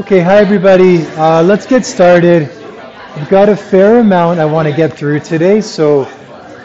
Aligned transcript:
Okay, 0.00 0.20
hi 0.20 0.38
everybody. 0.38 1.04
Uh, 1.08 1.42
let's 1.42 1.66
get 1.66 1.84
started. 1.84 2.48
I've 3.16 3.28
got 3.28 3.50
a 3.50 3.54
fair 3.54 3.98
amount 3.98 4.40
I 4.40 4.46
want 4.46 4.66
to 4.66 4.74
get 4.74 4.96
through 4.96 5.20
today, 5.20 5.60
so 5.60 6.06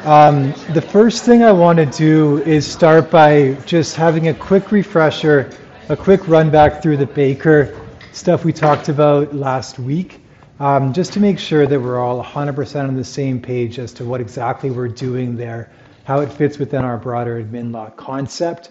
um, 0.06 0.54
the 0.74 0.82
first 0.82 1.26
thing 1.26 1.44
I 1.44 1.52
want 1.52 1.78
to 1.80 1.86
do 1.86 2.42
is 2.44 2.66
start 2.66 3.12
by 3.12 3.56
just 3.66 3.98
having 3.98 4.30
a 4.30 4.34
quick 4.34 4.72
refresher, 4.72 5.52
a 5.90 5.98
quick 5.98 6.26
run 6.30 6.50
back 6.50 6.82
through 6.82 6.96
the 6.96 7.08
Baker 7.08 7.78
stuff 8.14 8.46
we 8.46 8.54
talked 8.54 8.88
about 8.88 9.36
last 9.36 9.80
week, 9.80 10.22
um, 10.62 10.94
just 10.94 11.12
to 11.12 11.20
make 11.20 11.38
sure 11.38 11.68
that 11.68 11.78
we're 11.78 12.00
all 12.00 12.24
100% 12.24 12.88
on 12.88 12.96
the 12.96 13.04
same 13.04 13.42
page 13.42 13.80
as 13.80 13.92
to 13.96 14.06
what 14.06 14.22
exactly 14.22 14.72
we're 14.72 14.88
doing 14.88 15.36
there, 15.36 15.70
how 16.06 16.22
it 16.22 16.32
fits 16.32 16.58
within 16.58 16.86
our 16.86 16.98
broader 16.98 17.44
admin 17.44 17.74
law 17.74 17.90
concept. 17.90 18.70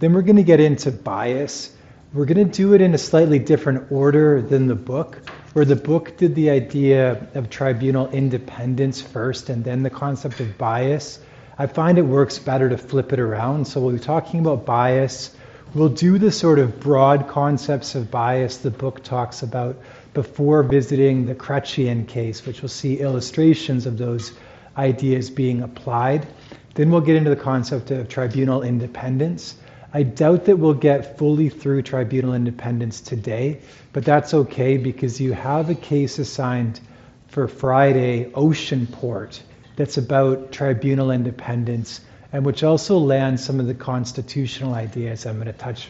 Then 0.00 0.12
we're 0.12 0.22
going 0.22 0.34
to 0.34 0.42
get 0.42 0.58
into 0.58 0.90
bias. 0.90 1.76
We're 2.12 2.24
going 2.24 2.44
to 2.44 2.52
do 2.52 2.74
it 2.74 2.80
in 2.80 2.92
a 2.92 2.98
slightly 2.98 3.38
different 3.38 3.92
order 3.92 4.42
than 4.42 4.66
the 4.66 4.74
book, 4.74 5.22
where 5.52 5.64
the 5.64 5.76
book 5.76 6.16
did 6.16 6.34
the 6.34 6.50
idea 6.50 7.28
of 7.34 7.50
tribunal 7.50 8.08
independence 8.08 9.00
first 9.00 9.48
and 9.48 9.62
then 9.62 9.84
the 9.84 9.90
concept 9.90 10.40
of 10.40 10.58
bias. 10.58 11.20
I 11.56 11.68
find 11.68 11.98
it 11.98 12.02
works 12.02 12.36
better 12.36 12.68
to 12.68 12.76
flip 12.76 13.12
it 13.12 13.20
around. 13.20 13.68
So 13.68 13.80
we'll 13.80 13.92
be 13.92 14.00
talking 14.00 14.40
about 14.40 14.66
bias. 14.66 15.36
We'll 15.72 15.88
do 15.88 16.18
the 16.18 16.32
sort 16.32 16.58
of 16.58 16.80
broad 16.80 17.28
concepts 17.28 17.94
of 17.94 18.10
bias 18.10 18.56
the 18.56 18.72
book 18.72 19.04
talks 19.04 19.44
about 19.44 19.80
before 20.12 20.64
visiting 20.64 21.26
the 21.26 21.36
Chrétien 21.36 22.08
case, 22.08 22.44
which 22.44 22.60
we'll 22.60 22.70
see 22.70 22.98
illustrations 22.98 23.86
of 23.86 23.98
those 23.98 24.32
ideas 24.76 25.30
being 25.30 25.62
applied. 25.62 26.26
Then 26.74 26.90
we'll 26.90 27.02
get 27.02 27.14
into 27.14 27.30
the 27.30 27.36
concept 27.36 27.92
of 27.92 28.08
tribunal 28.08 28.62
independence. 28.62 29.54
I 29.92 30.04
doubt 30.04 30.44
that 30.44 30.56
we'll 30.56 30.74
get 30.74 31.18
fully 31.18 31.48
through 31.48 31.82
tribunal 31.82 32.34
independence 32.34 33.00
today, 33.00 33.60
but 33.92 34.04
that's 34.04 34.32
okay 34.34 34.76
because 34.76 35.20
you 35.20 35.32
have 35.32 35.68
a 35.68 35.74
case 35.74 36.20
assigned 36.20 36.80
for 37.26 37.48
Friday, 37.48 38.30
Oceanport, 38.32 39.40
that's 39.74 39.98
about 39.98 40.52
tribunal 40.52 41.10
independence 41.10 42.02
and 42.32 42.44
which 42.44 42.62
also 42.62 42.98
lands 42.98 43.44
some 43.44 43.58
of 43.58 43.66
the 43.66 43.74
constitutional 43.74 44.74
ideas 44.74 45.26
I'm 45.26 45.36
going 45.36 45.46
to 45.46 45.52
touch 45.52 45.88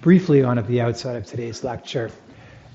briefly 0.00 0.42
on 0.42 0.58
at 0.58 0.66
the 0.66 0.80
outset 0.80 1.16
of 1.16 1.26
today's 1.26 1.62
lecture. 1.62 2.10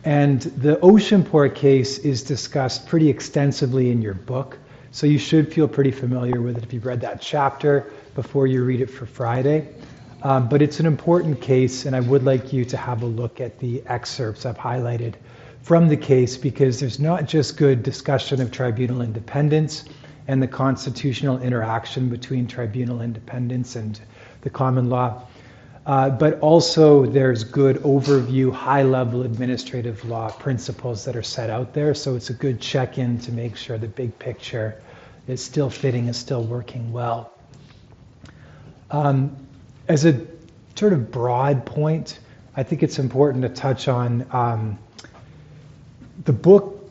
And 0.03 0.41
the 0.41 0.75
Oceanport 0.77 1.55
case 1.55 1.97
is 1.99 2.21
discussed 2.21 2.87
pretty 2.87 3.09
extensively 3.09 3.89
in 3.89 4.01
your 4.01 4.13
book, 4.13 4.59
so 4.91 5.07
you 5.07 5.17
should 5.17 5.51
feel 5.51 5.67
pretty 5.67 5.91
familiar 5.91 6.41
with 6.41 6.57
it 6.57 6.63
if 6.63 6.73
you've 6.73 6.85
read 6.85 7.01
that 7.01 7.21
chapter 7.21 7.91
before 8.13 8.45
you 8.45 8.63
read 8.63 8.81
it 8.81 8.89
for 8.89 9.05
Friday. 9.05 9.67
Um, 10.23 10.47
but 10.47 10.61
it's 10.61 10.79
an 10.79 10.85
important 10.85 11.41
case, 11.41 11.85
and 11.85 11.95
I 11.95 11.99
would 11.99 12.23
like 12.23 12.53
you 12.53 12.63
to 12.65 12.77
have 12.77 13.01
a 13.01 13.07
look 13.07 13.41
at 13.41 13.57
the 13.59 13.81
excerpts 13.87 14.45
I've 14.45 14.57
highlighted 14.57 15.15
from 15.61 15.87
the 15.87 15.97
case 15.97 16.37
because 16.37 16.79
there's 16.79 16.99
not 16.99 17.25
just 17.25 17.57
good 17.57 17.81
discussion 17.81 18.41
of 18.41 18.51
tribunal 18.51 19.01
independence 19.01 19.85
and 20.27 20.41
the 20.41 20.47
constitutional 20.47 21.41
interaction 21.41 22.09
between 22.09 22.47
tribunal 22.47 23.01
independence 23.01 23.75
and 23.75 23.99
the 24.41 24.49
common 24.49 24.89
law, 24.89 25.23
uh, 25.87 26.09
but 26.09 26.39
also 26.39 27.05
there's 27.07 27.43
good 27.43 27.77
overview, 27.77 28.51
high 28.51 28.83
level 28.83 29.23
administrative 29.23 30.05
law 30.05 30.29
principles 30.29 31.03
that 31.03 31.15
are 31.15 31.23
set 31.23 31.49
out 31.49 31.73
there. 31.73 31.95
So 31.95 32.15
it's 32.15 32.29
a 32.29 32.33
good 32.33 32.61
check 32.61 32.99
in 32.99 33.17
to 33.19 33.31
make 33.31 33.55
sure 33.55 33.79
the 33.79 33.87
big 33.87 34.17
picture 34.19 34.81
is 35.27 35.43
still 35.43 35.69
fitting, 35.69 36.07
is 36.07 36.17
still 36.17 36.43
working 36.43 36.91
well. 36.91 37.33
Um, 38.91 39.35
as 39.91 40.05
a 40.05 40.25
sort 40.75 40.93
of 40.93 41.11
broad 41.11 41.65
point, 41.65 42.19
I 42.55 42.63
think 42.63 42.81
it's 42.81 42.97
important 42.97 43.43
to 43.43 43.49
touch 43.49 43.89
on 43.89 44.25
um, 44.31 44.79
the 46.23 46.31
book 46.31 46.89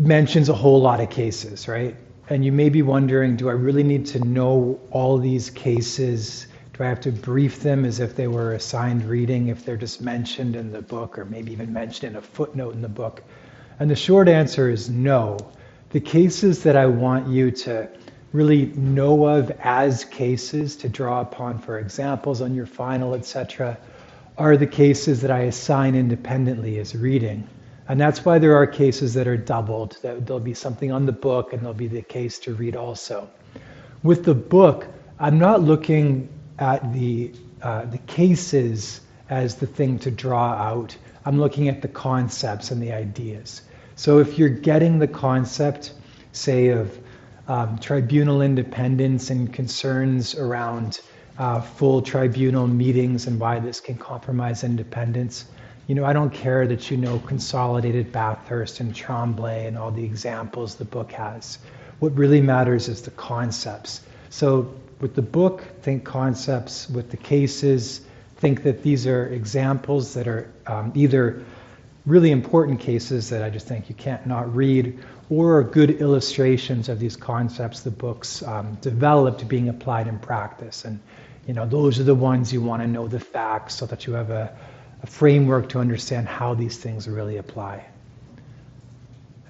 mentions 0.00 0.48
a 0.48 0.54
whole 0.54 0.80
lot 0.80 1.00
of 1.00 1.10
cases, 1.10 1.68
right? 1.68 1.94
And 2.28 2.44
you 2.44 2.50
may 2.50 2.68
be 2.68 2.82
wondering, 2.82 3.36
do 3.36 3.48
I 3.48 3.52
really 3.52 3.84
need 3.84 4.06
to 4.06 4.24
know 4.24 4.80
all 4.90 5.18
these 5.18 5.48
cases? 5.48 6.48
Do 6.72 6.82
I 6.82 6.88
have 6.88 7.00
to 7.02 7.12
brief 7.12 7.60
them 7.60 7.84
as 7.84 8.00
if 8.00 8.16
they 8.16 8.26
were 8.26 8.54
assigned 8.54 9.04
reading 9.04 9.46
if 9.48 9.64
they're 9.64 9.76
just 9.76 10.00
mentioned 10.00 10.56
in 10.56 10.72
the 10.72 10.82
book 10.82 11.18
or 11.18 11.24
maybe 11.26 11.52
even 11.52 11.72
mentioned 11.72 12.12
in 12.12 12.16
a 12.16 12.22
footnote 12.22 12.74
in 12.74 12.82
the 12.82 12.88
book? 12.88 13.22
And 13.78 13.88
the 13.88 13.96
short 13.96 14.28
answer 14.28 14.68
is 14.70 14.90
no. 14.90 15.38
The 15.90 16.00
cases 16.00 16.64
that 16.64 16.76
I 16.76 16.86
want 16.86 17.28
you 17.28 17.52
to 17.52 17.88
really 18.32 18.66
know 18.76 19.26
of 19.26 19.50
as 19.60 20.04
cases 20.04 20.76
to 20.76 20.88
draw 20.88 21.20
upon 21.20 21.58
for 21.58 21.78
examples 21.78 22.40
on 22.40 22.54
your 22.54 22.66
final, 22.66 23.14
etc., 23.14 23.76
are 24.38 24.56
the 24.56 24.66
cases 24.66 25.20
that 25.20 25.30
I 25.30 25.40
assign 25.40 25.94
independently 25.94 26.78
as 26.78 26.94
reading. 26.94 27.48
And 27.88 28.00
that's 28.00 28.24
why 28.24 28.38
there 28.38 28.54
are 28.54 28.66
cases 28.66 29.14
that 29.14 29.26
are 29.26 29.36
doubled, 29.36 29.98
that 30.02 30.24
there'll 30.24 30.38
be 30.38 30.54
something 30.54 30.92
on 30.92 31.06
the 31.06 31.12
book 31.12 31.52
and 31.52 31.60
there'll 31.60 31.74
be 31.74 31.88
the 31.88 32.02
case 32.02 32.38
to 32.40 32.54
read 32.54 32.76
also. 32.76 33.28
With 34.04 34.24
the 34.24 34.34
book, 34.34 34.86
I'm 35.18 35.38
not 35.38 35.60
looking 35.62 36.28
at 36.60 36.92
the, 36.92 37.32
uh, 37.62 37.86
the 37.86 37.98
cases 37.98 39.00
as 39.28 39.56
the 39.56 39.66
thing 39.66 39.98
to 39.98 40.10
draw 40.10 40.52
out. 40.52 40.96
I'm 41.24 41.40
looking 41.40 41.68
at 41.68 41.82
the 41.82 41.88
concepts 41.88 42.70
and 42.70 42.80
the 42.80 42.92
ideas. 42.92 43.62
So 43.96 44.20
if 44.20 44.38
you're 44.38 44.48
getting 44.48 45.00
the 45.00 45.08
concept, 45.08 45.92
say, 46.30 46.68
of 46.68 46.96
um, 47.50 47.78
tribunal 47.78 48.42
independence 48.42 49.28
and 49.30 49.52
concerns 49.52 50.36
around 50.36 51.00
uh, 51.36 51.60
full 51.60 52.00
tribunal 52.00 52.68
meetings 52.68 53.26
and 53.26 53.40
why 53.40 53.58
this 53.58 53.80
can 53.80 53.96
compromise 53.96 54.62
independence. 54.62 55.46
You 55.88 55.96
know, 55.96 56.04
I 56.04 56.12
don't 56.12 56.32
care 56.32 56.68
that 56.68 56.92
you 56.92 56.96
know 56.96 57.18
consolidated 57.26 58.12
Bathurst 58.12 58.78
and 58.78 58.94
Tremblay 58.94 59.66
and 59.66 59.76
all 59.76 59.90
the 59.90 60.04
examples 60.04 60.76
the 60.76 60.84
book 60.84 61.10
has. 61.10 61.58
What 61.98 62.16
really 62.16 62.40
matters 62.40 62.86
is 62.86 63.02
the 63.02 63.10
concepts. 63.10 64.02
So 64.28 64.72
with 65.00 65.16
the 65.16 65.22
book, 65.22 65.64
think 65.82 66.04
concepts. 66.04 66.88
With 66.88 67.10
the 67.10 67.16
cases, 67.16 68.02
think 68.36 68.62
that 68.62 68.84
these 68.84 69.08
are 69.08 69.26
examples 69.26 70.14
that 70.14 70.28
are 70.28 70.48
um, 70.68 70.92
either 70.94 71.42
really 72.06 72.30
important 72.30 72.78
cases 72.78 73.28
that 73.30 73.42
I 73.42 73.50
just 73.50 73.66
think 73.66 73.88
you 73.88 73.96
can't 73.96 74.24
not 74.24 74.54
read, 74.54 75.00
or 75.30 75.62
good 75.62 75.90
illustrations 75.90 76.88
of 76.88 76.98
these 76.98 77.16
concepts 77.16 77.80
the 77.80 77.90
books 77.90 78.42
um, 78.42 78.76
developed 78.80 79.46
being 79.48 79.68
applied 79.68 80.08
in 80.08 80.18
practice. 80.18 80.84
And 80.84 80.98
you 81.46 81.54
know, 81.54 81.66
those 81.66 82.00
are 82.00 82.04
the 82.04 82.14
ones 82.14 82.52
you 82.52 82.60
want 82.60 82.82
to 82.82 82.88
know 82.88 83.06
the 83.06 83.20
facts 83.20 83.76
so 83.76 83.86
that 83.86 84.06
you 84.06 84.12
have 84.14 84.30
a, 84.30 84.52
a 85.02 85.06
framework 85.06 85.68
to 85.70 85.78
understand 85.78 86.26
how 86.28 86.54
these 86.54 86.76
things 86.76 87.08
really 87.08 87.36
apply. 87.36 87.86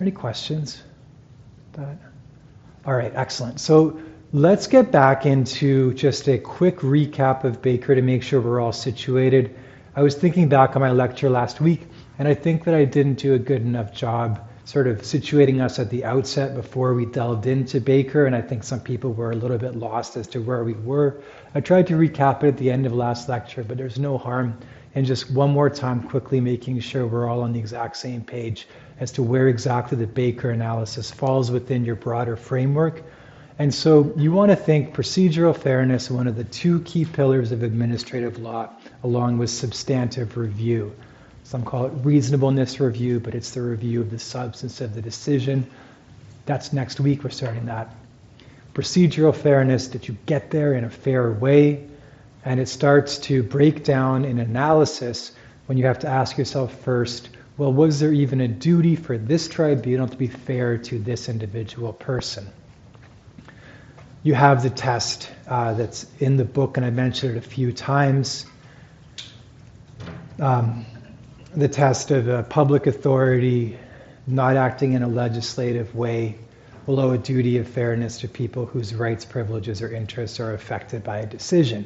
Any 0.01 0.11
questions? 0.11 0.83
That? 1.73 1.99
All 2.87 2.95
right, 2.95 3.13
excellent. 3.15 3.59
So 3.59 4.01
let's 4.33 4.67
get 4.67 4.91
back 4.93 5.25
into 5.25 5.95
just 5.95 6.29
a 6.29 6.39
quick 6.39 6.79
recap 6.79 7.45
of 7.45 7.63
Baker 7.63 7.95
to 7.95 8.03
make 8.03 8.23
sure 8.23 8.41
we're 8.41 8.61
all 8.61 8.73
situated. 8.73 9.57
I 9.97 10.03
was 10.03 10.15
thinking 10.15 10.49
back 10.49 10.77
on 10.77 10.83
my 10.83 10.91
lecture 10.91 11.31
last 11.31 11.61
week, 11.61 11.87
and 12.19 12.29
I 12.29 12.35
think 12.35 12.65
that 12.65 12.75
I 12.75 12.85
didn't 12.85 13.15
do 13.15 13.35
a 13.35 13.39
good 13.39 13.63
enough 13.63 13.95
job 13.95 14.47
sort 14.71 14.87
of 14.87 14.99
situating 14.99 15.61
us 15.61 15.81
at 15.81 15.91
the 15.91 16.05
outset 16.05 16.55
before 16.55 16.95
we 16.95 17.05
delved 17.05 17.45
into 17.45 17.81
Baker, 17.81 18.27
and 18.27 18.37
I 18.37 18.41
think 18.41 18.63
some 18.63 18.79
people 18.79 19.13
were 19.13 19.33
a 19.33 19.35
little 19.35 19.59
bit 19.59 19.75
lost 19.75 20.17
as 20.17 20.29
to 20.29 20.41
where 20.41 20.63
we 20.63 20.75
were. 20.75 21.21
I 21.57 21.61
tried 21.61 21.89
to 21.89 21.95
recap 21.95 22.45
it 22.45 22.49
at 22.51 22.57
the 22.57 22.71
end 22.71 22.87
of 22.87 22.93
last 22.93 23.29
lecture, 23.29 23.65
but 23.65 23.77
there's 23.77 23.99
no 23.99 24.17
harm 24.17 24.57
in 24.95 25.05
just 25.05 25.29
one 25.29 25.51
more 25.51 25.71
time 25.71 26.05
quickly 26.05 26.41
making 26.41 26.79
sure 26.79 27.05
we're 27.05 27.29
all 27.29 27.41
on 27.41 27.53
the 27.53 27.59
exact 27.59 27.97
same 27.97 28.23
page 28.23 28.69
as 29.01 29.11
to 29.11 29.25
where 29.25 29.49
exactly 29.49 29.99
the 29.99 30.07
Baker 30.07 30.51
analysis 30.51 31.11
falls 31.11 31.51
within 31.51 31.85
your 31.85 31.97
broader 31.97 32.37
framework. 32.37 33.03
And 33.59 33.75
so 33.75 34.13
you 34.17 34.31
want 34.31 34.53
to 34.53 34.57
think 34.57 34.95
procedural 34.95 35.57
fairness, 35.57 36.13
one 36.13 36.29
of 36.29 36.37
the 36.37 36.45
two 36.45 36.79
key 36.83 37.07
pillars 37.07 37.51
of 37.51 37.65
administrative 37.65 38.39
law, 38.39 38.71
along 39.03 39.39
with 39.39 39.51
substantive 39.51 40.37
review. 40.37 40.95
Some 41.51 41.65
call 41.65 41.87
it 41.87 41.93
reasonableness 42.05 42.79
review, 42.79 43.19
but 43.19 43.35
it's 43.35 43.51
the 43.51 43.61
review 43.61 44.01
of 44.03 44.13
the 44.13 44.21
substance 44.21 44.81
of 44.81 44.95
the 44.95 45.03
decision. 45.03 45.69
That's 46.47 46.73
next 46.73 47.01
week, 47.01 47.25
we're 47.25 47.31
starting 47.31 47.67
that. 47.67 47.93
Procedural 48.73 49.35
fairness, 49.35 49.89
that 49.89 50.07
you 50.07 50.17
get 50.27 50.53
there 50.53 50.75
in 50.75 50.85
a 50.85 50.91
fair 50.91 51.33
way, 51.33 51.89
and 52.45 52.61
it 52.61 52.69
starts 52.69 53.19
to 53.19 53.43
break 53.43 53.83
down 53.83 54.25
in 54.25 54.39
analysis 54.39 55.33
when 55.67 55.77
you 55.77 55.87
have 55.87 55.99
to 55.99 56.07
ask 56.07 56.39
yourself 56.39 56.73
first, 56.83 57.31
well, 57.59 57.73
was 57.73 57.99
there 57.99 58.13
even 58.13 58.41
a 58.43 58.47
duty 58.47 58.95
for 58.95 59.19
this 59.19 59.49
tribunal 59.49 60.07
to 60.07 60.17
be 60.17 60.29
fair 60.29 60.79
to 60.79 61.01
this 61.01 61.29
individual 61.29 61.93
person? 61.93 62.47
You 64.23 64.35
have 64.35 64.63
the 64.63 64.71
test 64.71 65.29
uh, 65.49 65.75
that's 65.75 66.07
in 66.21 66.37
the 66.37 66.45
book, 66.45 66.77
and 66.77 66.87
I 66.87 66.91
mentioned 66.91 67.37
it 67.37 67.45
a 67.45 67.49
few 67.49 67.73
times. 67.73 68.47
Um, 70.39 70.87
the 71.55 71.69
test 71.69 72.13
of 72.13 72.29
a 72.29 72.45
public 72.45 72.87
authority 72.87 73.77
not 74.27 74.57
acting 74.57 74.93
in 74.93 75.03
a 75.03 75.09
legislative 75.09 75.95
way 75.97 76.37
will 76.87 77.01
owe 77.01 77.11
a 77.11 77.19
duty 77.19 77.59
of 77.59 77.69
fairness 77.69 78.21
to 78.21 78.29
people 78.29 78.67
whose 78.67 78.95
rights, 78.95 79.25
privileges, 79.25 79.83
or 79.83 79.93
interests 79.93 80.39
are 80.39 80.55
affected 80.55 81.03
by 81.03 81.19
a 81.19 81.27
decision. 81.27 81.85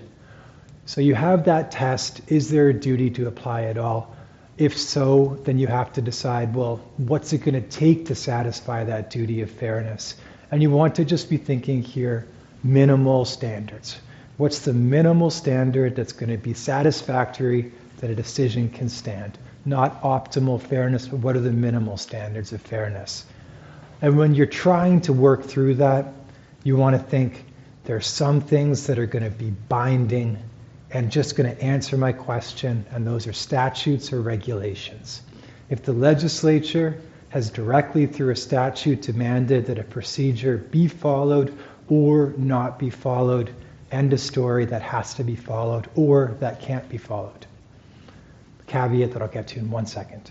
So 0.85 1.01
you 1.01 1.15
have 1.15 1.45
that 1.45 1.71
test. 1.71 2.21
Is 2.29 2.51
there 2.51 2.69
a 2.69 2.75
duty 2.75 3.09
to 3.11 3.27
apply 3.27 3.65
at 3.65 3.79
all? 3.79 4.15
If 4.59 4.77
so, 4.77 5.39
then 5.45 5.59
you 5.59 5.67
have 5.67 5.95
to 5.95 6.03
decide 6.03 6.55
well, 6.55 6.77
what's 6.99 7.33
it 7.33 7.39
going 7.39 7.55
to 7.55 7.67
take 7.67 8.07
to 8.07 8.15
satisfy 8.15 8.85
that 8.85 9.09
duty 9.09 9.41
of 9.41 9.51
fairness? 9.51 10.15
And 10.51 10.61
you 10.61 10.71
want 10.71 10.95
to 10.97 11.07
just 11.07 11.31
be 11.31 11.39
thinking 11.39 11.83
here 11.83 12.29
minimal 12.63 13.25
standards. 13.25 13.97
What's 14.37 14.59
the 14.61 14.75
minimal 14.75 15.31
standard 15.31 15.97
that's 15.97 16.13
going 16.13 16.31
to 16.31 16.37
be 16.37 16.53
satisfactory 16.53 17.73
that 17.99 18.11
a 18.11 18.15
decision 18.15 18.69
can 18.69 18.91
stand? 18.91 19.39
Not 19.65 20.03
optimal 20.03 20.61
fairness, 20.61 21.09
but 21.09 21.21
what 21.21 21.37
are 21.37 21.41
the 21.41 21.51
minimal 21.51 21.97
standards 21.97 22.53
of 22.53 22.61
fairness? 22.61 23.25
And 24.03 24.19
when 24.19 24.35
you're 24.35 24.47
trying 24.47 25.01
to 25.03 25.13
work 25.13 25.45
through 25.45 25.77
that, 25.77 26.13
you 26.63 26.77
want 26.77 26.97
to 26.97 27.03
think 27.03 27.45
there 27.85 27.97
are 27.97 28.01
some 28.01 28.41
things 28.41 28.87
that 28.87 28.99
are 28.99 29.07
going 29.07 29.25
to 29.25 29.31
be 29.31 29.51
binding 29.51 30.39
and 30.91 31.11
just 31.11 31.37
going 31.37 31.55
to 31.55 31.63
answer 31.63 31.97
my 31.97 32.13
question, 32.13 32.85
and 32.91 33.07
those 33.07 33.27
are 33.27 33.33
statutes 33.33 34.13
or 34.13 34.21
regulations. 34.21 35.23
If 35.71 35.83
the 35.83 35.93
legislature 35.93 37.01
has 37.31 37.51
directly 37.51 38.07
through 38.07 38.31
a 38.31 38.37
statute 38.37 39.03
demanded 39.03 39.67
that 39.67 39.79
a 39.79 39.83
procedure 39.83 40.59
be 40.59 40.87
followed 40.87 41.57
or 41.89 42.33
not 42.37 42.79
be 42.79 42.91
followed, 42.91 43.51
end 43.91 44.13
of 44.13 44.21
story 44.21 44.67
that 44.67 44.83
has 44.83 45.15
to 45.15 45.25
be 45.25 45.37
followed 45.37 45.89
or 45.97 46.37
that 46.41 46.61
can't 46.61 46.89
be 46.89 46.97
followed. 46.97 47.47
Caveat 48.67 49.13
that 49.13 49.23
I'll 49.23 49.29
get 49.29 49.49
to 49.49 49.59
in 49.59 49.71
one 49.71 49.87
second. 49.87 50.31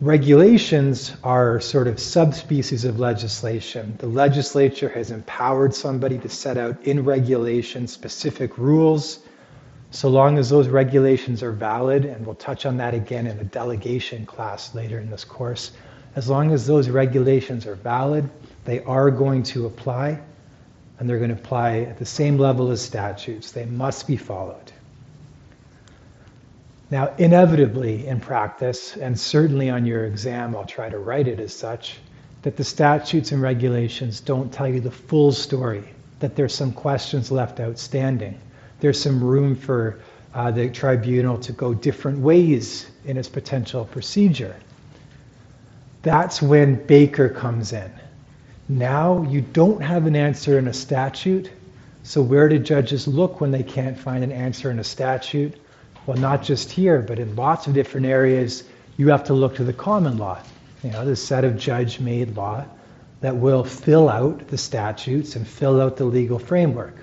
Regulations 0.00 1.16
are 1.24 1.58
sort 1.58 1.88
of 1.88 1.98
subspecies 1.98 2.84
of 2.84 3.00
legislation. 3.00 3.94
The 3.96 4.06
legislature 4.06 4.90
has 4.90 5.10
empowered 5.10 5.74
somebody 5.74 6.18
to 6.18 6.28
set 6.28 6.58
out 6.58 6.84
in 6.84 7.02
regulation 7.02 7.86
specific 7.86 8.58
rules, 8.58 9.20
so 9.90 10.10
long 10.10 10.36
as 10.36 10.50
those 10.50 10.68
regulations 10.68 11.42
are 11.42 11.52
valid, 11.52 12.04
and 12.04 12.26
we'll 12.26 12.34
touch 12.34 12.66
on 12.66 12.76
that 12.76 12.92
again 12.92 13.26
in 13.26 13.38
a 13.38 13.44
delegation 13.44 14.26
class 14.26 14.74
later 14.74 14.98
in 14.98 15.08
this 15.08 15.24
course. 15.24 15.70
As 16.14 16.28
long 16.28 16.52
as 16.52 16.66
those 16.66 16.90
regulations 16.90 17.66
are 17.66 17.76
valid, 17.76 18.28
they 18.66 18.82
are 18.84 19.10
going 19.10 19.42
to 19.44 19.64
apply, 19.64 20.20
and 20.98 21.08
they're 21.08 21.18
going 21.18 21.34
to 21.34 21.36
apply 21.36 21.78
at 21.80 21.98
the 21.98 22.04
same 22.04 22.36
level 22.36 22.70
as 22.70 22.82
statutes. 22.82 23.52
They 23.52 23.64
must 23.64 24.06
be 24.06 24.18
followed. 24.18 24.72
Now, 26.90 27.12
inevitably 27.18 28.06
in 28.06 28.20
practice, 28.20 28.96
and 28.96 29.18
certainly 29.18 29.70
on 29.70 29.86
your 29.86 30.04
exam, 30.04 30.54
I'll 30.54 30.64
try 30.64 30.88
to 30.88 30.98
write 30.98 31.26
it 31.26 31.40
as 31.40 31.52
such, 31.52 31.98
that 32.42 32.56
the 32.56 32.62
statutes 32.62 33.32
and 33.32 33.42
regulations 33.42 34.20
don't 34.20 34.52
tell 34.52 34.68
you 34.68 34.80
the 34.80 34.90
full 34.90 35.32
story, 35.32 35.82
that 36.20 36.36
there's 36.36 36.54
some 36.54 36.72
questions 36.72 37.32
left 37.32 37.58
outstanding. 37.58 38.38
There's 38.78 39.00
some 39.00 39.22
room 39.22 39.56
for 39.56 39.98
uh, 40.32 40.52
the 40.52 40.68
tribunal 40.68 41.38
to 41.38 41.52
go 41.52 41.74
different 41.74 42.20
ways 42.20 42.86
in 43.04 43.16
its 43.16 43.28
potential 43.28 43.84
procedure. 43.86 44.54
That's 46.02 46.40
when 46.40 46.86
Baker 46.86 47.28
comes 47.28 47.72
in. 47.72 47.90
Now 48.68 49.22
you 49.22 49.40
don't 49.40 49.82
have 49.82 50.06
an 50.06 50.14
answer 50.14 50.56
in 50.56 50.68
a 50.68 50.72
statute, 50.72 51.50
so 52.04 52.22
where 52.22 52.48
do 52.48 52.60
judges 52.60 53.08
look 53.08 53.40
when 53.40 53.50
they 53.50 53.64
can't 53.64 53.98
find 53.98 54.22
an 54.22 54.30
answer 54.30 54.70
in 54.70 54.78
a 54.78 54.84
statute? 54.84 55.56
Well, 56.06 56.16
not 56.16 56.44
just 56.44 56.70
here, 56.70 57.02
but 57.02 57.18
in 57.18 57.34
lots 57.34 57.66
of 57.66 57.74
different 57.74 58.06
areas, 58.06 58.62
you 58.96 59.08
have 59.08 59.24
to 59.24 59.34
look 59.34 59.56
to 59.56 59.64
the 59.64 59.72
common 59.72 60.18
law, 60.18 60.38
you 60.84 60.90
know, 60.90 61.04
the 61.04 61.16
set 61.16 61.44
of 61.44 61.58
judge 61.58 61.98
made 61.98 62.36
law 62.36 62.64
that 63.20 63.36
will 63.36 63.64
fill 63.64 64.08
out 64.08 64.46
the 64.48 64.58
statutes 64.58 65.34
and 65.34 65.46
fill 65.46 65.80
out 65.80 65.96
the 65.96 66.04
legal 66.04 66.38
framework. 66.38 66.94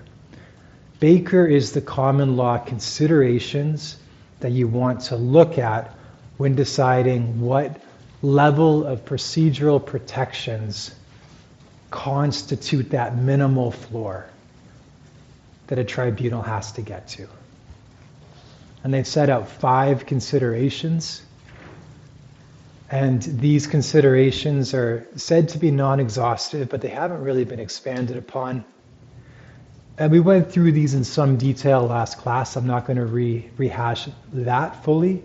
Baker 1.02 1.46
is 1.46 1.74
the 1.74 1.82
common 1.82 2.38
law 2.38 2.58
considerations 2.58 3.98
that 4.40 4.52
you 4.52 4.70
want 4.70 5.02
to 5.02 5.18
look 5.18 5.58
at 5.58 5.94
when 6.38 6.56
deciding 6.56 7.42
what 7.42 7.82
level 8.22 8.86
of 8.86 9.04
procedural 9.04 9.86
protections 9.86 10.96
constitute 11.92 12.92
that 12.92 13.18
minimal 13.18 13.72
floor 13.72 14.26
that 15.68 15.78
a 15.78 15.84
tribunal 15.84 16.42
has 16.42 16.72
to 16.72 16.82
get 16.82 17.08
to 17.10 17.28
and 18.84 18.94
they've 18.94 19.08
set 19.08 19.30
out 19.30 19.48
five 19.48 20.06
considerations. 20.06 21.22
And 22.92 23.22
these 23.24 23.66
considerations 23.66 24.74
are 24.74 25.08
said 25.16 25.50
to 25.50 25.58
be 25.58 25.72
non 25.72 26.00
exhaustive, 26.00 26.70
but 26.70 26.82
they 26.82 26.90
haven't 26.90 27.22
really 27.22 27.46
been 27.46 27.60
expanded 27.60 28.18
upon. 28.18 28.64
And 29.98 30.12
we 30.12 30.20
went 30.20 30.52
through 30.52 30.74
these 30.74 30.94
in 30.94 31.04
some 31.04 31.38
detail 31.38 31.88
last 31.88 32.18
class. 32.18 32.56
I'm 32.56 32.68
not 32.68 32.86
going 32.86 32.98
to 32.98 33.06
re- 33.06 33.50
rehash 33.58 34.10
that 34.34 34.84
fully. 34.84 35.24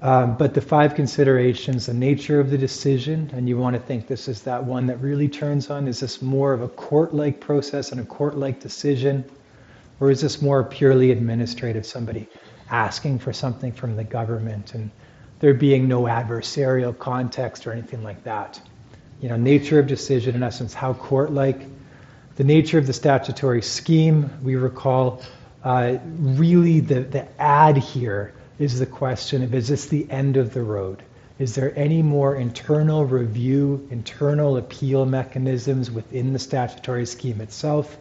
Um, 0.00 0.36
but 0.36 0.52
the 0.52 0.60
five 0.60 0.96
considerations 0.96 1.86
the 1.86 1.94
nature 1.94 2.40
of 2.40 2.50
the 2.50 2.58
decision, 2.58 3.30
and 3.32 3.48
you 3.48 3.56
want 3.56 3.76
to 3.76 3.80
think 3.80 4.08
this 4.08 4.26
is 4.26 4.42
that 4.42 4.64
one 4.64 4.86
that 4.86 4.96
really 4.96 5.28
turns 5.28 5.70
on 5.70 5.86
is 5.86 6.00
this 6.00 6.20
more 6.20 6.52
of 6.52 6.60
a 6.60 6.68
court 6.68 7.14
like 7.14 7.38
process 7.38 7.92
and 7.92 8.00
a 8.00 8.04
court 8.04 8.36
like 8.36 8.58
decision? 8.58 9.24
Or 10.00 10.10
is 10.10 10.20
this 10.20 10.42
more 10.42 10.64
purely 10.64 11.12
administrative? 11.12 11.86
Somebody 11.86 12.28
asking 12.72 13.18
for 13.18 13.32
something 13.32 13.70
from 13.70 13.94
the 13.94 14.02
government 14.02 14.74
and 14.74 14.90
there 15.38 15.54
being 15.54 15.86
no 15.86 16.02
adversarial 16.02 16.98
context 16.98 17.66
or 17.66 17.72
anything 17.72 18.02
like 18.02 18.24
that. 18.24 18.60
You 19.20 19.28
know, 19.28 19.36
nature 19.36 19.78
of 19.78 19.86
decision, 19.86 20.34
in 20.34 20.42
essence, 20.42 20.72
how 20.72 20.94
court 20.94 21.32
like. 21.32 21.60
The 22.36 22.44
nature 22.44 22.78
of 22.78 22.86
the 22.86 22.92
statutory 22.92 23.60
scheme, 23.60 24.30
we 24.42 24.56
recall, 24.56 25.22
uh, 25.62 25.98
really 26.18 26.80
the, 26.80 27.00
the 27.00 27.40
add 27.40 27.76
here 27.76 28.32
is 28.58 28.78
the 28.78 28.86
question 28.86 29.42
of 29.42 29.54
is 29.54 29.68
this 29.68 29.86
the 29.86 30.10
end 30.10 30.36
of 30.36 30.54
the 30.54 30.62
road? 30.62 31.02
Is 31.38 31.54
there 31.54 31.76
any 31.76 32.02
more 32.02 32.36
internal 32.36 33.04
review, 33.04 33.86
internal 33.90 34.56
appeal 34.56 35.04
mechanisms 35.06 35.90
within 35.90 36.32
the 36.32 36.38
statutory 36.38 37.04
scheme 37.04 37.40
itself? 37.40 37.98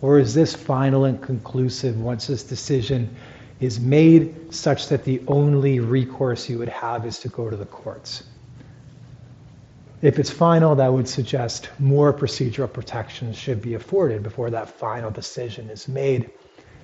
Or 0.00 0.18
is 0.18 0.32
this 0.32 0.54
final 0.54 1.04
and 1.04 1.20
conclusive 1.20 2.00
once 2.00 2.28
this 2.28 2.42
decision 2.42 3.14
is 3.60 3.80
made 3.80 4.54
such 4.54 4.88
that 4.88 5.04
the 5.04 5.20
only 5.26 5.80
recourse 5.80 6.48
you 6.48 6.58
would 6.58 6.68
have 6.68 7.04
is 7.04 7.18
to 7.18 7.28
go 7.28 7.50
to 7.50 7.56
the 7.56 7.66
courts. 7.66 8.22
If 10.00 10.20
it's 10.20 10.30
final, 10.30 10.76
that 10.76 10.92
would 10.92 11.08
suggest 11.08 11.70
more 11.80 12.12
procedural 12.12 12.72
protections 12.72 13.36
should 13.36 13.60
be 13.60 13.74
afforded 13.74 14.22
before 14.22 14.48
that 14.50 14.70
final 14.70 15.10
decision 15.10 15.70
is 15.70 15.88
made. 15.88 16.30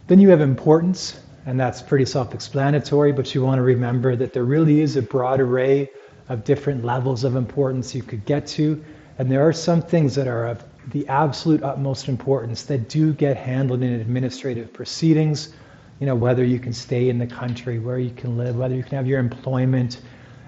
Then 0.09 0.21
you 0.21 0.31
have 0.31 0.41
importance, 0.41 1.21
and 1.47 1.59
that's 1.59 1.81
pretty 1.81 2.07
self 2.07 2.35
explanatory, 2.35 3.13
but 3.13 3.33
you 3.33 3.45
want 3.45 3.59
to 3.59 3.63
remember 3.63 4.17
that 4.17 4.33
there 4.33 4.45
really 4.45 4.81
is 4.81 4.97
a 4.97 5.03
broad 5.03 5.41
array 5.41 5.91
of 6.29 6.43
different 6.43 6.85
levels 6.85 7.23
of 7.23 7.37
importance 7.37 7.95
you 7.95 8.03
could 8.03 8.25
get 8.25 8.49
to, 8.49 8.83
and 9.19 9.31
there 9.31 9.47
are 9.47 9.53
some 9.53 9.81
things 9.81 10.17
that 10.17 10.27
are 10.27 10.47
of 10.47 10.65
the 10.91 11.07
absolute 11.07 11.63
utmost 11.63 12.09
importance 12.09 12.65
that 12.65 12.89
do 12.89 13.13
get 13.13 13.37
handled 13.37 13.83
in 13.83 13.93
administrative 13.93 14.73
proceedings 14.73 15.55
you 16.01 16.07
know, 16.07 16.15
whether 16.15 16.45
you 16.45 16.59
can 16.59 16.73
stay 16.73 17.09
in 17.09 17.19
the 17.19 17.27
country, 17.27 17.79
where 17.79 17.99
you 17.99 18.11
can 18.11 18.37
live, 18.37 18.57
whether 18.57 18.75
you 18.75 18.83
can 18.83 18.97
have 18.97 19.07
your 19.07 19.21
employment. 19.21 20.01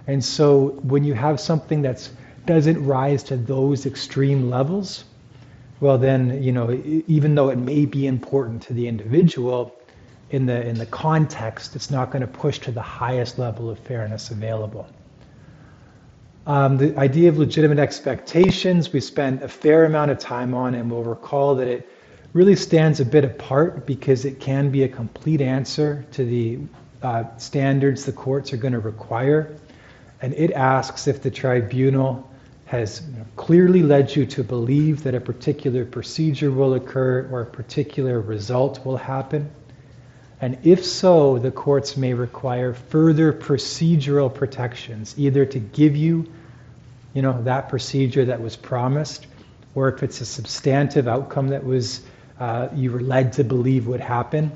And 0.06 0.24
so 0.24 0.68
when 0.82 1.04
you 1.04 1.14
have 1.14 1.40
something 1.40 1.82
that 1.82 2.08
doesn't 2.46 2.84
rise 2.84 3.22
to 3.24 3.36
those 3.36 3.86
extreme 3.86 4.50
levels, 4.50 5.04
well 5.80 5.98
then, 5.98 6.42
you 6.42 6.52
know, 6.52 6.72
even 7.06 7.34
though 7.34 7.50
it 7.50 7.58
may 7.58 7.86
be 7.86 8.06
important 8.06 8.62
to 8.62 8.72
the 8.72 8.88
individual, 8.88 9.72
in 10.30 10.46
the 10.46 10.66
in 10.66 10.76
the 10.76 10.86
context, 10.86 11.76
it's 11.76 11.90
not 11.90 12.10
going 12.10 12.20
to 12.20 12.26
push 12.26 12.58
to 12.60 12.72
the 12.72 12.82
highest 12.82 13.38
level 13.38 13.70
of 13.70 13.78
fairness 13.78 14.30
available. 14.30 14.86
Um, 16.46 16.78
the 16.78 16.96
idea 16.96 17.28
of 17.28 17.38
legitimate 17.38 17.78
expectations, 17.78 18.92
we 18.92 19.00
spent 19.00 19.42
a 19.42 19.48
fair 19.48 19.84
amount 19.84 20.10
of 20.10 20.18
time 20.18 20.54
on, 20.54 20.74
and 20.74 20.90
we'll 20.90 21.02
recall 21.02 21.54
that 21.56 21.68
it 21.68 21.88
really 22.36 22.54
stands 22.54 23.00
a 23.00 23.04
bit 23.04 23.24
apart 23.24 23.86
because 23.86 24.26
it 24.26 24.38
can 24.38 24.70
be 24.70 24.82
a 24.82 24.88
complete 24.88 25.40
answer 25.40 26.04
to 26.12 26.22
the 26.22 26.58
uh, 27.02 27.24
standards 27.38 28.04
the 28.04 28.12
courts 28.12 28.52
are 28.52 28.58
going 28.58 28.74
to 28.74 28.78
require. 28.78 29.56
And 30.20 30.34
it 30.34 30.52
asks 30.52 31.06
if 31.06 31.22
the 31.22 31.30
tribunal 31.30 32.30
has 32.66 33.00
clearly 33.36 33.82
led 33.82 34.14
you 34.14 34.26
to 34.26 34.44
believe 34.44 35.02
that 35.04 35.14
a 35.14 35.20
particular 35.20 35.86
procedure 35.86 36.50
will 36.50 36.74
occur 36.74 37.26
or 37.32 37.40
a 37.40 37.46
particular 37.46 38.20
result 38.20 38.84
will 38.84 38.98
happen. 38.98 39.48
And 40.42 40.58
if 40.62 40.84
so, 40.84 41.38
the 41.38 41.50
courts 41.50 41.96
may 41.96 42.12
require 42.12 42.74
further 42.74 43.32
procedural 43.32 44.32
protections, 44.32 45.14
either 45.16 45.46
to 45.46 45.58
give 45.58 45.96
you, 45.96 46.30
you 47.14 47.22
know, 47.22 47.42
that 47.44 47.70
procedure 47.70 48.26
that 48.26 48.42
was 48.42 48.56
promised, 48.56 49.26
or 49.74 49.88
if 49.88 50.02
it's 50.02 50.20
a 50.20 50.26
substantive 50.26 51.08
outcome 51.08 51.48
that 51.48 51.64
was 51.64 52.02
uh, 52.38 52.68
you 52.74 52.92
were 52.92 53.00
led 53.00 53.32
to 53.34 53.44
believe 53.44 53.86
would 53.86 54.00
happen. 54.00 54.52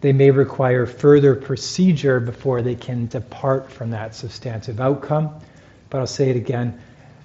They 0.00 0.12
may 0.12 0.30
require 0.30 0.86
further 0.86 1.34
procedure 1.34 2.20
before 2.20 2.62
they 2.62 2.76
can 2.76 3.06
depart 3.06 3.72
from 3.72 3.90
that 3.90 4.14
substantive 4.14 4.80
outcome. 4.80 5.40
But 5.90 5.98
I'll 5.98 6.06
say 6.06 6.30
it 6.30 6.36
again 6.36 6.80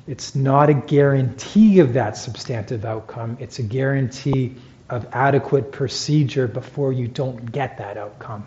it's 0.05 0.35
not 0.35 0.69
a 0.69 0.73
guarantee 0.73 1.79
of 1.79 1.93
that 1.93 2.17
substantive 2.17 2.83
outcome, 2.83 3.37
it's 3.39 3.59
a 3.59 3.63
guarantee 3.63 4.55
of 4.89 5.07
adequate 5.13 5.71
procedure 5.71 6.47
before 6.47 6.91
you 6.91 7.07
don't 7.07 7.51
get 7.51 7.77
that 7.77 7.97
outcome. 7.97 8.45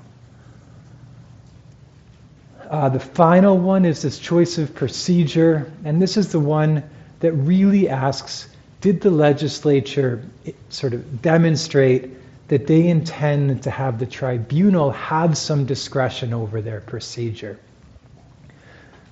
Uh, 2.68 2.88
the 2.88 3.00
final 3.00 3.56
one 3.56 3.84
is 3.84 4.02
this 4.02 4.18
choice 4.18 4.58
of 4.58 4.74
procedure, 4.74 5.72
and 5.84 6.02
this 6.02 6.16
is 6.16 6.30
the 6.30 6.40
one 6.40 6.82
that 7.20 7.32
really 7.32 7.88
asks 7.88 8.48
Did 8.86 9.00
the 9.00 9.10
legislature 9.10 10.22
eh, 10.46 10.52
sort 10.68 10.94
of 10.94 11.20
demonstrate 11.20 12.08
that 12.46 12.68
they 12.68 12.86
intend 12.86 13.64
to 13.64 13.70
have 13.72 13.98
the 13.98 14.06
tribunal 14.06 14.92
have 14.92 15.36
some 15.36 15.66
discretion 15.66 16.32
over 16.32 16.62
their 16.62 16.80
procedure? 16.82 17.58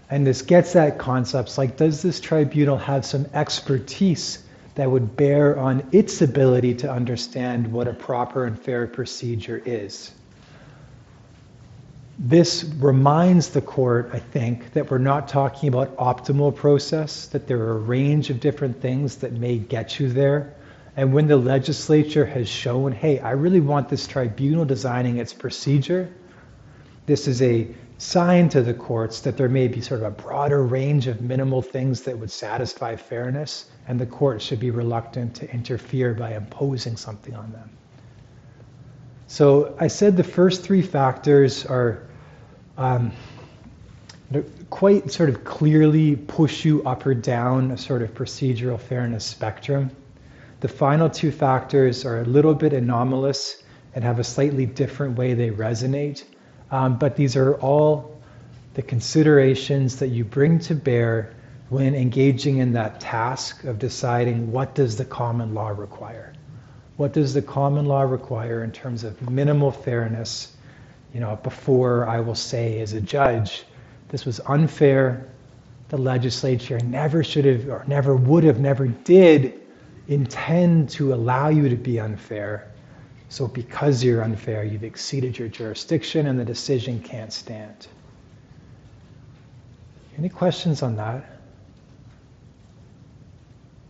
And 0.09 0.25
this 0.25 0.43
gets 0.43 0.77
at 0.77 0.99
concepts 0.99 1.59
like 1.59 1.77
does 1.77 2.03
this 2.03 2.21
tribunal 2.21 2.77
have 2.79 3.05
some 3.05 3.27
expertise 3.35 4.45
that 4.77 4.89
would 4.89 5.17
bear 5.17 5.59
on 5.59 5.89
its 5.91 6.23
ability 6.23 6.75
to 6.75 6.93
understand 6.93 7.73
what 7.73 7.89
a 7.89 7.95
proper 7.95 8.45
and 8.45 8.57
fair 8.57 8.87
procedure 8.87 9.61
is? 9.67 10.13
This 12.19 12.65
reminds 12.79 13.49
the 13.49 13.61
court, 13.61 14.11
I 14.13 14.21
think, 14.21 14.73
that 14.73 14.91
we're 14.91 14.99
not 14.99 15.27
talking 15.27 15.69
about 15.69 15.97
optimal 15.97 16.55
process, 16.55 17.27
that 17.27 17.49
there 17.49 17.59
are 17.59 17.73
a 17.73 17.81
range 17.81 18.31
of 18.31 18.39
different 18.39 18.81
things 18.81 19.17
that 19.17 19.33
may 19.33 19.59
get 19.59 19.99
you 19.99 20.09
there. 20.09 20.55
And 20.97 21.13
when 21.13 21.27
the 21.27 21.37
legislature 21.37 22.25
has 22.25 22.49
shown, 22.49 22.93
hey, 22.93 23.19
I 23.19 23.33
really 23.33 23.61
want 23.61 23.89
this 23.89 24.07
tribunal 24.07 24.65
designing 24.65 25.19
its 25.19 25.33
procedure, 25.33 26.09
this 27.07 27.27
is 27.27 27.43
a 27.43 27.75
sign 27.99 28.49
to 28.51 28.63
the 28.63 28.75
courts 28.75 29.21
that 29.21 29.37
there 29.37 29.49
may 29.49 29.67
be 29.67 29.81
sort 29.81 30.01
of 30.01 30.07
a 30.07 30.23
broader 30.23 30.63
range 30.63 31.09
of 31.09 31.21
minimal 31.21 31.63
things 31.63 32.03
that 32.03 32.17
would 32.17 32.31
satisfy 32.31 32.95
fairness, 32.95 33.71
and 33.89 33.99
the 33.99 34.07
court 34.07 34.41
should 34.41 34.61
be 34.61 34.71
reluctant 34.71 35.35
to 35.35 35.53
interfere 35.53 36.15
by 36.15 36.35
imposing 36.35 36.97
something 36.97 37.35
on 37.35 37.51
them. 37.51 37.71
So 39.35 39.75
I 39.81 39.89
said 39.89 40.17
the 40.17 40.23
first 40.23 40.63
three 40.63 40.81
factors 40.81 41.67
are 41.67 42.07
um, 42.79 43.11
quite 44.71 45.11
sort 45.11 45.29
of 45.29 45.43
clearly 45.43 46.15
push 46.15 46.65
you 46.65 46.85
up 46.85 47.05
or 47.05 47.15
down 47.15 47.73
a 47.73 47.77
sort 47.77 48.03
of 48.03 48.15
procedural 48.15 48.79
fairness 48.79 49.25
spectrum. 49.25 49.91
The 50.61 50.69
final 50.69 51.11
two 51.11 51.33
factors 51.33 52.05
are 52.05 52.21
a 52.21 52.25
little 52.25 52.55
bit 52.55 52.73
anomalous 52.73 53.61
and 53.97 54.05
have 54.05 54.21
a 54.21 54.25
slightly 54.25 54.67
different 54.67 55.19
way 55.19 55.35
they 55.35 55.51
resonate. 55.51 56.23
Um, 56.71 56.97
but 56.97 57.17
these 57.17 57.35
are 57.35 57.55
all 57.55 58.23
the 58.75 58.83
considerations 58.83 59.97
that 59.97 60.11
you 60.11 60.25
bring 60.25 60.61
to 60.61 60.77
bear 60.77 61.35
when 61.71 61.97
engaging 61.97 62.59
in 62.59 62.75
that 62.75 63.01
task 63.01 63.65
of 63.65 63.81
deciding 63.81 64.53
what 64.53 64.77
does 64.77 64.97
the 64.97 65.05
common 65.05 65.55
law 65.55 65.71
require? 65.71 66.33
What 66.97 67.13
does 67.13 67.35
the 67.35 67.43
common 67.43 67.87
law 67.87 68.03
require 68.03 68.63
in 68.63 68.71
terms 68.71 69.03
of 69.03 69.29
minimal 69.29 69.73
fairness? 69.73 70.57
You 71.13 71.21
know, 71.21 71.39
before 71.43 72.09
I 72.09 72.21
will 72.21 72.35
say 72.35 72.81
as 72.81 72.93
a 72.93 73.01
judge, 73.01 73.65
this 74.09 74.25
was 74.25 74.41
unfair. 74.47 75.29
The 75.89 75.99
legislature 75.99 76.79
never 76.81 77.25
should 77.25 77.45
have, 77.45 77.69
or 77.69 77.85
never 77.87 78.15
would 78.15 78.45
have, 78.45 78.61
never 78.61 78.87
did 78.87 79.61
intend 80.09 80.89
to 80.91 81.15
allow 81.15 81.49
you 81.49 81.69
to 81.69 81.77
be 81.77 81.99
unfair. 81.99 82.71
So, 83.29 83.49
because 83.49 84.05
you're 84.05 84.23
unfair, 84.23 84.65
you've 84.65 84.85
exceeded 84.85 85.37
your 85.39 85.49
jurisdiction 85.49 86.29
and 86.29 86.39
the 86.39 86.45
decision 86.45 87.01
can't 87.01 87.33
stand. 87.33 87.89
Any 90.17 90.29
questions 90.29 90.83
on 90.83 90.95
that? 90.97 91.41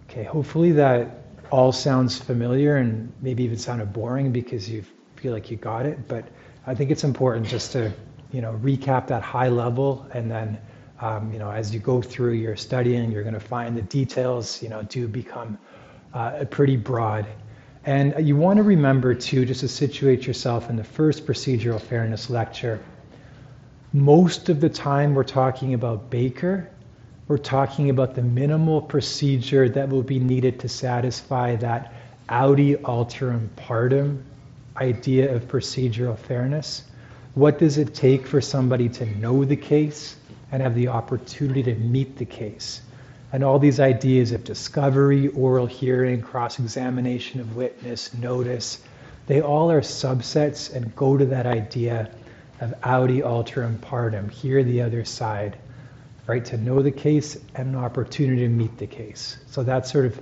Okay, 0.08 0.25
hopefully 0.25 0.73
that 0.73 1.24
all 1.54 1.70
sounds 1.70 2.18
familiar 2.18 2.78
and 2.78 3.12
maybe 3.23 3.44
even 3.44 3.56
sounded 3.56 3.92
boring 3.92 4.32
because 4.32 4.68
you 4.68 4.84
feel 5.14 5.32
like 5.32 5.52
you 5.52 5.56
got 5.56 5.87
it. 5.87 6.08
But 6.08 6.25
I 6.66 6.75
think 6.75 6.90
it's 6.90 7.04
important 7.04 7.46
just 7.46 7.70
to, 7.73 7.92
you 8.32 8.40
know, 8.40 8.58
recap 8.61 9.06
that 9.06 9.23
high 9.23 9.50
level 9.50 10.04
and 10.12 10.28
then, 10.28 10.58
um, 11.00 11.32
you 11.32 11.38
know, 11.38 11.52
as 11.52 11.73
you 11.73 11.78
go 11.78 12.02
through 12.02 12.32
your 12.32 12.56
studying, 12.56 13.12
you're 13.12 13.23
going 13.23 13.34
to 13.34 13.49
find 13.56 13.76
the 13.76 13.82
details, 13.82 14.61
you 14.64 14.68
know, 14.68 14.82
do 14.82 15.06
become 15.06 15.56
uh, 16.12 16.44
pretty 16.50 16.76
broad. 16.76 17.25
And 17.84 18.26
you 18.26 18.34
want 18.34 18.56
to 18.56 18.64
remember, 18.64 19.14
too, 19.14 19.44
just 19.44 19.61
to 19.61 19.68
situate 19.68 20.26
yourself 20.26 20.70
in 20.70 20.75
the 20.75 20.82
first 20.82 21.25
procedural 21.25 21.80
fairness 21.80 22.30
lecture, 22.30 22.82
most 23.92 24.49
of 24.49 24.61
the 24.61 24.68
time 24.68 25.14
we're 25.14 25.23
talking 25.23 25.75
about 25.75 26.11
Baker, 26.11 26.68
we're 27.28 27.38
talking 27.38 27.90
about 27.90 28.14
the 28.14 28.23
minimal 28.23 28.81
procedure 28.83 29.69
that 29.69 29.88
will 29.88 30.02
be 30.02 30.19
needed 30.19 30.61
to 30.61 30.69
satisfy 30.69 31.57
that 31.57 31.93
audi 32.28 32.75
alteram 32.76 33.49
partem 33.57 34.23
idea 34.76 35.35
of 35.35 35.47
procedural 35.47 36.19
fairness. 36.19 36.83
What 37.35 37.59
does 37.59 37.78
it 37.78 37.95
take 37.95 38.26
for 38.26 38.40
somebody 38.40 38.88
to 38.90 39.07
know 39.19 39.45
the 39.45 39.57
case 39.57 40.16
and 40.52 40.62
have 40.62 40.75
the 40.75 40.88
opportunity 40.88 41.62
to 41.62 41.75
meet 41.75 42.16
the 42.16 42.25
case? 42.25 42.81
and 43.35 43.43
all 43.43 43.59
these 43.59 43.81
ideas 43.81 44.31
of 44.31 44.45
discovery, 44.45 45.26
oral 45.26 45.66
hearing, 45.66 46.23
cross 46.23 46.61
examination 46.61 47.40
of 47.40 47.57
witness, 47.57 48.14
notice, 48.14 48.78
they 49.26 49.40
all 49.40 49.73
are 49.73 49.81
subsets 49.81 50.73
and 50.73 50.95
go 50.95 51.16
to 51.16 51.26
that 51.26 51.45
idea 51.45 52.09
of 52.61 52.73
audi 52.85 53.23
alteram 53.23 53.76
partem, 53.78 54.31
hear 54.31 54.62
the 54.62 54.81
other 54.81 55.04
side, 55.04 55.57
right? 56.26 56.45
To 56.47 56.57
know 56.57 56.83
the 56.83 56.90
case 56.90 57.37
and 57.54 57.69
an 57.69 57.76
opportunity 57.76 58.43
to 58.43 58.49
meet 58.49 58.78
the 58.78 58.87
case. 58.87 59.37
So 59.47 59.62
that's 59.62 59.90
sort 59.90 60.07
of 60.07 60.21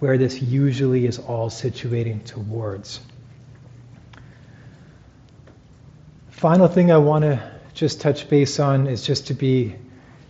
where 0.00 0.18
this 0.18 0.42
usually 0.42 1.06
is 1.06 1.18
all 1.18 1.50
situating 1.50 2.24
towards. 2.24 3.00
Final 6.30 6.68
thing 6.68 6.90
I 6.90 6.98
want 6.98 7.22
to 7.22 7.52
just 7.74 8.00
touch 8.00 8.28
base 8.28 8.58
on 8.60 8.86
is 8.86 9.06
just 9.06 9.28
to 9.28 9.34
be 9.34 9.76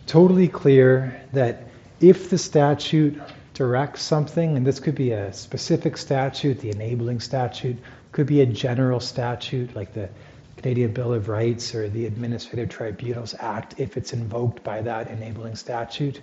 totally 0.07 0.49
clear 0.49 1.21
that 1.33 1.65
if 2.01 2.31
the 2.31 2.39
statute 2.39 3.21
directs 3.55 4.03
something, 4.03 4.57
and 4.57 4.67
this 4.67 4.81
could 4.81 4.95
be 4.95 5.13
a 5.13 5.33
specific 5.33 5.97
statute, 5.97 6.61
the 6.61 6.71
enabling 6.71 7.21
statute, 7.21 7.79
could 8.13 8.27
be 8.27 8.41
a 8.41 8.47
general 8.47 9.01
statute 9.01 9.75
like 9.75 9.95
the 9.95 10.09
Canadian 10.57 10.93
Bill 10.93 11.13
of 11.13 11.29
Rights 11.29 11.75
or 11.75 11.89
the 11.89 12.07
Administrative 12.07 12.69
Tribunals 12.69 13.35
Act 13.39 13.75
if 13.79 13.97
it's 13.97 14.13
invoked 14.13 14.63
by 14.63 14.83
that 14.83 15.11
enabling 15.11 15.57
statute. 15.57 16.21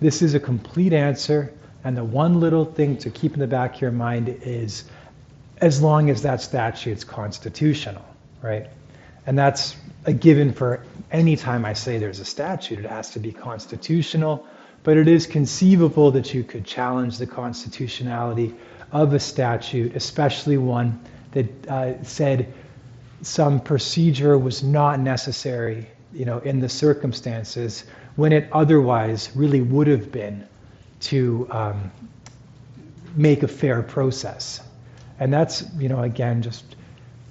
This 0.00 0.22
is 0.22 0.34
a 0.34 0.40
complete 0.40 0.92
answer, 0.92 1.52
and 1.84 1.96
the 1.96 2.04
one 2.04 2.40
little 2.40 2.64
thing 2.64 2.96
to 2.98 3.10
keep 3.10 3.34
in 3.34 3.40
the 3.40 3.46
back 3.46 3.76
of 3.76 3.80
your 3.80 3.90
mind 3.90 4.28
is 4.28 4.84
as 5.60 5.82
long 5.82 6.08
as 6.10 6.22
that 6.22 6.40
statute's 6.40 7.04
constitutional, 7.04 8.04
right? 8.42 8.68
And 9.26 9.38
that's 9.38 9.76
a 10.06 10.12
given 10.12 10.52
for 10.52 10.84
any 11.12 11.36
time 11.36 11.64
I 11.64 11.74
say 11.74 11.98
there's 11.98 12.20
a 12.20 12.24
statute, 12.24 12.78
it 12.78 12.86
has 12.86 13.10
to 13.10 13.18
be 13.18 13.32
constitutional 13.32 14.46
but 14.82 14.96
it 14.96 15.08
is 15.08 15.26
conceivable 15.26 16.10
that 16.12 16.32
you 16.32 16.42
could 16.42 16.64
challenge 16.64 17.18
the 17.18 17.26
constitutionality 17.26 18.54
of 18.92 19.12
a 19.12 19.20
statute, 19.20 19.94
especially 19.94 20.56
one 20.56 21.00
that 21.32 21.68
uh, 21.68 22.02
said 22.02 22.52
some 23.22 23.60
procedure 23.60 24.38
was 24.38 24.62
not 24.62 25.00
necessary, 25.00 25.86
you 26.12 26.24
know, 26.24 26.38
in 26.38 26.60
the 26.60 26.68
circumstances 26.68 27.84
when 28.16 28.32
it 28.32 28.48
otherwise 28.52 29.30
really 29.34 29.60
would 29.60 29.86
have 29.86 30.10
been 30.10 30.46
to 31.00 31.46
um, 31.50 31.90
make 33.14 33.42
a 33.42 33.48
fair 33.48 33.82
process. 33.82 34.60
And 35.18 35.32
that's, 35.32 35.64
you 35.78 35.88
know, 35.88 36.02
again, 36.02 36.42
just 36.42 36.76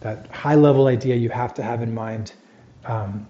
that 0.01 0.27
high 0.27 0.55
level 0.55 0.87
idea 0.87 1.15
you 1.15 1.29
have 1.29 1.53
to 1.55 1.63
have 1.63 1.81
in 1.81 1.93
mind. 1.93 2.33
Um, 2.85 3.27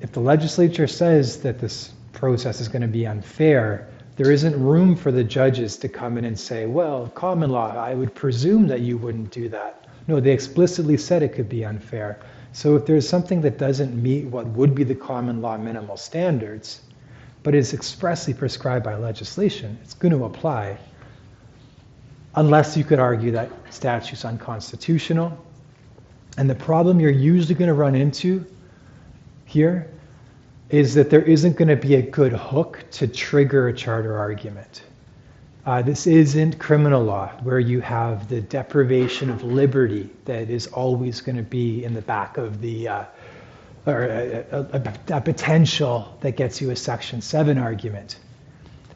if 0.00 0.12
the 0.12 0.20
legislature 0.20 0.86
says 0.86 1.40
that 1.42 1.58
this 1.58 1.92
process 2.12 2.60
is 2.60 2.68
going 2.68 2.82
to 2.82 2.88
be 2.88 3.06
unfair, 3.06 3.88
there 4.16 4.30
isn't 4.30 4.62
room 4.62 4.94
for 4.94 5.10
the 5.10 5.24
judges 5.24 5.76
to 5.78 5.88
come 5.88 6.18
in 6.18 6.24
and 6.24 6.38
say, 6.38 6.66
well, 6.66 7.08
common 7.14 7.50
law, 7.50 7.74
I 7.74 7.94
would 7.94 8.14
presume 8.14 8.66
that 8.68 8.80
you 8.80 8.98
wouldn't 8.98 9.30
do 9.30 9.48
that. 9.48 9.86
No, 10.12 10.20
they 10.20 10.32
explicitly 10.32 10.98
said 10.98 11.22
it 11.22 11.32
could 11.32 11.48
be 11.48 11.64
unfair. 11.64 12.20
So 12.52 12.76
if 12.76 12.84
there's 12.84 13.08
something 13.08 13.40
that 13.40 13.56
doesn't 13.56 13.94
meet 13.94 14.26
what 14.26 14.46
would 14.48 14.74
be 14.74 14.84
the 14.84 14.94
common 14.94 15.40
law 15.40 15.56
minimal 15.56 15.96
standards, 15.96 16.82
but 17.42 17.54
is 17.54 17.72
expressly 17.72 18.34
prescribed 18.34 18.84
by 18.84 18.94
legislation, 18.96 19.78
it's 19.82 19.94
going 19.94 20.12
to 20.12 20.26
apply. 20.26 20.76
Unless 22.34 22.76
you 22.76 22.84
could 22.84 22.98
argue 22.98 23.30
that 23.30 23.48
statute's 23.70 24.26
unconstitutional. 24.26 25.32
And 26.36 26.50
the 26.50 26.56
problem 26.56 27.00
you're 27.00 27.10
usually 27.10 27.54
going 27.54 27.68
to 27.68 27.74
run 27.74 27.94
into 27.94 28.44
here 29.46 29.90
is 30.68 30.92
that 30.92 31.08
there 31.08 31.22
isn't 31.22 31.56
going 31.56 31.68
to 31.68 31.76
be 31.76 31.94
a 31.94 32.02
good 32.02 32.34
hook 32.34 32.84
to 32.90 33.08
trigger 33.08 33.68
a 33.68 33.72
charter 33.72 34.18
argument. 34.18 34.82
Uh, 35.64 35.80
this 35.80 36.08
isn't 36.08 36.58
criminal 36.58 37.04
law 37.04 37.28
where 37.44 37.60
you 37.60 37.80
have 37.80 38.28
the 38.28 38.40
deprivation 38.40 39.30
of 39.30 39.44
liberty 39.44 40.10
that 40.24 40.50
is 40.50 40.66
always 40.66 41.20
going 41.20 41.36
to 41.36 41.42
be 41.42 41.84
in 41.84 41.94
the 41.94 42.02
back 42.02 42.36
of 42.36 42.60
the, 42.60 42.88
uh, 42.88 43.04
or 43.86 44.02
a, 44.02 44.44
a, 44.50 45.16
a, 45.18 45.20
potential 45.20 46.18
that 46.20 46.32
gets 46.32 46.60
you 46.60 46.70
a 46.70 46.76
Section 46.76 47.20
7 47.20 47.58
argument. 47.58 48.16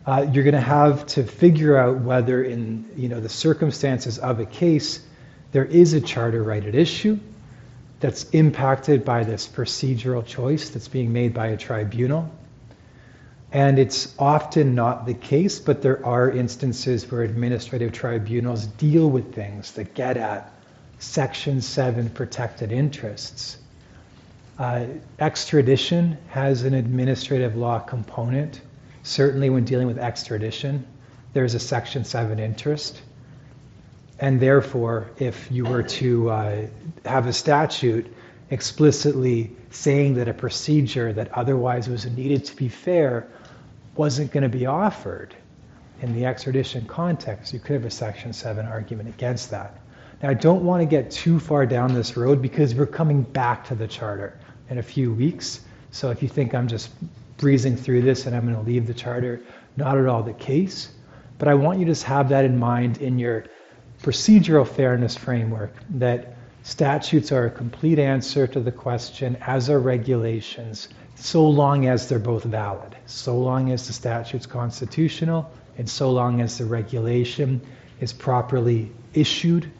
Uh, 0.06 0.26
you're 0.32 0.42
going 0.42 0.54
to 0.54 0.60
have 0.60 1.06
to 1.06 1.22
figure 1.22 1.76
out 1.76 2.00
whether, 2.00 2.42
in 2.42 2.84
you 2.96 3.08
know, 3.08 3.20
the 3.20 3.28
circumstances 3.28 4.18
of 4.18 4.40
a 4.40 4.46
case, 4.46 5.06
there 5.52 5.64
is 5.64 5.92
a 5.92 6.00
charter 6.00 6.42
right 6.42 6.64
at 6.64 6.74
issue 6.74 7.16
that's 8.00 8.24
impacted 8.30 9.04
by 9.04 9.22
this 9.22 9.46
procedural 9.46 10.26
choice 10.26 10.70
that's 10.70 10.88
being 10.88 11.12
made 11.12 11.32
by 11.32 11.46
a 11.46 11.56
tribunal. 11.56 12.28
And 13.56 13.78
it's 13.78 14.14
often 14.18 14.74
not 14.74 15.06
the 15.06 15.14
case, 15.14 15.58
but 15.58 15.80
there 15.80 16.04
are 16.04 16.30
instances 16.30 17.10
where 17.10 17.22
administrative 17.22 17.90
tribunals 17.90 18.66
deal 18.66 19.08
with 19.08 19.34
things 19.34 19.72
that 19.72 19.94
get 19.94 20.18
at 20.18 20.52
Section 20.98 21.62
7 21.62 22.10
protected 22.10 22.70
interests. 22.70 23.56
Uh, 24.58 24.84
extradition 25.20 26.18
has 26.28 26.64
an 26.64 26.74
administrative 26.74 27.56
law 27.56 27.78
component. 27.78 28.60
Certainly, 29.04 29.48
when 29.48 29.64
dealing 29.64 29.86
with 29.86 29.98
extradition, 29.98 30.86
there's 31.32 31.54
a 31.54 31.58
Section 31.58 32.04
7 32.04 32.38
interest. 32.38 33.00
And 34.20 34.38
therefore, 34.38 35.08
if 35.18 35.50
you 35.50 35.64
were 35.64 35.82
to 35.82 36.28
uh, 36.28 36.66
have 37.06 37.26
a 37.26 37.32
statute 37.32 38.14
explicitly 38.50 39.56
saying 39.70 40.12
that 40.16 40.28
a 40.28 40.34
procedure 40.34 41.14
that 41.14 41.32
otherwise 41.32 41.88
was 41.88 42.04
needed 42.04 42.44
to 42.44 42.54
be 42.54 42.68
fair 42.68 43.26
wasn't 43.98 44.32
going 44.32 44.42
to 44.42 44.48
be 44.48 44.66
offered 44.66 45.34
in 46.02 46.12
the 46.14 46.26
extradition 46.26 46.86
context, 46.86 47.52
you 47.52 47.60
could 47.60 47.74
have 47.74 47.84
a 47.84 47.90
Section 47.90 48.32
7 48.32 48.66
argument 48.66 49.08
against 49.08 49.50
that. 49.50 49.80
Now, 50.22 50.30
I 50.30 50.34
don't 50.34 50.64
want 50.64 50.82
to 50.82 50.86
get 50.86 51.10
too 51.10 51.38
far 51.38 51.66
down 51.66 51.94
this 51.94 52.16
road 52.16 52.40
because 52.40 52.74
we're 52.74 52.86
coming 52.86 53.22
back 53.22 53.64
to 53.68 53.74
the 53.74 53.86
charter 53.86 54.38
in 54.70 54.78
a 54.78 54.82
few 54.82 55.12
weeks. 55.12 55.60
So 55.90 56.10
if 56.10 56.22
you 56.22 56.28
think 56.28 56.54
I'm 56.54 56.68
just 56.68 56.90
breezing 57.36 57.76
through 57.76 58.02
this 58.02 58.26
and 58.26 58.34
I'm 58.34 58.44
going 58.44 58.56
to 58.56 58.62
leave 58.62 58.86
the 58.86 58.94
charter, 58.94 59.42
not 59.76 59.98
at 59.98 60.06
all 60.06 60.22
the 60.22 60.32
case. 60.32 60.90
But 61.38 61.48
I 61.48 61.54
want 61.54 61.78
you 61.78 61.84
to 61.84 61.90
just 61.90 62.04
have 62.04 62.30
that 62.30 62.44
in 62.44 62.58
mind 62.58 62.98
in 62.98 63.18
your 63.18 63.44
procedural 64.02 64.66
fairness 64.66 65.16
framework 65.16 65.74
that 65.90 66.36
statutes 66.62 67.30
are 67.30 67.46
a 67.46 67.50
complete 67.50 67.98
answer 67.98 68.46
to 68.46 68.60
the 68.60 68.72
question, 68.72 69.36
as 69.42 69.68
are 69.68 69.78
regulations, 69.78 70.88
so 71.16 71.48
long 71.48 71.86
as 71.86 72.08
they're 72.08 72.18
both 72.18 72.44
valid, 72.44 72.94
so 73.06 73.38
long 73.38 73.72
as 73.72 73.86
the 73.86 73.92
statute's 73.92 74.46
constitutional, 74.46 75.50
and 75.78 75.88
so 75.88 76.10
long 76.10 76.40
as 76.40 76.58
the 76.58 76.64
regulation 76.64 77.60
is 78.00 78.12
properly 78.12 78.92
issued. 79.14 79.70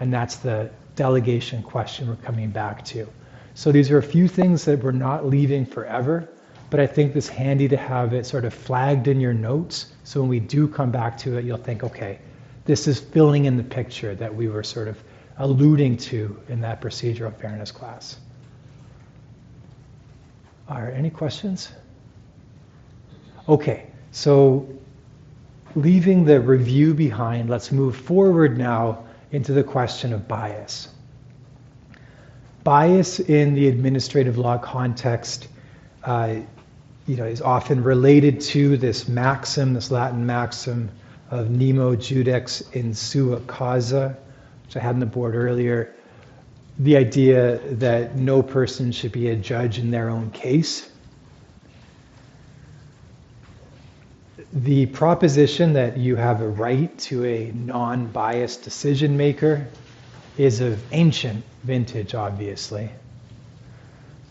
And 0.00 0.12
that's 0.12 0.36
the 0.36 0.70
delegation 0.96 1.62
question 1.62 2.08
we're 2.08 2.16
coming 2.16 2.50
back 2.50 2.84
to. 2.86 3.08
So 3.54 3.72
these 3.72 3.90
are 3.90 3.98
a 3.98 4.02
few 4.02 4.28
things 4.28 4.64
that 4.64 4.82
we're 4.82 4.92
not 4.92 5.26
leaving 5.26 5.64
forever, 5.64 6.28
but 6.70 6.80
I 6.80 6.86
think 6.86 7.16
it's 7.16 7.28
handy 7.28 7.68
to 7.68 7.76
have 7.76 8.12
it 8.12 8.26
sort 8.26 8.44
of 8.44 8.54
flagged 8.54 9.08
in 9.08 9.20
your 9.20 9.34
notes. 9.34 9.92
So 10.04 10.20
when 10.20 10.28
we 10.28 10.40
do 10.40 10.68
come 10.68 10.90
back 10.90 11.18
to 11.18 11.38
it, 11.38 11.44
you'll 11.44 11.58
think, 11.58 11.84
okay, 11.84 12.18
this 12.64 12.86
is 12.86 13.00
filling 13.00 13.44
in 13.44 13.56
the 13.56 13.64
picture 13.64 14.14
that 14.14 14.34
we 14.34 14.48
were 14.48 14.62
sort 14.62 14.88
of 14.88 15.02
alluding 15.38 15.96
to 15.96 16.38
in 16.48 16.60
that 16.60 16.80
procedural 16.80 17.34
fairness 17.34 17.72
class. 17.72 18.18
Are 20.70 20.88
any 20.88 21.10
questions? 21.10 21.72
Okay, 23.48 23.88
so 24.12 24.68
leaving 25.74 26.24
the 26.24 26.40
review 26.40 26.94
behind, 26.94 27.50
let's 27.50 27.72
move 27.72 27.96
forward 27.96 28.56
now 28.56 29.04
into 29.32 29.52
the 29.52 29.64
question 29.64 30.12
of 30.12 30.28
bias. 30.28 30.88
Bias 32.62 33.18
in 33.18 33.54
the 33.54 33.66
administrative 33.66 34.38
law 34.38 34.58
context 34.58 35.48
uh, 36.04 36.36
you 37.06 37.16
know, 37.16 37.24
is 37.24 37.42
often 37.42 37.82
related 37.82 38.40
to 38.40 38.76
this 38.76 39.08
maxim, 39.08 39.74
this 39.74 39.90
Latin 39.90 40.24
maxim 40.24 40.88
of 41.32 41.50
nemo 41.50 41.96
judex 41.96 42.72
in 42.74 42.94
sua 42.94 43.40
causa, 43.40 44.16
which 44.64 44.76
I 44.76 44.80
had 44.80 44.94
on 44.94 45.00
the 45.00 45.06
board 45.06 45.34
earlier. 45.34 45.94
The 46.80 46.96
idea 46.96 47.58
that 47.74 48.16
no 48.16 48.42
person 48.42 48.90
should 48.90 49.12
be 49.12 49.28
a 49.28 49.36
judge 49.36 49.78
in 49.78 49.90
their 49.90 50.10
own 50.10 50.30
case. 50.30 50.90
The 54.52 54.86
proposition 54.86 55.74
that 55.74 55.96
you 55.96 56.16
have 56.16 56.40
a 56.40 56.48
right 56.48 56.96
to 57.00 57.24
a 57.24 57.52
non 57.52 58.08
biased 58.08 58.64
decision 58.64 59.16
maker 59.16 59.68
is 60.36 60.60
of 60.60 60.82
ancient 60.92 61.44
vintage, 61.62 62.14
obviously, 62.14 62.90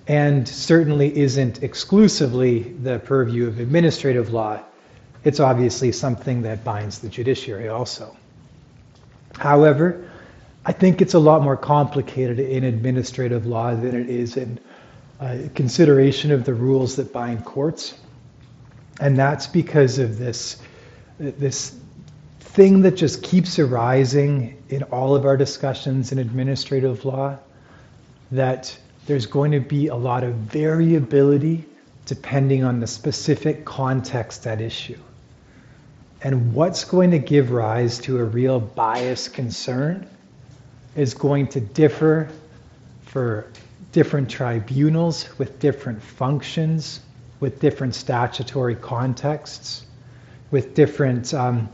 and 0.07 0.45
certainly 0.45 1.17
isn't 1.17 1.63
exclusively 1.63 2.63
the 2.83 2.99
purview 2.99 3.47
of 3.47 3.59
administrative 3.59 4.33
law 4.33 4.59
it's 5.23 5.39
obviously 5.39 5.91
something 5.91 6.41
that 6.43 6.63
binds 6.63 6.99
the 6.99 7.09
judiciary 7.09 7.67
also. 7.67 8.15
However, 9.37 10.08
I 10.69 10.71
think 10.71 11.01
it's 11.01 11.15
a 11.15 11.19
lot 11.19 11.41
more 11.41 11.57
complicated 11.57 12.39
in 12.39 12.63
administrative 12.63 13.47
law 13.47 13.73
than 13.73 13.99
it 13.99 14.07
is 14.07 14.37
in 14.37 14.59
uh, 15.19 15.39
consideration 15.55 16.31
of 16.31 16.45
the 16.45 16.53
rules 16.53 16.95
that 16.97 17.11
bind 17.11 17.43
courts. 17.43 17.95
And 19.01 19.17
that's 19.17 19.47
because 19.47 19.97
of 19.97 20.19
this, 20.19 20.61
this 21.17 21.75
thing 22.39 22.83
that 22.83 22.91
just 22.91 23.23
keeps 23.23 23.57
arising 23.57 24.61
in 24.69 24.83
all 24.83 25.15
of 25.15 25.25
our 25.25 25.35
discussions 25.37 26.11
in 26.11 26.19
administrative 26.19 27.03
law 27.03 27.39
that 28.29 28.77
there's 29.07 29.25
going 29.25 29.53
to 29.53 29.59
be 29.61 29.87
a 29.87 29.95
lot 29.95 30.23
of 30.23 30.35
variability 30.35 31.65
depending 32.05 32.63
on 32.63 32.79
the 32.79 32.85
specific 32.85 33.65
context 33.65 34.45
at 34.45 34.61
issue. 34.61 34.99
And 36.21 36.53
what's 36.53 36.83
going 36.83 37.09
to 37.09 37.17
give 37.17 37.49
rise 37.49 37.97
to 38.01 38.19
a 38.19 38.23
real 38.23 38.59
bias 38.59 39.27
concern 39.27 40.07
is 40.95 41.13
going 41.13 41.47
to 41.47 41.59
differ 41.59 42.29
for 43.03 43.51
different 43.91 44.29
tribunals 44.29 45.27
with 45.37 45.59
different 45.59 46.01
functions, 46.01 47.01
with 47.39 47.59
different 47.59 47.95
statutory 47.95 48.75
contexts, 48.75 49.85
with 50.51 50.73
different 50.73 51.33
um, 51.33 51.69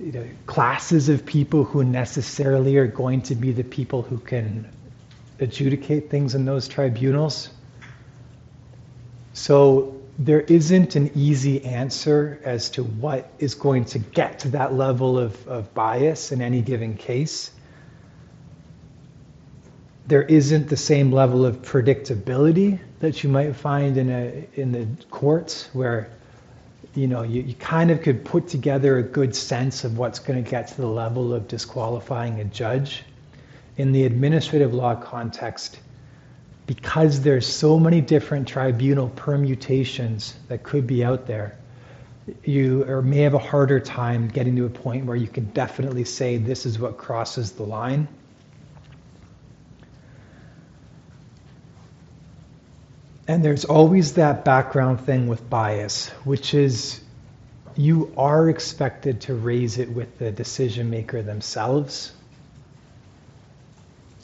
you 0.00 0.12
know, 0.12 0.26
classes 0.46 1.08
of 1.08 1.24
people 1.24 1.64
who 1.64 1.84
necessarily 1.84 2.76
are 2.76 2.86
going 2.86 3.22
to 3.22 3.34
be 3.34 3.52
the 3.52 3.62
people 3.64 4.02
who 4.02 4.18
can 4.18 4.68
adjudicate 5.40 6.10
things 6.10 6.34
in 6.34 6.44
those 6.44 6.66
tribunals. 6.68 7.50
So 9.32 10.00
there 10.18 10.42
isn't 10.42 10.94
an 10.94 11.10
easy 11.14 11.64
answer 11.64 12.40
as 12.44 12.70
to 12.70 12.84
what 12.84 13.32
is 13.38 13.54
going 13.54 13.84
to 13.86 13.98
get 13.98 14.38
to 14.40 14.48
that 14.50 14.74
level 14.74 15.18
of, 15.18 15.46
of 15.48 15.74
bias 15.74 16.32
in 16.32 16.40
any 16.40 16.62
given 16.62 16.96
case. 16.96 17.50
There 20.06 20.22
isn't 20.22 20.68
the 20.68 20.76
same 20.76 21.12
level 21.12 21.46
of 21.46 21.62
predictability 21.62 22.78
that 23.00 23.22
you 23.22 23.30
might 23.30 23.56
find 23.56 23.96
in 23.96 24.10
a 24.10 24.46
in 24.54 24.72
the 24.72 24.86
courts 25.10 25.68
where 25.72 26.10
you 26.94 27.06
know 27.06 27.22
you, 27.22 27.42
you 27.42 27.54
kind 27.54 27.90
of 27.90 28.02
could 28.02 28.24
put 28.24 28.48
together 28.48 28.98
a 28.98 29.02
good 29.02 29.34
sense 29.34 29.84
of 29.84 29.96
what's 29.96 30.18
going 30.18 30.42
to 30.42 30.50
get 30.50 30.68
to 30.68 30.76
the 30.76 30.86
level 30.86 31.32
of 31.32 31.48
disqualifying 31.48 32.40
a 32.40 32.44
judge. 32.44 33.02
In 33.76 33.90
the 33.90 34.04
administrative 34.04 34.72
law 34.72 34.94
context, 34.94 35.80
because 36.66 37.22
there's 37.22 37.46
so 37.46 37.78
many 37.78 38.00
different 38.00 38.46
tribunal 38.46 39.08
permutations 39.08 40.34
that 40.48 40.62
could 40.62 40.86
be 40.86 41.04
out 41.04 41.26
there, 41.26 41.58
you 42.44 42.84
or 42.84 43.02
may 43.02 43.18
have 43.18 43.34
a 43.34 43.38
harder 43.38 43.80
time 43.80 44.28
getting 44.28 44.56
to 44.56 44.64
a 44.64 44.70
point 44.70 45.06
where 45.06 45.16
you 45.16 45.26
can 45.26 45.46
definitely 45.46 46.04
say 46.04 46.36
this 46.36 46.66
is 46.66 46.78
what 46.78 46.96
crosses 46.96 47.52
the 47.52 47.64
line. 47.64 48.06
And 53.26 53.44
there's 53.44 53.64
always 53.64 54.14
that 54.14 54.44
background 54.44 55.00
thing 55.00 55.28
with 55.28 55.48
bias, 55.48 56.08
which 56.24 56.54
is 56.54 57.00
you 57.76 58.12
are 58.16 58.48
expected 58.48 59.22
to 59.22 59.34
raise 59.34 59.78
it 59.78 59.90
with 59.90 60.18
the 60.18 60.30
decision 60.30 60.90
maker 60.90 61.22
themselves 61.22 62.12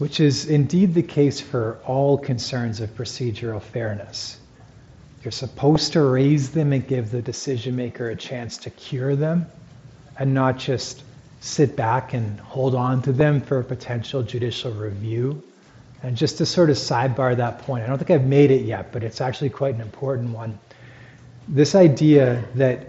which 0.01 0.19
is 0.19 0.47
indeed 0.47 0.95
the 0.95 1.03
case 1.03 1.43
for 1.43 1.79
all 1.85 2.17
concerns 2.17 2.81
of 2.81 2.89
procedural 2.97 3.61
fairness. 3.61 4.39
You're 5.23 5.31
supposed 5.31 5.93
to 5.93 6.01
raise 6.01 6.53
them 6.53 6.73
and 6.73 6.89
give 6.89 7.11
the 7.11 7.21
decision 7.21 7.77
maker 7.77 8.09
a 8.09 8.17
chance 8.17 8.57
to 8.59 8.71
cure 8.71 9.15
them 9.15 9.45
and 10.19 10.33
not 10.33 10.57
just 10.57 11.03
sit 11.41 11.77
back 11.77 12.15
and 12.15 12.41
hold 12.41 12.75
on 12.75 13.03
to 13.03 13.13
them 13.13 13.43
for 13.43 13.63
potential 13.63 14.23
judicial 14.23 14.73
review. 14.73 15.43
And 16.03 16.17
just 16.17 16.39
to 16.39 16.47
sort 16.47 16.71
of 16.71 16.77
sidebar 16.77 17.37
that 17.37 17.61
point, 17.61 17.85
I 17.85 17.87
don't 17.87 17.99
think 17.99 18.11
I've 18.11 18.27
made 18.27 18.51
it 18.51 18.63
yet, 18.63 18.91
but 18.93 19.05
it's 19.05 19.21
actually 19.21 19.51
quite 19.51 19.75
an 19.75 19.83
important 19.83 20.31
one. 20.31 20.59
This 21.49 21.75
idea 21.75 22.43
that 22.55 22.89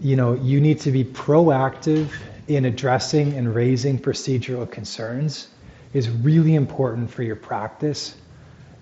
you 0.00 0.16
know 0.16 0.34
you 0.34 0.60
need 0.60 0.80
to 0.80 0.90
be 0.90 1.04
proactive 1.04 2.10
in 2.48 2.64
addressing 2.64 3.34
and 3.34 3.54
raising 3.54 3.98
procedural 3.98 4.68
concerns 4.68 5.48
is 5.92 6.08
really 6.08 6.54
important 6.54 7.10
for 7.10 7.22
your 7.22 7.36
practice. 7.36 8.16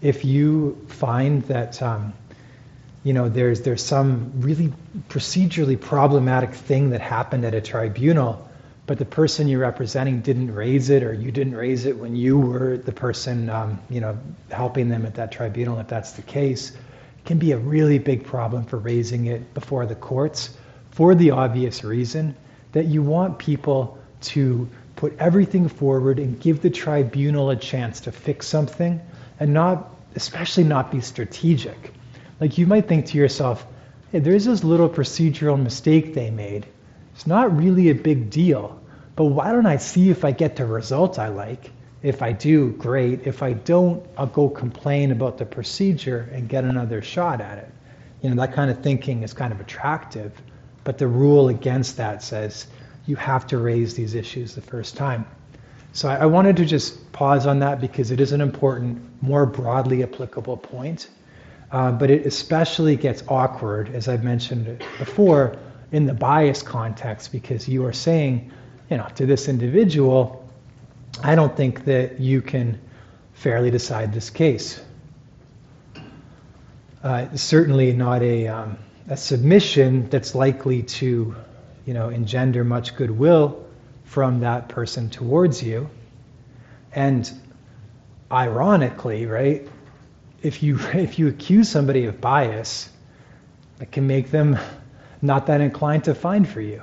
If 0.01 0.25
you 0.25 0.83
find 0.89 1.43
that 1.45 1.83
um, 1.83 2.15
you 3.05 3.13
know 3.13 3.29
there's 3.29 3.61
there's 3.63 3.85
some 3.85 4.33
really 4.37 4.73
procedurally 5.09 5.79
problematic 5.79 6.55
thing 6.55 6.91
that 6.91 7.03
happened 7.03 7.45
at 7.45 7.55
a 7.55 7.61
tribunal, 7.61 8.48
but 8.89 8.97
the 8.97 9.05
person 9.05 9.47
you're 9.49 9.61
representing 9.61 10.23
didn't 10.23 10.53
raise 10.55 10.89
it, 10.89 11.03
or 11.03 11.13
you 11.13 11.31
didn't 11.31 11.55
raise 11.55 11.85
it 11.85 11.99
when 11.99 12.17
you 12.17 12.39
were 12.39 12.79
the 12.79 12.91
person, 12.91 13.51
um, 13.51 13.79
you 13.91 14.01
know, 14.01 14.19
helping 14.51 14.89
them 14.89 15.05
at 15.05 15.15
that 15.15 15.31
tribunal. 15.31 15.79
If 15.79 15.89
that's 15.89 16.13
the 16.13 16.23
case, 16.23 16.71
it 16.71 17.25
can 17.27 17.39
be 17.39 17.53
a 17.53 17.59
really 17.59 17.99
big 17.99 18.25
problem 18.25 18.65
for 18.65 18.79
raising 18.79 19.27
it 19.27 19.53
before 19.53 19.85
the 19.85 19.95
courts, 19.95 20.57
for 20.91 21.15
the 21.15 21.33
obvious 21.33 21.85
reason 21.85 22.35
that 22.73 22.87
you 22.87 23.03
want 23.03 23.39
people 23.39 23.99
to 24.23 24.67
put 24.97 25.15
everything 25.19 25.69
forward 25.69 26.19
and 26.19 26.41
give 26.41 26.63
the 26.63 26.71
tribunal 26.71 27.51
a 27.51 27.57
chance 27.57 28.01
to 28.01 28.11
fix 28.11 28.47
something, 28.47 28.99
and 29.39 29.53
not, 29.53 29.95
especially 30.15 30.65
not 30.65 30.91
be 30.91 31.03
strategic. 31.03 31.93
Like 32.41 32.57
you 32.57 32.67
might 32.67 32.89
think 32.89 33.05
to 33.09 33.19
yourself, 33.19 33.67
hey, 34.13 34.21
there's 34.21 34.47
this 34.47 34.65
little 34.65 34.89
procedural 34.89 35.63
mistake 35.63 36.15
they 36.15 36.31
made. 36.31 36.67
It's 37.19 37.27
not 37.27 37.57
really 37.57 37.89
a 37.89 37.97
big 37.97 38.31
deal, 38.31 38.81
but 39.17 39.25
why 39.25 39.51
don't 39.51 39.67
I 39.67 39.79
see 39.79 40.09
if 40.09 40.25
I 40.25 40.31
get 40.31 40.55
the 40.55 40.65
result 40.65 41.19
I 41.19 41.27
like? 41.27 41.73
If 42.01 42.23
I 42.23 42.31
do, 42.31 42.71
great. 42.75 43.27
If 43.27 43.43
I 43.43 43.55
don't, 43.55 44.07
I'll 44.17 44.29
go 44.29 44.49
complain 44.49 45.11
about 45.11 45.37
the 45.37 45.45
procedure 45.45 46.31
and 46.33 46.49
get 46.49 46.63
another 46.63 47.03
shot 47.03 47.41
at 47.41 47.59
it. 47.59 47.73
You 48.23 48.31
know, 48.31 48.37
that 48.37 48.53
kind 48.53 48.71
of 48.71 48.85
thinking 48.85 49.25
is 49.25 49.33
kind 49.33 49.53
of 49.53 49.59
attractive, 49.61 50.31
but 50.85 50.97
the 50.97 51.09
rule 51.09 51.49
against 51.49 51.97
that 51.97 52.23
says 52.23 52.69
you 53.07 53.17
have 53.17 53.49
to 53.49 53.59
raise 53.59 53.95
these 53.95 54.15
issues 54.15 54.55
the 54.55 54.61
first 54.61 54.97
time. 54.97 55.27
So 55.95 56.09
I, 56.09 56.19
I 56.19 56.27
wanted 56.27 56.57
to 56.59 56.65
just 56.65 57.11
pause 57.11 57.49
on 57.49 57.59
that 57.59 57.81
because 57.81 58.13
it 58.13 58.21
is 58.21 58.31
an 58.31 58.41
important, 58.41 59.03
more 59.25 59.45
broadly 59.45 60.05
applicable 60.05 60.59
point. 60.59 61.09
Uh, 61.73 61.91
but 61.91 62.11
it 62.11 62.27
especially 62.27 62.95
gets 62.95 63.25
awkward, 63.27 63.93
as 63.93 64.07
I've 64.07 64.23
mentioned 64.23 64.79
before, 65.01 65.57
in 65.93 66.07
the 66.07 66.15
bias 66.15 66.63
context 66.63 67.33
because 67.33 67.69
you 67.69 67.85
are 67.85 67.93
saying, 67.93 68.51
you 68.91 68.97
know, 68.97 69.09
to 69.15 69.27
this 69.27 69.49
individual, 69.49 70.49
I 71.23 71.35
don't 71.35 71.57
think 71.57 71.85
that 71.85 72.21
you 72.21 72.43
can 72.43 72.81
fairly 73.35 73.71
decide 73.71 74.13
this 74.13 74.31
case. 74.31 74.81
Uh, 77.03 77.27
certainly 77.35 77.93
not 77.93 78.23
a, 78.23 78.49
um, 78.49 78.79
a 79.09 79.17
submission 79.17 80.09
that's 80.11 80.35
likely 80.35 80.83
to, 80.83 81.35
you 81.87 81.95
know, 81.95 82.09
engender 82.09 82.65
much 82.65 82.97
goodwill 82.97 83.65
from 84.05 84.41
that 84.41 84.69
person 84.69 85.09
towards 85.09 85.63
you. 85.63 85.89
And 86.93 87.31
ironically, 88.31 89.27
right, 89.27 89.69
if 90.43 90.63
you 90.63 90.79
if 90.95 91.19
you 91.19 91.29
accuse 91.29 91.69
somebody 91.69 92.07
of 92.07 92.21
bias, 92.21 92.91
it 93.81 93.93
can 93.93 94.07
make 94.07 94.31
them 94.31 94.59
not 95.23 95.47
that 95.47 95.61
inclined 95.61 96.05
to 96.05 96.15
find 96.15 96.49
for 96.49 96.61
you. 96.61 96.83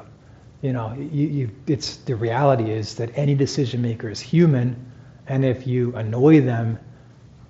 You 0.62 0.74
know, 0.74 0.94
you, 0.94 1.28
you, 1.28 1.52
it's 1.68 1.98
the 1.98 2.16
reality 2.16 2.72
is 2.72 2.96
that 2.96 3.12
any 3.16 3.36
decision 3.36 3.82
maker 3.82 4.10
is 4.10 4.20
human, 4.20 4.76
and 5.28 5.46
if 5.46 5.68
you 5.68 5.96
annoy 5.96 6.42
them, 6.42 6.80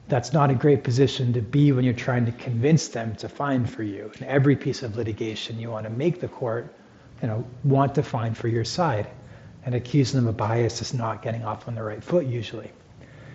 that's 0.07 0.33
not 0.33 0.51
a 0.51 0.53
great 0.53 0.83
position 0.83 1.33
to 1.33 1.41
be 1.41 1.71
when 1.71 1.83
you're 1.83 1.93
trying 1.93 2.25
to 2.25 2.31
convince 2.33 2.89
them 2.89 3.15
to 3.15 3.29
find 3.29 3.69
for 3.69 3.83
you. 3.83 4.11
In 4.19 4.25
every 4.27 4.55
piece 4.55 4.83
of 4.83 4.97
litigation, 4.97 5.59
you 5.59 5.71
want 5.71 5.85
to 5.85 5.89
make 5.89 6.19
the 6.19 6.27
court, 6.27 6.75
you 7.21 7.27
know, 7.27 7.45
want 7.63 7.95
to 7.95 8.03
find 8.03 8.37
for 8.37 8.47
your 8.47 8.65
side, 8.65 9.07
and 9.65 9.73
accusing 9.73 10.19
them 10.19 10.27
of 10.27 10.37
bias 10.37 10.81
is 10.81 10.93
not 10.93 11.21
getting 11.21 11.43
off 11.43 11.67
on 11.67 11.75
the 11.75 11.81
right 11.81 12.03
foot 12.03 12.25
usually. 12.25 12.71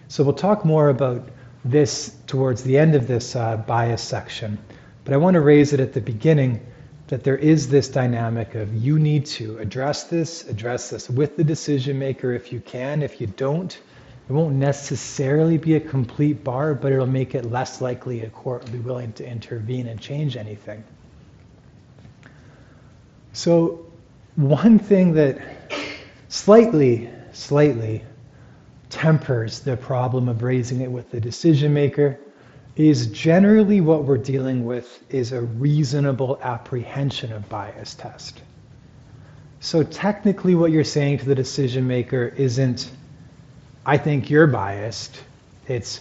So 0.08 0.22
we'll 0.22 0.34
talk 0.34 0.64
more 0.64 0.90
about 0.90 1.28
this 1.64 2.16
towards 2.26 2.62
the 2.62 2.78
end 2.78 2.94
of 2.94 3.06
this 3.06 3.34
uh, 3.34 3.56
bias 3.56 4.02
section. 4.02 4.58
But 5.04 5.14
I 5.14 5.16
want 5.16 5.34
to 5.34 5.40
raise 5.40 5.72
it 5.72 5.80
at 5.80 5.92
the 5.92 6.00
beginning 6.00 6.64
that 7.10 7.24
there 7.24 7.36
is 7.36 7.68
this 7.68 7.88
dynamic 7.88 8.54
of 8.54 8.72
you 8.72 8.96
need 8.96 9.26
to 9.26 9.58
address 9.58 10.04
this, 10.04 10.48
address 10.48 10.90
this 10.90 11.10
with 11.10 11.36
the 11.36 11.42
decision 11.42 11.98
maker 11.98 12.32
if 12.32 12.52
you 12.52 12.60
can. 12.60 13.02
If 13.02 13.20
you 13.20 13.26
don't, 13.26 13.76
it 14.28 14.32
won't 14.32 14.54
necessarily 14.54 15.58
be 15.58 15.74
a 15.74 15.80
complete 15.80 16.44
bar, 16.44 16.72
but 16.72 16.92
it'll 16.92 17.08
make 17.08 17.34
it 17.34 17.50
less 17.50 17.80
likely 17.80 18.22
a 18.22 18.30
court 18.30 18.62
will 18.62 18.70
be 18.70 18.78
willing 18.78 19.12
to 19.14 19.28
intervene 19.28 19.88
and 19.88 20.00
change 20.00 20.36
anything. 20.36 20.84
So, 23.32 23.86
one 24.36 24.78
thing 24.78 25.14
that 25.14 25.40
slightly, 26.28 27.10
slightly 27.32 28.04
tempers 28.88 29.58
the 29.60 29.76
problem 29.76 30.28
of 30.28 30.44
raising 30.44 30.80
it 30.80 30.92
with 30.92 31.10
the 31.10 31.20
decision 31.20 31.74
maker 31.74 32.20
is 32.76 33.08
generally 33.08 33.80
what 33.80 34.04
we're 34.04 34.18
dealing 34.18 34.64
with 34.64 35.02
is 35.12 35.32
a 35.32 35.40
reasonable 35.40 36.38
apprehension 36.42 37.32
of 37.32 37.48
bias 37.48 37.94
test. 37.94 38.40
So 39.60 39.82
technically 39.82 40.54
what 40.54 40.70
you're 40.70 40.84
saying 40.84 41.18
to 41.18 41.26
the 41.26 41.34
decision 41.34 41.86
maker 41.86 42.32
isn't 42.36 42.90
I 43.84 43.96
think 43.96 44.30
you're 44.30 44.46
biased. 44.46 45.20
It's 45.66 46.00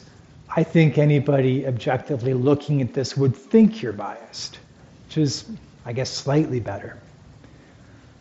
I 0.55 0.63
think 0.63 0.97
anybody 0.97 1.65
objectively 1.67 2.33
looking 2.33 2.81
at 2.81 2.93
this 2.93 3.15
would 3.15 3.35
think 3.35 3.81
you're 3.81 3.93
biased, 3.93 4.59
which 5.07 5.17
is 5.17 5.45
I 5.85 5.93
guess 5.93 6.09
slightly 6.09 6.59
better. 6.59 6.97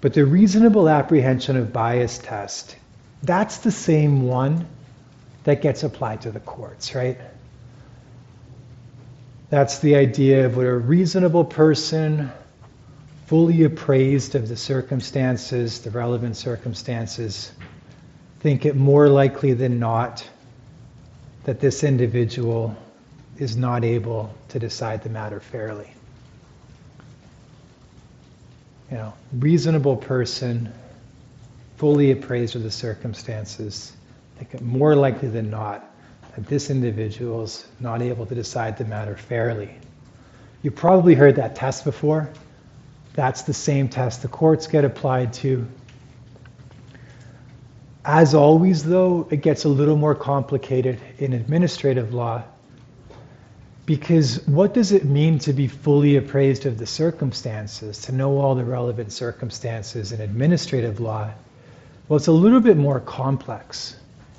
But 0.00 0.14
the 0.14 0.24
reasonable 0.24 0.88
apprehension 0.88 1.56
of 1.56 1.72
bias 1.72 2.18
test 2.18 2.76
that's 3.22 3.58
the 3.58 3.72
same 3.72 4.22
one 4.22 4.66
that 5.44 5.60
gets 5.60 5.82
applied 5.82 6.22
to 6.22 6.30
the 6.30 6.40
courts, 6.40 6.94
right? 6.94 7.18
That's 9.50 9.78
the 9.78 9.96
idea 9.96 10.44
of 10.44 10.56
what 10.56 10.66
a 10.66 10.76
reasonable 10.76 11.44
person, 11.44 12.30
fully 13.26 13.64
appraised 13.64 14.34
of 14.34 14.46
the 14.48 14.56
circumstances, 14.56 15.80
the 15.80 15.90
relevant 15.90 16.36
circumstances, 16.36 17.52
think 18.40 18.66
it 18.66 18.76
more 18.76 19.08
likely 19.08 19.54
than 19.54 19.78
not 19.78 20.28
that 21.44 21.60
this 21.60 21.82
individual 21.82 22.76
is 23.38 23.56
not 23.56 23.84
able 23.84 24.34
to 24.48 24.58
decide 24.58 25.02
the 25.02 25.08
matter 25.08 25.40
fairly. 25.40 25.90
You 28.90 28.98
know, 28.98 29.14
reasonable 29.32 29.96
person, 29.96 30.72
fully 31.76 32.10
appraised 32.10 32.54
of 32.54 32.62
the 32.62 32.70
circumstances, 32.70 33.92
think 34.36 34.54
it 34.54 34.60
more 34.60 34.94
likely 34.94 35.28
than 35.28 35.50
not 35.50 35.90
that 36.38 36.46
this 36.46 36.70
individual 36.70 37.42
is 37.42 37.66
not 37.80 38.00
able 38.00 38.24
to 38.24 38.32
decide 38.32 38.78
the 38.78 38.84
matter 38.84 39.16
fairly. 39.16 39.68
You 40.62 40.70
probably 40.70 41.16
heard 41.16 41.34
that 41.34 41.56
test 41.56 41.84
before. 41.84 42.30
That's 43.14 43.42
the 43.42 43.52
same 43.52 43.88
test 43.88 44.22
the 44.22 44.28
courts 44.28 44.68
get 44.68 44.84
applied 44.84 45.32
to. 45.32 45.66
As 48.04 48.34
always, 48.34 48.84
though, 48.84 49.26
it 49.32 49.38
gets 49.38 49.64
a 49.64 49.68
little 49.68 49.96
more 49.96 50.14
complicated 50.14 51.00
in 51.18 51.32
administrative 51.32 52.14
law 52.14 52.44
because 53.84 54.46
what 54.46 54.74
does 54.74 54.92
it 54.92 55.04
mean 55.04 55.40
to 55.40 55.52
be 55.52 55.66
fully 55.66 56.14
appraised 56.14 56.66
of 56.66 56.78
the 56.78 56.86
circumstances, 56.86 58.02
to 58.02 58.12
know 58.12 58.38
all 58.38 58.54
the 58.54 58.64
relevant 58.64 59.10
circumstances 59.10 60.12
in 60.12 60.20
administrative 60.20 61.00
law? 61.00 61.32
Well, 62.08 62.16
it's 62.16 62.28
a 62.28 62.32
little 62.32 62.60
bit 62.60 62.76
more 62.76 63.00
complex 63.00 63.96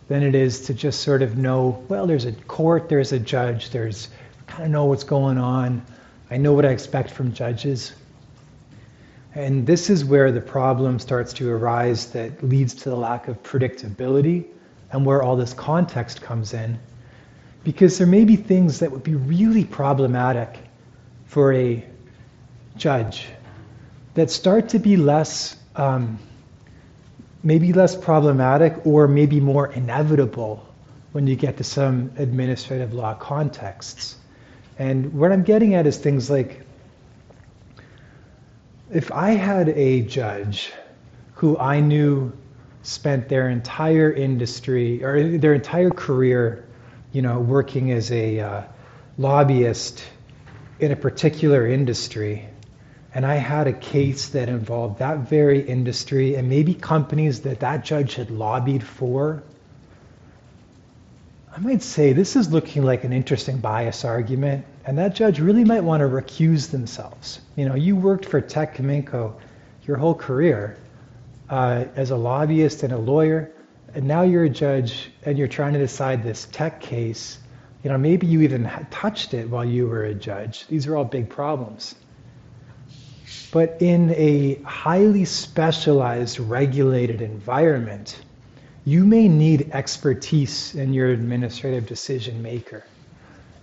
than 0.09 0.23
it 0.23 0.35
is 0.35 0.61
to 0.61 0.73
just 0.73 1.01
sort 1.01 1.21
of 1.21 1.37
know, 1.37 1.83
well, 1.87 2.07
there's 2.07 2.25
a 2.25 2.31
court, 2.31 2.89
there's 2.89 3.13
a 3.13 3.19
judge, 3.19 3.69
there's 3.69 4.09
kind 4.47 4.65
of 4.65 4.71
know 4.71 4.85
what's 4.85 5.03
going 5.03 5.37
on. 5.37 5.85
I 6.31 6.37
know 6.37 6.53
what 6.53 6.65
I 6.65 6.69
expect 6.69 7.11
from 7.11 7.31
judges. 7.31 7.93
And 9.35 9.65
this 9.67 9.89
is 9.91 10.03
where 10.03 10.31
the 10.31 10.41
problem 10.41 10.97
starts 10.97 11.31
to 11.33 11.49
arise 11.51 12.07
that 12.07 12.43
leads 12.43 12.73
to 12.73 12.89
the 12.89 12.95
lack 12.95 13.27
of 13.27 13.41
predictability 13.43 14.45
and 14.91 15.05
where 15.05 15.21
all 15.21 15.35
this 15.35 15.53
context 15.53 16.21
comes 16.21 16.55
in. 16.55 16.79
Because 17.63 17.99
there 17.99 18.07
may 18.07 18.25
be 18.25 18.35
things 18.35 18.79
that 18.79 18.91
would 18.91 19.03
be 19.03 19.13
really 19.13 19.63
problematic 19.63 20.57
for 21.27 21.53
a 21.53 21.85
judge 22.75 23.27
that 24.15 24.31
start 24.31 24.69
to 24.69 24.79
be 24.79 24.97
less 24.97 25.55
um, 25.75 26.17
maybe 27.43 27.73
less 27.73 27.95
problematic 27.95 28.85
or 28.85 29.07
maybe 29.07 29.39
more 29.39 29.71
inevitable 29.71 30.65
when 31.11 31.27
you 31.27 31.35
get 31.35 31.57
to 31.57 31.63
some 31.63 32.11
administrative 32.17 32.93
law 32.93 33.13
contexts. 33.13 34.15
And 34.77 35.13
what 35.13 35.31
I'm 35.31 35.43
getting 35.43 35.75
at 35.75 35.87
is 35.87 35.97
things 35.97 36.29
like 36.29 36.61
if 38.91 39.11
I 39.11 39.31
had 39.31 39.69
a 39.69 40.01
judge 40.01 40.71
who 41.35 41.57
I 41.57 41.79
knew 41.79 42.33
spent 42.81 43.29
their 43.29 43.49
entire 43.49 44.11
industry 44.11 45.03
or 45.03 45.37
their 45.37 45.53
entire 45.53 45.91
career, 45.91 46.65
you 47.11 47.21
know, 47.21 47.39
working 47.39 47.91
as 47.91 48.11
a 48.11 48.39
uh, 48.39 48.63
lobbyist 49.17 50.03
in 50.79 50.91
a 50.91 50.95
particular 50.95 51.67
industry, 51.67 52.47
and 53.13 53.25
I 53.25 53.35
had 53.35 53.67
a 53.67 53.73
case 53.73 54.29
that 54.29 54.49
involved 54.49 54.99
that 54.99 55.19
very 55.29 55.61
industry 55.61 56.35
and 56.35 56.49
maybe 56.49 56.73
companies 56.73 57.41
that 57.41 57.59
that 57.61 57.83
judge 57.85 58.15
had 58.15 58.31
lobbied 58.31 58.83
for, 58.83 59.43
I 61.55 61.59
might 61.59 61.81
say 61.81 62.13
this 62.13 62.35
is 62.35 62.51
looking 62.51 62.83
like 62.83 63.03
an 63.03 63.13
interesting 63.13 63.59
bias 63.59 64.05
argument, 64.05 64.65
and 64.85 64.97
that 64.97 65.15
judge 65.15 65.39
really 65.39 65.65
might 65.65 65.83
want 65.83 66.01
to 66.01 66.07
recuse 66.07 66.69
themselves. 66.71 67.41
You 67.55 67.65
know, 67.67 67.75
you 67.75 67.95
worked 67.95 68.25
for 68.25 68.41
Teck 68.41 68.75
Cominco 68.77 69.33
your 69.85 69.97
whole 69.97 70.15
career. 70.15 70.77
uh, 71.49 71.85
as 71.95 72.11
a 72.11 72.15
lobbyist 72.15 72.83
and 72.83 72.93
a 72.93 72.97
lawyer, 72.97 73.51
and 73.93 74.07
now 74.07 74.21
you're 74.21 74.43
a 74.43 74.49
judge 74.49 75.11
and 75.25 75.37
you're 75.37 75.47
trying 75.47 75.73
to 75.73 75.79
decide 75.79 76.23
this 76.23 76.47
Teck 76.51 76.79
case. 76.81 77.39
You 77.83 77.89
know, 77.89 77.97
maybe 77.97 78.27
you 78.27 78.41
even 78.41 78.69
touched 78.91 79.33
it 79.33 79.49
while 79.49 79.65
you 79.65 79.87
were 79.87 80.03
a 80.03 80.13
judge. 80.13 80.67
These 80.67 80.85
are 80.87 80.95
all 80.95 81.05
big 81.05 81.29
problems. 81.29 81.95
But 83.51 83.77
in 83.79 84.11
a 84.11 84.55
highly 84.63 85.25
specialized, 85.25 86.39
regulated 86.39 87.21
environment, 87.21 88.19
you 88.85 89.05
may 89.05 89.27
need 89.27 89.69
expertise 89.73 90.75
in 90.75 90.93
your 90.93 91.09
administrative 91.09 91.85
decision 91.85 92.41
maker. 92.41 92.83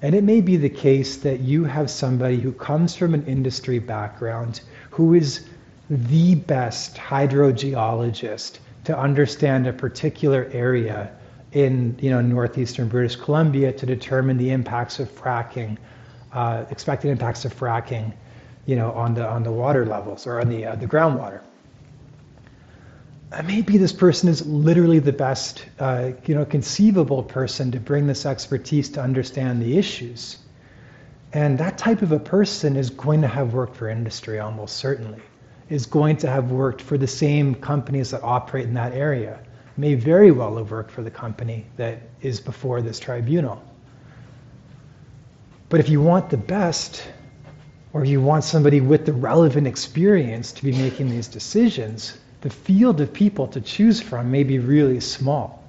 And 0.03 0.15
it 0.15 0.25
may 0.25 0.41
be 0.41 0.57
the 0.57 0.69
case 0.69 1.17
that 1.19 1.41
you 1.41 1.65
have 1.65 1.91
somebody 1.91 2.39
who 2.39 2.53
comes 2.53 2.95
from 2.95 3.15
an 3.15 3.25
industry 3.27 3.79
background 3.79 4.61
who 4.91 5.15
is 5.15 5.47
the 5.89 6.35
best 6.35 6.97
hydrogeologist 6.97 8.59
to 8.85 8.99
understand 8.99 9.67
a 9.67 9.73
particular 9.73 10.49
area 10.53 11.11
in 11.53 11.97
you 12.01 12.11
know 12.11 12.21
northeastern 12.21 12.89
British 12.89 13.17
Columbia 13.17 13.73
to 13.73 13.87
determine 13.87 14.37
the 14.37 14.51
impacts 14.51 15.01
of 15.01 15.09
fracking, 15.09 15.79
uh, 16.33 16.65
expected 16.71 17.11
impacts 17.11 17.45
of 17.45 17.55
fracking, 17.55 18.13
you 18.67 18.77
know, 18.77 18.93
on 18.93 19.15
the 19.15 19.27
on 19.27 19.43
the 19.43 19.53
water 19.53 19.87
levels 19.87 20.27
or 20.27 20.41
on 20.41 20.49
the 20.49 20.67
uh, 20.67 20.75
the 20.77 20.87
groundwater. 20.87 21.41
Maybe 23.45 23.77
this 23.77 23.93
person 23.93 24.29
is 24.29 24.47
literally 24.47 25.01
the 25.01 25.13
best, 25.13 25.67
uh, 25.81 26.13
you 26.27 26.35
know, 26.35 26.45
conceivable 26.45 27.23
person 27.23 27.71
to 27.73 27.81
bring 27.81 28.07
this 28.07 28.25
expertise 28.25 28.89
to 28.91 29.03
understand 29.03 29.61
the 29.61 29.77
issues. 29.77 30.39
And 31.33 31.59
that 31.59 31.77
type 31.77 32.03
of 32.03 32.13
a 32.13 32.21
person 32.21 32.77
is 32.77 32.89
going 32.89 33.21
to 33.23 33.29
have 33.29 33.53
worked 33.53 33.77
for 33.77 33.89
industry 33.89 34.39
almost 34.39 34.77
certainly, 34.77 35.21
is 35.69 35.87
going 35.87 36.17
to 36.19 36.31
have 36.31 36.51
worked 36.51 36.81
for 36.81 36.97
the 36.97 37.07
same 37.07 37.55
companies 37.55 38.11
that 38.13 38.23
operate 38.23 38.67
in 38.67 38.75
that 38.75 38.93
area, 38.95 39.41
may 39.77 39.95
very 39.95 40.31
well 40.31 40.57
have 40.57 40.71
worked 40.71 40.91
for 40.91 41.03
the 41.03 41.11
company 41.11 41.67
that 41.77 42.01
is 42.23 42.41
before 42.41 42.81
this 42.81 42.99
tribunal. 42.99 43.63
But 45.69 45.81
if 45.81 45.89
you 45.89 46.01
want 46.01 46.31
the 46.31 46.37
best, 46.37 47.03
or 47.97 48.05
you 48.05 48.21
want 48.21 48.45
somebody 48.45 48.83
with 48.83 49.07
the 49.07 49.13
relevant 49.15 49.67
experience 49.67 50.53
to 50.53 50.63
be 50.63 50.71
making 50.73 51.09
these 51.09 51.29
decisions, 51.29 52.19
the 52.43 52.51
field 52.51 53.01
of 53.01 53.11
people 53.11 53.49
to 53.49 53.59
choose 53.59 54.03
from 54.03 54.31
may 54.31 54.43
be 54.43 54.59
really 54.59 55.01
small. 55.01 55.65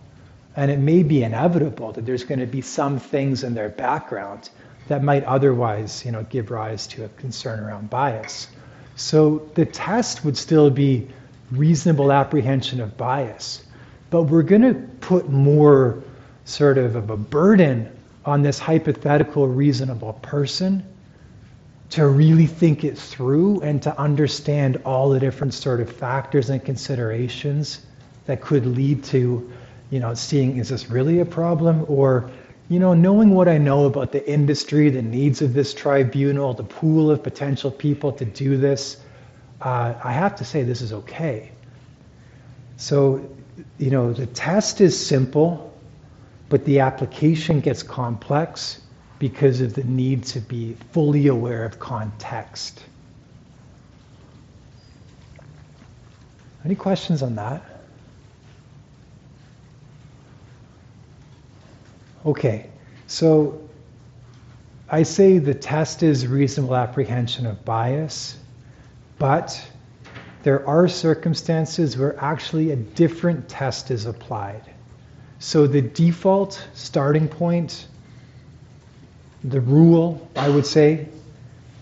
And 0.57 0.69
it 0.69 0.77
may 0.77 1.03
be 1.03 1.23
inevitable 1.23 1.93
that 1.93 2.05
there's 2.05 2.25
going 2.25 2.41
to 2.41 2.45
be 2.45 2.59
some 2.59 2.99
things 2.99 3.45
in 3.45 3.53
their 3.53 3.69
background 3.69 4.49
that 4.89 5.03
might 5.03 5.23
otherwise, 5.23 6.03
you 6.03 6.11
know, 6.11 6.23
give 6.23 6.51
rise 6.51 6.85
to 6.87 7.05
a 7.05 7.09
concern 7.15 7.61
around 7.61 7.89
bias. 7.89 8.49
So 8.97 9.49
the 9.55 9.65
test 9.65 10.25
would 10.25 10.35
still 10.35 10.69
be 10.69 11.07
reasonable 11.51 12.11
apprehension 12.11 12.81
of 12.81 12.97
bias. 12.97 13.63
But 14.09 14.23
we're 14.23 14.43
going 14.43 14.63
to 14.63 14.73
put 14.99 15.29
more 15.29 16.03
sort 16.43 16.77
of, 16.77 16.97
of 16.97 17.09
a 17.09 17.15
burden 17.15 17.89
on 18.25 18.41
this 18.41 18.59
hypothetical 18.59 19.47
reasonable 19.47 20.19
person 20.21 20.83
to 21.89 22.07
really 22.07 22.47
think 22.47 22.83
it 22.83 22.97
through 22.97 23.61
and 23.61 23.81
to 23.81 23.97
understand 23.99 24.81
all 24.85 25.09
the 25.09 25.19
different 25.19 25.53
sort 25.53 25.79
of 25.79 25.89
factors 25.89 26.49
and 26.49 26.63
considerations 26.63 27.85
that 28.25 28.41
could 28.41 28.65
lead 28.65 29.03
to, 29.05 29.51
you 29.89 29.99
know, 29.99 30.13
seeing 30.13 30.57
is 30.57 30.69
this 30.69 30.89
really 30.89 31.19
a 31.19 31.25
problem 31.25 31.85
or, 31.87 32.29
you 32.67 32.79
know, 32.79 32.93
knowing 32.93 33.33
what 33.33 33.47
I 33.47 33.57
know 33.57 33.85
about 33.85 34.11
the 34.11 34.29
industry, 34.29 34.89
the 34.89 35.01
needs 35.01 35.41
of 35.41 35.53
this 35.53 35.73
tribunal, 35.73 36.53
the 36.53 36.63
pool 36.63 37.09
of 37.09 37.23
potential 37.23 37.71
people 37.71 38.11
to 38.13 38.25
do 38.25 38.57
this, 38.57 38.97
uh, 39.61 39.93
I 40.03 40.11
have 40.11 40.35
to 40.35 40.45
say 40.45 40.63
this 40.63 40.81
is 40.81 40.91
okay. 40.91 41.51
So, 42.75 43.27
you 43.77 43.89
know, 43.89 44.11
the 44.11 44.27
test 44.27 44.81
is 44.81 45.07
simple, 45.07 45.73
but 46.49 46.65
the 46.65 46.81
application 46.81 47.61
gets 47.61 47.81
complex 47.81 48.81
because 49.19 49.61
of 49.61 49.73
the 49.73 49.83
need 49.83 50.23
to 50.23 50.39
be 50.39 50.75
fully 50.91 51.27
aware 51.27 51.65
of 51.65 51.79
context. 51.79 52.83
Any 56.63 56.75
questions 56.75 57.23
on 57.23 57.35
that? 57.35 57.63
Okay, 62.25 62.69
so 63.07 63.61
I 64.89 65.03
say 65.03 65.37
the 65.37 65.53
test 65.53 66.03
is 66.03 66.27
reasonable 66.27 66.75
apprehension 66.75 67.45
of 67.45 67.63
bias, 67.63 68.37
but 69.17 69.61
there 70.43 70.67
are 70.67 70.87
circumstances 70.87 71.97
where 71.97 72.21
actually 72.21 72.71
a 72.71 72.75
different 72.75 73.47
test 73.47 73.91
is 73.91 74.05
applied. 74.05 74.63
So 75.39 75.67
the 75.67 75.81
default 75.81 76.67
starting 76.73 77.27
point 77.27 77.87
the 79.47 79.61
rule, 79.61 80.29
I 80.35 80.49
would 80.49 80.65
say, 80.65 81.07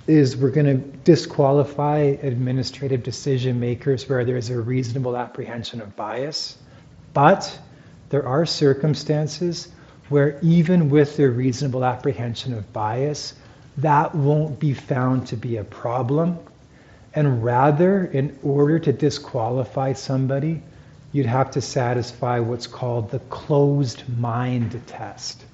is 0.07 0.37
we're 0.37 0.51
going 0.51 0.67
to 0.67 0.97
disqualify 0.99 1.97
administrative 2.21 3.01
decision 3.01 3.59
makers 3.59 4.07
where 4.07 4.23
there's 4.23 4.51
a 4.51 4.59
reasonable 4.59 5.17
apprehension 5.17 5.81
of 5.81 5.95
bias. 5.95 6.59
But 7.13 7.59
there 8.09 8.27
are 8.27 8.45
circumstances 8.45 9.69
where, 10.09 10.37
even 10.43 10.91
with 10.91 11.17
the 11.17 11.27
reasonable 11.29 11.83
apprehension 11.83 12.53
of 12.53 12.71
bias, 12.71 13.33
that 13.77 14.13
won't 14.13 14.59
be 14.59 14.73
found 14.73 15.25
to 15.27 15.35
be 15.35 15.57
a 15.57 15.63
problem. 15.63 16.37
And 17.15 17.43
rather, 17.43 18.05
in 18.05 18.37
order 18.43 18.77
to 18.77 18.93
disqualify 18.93 19.93
somebody, 19.93 20.61
you'd 21.13 21.25
have 21.25 21.49
to 21.51 21.61
satisfy 21.61 22.39
what's 22.39 22.67
called 22.67 23.09
the 23.09 23.19
closed 23.19 24.03
mind 24.19 24.79
test. 24.85 25.45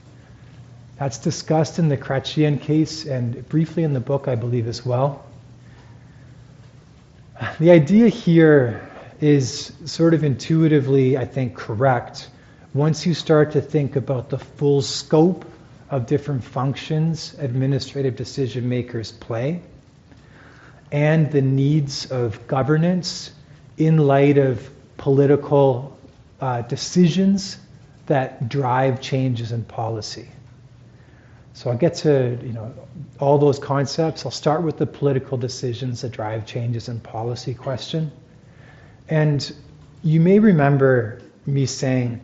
That's 1.02 1.18
discussed 1.18 1.80
in 1.80 1.90
the 1.90 1.98
Chrétien 1.98 2.62
case 2.62 3.08
and 3.08 3.50
briefly 3.50 3.82
in 3.82 3.94
the 3.94 4.00
book, 4.00 4.28
I 4.28 4.36
believe, 4.36 4.68
as 4.68 4.86
well. 4.86 5.26
The 7.60 7.72
idea 7.72 8.08
here 8.08 8.88
is 9.20 9.74
sort 9.86 10.14
of 10.14 10.24
intuitively, 10.24 11.18
I 11.18 11.26
think, 11.26 11.56
correct 11.56 12.30
once 12.76 13.04
you 13.04 13.16
start 13.16 13.54
to 13.54 13.62
think 13.62 13.96
about 13.96 14.30
the 14.30 14.38
full 14.38 14.84
scope 14.84 15.44
of 15.90 16.06
different 16.06 16.44
functions 16.44 17.36
administrative 17.40 18.16
decision 18.16 18.70
makers 18.70 19.12
play 19.12 19.60
and 20.92 21.32
the 21.32 21.42
needs 21.42 22.12
of 22.12 22.46
governance 22.46 23.32
in 23.76 23.98
light 23.98 24.38
of 24.38 24.70
political 24.98 25.98
uh, 26.40 26.62
decisions 26.62 27.58
that 28.06 28.50
drive 28.50 29.02
changes 29.02 29.52
in 29.52 29.64
policy. 29.64 30.28
So 31.54 31.70
I'll 31.70 31.78
get 31.78 31.96
to 31.96 32.38
you 32.42 32.54
know 32.54 32.74
all 33.20 33.38
those 33.38 33.60
concepts. 33.60 34.26
I'll 34.26 34.32
start 34.32 34.64
with 34.64 34.78
the 34.78 34.86
political 34.86 35.38
decisions 35.38 36.02
that 36.02 36.12
drive 36.12 36.46
changes 36.46 36.90
in 36.90 37.00
policy 37.00 37.54
question. 37.54 38.12
And 39.10 39.54
you 40.04 40.20
may 40.20 40.40
remember 40.40 41.22
me 41.46 41.66
saying 41.66 42.22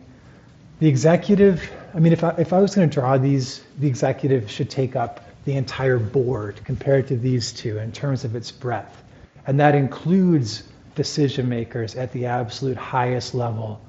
the 0.80 0.88
executive, 0.88 1.70
I 1.94 1.98
mean, 1.98 2.12
if 2.12 2.24
I, 2.24 2.30
if 2.38 2.52
I 2.52 2.60
was 2.60 2.74
going 2.74 2.88
to 2.88 2.94
draw 2.94 3.18
these, 3.18 3.62
the 3.78 3.86
executive 3.86 4.50
should 4.50 4.70
take 4.70 4.96
up 4.96 5.24
the 5.44 5.56
entire 5.56 5.98
board 5.98 6.60
compared 6.64 7.08
to 7.08 7.16
these 7.16 7.52
two 7.52 7.78
in 7.78 7.92
terms 7.92 8.24
of 8.24 8.36
its 8.36 8.50
breadth. 8.50 9.02
And 9.46 9.58
that 9.60 9.74
includes 9.74 10.62
decision 10.94 11.48
makers 11.48 11.94
at 11.94 12.12
the 12.12 12.26
absolute 12.26 12.76
highest 12.76 13.34
level 13.34 13.80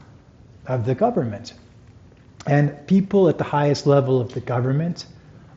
of 0.68 0.86
the 0.86 0.96
government. 0.96 1.54
And 2.48 2.88
people 2.88 3.30
at 3.30 3.38
the 3.38 3.44
highest 3.44 3.86
level 3.86 4.22
of 4.22 4.34
the 4.34 4.40
government 4.40 5.06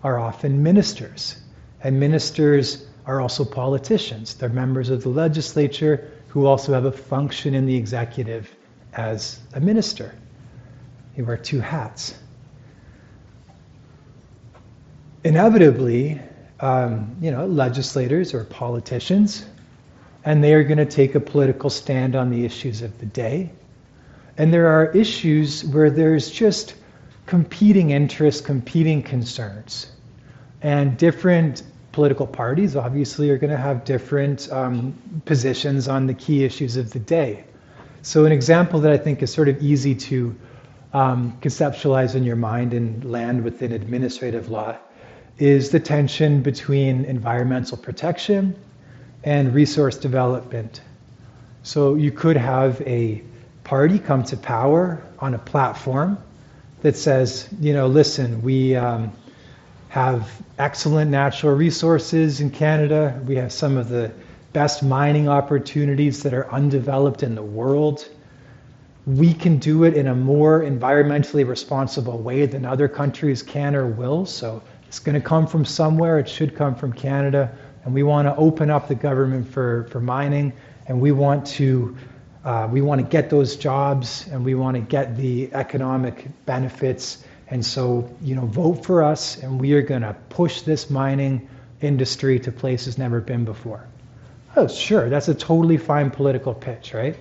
are 0.03 0.19
often 0.19 0.63
ministers. 0.63 1.37
And 1.83 1.99
ministers 1.99 2.87
are 3.07 3.21
also 3.21 3.45
politicians. 3.45 4.35
They're 4.35 4.49
members 4.49 4.91
of 4.91 5.03
the 5.03 5.09
legislature 5.09 6.11
who 6.29 6.47
also 6.47 6.73
have 6.73 6.85
a 6.85 6.93
function 6.93 7.55
in 7.55 7.67
the 7.67 7.77
executive 7.77 8.55
as 8.95 9.41
a 9.55 9.61
minister. 9.61 10.15
They 11.17 11.23
wear 11.23 11.37
two 11.37 11.61
hats. 11.61 12.15
Inevitably, 15.25 16.21
um, 16.61 17.17
you 17.21 17.31
know, 17.31 17.47
legislators 17.47 18.35
or 18.35 18.45
politicians, 18.45 19.45
and 20.25 20.43
they 20.43 20.55
are 20.55 20.65
going 20.65 20.79
to 20.79 20.87
take 20.87 21.15
a 21.15 21.21
political 21.21 21.71
stand 21.71 22.15
on 22.17 22.31
the 22.31 22.45
issues 22.45 22.83
of 22.83 22.99
the 22.99 23.07
day. 23.07 23.51
And 24.39 24.53
there 24.53 24.69
are 24.69 24.91
issues 24.93 25.65
where 25.65 25.91
there's 25.91 26.31
just 26.31 26.75
competing 27.27 27.91
interests, 27.91 28.41
competing 28.41 29.03
concerns. 29.03 29.92
And 30.63 30.97
different 30.97 31.63
political 31.93 32.27
parties 32.27 32.77
obviously 32.77 33.31
are 33.31 33.39
going 33.39 33.51
to 33.51 33.57
have 33.57 33.85
different 33.85 34.51
um, 34.51 34.97
positions 35.25 35.89
on 35.89 36.07
the 36.07 36.15
key 36.15 36.45
issues 36.45 36.77
of 36.77 36.91
the 36.93 36.99
day. 36.99 37.45
So, 38.03 38.25
an 38.25 38.33
example 38.33 38.81
that 38.81 38.93
I 38.93 38.97
think 38.99 39.23
is 39.23 39.33
sort 39.33 39.49
of 39.49 39.63
easy 39.63 39.95
to 39.95 40.35
um, 40.93 41.39
conceptualize 41.41 42.15
in 42.15 42.25
your 42.25 42.37
mind 42.37 42.75
and 42.75 43.05
land 43.05 43.45
within 43.45 43.73
administrative 43.73 44.49
law 44.49 44.77
is 45.39 45.71
the 45.71 45.81
tension 45.81 46.43
between 46.43 47.05
environmental 47.05 47.77
protection 47.77 48.55
and 49.25 49.55
resource 49.55 49.97
development. 49.97 50.81
So 51.63 51.95
you 51.95 52.11
could 52.11 52.37
have 52.37 52.81
a 52.83 53.23
party 53.65 53.99
come 53.99 54.25
to 54.25 54.37
power 54.37 55.03
on 55.21 55.35
a 55.35 55.39
platform 55.39 56.19
that 56.83 56.97
says, 56.97 57.49
you 57.61 57.73
know, 57.73 57.87
listen, 57.87 58.43
we 58.43 58.75
um, 58.75 59.13
have 59.93 60.41
excellent 60.59 61.11
natural 61.11 61.55
resources 61.55 62.41
in 62.41 62.49
Canada. 62.49 63.21
We 63.27 63.37
have 63.37 63.53
some 63.53 63.77
of 63.77 63.91
the 63.91 64.11
best 64.55 64.83
mining 64.83 65.29
opportunities 65.29 66.23
that 66.23 66.33
are 66.33 66.51
undeveloped 66.51 67.23
in 67.23 67.35
the 67.35 67.43
world. 67.43 68.09
We 69.05 69.35
can 69.35 69.59
do 69.59 69.85
it 69.85 69.95
in 69.95 70.07
a 70.07 70.15
more 70.15 70.63
environmentally 70.63 71.47
responsible 71.47 72.17
way 72.17 72.47
than 72.47 72.65
other 72.65 72.89
countries 72.89 73.43
can 73.43 73.77
or 73.77 73.87
will. 73.87 74.25
So 74.25 74.63
it's 74.89 74.99
going 74.99 75.21
to 75.21 75.21
come 75.21 75.47
from 75.47 75.67
somewhere. 75.67 76.19
It 76.19 76.27
should 76.27 76.57
come 76.57 76.75
from 76.75 76.95
Canada. 76.95 77.55
And 77.85 77.93
we 77.93 78.03
want 78.03 78.27
to 78.27 78.35
open 78.37 78.71
up 78.71 78.89
the 78.89 78.95
government 78.95 79.47
for, 79.47 79.89
for 79.91 80.01
mining. 80.01 80.55
And 80.87 81.03
we 81.03 81.13
want 81.13 81.47
to 81.49 81.95
uh, 82.47 82.67
we 82.73 82.81
want 82.81 82.99
to 82.99 83.07
get 83.07 83.29
those 83.29 83.57
jobs 83.57 84.27
and 84.33 84.43
we 84.43 84.55
want 84.55 84.75
to 84.75 84.81
get 84.81 85.19
the 85.19 85.53
economic 85.53 86.27
benefits. 86.47 87.25
And 87.53 87.63
so, 87.63 88.09
you 88.23 88.35
know, 88.35 88.47
vote 88.47 88.83
for 88.83 89.03
us 89.03 89.37
and 89.37 89.61
we 89.61 89.75
are 89.75 89.83
going 89.83 90.01
to 90.01 90.17
push 90.31 90.63
this 90.63 90.89
mining 90.89 91.51
industry 91.83 92.41
to 92.41 92.51
places 92.51 92.97
never 92.97 93.21
been 93.21 93.45
before. 93.45 93.87
Oh, 94.57 94.67
sure, 94.67 95.11
that's 95.11 95.29
a 95.29 95.35
totally 95.35 95.77
fine 95.77 96.11
political 96.11 96.55
pitch, 96.55 96.95
right? 96.95 97.15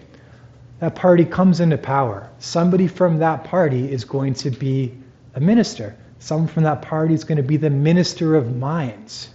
That 0.80 0.96
party 0.96 1.26
comes 1.26 1.60
into 1.60 1.78
power. 1.78 2.30
Somebody 2.40 2.88
from 2.88 3.20
that 3.20 3.44
party 3.44 3.92
is 3.92 4.06
going 4.06 4.36
to 4.36 4.52
be 4.52 4.98
a 5.36 5.42
minister. 5.42 5.98
Someone 6.20 6.48
from 6.48 6.64
that 6.64 6.82
party 6.82 7.14
is 7.14 7.26
going 7.26 7.36
to 7.36 7.44
be 7.44 7.58
the 7.58 7.70
minister 7.70 8.38
of 8.38 8.56
mines. 8.56 9.28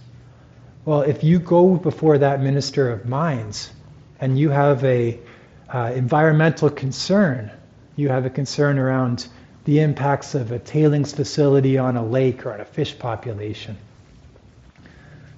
Well, 0.83 1.01
if 1.01 1.23
you 1.23 1.37
go 1.37 1.75
before 1.75 2.17
that 2.17 2.41
minister 2.41 2.89
of 2.89 3.05
mines 3.07 3.69
and 4.19 4.39
you 4.39 4.49
have 4.49 4.83
a 4.83 5.19
uh, 5.71 5.91
environmental 5.93 6.71
concern, 6.71 7.51
you 7.95 8.09
have 8.09 8.25
a 8.25 8.31
concern 8.31 8.79
around 8.79 9.27
the 9.67 9.81
impacts 9.81 10.33
of 10.33 10.53
a 10.53 10.59
tailings 10.59 11.13
facility 11.13 11.77
on 11.77 11.97
a 11.97 12.05
lake 12.05 12.45
or 12.45 12.53
on 12.53 12.61
a 12.61 12.65
fish 12.65 12.97
population. 12.97 13.75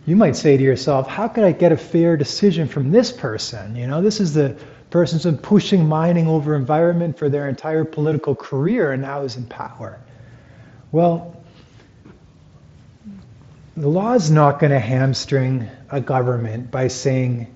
You 0.05 0.15
might 0.15 0.35
say 0.35 0.55
to 0.55 0.63
yourself, 0.63 1.07
how 1.07 1.27
could 1.27 1.43
I 1.43 1.51
get 1.51 1.71
a 1.71 1.77
fair 1.77 2.15
decision 2.15 2.67
from 2.67 2.91
this 2.91 3.11
person? 3.11 3.75
You 3.75 3.87
know, 3.87 4.03
this 4.03 4.19
is 4.19 4.35
the 4.35 4.55
person 4.91 5.17
who's 5.17 5.25
been 5.25 5.39
pushing 5.39 5.87
mining 5.87 6.27
over 6.27 6.55
environment 6.55 7.17
for 7.17 7.27
their 7.27 7.49
entire 7.49 7.83
political 7.83 8.35
career 8.35 8.91
and 8.91 9.01
now 9.01 9.23
is 9.23 9.35
in 9.35 9.47
power. 9.47 9.99
Well, 10.91 11.35
the 13.75 13.87
law 13.89 14.13
is 14.13 14.29
not 14.29 14.59
going 14.59 14.71
to 14.71 14.79
hamstring 14.79 15.67
a 15.89 16.01
government 16.01 16.69
by 16.69 16.87
saying, 16.89 17.47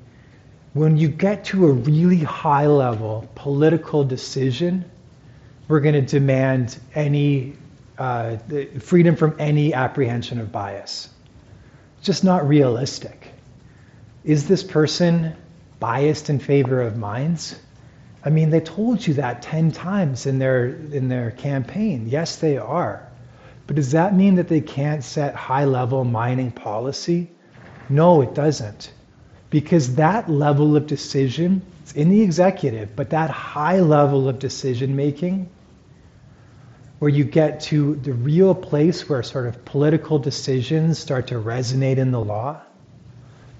when 0.74 0.98
you 0.98 1.08
get 1.08 1.46
to 1.46 1.68
a 1.68 1.72
really 1.72 2.24
high 2.24 2.66
level 2.66 3.30
political 3.36 4.04
decision, 4.04 4.86
we're 5.67 5.80
going 5.80 5.95
to 5.95 6.02
demand 6.02 6.80
any 6.93 7.54
uh, 7.97 8.38
freedom 8.80 9.15
from 9.15 9.36
any 9.39 9.73
apprehension 9.73 10.39
of 10.39 10.52
bias. 10.52 11.10
Just 12.02 12.23
not 12.23 12.47
realistic. 12.47 13.30
Is 14.23 14.47
this 14.47 14.63
person 14.63 15.36
biased 15.80 16.30
in 16.30 16.39
favor 16.39 16.82
of 16.82 16.97
mines? 16.97 17.60
I 18.26 18.30
mean, 18.30 18.49
they 18.49 18.60
told 18.62 19.06
you 19.06 19.15
that 19.15 19.41
10 19.41 19.71
times 19.71 20.26
in 20.26 20.39
their, 20.39 20.67
in 20.67 21.10
their 21.10 21.32
campaign. 21.32 22.08
Yes, 22.08 22.38
they 22.38 22.58
are. 22.58 23.08
But 23.67 23.76
does 23.76 23.91
that 23.91 24.15
mean 24.15 24.36
that 24.36 24.47
they 24.47 24.62
can't 24.62 25.04
set 25.04 25.36
high 25.36 25.65
level 25.65 26.04
mining 26.04 26.52
policy? 26.52 27.32
No, 27.89 28.21
it 28.21 28.34
doesn't 28.34 28.91
because 29.54 29.98
that 29.98 30.28
level 30.28 30.76
of 30.76 30.88
decision, 30.88 31.62
it's 31.84 31.92
in 31.92 32.10
the 32.10 32.20
executive, 32.24 32.96
but 32.96 33.12
that 33.12 33.30
high 33.30 33.82
level 33.82 34.28
of 34.28 34.39
decision 34.39 34.96
making, 34.96 35.48
where 36.98 37.10
you 37.10 37.24
get 37.24 37.60
to 37.60 37.94
the 37.98 38.13
real 38.13 38.56
place 38.56 39.08
where 39.08 39.22
sort 39.22 39.46
of 39.46 39.63
political 39.63 40.18
decisions 40.18 40.98
start 40.98 41.28
to 41.28 41.36
resonate 41.36 41.98
in 41.98 42.10
the 42.10 42.20
law, 42.20 42.60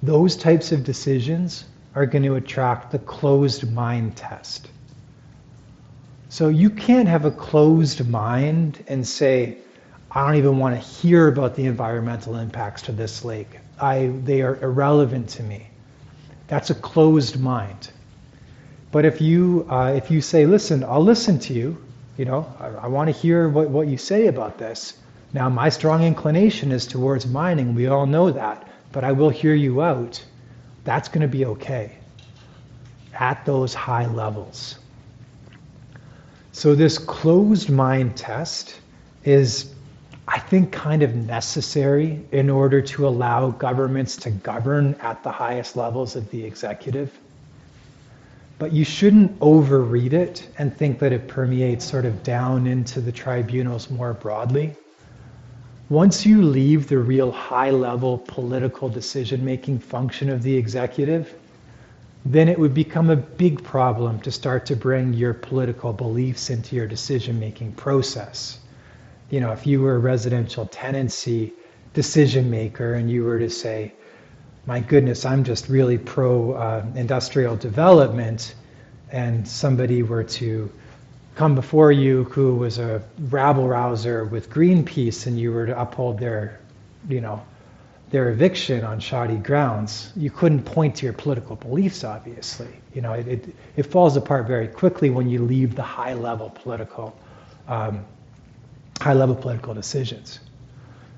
those 0.02 0.36
types 0.36 0.72
of 0.72 0.84
decisions 0.84 1.66
are 1.94 2.08
going 2.08 2.24
to 2.24 2.34
attract 2.34 2.90
the 2.90 2.98
closed 2.98 3.72
mind 3.72 4.18
test. 4.18 4.68
So 6.30 6.48
you 6.48 6.72
can't 6.72 7.08
have 7.08 7.26
a 7.26 7.32
closed 7.32 8.10
mind 8.10 8.84
and 8.88 9.08
say, 9.08 9.60
I 10.10 10.26
don't 10.26 10.38
even 10.38 10.58
want 10.58 10.74
to 10.74 10.82
hear 10.82 11.28
about 11.28 11.54
the 11.54 11.68
environmental 11.68 12.38
impacts 12.38 12.82
to 12.84 12.92
this 12.92 13.24
lake. 13.24 13.60
I, 13.80 14.12
they 14.24 14.42
are 14.42 14.56
irrelevant 14.60 15.30
to 15.30 15.44
me. 15.44 15.68
That's 16.48 16.70
a 16.70 16.76
closed 16.76 17.40
mind. 17.40 17.90
But 18.92 19.06
if 19.06 19.22
you 19.22 19.66
uh, 19.70 19.94
if 19.96 20.12
you 20.12 20.22
say, 20.22 20.46
listen, 20.46 20.84
I'll 20.84 21.04
listen 21.04 21.40
to 21.40 21.54
you. 21.54 21.78
You 22.18 22.26
know, 22.26 22.54
I, 22.60 22.68
I 22.68 22.88
want 22.88 23.08
to 23.08 23.12
hear 23.12 23.50
what, 23.50 23.70
what 23.70 23.88
you 23.88 23.98
say 23.98 24.28
about 24.28 24.58
this. 24.58 25.00
Now, 25.34 25.50
my 25.50 25.70
strong 25.70 26.04
inclination 26.04 26.72
is 26.72 26.86
towards 26.86 27.26
mining. 27.26 27.74
We 27.74 27.88
all 27.88 28.06
know 28.06 28.30
that. 28.32 28.68
But 28.92 29.04
I 29.04 29.12
will 29.12 29.32
hear 29.32 29.56
you 29.56 29.82
out. 29.82 30.24
That's 30.84 31.10
going 31.10 31.22
to 31.22 31.28
be 31.28 31.46
okay 31.46 31.98
at 33.16 33.44
those 33.46 33.74
high 33.74 34.06
levels. 34.06 34.78
So, 36.52 36.76
this 36.76 37.00
closed 37.00 37.70
mind 37.72 38.16
test 38.16 38.80
is 39.24 39.73
I 40.28 40.40
think, 40.40 40.72
kind 40.72 41.04
of 41.04 41.16
necessary 41.16 42.24
in 42.32 42.50
order 42.50 42.82
to 42.82 43.08
allow 43.08 43.52
governments 43.52 44.16
to 44.18 44.32
govern 44.32 44.96
at 45.02 45.22
the 45.22 45.32
highest 45.32 45.76
levels 45.76 46.16
of 46.16 46.30
the 46.32 46.44
executive. 46.46 47.18
But 48.58 48.72
you 48.72 48.86
shouldn't 48.86 49.38
overread 49.40 50.14
it 50.14 50.48
and 50.58 50.76
think 50.76 51.00
that 51.00 51.12
it 51.12 51.28
permeates 51.28 51.84
sort 51.84 52.06
of 52.06 52.24
down 52.24 52.68
into 52.68 53.02
the 53.02 53.12
tribunals 53.12 53.90
more 53.90 54.14
broadly. 54.14 54.74
Once 55.90 56.26
you 56.26 56.42
leave 56.42 56.88
the 56.88 56.98
real 56.98 57.32
high 57.32 57.72
level 57.72 58.18
political 58.20 58.88
decision 58.88 59.44
making 59.44 59.80
function 59.80 60.30
of 60.30 60.42
the 60.42 60.56
executive, 60.56 61.34
then 62.26 62.48
it 62.48 62.58
would 62.58 62.74
become 62.74 63.10
a 63.10 63.16
big 63.18 63.62
problem 63.62 64.22
to 64.22 64.32
start 64.32 64.66
to 64.66 64.76
bring 64.78 65.14
your 65.14 65.34
political 65.34 65.92
beliefs 65.92 66.50
into 66.50 66.78
your 66.78 66.88
decision 66.88 67.38
making 67.38 67.74
process 67.74 68.60
you 69.34 69.40
know, 69.40 69.52
if 69.52 69.66
you 69.66 69.82
were 69.82 69.96
a 69.96 69.98
residential 69.98 70.68
tenancy 70.68 71.52
decision 71.96 72.52
maker 72.52 72.94
and 72.94 73.10
you 73.10 73.24
were 73.24 73.40
to 73.40 73.50
say, 73.50 73.92
my 74.68 74.80
goodness, 74.80 75.26
I'm 75.26 75.44
just 75.44 75.70
really 75.70 75.98
pro 75.98 76.52
uh, 76.52 76.86
industrial 76.94 77.56
development, 77.56 78.54
and 79.12 79.48
somebody 79.48 80.04
were 80.04 80.24
to 80.24 80.72
come 81.34 81.56
before 81.56 81.92
you 81.92 82.26
who 82.26 82.58
was 82.58 82.78
a 82.78 83.02
rabble 83.30 83.68
rouser 83.68 84.24
with 84.24 84.52
Greenpeace 84.52 85.26
and 85.26 85.40
you 85.40 85.52
were 85.52 85.66
to 85.66 85.82
uphold 85.82 86.20
their, 86.20 86.60
you 87.10 87.20
know, 87.20 87.44
their 88.12 88.30
eviction 88.30 88.84
on 88.84 89.00
shoddy 89.00 89.38
grounds, 89.38 90.14
you 90.16 90.30
couldn't 90.30 90.62
point 90.62 90.98
to 90.98 91.08
your 91.08 91.14
political 91.14 91.56
beliefs, 91.56 92.04
obviously. 92.04 92.70
You 92.94 93.02
know, 93.02 93.14
it, 93.14 93.28
it, 93.28 93.56
it 93.78 93.84
falls 93.88 94.16
apart 94.16 94.46
very 94.46 94.68
quickly 94.68 95.10
when 95.10 95.28
you 95.28 95.42
leave 95.42 95.76
the 95.76 95.82
high 95.82 96.14
level 96.14 96.52
political 96.52 97.18
um, 97.68 98.06
high 99.02 99.14
level 99.14 99.36
political 99.36 99.74
decisions. 99.74 100.40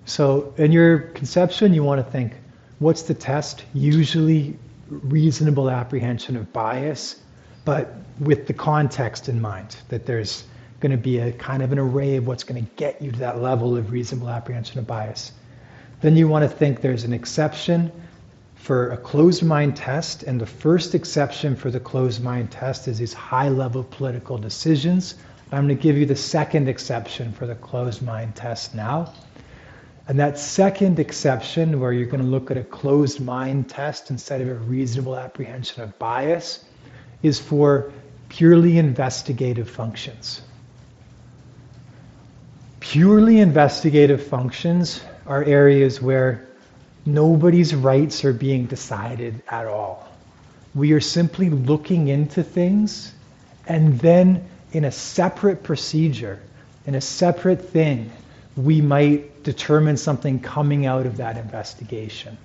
So, 0.06 0.54
in 0.58 0.72
your 0.72 1.00
conception, 1.00 1.74
you 1.74 1.84
want 1.84 2.06
to 2.06 2.12
think 2.12 2.34
what's 2.80 3.04
the 3.04 3.14
test? 3.14 3.64
Usually, 3.74 4.58
reasonable 4.90 5.70
apprehension 5.70 6.36
of 6.36 6.52
bias, 6.54 7.22
but 7.64 7.96
with 8.20 8.48
the 8.48 8.54
context 8.54 9.30
in 9.30 9.42
mind 9.42 9.76
that 9.90 10.06
there's 10.06 10.44
going 10.80 10.92
to 10.92 10.98
be 10.98 11.20
a 11.20 11.32
kind 11.34 11.64
of 11.64 11.72
an 11.72 11.80
array 11.80 12.18
of 12.18 12.28
what's 12.28 12.44
going 12.44 12.64
to 12.64 12.72
get 12.76 13.02
you 13.02 13.12
to 13.12 13.20
that 13.20 13.42
level 13.42 13.76
of 13.76 13.92
reasonable 13.92 14.30
apprehension 14.30 14.78
of 14.78 14.86
bias. 14.86 15.32
Then 16.02 16.16
you 16.16 16.28
want 16.28 16.44
to 16.44 16.50
think 16.50 16.82
there's 16.82 17.04
an 17.04 17.14
exception 17.14 17.92
for 18.56 18.92
a 18.92 18.98
closed 18.98 19.44
mind 19.44 19.76
test, 19.76 20.24
and 20.24 20.40
the 20.40 20.46
first 20.46 20.94
exception 20.94 21.56
for 21.56 21.72
the 21.72 21.80
closed 21.80 22.22
mind 22.22 22.52
test 22.52 22.88
is 22.88 23.00
these 23.00 23.14
high 23.14 23.50
level 23.50 23.84
political 23.84 24.38
decisions 24.38 25.16
I'm 25.52 25.68
going 25.68 25.78
to 25.78 25.82
give 25.82 25.98
you 25.98 26.06
the 26.06 26.16
second 26.16 26.68
exception 26.68 27.32
for 27.32 27.46
the 27.46 27.56
closed 27.56 28.02
mind 28.02 28.36
test 28.36 28.74
now. 28.74 29.14
And 30.08 30.20
that 30.20 30.38
second 30.38 31.00
exception, 31.00 31.80
where 31.80 31.92
you're 31.92 32.08
going 32.08 32.24
to 32.24 32.30
look 32.30 32.52
at 32.52 32.58
a 32.58 32.64
closed 32.64 33.20
mind 33.20 33.70
test 33.70 34.10
instead 34.10 34.42
of 34.42 34.48
a 34.48 34.56
reasonable 34.56 35.16
apprehension 35.16 35.84
of 35.84 35.98
bias, 35.98 36.66
is 37.24 37.40
for 37.40 37.92
purely 38.30 38.78
investigative 38.78 39.70
functions. 39.70 40.42
Purely 42.80 43.40
investigative 43.40 44.26
functions 44.26 45.02
are 45.26 45.44
areas 45.44 46.02
where 46.02 46.48
nobody's 47.06 47.74
rights 47.74 48.24
are 48.26 48.34
being 48.34 48.66
decided 48.66 49.42
at 49.50 49.66
all. 49.66 50.08
We 50.76 50.92
are 50.92 51.00
simply 51.00 51.50
looking 51.50 52.10
into 52.10 52.44
things 52.44 53.14
and 53.68 54.00
then 54.00 54.48
in 54.76 54.84
a 54.84 54.92
separate 54.92 55.64
procedure, 55.64 56.38
in 56.86 56.96
a 56.96 57.02
separate 57.02 57.70
thing, 57.70 58.12
we 58.58 58.82
might 58.82 59.42
determine 59.42 59.96
something 59.96 60.38
coming 60.38 60.86
out 60.86 61.06
of 61.06 61.16
that 61.16 61.38
investigation. 61.38 62.38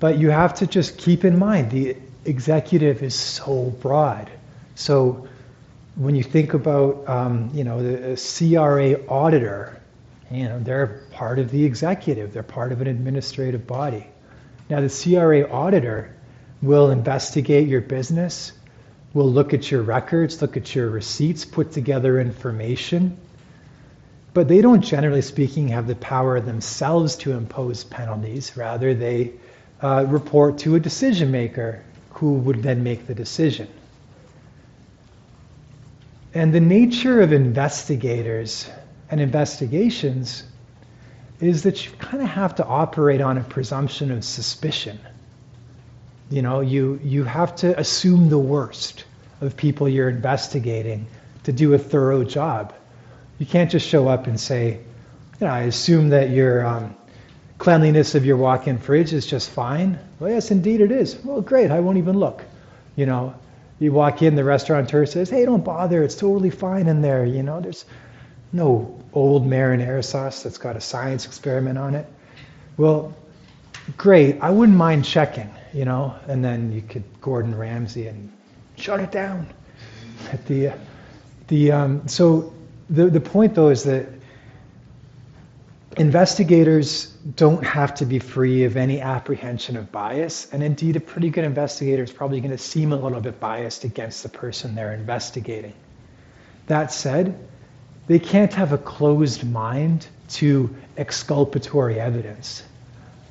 But 0.00 0.18
you 0.18 0.30
have 0.30 0.54
to 0.54 0.66
just 0.66 0.98
keep 0.98 1.24
in 1.24 1.38
mind 1.38 1.70
the 1.70 1.96
executive 2.24 3.04
is 3.04 3.14
so 3.14 3.70
broad. 3.80 4.28
So 4.74 5.28
when 5.94 6.16
you 6.16 6.24
think 6.24 6.54
about, 6.54 7.08
um, 7.08 7.50
you 7.54 7.62
know, 7.62 7.80
the 7.80 8.16
CRA 8.16 8.94
auditor, 9.06 9.80
you 10.28 10.42
know, 10.42 10.58
they're 10.58 11.02
part 11.12 11.38
of 11.38 11.52
the 11.52 11.64
executive. 11.64 12.32
They're 12.32 12.42
part 12.42 12.72
of 12.72 12.80
an 12.80 12.88
administrative 12.88 13.64
body. 13.68 14.08
Now, 14.68 14.80
the 14.80 14.90
CRA 14.90 15.48
auditor 15.48 16.16
will 16.62 16.90
investigate 16.90 17.68
your 17.68 17.80
business, 17.80 18.50
will 19.14 19.30
look 19.30 19.54
at 19.54 19.70
your 19.70 19.82
records, 19.82 20.40
look 20.42 20.56
at 20.56 20.74
your 20.74 20.90
receipts, 20.90 21.44
put 21.44 21.72
together 21.72 22.20
information, 22.20 23.16
but 24.34 24.48
they 24.48 24.60
don't, 24.60 24.82
generally 24.82 25.22
speaking, 25.22 25.68
have 25.68 25.86
the 25.86 25.96
power 25.96 26.40
themselves 26.40 27.16
to 27.16 27.32
impose 27.32 27.84
penalties. 27.84 28.56
Rather, 28.56 28.94
they 28.94 29.32
uh, 29.82 30.04
report 30.08 30.58
to 30.58 30.74
a 30.74 30.80
decision 30.80 31.30
maker 31.30 31.82
who 32.10 32.34
would 32.34 32.62
then 32.62 32.82
make 32.82 33.06
the 33.06 33.14
decision. 33.14 33.68
And 36.34 36.52
the 36.52 36.60
nature 36.60 37.22
of 37.22 37.32
investigators 37.32 38.68
and 39.10 39.20
investigations 39.20 40.44
is 41.40 41.62
that 41.62 41.84
you 41.84 41.92
kind 41.92 42.22
of 42.22 42.28
have 42.28 42.54
to 42.56 42.66
operate 42.66 43.20
on 43.20 43.38
a 43.38 43.44
presumption 43.44 44.10
of 44.10 44.24
suspicion. 44.24 44.98
You 46.30 46.42
know, 46.42 46.60
you, 46.60 47.00
you 47.02 47.24
have 47.24 47.56
to 47.56 47.78
assume 47.78 48.28
the 48.28 48.38
worst 48.38 49.04
of 49.40 49.56
people 49.56 49.88
you're 49.88 50.10
investigating 50.10 51.06
to 51.44 51.52
do 51.52 51.72
a 51.74 51.78
thorough 51.78 52.24
job. 52.24 52.74
You 53.38 53.46
can't 53.46 53.70
just 53.70 53.86
show 53.88 54.08
up 54.08 54.26
and 54.26 54.38
say, 54.38 54.80
you 55.40 55.46
know, 55.46 55.52
I 55.52 55.60
assume 55.60 56.10
that 56.10 56.30
your 56.30 56.66
um, 56.66 56.94
cleanliness 57.58 58.14
of 58.14 58.26
your 58.26 58.36
walk-in 58.36 58.78
fridge 58.78 59.12
is 59.12 59.26
just 59.26 59.50
fine. 59.50 59.98
Well, 60.18 60.30
yes, 60.30 60.50
indeed 60.50 60.80
it 60.80 60.90
is. 60.90 61.16
Well, 61.24 61.40
great. 61.40 61.70
I 61.70 61.80
won't 61.80 61.98
even 61.98 62.18
look. 62.18 62.44
You 62.96 63.06
know, 63.06 63.34
you 63.78 63.92
walk 63.92 64.22
in, 64.22 64.34
the 64.34 64.42
restaurateur 64.42 65.06
says, 65.06 65.30
"Hey, 65.30 65.44
don't 65.44 65.64
bother. 65.64 66.02
It's 66.02 66.16
totally 66.16 66.50
fine 66.50 66.88
in 66.88 67.00
there." 67.00 67.24
You 67.24 67.44
know, 67.44 67.60
there's 67.60 67.84
no 68.52 69.00
old 69.12 69.46
marinara 69.46 70.04
sauce 70.04 70.42
that's 70.42 70.58
got 70.58 70.76
a 70.76 70.80
science 70.80 71.24
experiment 71.26 71.78
on 71.78 71.94
it. 71.94 72.06
Well, 72.76 73.14
great. 73.96 74.40
I 74.40 74.50
wouldn't 74.50 74.76
mind 74.76 75.04
checking. 75.04 75.48
You 75.72 75.84
know, 75.84 76.14
and 76.26 76.44
then 76.44 76.72
you 76.72 76.82
could 76.82 77.04
Gordon 77.20 77.54
Ramsay 77.54 78.08
and 78.08 78.32
shut 78.76 79.00
it 79.00 79.12
down. 79.12 79.46
At 80.32 80.44
the 80.46 80.72
the 81.48 81.72
um, 81.72 82.08
so 82.08 82.52
the 82.90 83.06
the 83.06 83.20
point 83.20 83.54
though 83.54 83.68
is 83.68 83.84
that 83.84 84.08
investigators 85.98 87.06
don't 87.34 87.64
have 87.64 87.94
to 87.96 88.06
be 88.06 88.18
free 88.18 88.64
of 88.64 88.76
any 88.76 89.00
apprehension 89.00 89.76
of 89.76 89.90
bias. 89.90 90.48
And 90.52 90.62
indeed, 90.62 90.96
a 90.96 91.00
pretty 91.00 91.28
good 91.28 91.44
investigator 91.44 92.02
is 92.02 92.12
probably 92.12 92.40
going 92.40 92.52
to 92.52 92.58
seem 92.58 92.92
a 92.92 92.96
little 92.96 93.20
bit 93.20 93.40
biased 93.40 93.84
against 93.84 94.22
the 94.22 94.28
person 94.28 94.74
they're 94.74 94.94
investigating. 94.94 95.74
That 96.66 96.92
said, 96.92 97.38
they 98.06 98.18
can't 98.18 98.52
have 98.52 98.72
a 98.72 98.78
closed 98.78 99.44
mind 99.44 100.06
to 100.30 100.74
exculpatory 100.96 102.00
evidence. 102.00 102.62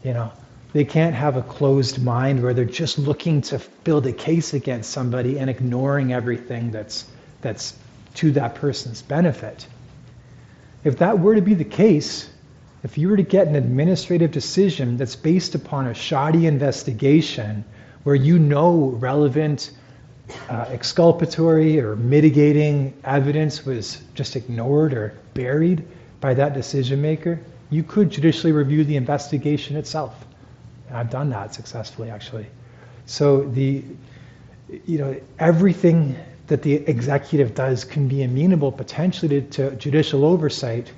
You 0.03 0.13
know, 0.13 0.31
they 0.73 0.83
can't 0.83 1.15
have 1.15 1.37
a 1.37 1.41
closed 1.41 2.03
mind 2.03 2.43
where 2.43 2.53
they're 2.53 2.65
just 2.65 2.97
looking 2.99 3.41
to 3.41 3.61
build 3.83 4.05
a 4.05 4.13
case 4.13 4.53
against 4.53 4.91
somebody 4.91 5.39
and 5.39 5.49
ignoring 5.49 6.13
everything 6.13 6.71
that's 6.71 7.05
that's 7.41 7.75
to 8.15 8.31
that 8.31 8.55
person's 8.55 9.01
benefit. 9.01 9.67
If 10.83 10.97
that 10.97 11.19
were 11.19 11.35
to 11.35 11.41
be 11.41 11.53
the 11.53 11.63
case, 11.63 12.29
if 12.83 12.97
you 12.97 13.09
were 13.09 13.17
to 13.17 13.23
get 13.23 13.47
an 13.47 13.55
administrative 13.55 14.31
decision 14.31 14.97
that's 14.97 15.15
based 15.15 15.55
upon 15.55 15.87
a 15.87 15.93
shoddy 15.93 16.47
investigation 16.47 17.63
where 18.03 18.15
you 18.15 18.39
know 18.39 18.95
relevant 18.99 19.71
uh, 20.49 20.65
exculpatory 20.69 21.79
or 21.79 21.95
mitigating 21.95 22.93
evidence 23.03 23.65
was 23.65 24.01
just 24.13 24.35
ignored 24.35 24.93
or 24.93 25.13
buried 25.33 25.85
by 26.19 26.33
that 26.33 26.53
decision 26.53 27.01
maker, 27.01 27.39
you 27.69 27.83
could 27.83 28.09
judicially 28.09 28.51
review 28.51 28.83
the 28.83 28.95
investigation 28.95 29.75
itself. 29.75 30.26
I've 30.91 31.09
done 31.09 31.29
that 31.31 31.53
successfully, 31.53 32.09
actually. 32.09 32.47
So 33.05 33.43
the, 33.43 33.83
you 34.85 34.97
know, 34.97 35.19
everything 35.39 36.15
that 36.47 36.61
the 36.61 36.75
executive 36.75 37.55
does 37.55 37.83
can 37.83 38.07
be 38.07 38.23
amenable 38.23 38.71
potentially 38.71 39.41
to, 39.41 39.41
to 39.69 39.75
judicial 39.75 40.25
oversight 40.25 40.91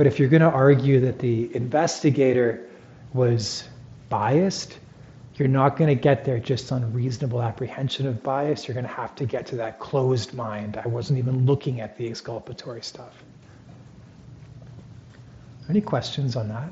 but 0.00 0.06
if 0.06 0.18
you're 0.18 0.30
going 0.30 0.40
to 0.40 0.50
argue 0.50 0.98
that 1.00 1.18
the 1.18 1.54
investigator 1.54 2.66
was 3.12 3.68
biased, 4.08 4.78
you're 5.34 5.46
not 5.46 5.76
going 5.76 5.88
to 5.88 5.94
get 5.94 6.24
there 6.24 6.38
just 6.38 6.72
on 6.72 6.90
reasonable 6.94 7.42
apprehension 7.42 8.06
of 8.06 8.22
bias. 8.22 8.66
You're 8.66 8.74
going 8.74 8.86
to 8.86 8.94
have 8.94 9.14
to 9.16 9.26
get 9.26 9.44
to 9.48 9.56
that 9.56 9.78
closed 9.78 10.32
mind. 10.32 10.78
I 10.82 10.88
wasn't 10.88 11.18
even 11.18 11.44
looking 11.44 11.82
at 11.82 11.98
the 11.98 12.08
exculpatory 12.08 12.80
stuff. 12.80 13.12
Any 15.68 15.82
questions 15.82 16.34
on 16.34 16.48
that? 16.48 16.70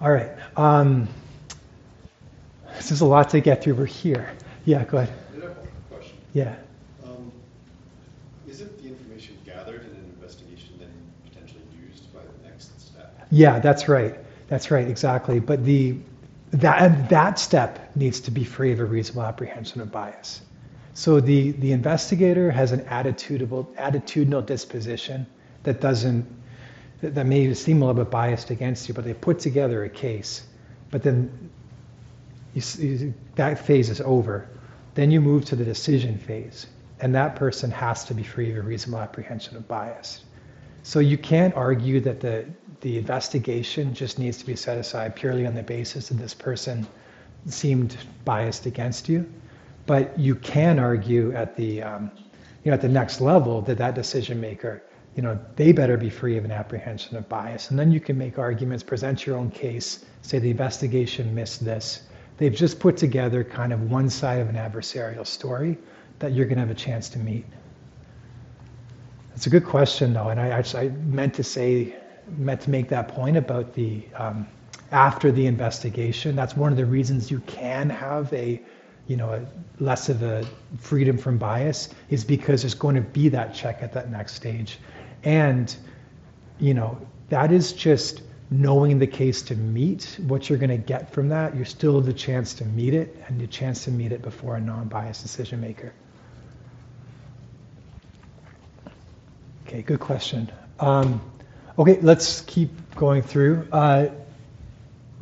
All 0.00 0.10
right. 0.10 0.30
Um, 0.56 1.08
this 2.76 2.90
is 2.90 3.02
a 3.02 3.04
lot 3.04 3.28
to 3.30 3.40
get 3.40 3.62
through. 3.62 3.74
We're 3.74 3.84
here. 3.84 4.30
Yeah, 4.64 4.84
go 4.84 4.98
ahead. 4.98 5.14
Yeah. 6.32 6.54
Um, 7.04 7.30
isn't 8.48 8.82
the 8.82 8.88
information 8.88 9.36
gathered 9.44 9.82
in 9.82 9.90
an 9.90 10.12
investigation 10.16 10.74
then 10.78 10.92
potentially 11.28 11.62
used 11.86 12.12
by 12.14 12.20
the 12.20 12.48
next 12.48 12.80
step? 12.80 13.26
Yeah, 13.30 13.58
that's 13.58 13.88
right. 13.88 14.16
That's 14.48 14.70
right, 14.70 14.88
exactly. 14.88 15.38
But 15.40 15.64
the 15.64 15.96
that 16.52 17.08
that 17.10 17.38
step 17.38 17.94
needs 17.94 18.20
to 18.20 18.30
be 18.30 18.44
free 18.44 18.72
of 18.72 18.80
a 18.80 18.84
reasonable 18.84 19.22
apprehension 19.22 19.80
of 19.80 19.92
bias. 19.92 20.40
So 20.94 21.20
the 21.20 21.52
the 21.52 21.72
investigator 21.72 22.50
has 22.50 22.72
an 22.72 22.80
attitudinal 22.80 23.66
attitudinal 23.76 24.46
disposition 24.46 25.26
that 25.64 25.80
doesn't 25.80 26.26
that, 27.02 27.14
that 27.14 27.26
may 27.26 27.52
seem 27.54 27.82
a 27.82 27.86
little 27.86 28.04
bit 28.04 28.10
biased 28.10 28.50
against 28.50 28.88
you, 28.88 28.94
but 28.94 29.04
they 29.04 29.14
put 29.14 29.38
together 29.38 29.84
a 29.84 29.88
case. 29.88 30.46
But 30.90 31.02
then 31.02 31.50
you, 32.54 32.62
you, 32.78 33.14
that 33.36 33.58
phase 33.58 33.90
is 33.90 34.00
over. 34.00 34.48
Then 34.94 35.10
you 35.10 35.20
move 35.20 35.44
to 35.46 35.56
the 35.56 35.64
decision 35.64 36.18
phase, 36.18 36.66
and 37.00 37.14
that 37.14 37.36
person 37.36 37.70
has 37.70 38.04
to 38.04 38.14
be 38.14 38.22
free 38.22 38.50
of 38.50 38.56
a 38.56 38.62
reasonable 38.62 39.00
apprehension 39.00 39.56
of 39.56 39.66
bias. 39.68 40.22
So 40.82 40.98
you 40.98 41.18
can't 41.18 41.54
argue 41.54 42.00
that 42.00 42.20
the 42.20 42.46
the 42.80 42.96
investigation 42.98 43.94
just 43.94 44.18
needs 44.18 44.38
to 44.38 44.46
be 44.46 44.56
set 44.56 44.78
aside 44.78 45.14
purely 45.14 45.46
on 45.46 45.54
the 45.54 45.62
basis 45.62 46.08
that 46.08 46.14
this 46.14 46.34
person 46.34 46.86
seemed 47.46 47.96
biased 48.24 48.66
against 48.66 49.08
you. 49.08 49.30
But 49.86 50.18
you 50.18 50.34
can 50.34 50.78
argue 50.78 51.32
at 51.34 51.56
the, 51.56 51.82
um, 51.82 52.10
you 52.64 52.70
know, 52.70 52.74
at 52.74 52.80
the 52.80 52.88
next 52.88 53.20
level 53.20 53.60
that 53.62 53.78
that 53.78 53.94
decision 53.94 54.40
maker, 54.40 54.82
you 55.16 55.22
know, 55.22 55.38
they 55.56 55.72
better 55.72 55.96
be 55.96 56.10
free 56.10 56.36
of 56.36 56.44
an 56.44 56.52
apprehension 56.52 57.16
of 57.16 57.28
bias. 57.28 57.70
And 57.70 57.78
then 57.78 57.90
you 57.90 58.00
can 58.00 58.16
make 58.16 58.38
arguments, 58.38 58.82
present 58.82 59.26
your 59.26 59.36
own 59.36 59.50
case, 59.50 60.04
say 60.22 60.38
the 60.38 60.50
investigation 60.50 61.34
missed 61.34 61.64
this. 61.64 62.02
They've 62.38 62.54
just 62.54 62.78
put 62.80 62.96
together 62.96 63.44
kind 63.44 63.72
of 63.72 63.90
one 63.90 64.08
side 64.08 64.40
of 64.40 64.48
an 64.48 64.54
adversarial 64.54 65.26
story 65.26 65.76
that 66.20 66.32
you're 66.32 66.46
going 66.46 66.56
to 66.56 66.60
have 66.60 66.70
a 66.70 66.74
chance 66.74 67.08
to 67.10 67.18
meet. 67.18 67.44
It's 69.34 69.46
a 69.46 69.50
good 69.50 69.64
question, 69.64 70.12
though, 70.12 70.28
and 70.28 70.40
I, 70.40 70.62
I 70.74 70.88
meant 70.88 71.34
to 71.34 71.42
say 71.42 71.96
meant 72.36 72.60
to 72.60 72.70
make 72.70 72.88
that 72.88 73.08
point 73.08 73.36
about 73.36 73.74
the 73.74 74.02
um, 74.14 74.46
after 74.92 75.32
the 75.32 75.46
investigation. 75.46 76.36
That's 76.36 76.56
one 76.56 76.72
of 76.72 76.76
the 76.78 76.86
reasons 76.86 77.30
you 77.30 77.40
can 77.40 77.90
have 77.90 78.32
a 78.32 78.60
you 79.06 79.16
know 79.16 79.30
a, 79.32 79.82
less 79.82 80.08
of 80.08 80.22
a 80.22 80.46
freedom 80.78 81.16
from 81.18 81.38
bias 81.38 81.88
is 82.10 82.24
because 82.24 82.62
there's 82.62 82.74
going 82.74 82.94
to 82.94 83.00
be 83.00 83.28
that 83.30 83.54
check 83.54 83.82
at 83.82 83.92
that 83.92 84.10
next 84.10 84.34
stage, 84.34 84.78
and 85.24 85.74
you 86.58 86.74
know 86.74 86.98
that 87.28 87.52
is 87.52 87.72
just 87.72 88.22
knowing 88.50 88.98
the 88.98 89.06
case 89.06 89.42
to 89.42 89.54
meet 89.54 90.18
what 90.26 90.48
you're 90.48 90.58
going 90.58 90.70
to 90.70 90.76
get 90.76 91.12
from 91.12 91.28
that. 91.28 91.54
You 91.54 91.64
still 91.64 91.96
have 91.96 92.06
the 92.06 92.12
chance 92.12 92.54
to 92.54 92.64
meet 92.64 92.94
it 92.94 93.16
and 93.28 93.40
the 93.40 93.46
chance 93.46 93.84
to 93.84 93.92
meet 93.92 94.10
it 94.10 94.22
before 94.22 94.56
a 94.56 94.60
non-biased 94.60 95.22
decision 95.22 95.60
maker. 95.60 95.92
Okay, 99.66 99.82
good 99.82 100.00
question. 100.00 100.50
Um, 100.80 101.20
Okay, 101.80 101.98
let's 102.02 102.42
keep 102.42 102.70
going 102.94 103.22
through. 103.22 103.66
Uh, 103.72 104.08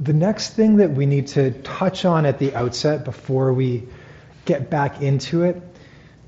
the 0.01 0.12
next 0.12 0.55
thing 0.55 0.76
that 0.78 0.90
we 0.90 1.07
need 1.07 1.28
to 1.28 1.53
touch 1.62 2.05
on 2.05 2.26
at 2.26 2.38
the 2.38 2.55
outset 2.55 3.05
before 3.05 3.53
we 3.53 3.86
get 4.44 4.70
back 4.70 5.03
into 5.03 5.44
it 5.44 5.62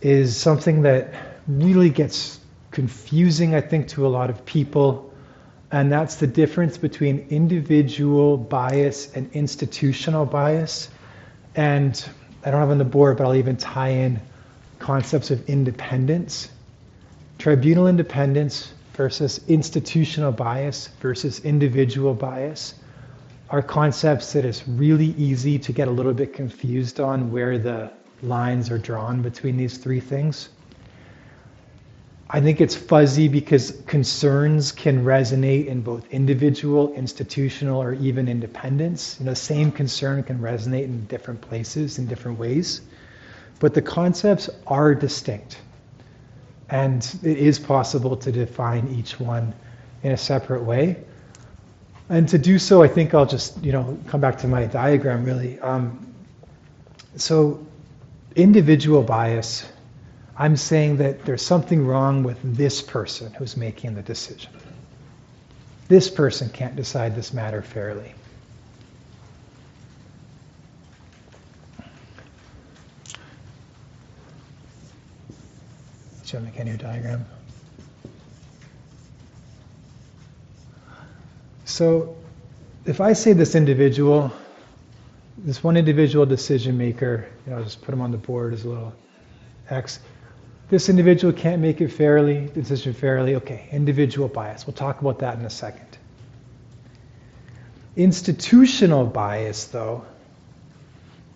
is 0.02 0.36
something 0.36 0.82
that 0.82 1.14
really 1.48 1.90
gets 1.90 2.38
confusing, 2.70 3.54
I 3.54 3.60
think, 3.60 3.88
to 3.88 4.06
a 4.06 4.08
lot 4.08 4.30
of 4.30 4.44
people, 4.46 5.12
and 5.72 5.90
that's 5.90 6.16
the 6.16 6.26
difference 6.26 6.78
between 6.78 7.26
individual 7.30 8.36
bias 8.36 9.12
and 9.14 9.30
institutional 9.32 10.26
bias. 10.26 10.88
And 11.54 12.04
I 12.44 12.50
don't 12.50 12.60
have 12.60 12.70
on 12.70 12.78
the 12.78 12.84
board, 12.84 13.18
but 13.18 13.24
I'll 13.24 13.34
even 13.34 13.56
tie 13.56 13.90
in 13.90 14.20
concepts 14.78 15.30
of 15.30 15.48
independence. 15.48 16.50
Tribunal 17.38 17.86
independence 17.86 18.72
versus 18.94 19.40
institutional 19.48 20.32
bias 20.32 20.88
versus 21.00 21.40
individual 21.40 22.14
bias 22.14 22.74
are 23.50 23.62
concepts 23.62 24.32
that 24.32 24.44
it's 24.44 24.66
really 24.68 25.14
easy 25.18 25.58
to 25.58 25.72
get 25.72 25.88
a 25.88 25.90
little 25.90 26.14
bit 26.14 26.32
confused 26.32 27.00
on 27.00 27.32
where 27.32 27.58
the 27.58 27.90
lines 28.22 28.70
are 28.70 28.78
drawn 28.78 29.22
between 29.22 29.56
these 29.56 29.78
three 29.78 30.00
things. 30.00 30.50
I 32.33 32.41
think 32.41 32.61
it's 32.61 32.76
fuzzy 32.76 33.26
because 33.26 33.83
concerns 33.89 34.70
can 34.70 35.05
resonate 35.05 35.66
in 35.66 35.81
both 35.81 36.07
individual, 36.12 36.95
institutional, 36.95 37.83
or 37.83 37.95
even 37.95 38.28
independence. 38.28 39.16
You 39.18 39.26
know, 39.26 39.33
the 39.33 39.37
same 39.37 39.72
concern 39.72 40.22
can 40.22 40.39
resonate 40.39 40.85
in 40.85 41.05
different 41.07 41.41
places 41.41 41.99
in 41.99 42.07
different 42.07 42.39
ways. 42.39 42.83
But 43.59 43.74
the 43.74 43.83
concepts 43.83 44.49
are 44.68 44.95
distinct. 44.95 45.59
And 46.68 47.03
it 47.24 47.37
is 47.37 47.59
possible 47.59 48.16
to 48.18 48.31
define 48.31 48.87
each 48.97 49.18
one 49.18 49.53
in 50.05 50.12
a 50.12 50.16
separate 50.16 50.62
way. 50.62 51.03
And 52.11 52.28
to 52.28 52.39
do 52.39 52.61
so, 52.61 52.81
I 52.81 52.87
think 52.87 53.12
I'll 53.12 53.26
just, 53.26 53.61
you 53.61 53.72
know, 53.72 53.99
come 54.07 54.20
back 54.20 54.39
to 54.39 54.47
my 54.47 54.66
diagram 54.66 55.24
really. 55.24 55.59
Um, 55.59 56.14
so, 57.16 57.66
individual 58.37 59.03
bias 59.03 59.64
I'm 60.41 60.57
saying 60.57 60.97
that 60.97 61.26
there's 61.26 61.43
something 61.43 61.86
wrong 61.86 62.22
with 62.22 62.38
this 62.57 62.80
person 62.80 63.30
who's 63.34 63.59
making 63.59 63.95
the 63.95 64.01
decision. 64.01 64.51
This 65.86 66.09
person 66.09 66.49
can't 66.49 66.74
decide 66.74 67.14
this 67.14 67.34
matter 67.34 67.61
fairly. 67.61 68.14
Should 76.24 76.41
I 76.41 76.43
make 76.45 76.59
a 76.59 76.64
new 76.64 76.78
diagram? 76.78 77.26
So, 81.66 82.16
if 82.86 83.03
I 83.03 83.12
say 83.12 83.34
this 83.34 83.55
individual, 83.55 84.32
this 85.36 85.62
one 85.62 85.76
individual 85.76 86.24
decision 86.24 86.78
maker, 86.78 87.26
you 87.45 87.51
know, 87.53 87.59
I'll 87.59 87.64
just 87.64 87.82
put 87.82 87.93
him 87.93 88.01
on 88.01 88.11
the 88.11 88.16
board 88.16 88.55
as 88.55 88.64
a 88.64 88.70
little 88.70 88.95
X 89.68 90.01
this 90.70 90.88
individual 90.88 91.32
can't 91.32 91.60
make 91.60 91.80
it 91.80 91.88
fairly, 91.88 92.46
decision 92.54 92.92
fairly. 92.94 93.34
Okay, 93.34 93.68
individual 93.72 94.28
bias. 94.28 94.66
We'll 94.66 94.74
talk 94.74 95.00
about 95.00 95.18
that 95.18 95.38
in 95.38 95.44
a 95.44 95.50
second. 95.50 95.98
Institutional 97.96 99.04
bias, 99.04 99.64
though, 99.66 100.04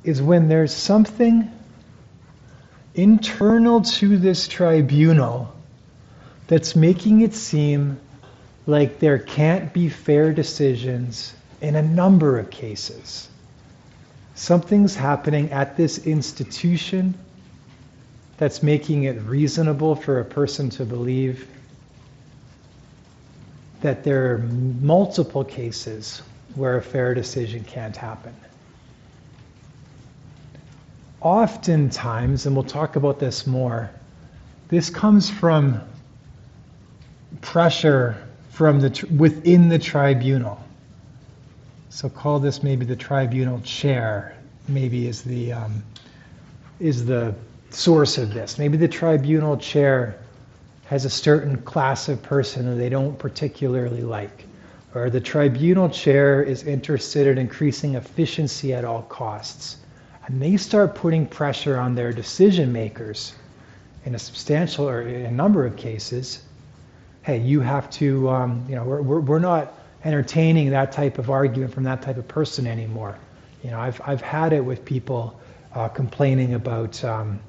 is 0.04 0.22
when 0.22 0.48
there's 0.48 0.72
something 0.72 1.50
internal 2.94 3.82
to 3.82 4.16
this 4.16 4.46
tribunal 4.46 5.52
that's 6.46 6.76
making 6.76 7.22
it 7.22 7.34
seem 7.34 7.98
like 8.66 9.00
there 9.00 9.18
can't 9.18 9.72
be 9.72 9.88
fair 9.88 10.32
decisions 10.32 11.34
in 11.60 11.74
a 11.74 11.82
number 11.82 12.38
of 12.38 12.50
cases. 12.50 13.28
Something's 14.36 14.94
happening 14.94 15.50
at 15.50 15.76
this 15.76 16.06
institution 16.06 17.14
that's 18.36 18.62
making 18.62 19.04
it 19.04 19.20
reasonable 19.22 19.94
for 19.94 20.20
a 20.20 20.24
person 20.24 20.70
to 20.70 20.84
believe 20.84 21.48
that 23.80 24.02
there 24.02 24.32
are 24.32 24.38
multiple 24.38 25.44
cases 25.44 26.22
where 26.54 26.76
a 26.76 26.82
fair 26.82 27.14
decision 27.14 27.62
can't 27.64 27.96
happen. 27.96 28.34
Oftentimes, 31.20 32.46
and 32.46 32.56
we'll 32.56 32.64
talk 32.64 32.96
about 32.96 33.18
this 33.18 33.46
more, 33.46 33.90
this 34.68 34.90
comes 34.90 35.28
from 35.30 35.80
pressure 37.40 38.16
from 38.50 38.80
the 38.80 39.06
within 39.16 39.68
the 39.68 39.78
tribunal. 39.78 40.62
So 41.90 42.08
call 42.08 42.40
this 42.40 42.62
maybe 42.62 42.84
the 42.84 42.96
tribunal 42.96 43.60
chair. 43.60 44.36
Maybe 44.68 45.06
is 45.06 45.22
the 45.22 45.52
um, 45.52 45.82
is 46.80 47.04
the 47.04 47.34
source 47.74 48.18
of 48.18 48.32
this. 48.32 48.58
Maybe 48.58 48.76
the 48.76 48.88
tribunal 48.88 49.56
chair 49.56 50.18
has 50.86 51.04
a 51.04 51.10
certain 51.10 51.56
class 51.62 52.08
of 52.08 52.22
person 52.22 52.66
that 52.66 52.76
they 52.76 52.88
don't 52.88 53.18
particularly 53.18 54.02
like. 54.02 54.44
Or 54.94 55.10
the 55.10 55.20
tribunal 55.20 55.88
chair 55.88 56.42
is 56.42 56.62
interested 56.62 57.26
in 57.26 57.38
increasing 57.38 57.94
efficiency 57.96 58.72
at 58.72 58.84
all 58.84 59.02
costs. 59.02 59.78
And 60.26 60.40
they 60.40 60.56
start 60.56 60.94
putting 60.94 61.26
pressure 61.26 61.78
on 61.78 61.94
their 61.94 62.12
decision 62.12 62.72
makers 62.72 63.34
in 64.04 64.14
a 64.14 64.18
substantial 64.18 64.88
or 64.88 65.02
in 65.02 65.26
a 65.26 65.30
number 65.30 65.66
of 65.66 65.76
cases. 65.76 66.42
Hey, 67.22 67.38
you 67.38 67.60
have 67.60 67.90
to, 67.90 68.28
um, 68.28 68.64
you 68.68 68.76
know, 68.76 68.84
we're, 68.84 69.02
we're, 69.02 69.20
we're 69.20 69.38
not 69.38 69.74
entertaining 70.04 70.70
that 70.70 70.92
type 70.92 71.18
of 71.18 71.30
argument 71.30 71.72
from 71.72 71.84
that 71.84 72.02
type 72.02 72.18
of 72.18 72.28
person 72.28 72.66
anymore. 72.66 73.18
You 73.62 73.70
know, 73.70 73.80
I've, 73.80 74.00
I've 74.04 74.20
had 74.20 74.52
it 74.52 74.60
with 74.60 74.84
people 74.84 75.40
uh, 75.74 75.88
complaining 75.88 76.54
about, 76.54 77.02
um, 77.02 77.40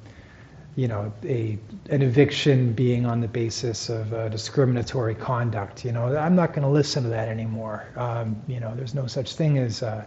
you 0.76 0.88
know, 0.88 1.10
a, 1.24 1.58
an 1.88 2.02
eviction 2.02 2.74
being 2.74 3.06
on 3.06 3.20
the 3.22 3.28
basis 3.28 3.88
of 3.88 4.12
uh, 4.12 4.28
discriminatory 4.28 5.14
conduct. 5.14 5.86
You 5.86 5.92
know, 5.92 6.14
I'm 6.14 6.36
not 6.36 6.50
going 6.50 6.62
to 6.62 6.68
listen 6.68 7.02
to 7.04 7.08
that 7.08 7.28
anymore. 7.28 7.88
Um, 7.96 8.42
you 8.46 8.60
know, 8.60 8.74
there's 8.76 8.94
no 8.94 9.06
such 9.06 9.34
thing 9.34 9.56
as 9.56 9.82
uh, 9.82 10.04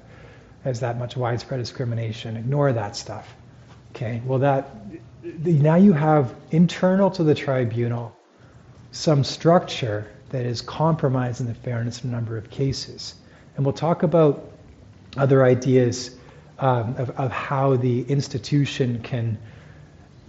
as 0.64 0.80
that 0.82 1.00
much 1.00 1.18
widespread 1.18 1.60
discrimination. 1.60 2.38
Ignore 2.38 2.74
that 2.74 2.96
stuff. 2.96 3.36
Okay. 3.96 4.22
Well, 4.24 4.40
that 4.40 4.70
now 5.24 5.76
you 5.76 5.94
have 5.94 6.36
internal 6.52 7.10
to 7.12 7.24
the 7.24 7.34
tribunal 7.34 8.16
some 8.92 9.24
structure 9.24 10.08
that 10.30 10.46
is 10.46 10.62
compromising 10.62 11.48
the 11.48 11.56
fairness 11.56 12.00
of 12.00 12.06
a 12.06 12.08
number 12.08 12.38
of 12.38 12.52
cases, 12.52 13.16
and 13.56 13.66
we'll 13.66 13.74
talk 13.74 14.04
about 14.04 14.52
other 15.18 15.44
ideas 15.44 16.16
um, 16.60 16.96
of, 16.98 17.10
of 17.12 17.32
how 17.32 17.76
the 17.76 18.04
institution 18.04 19.02
can 19.02 19.40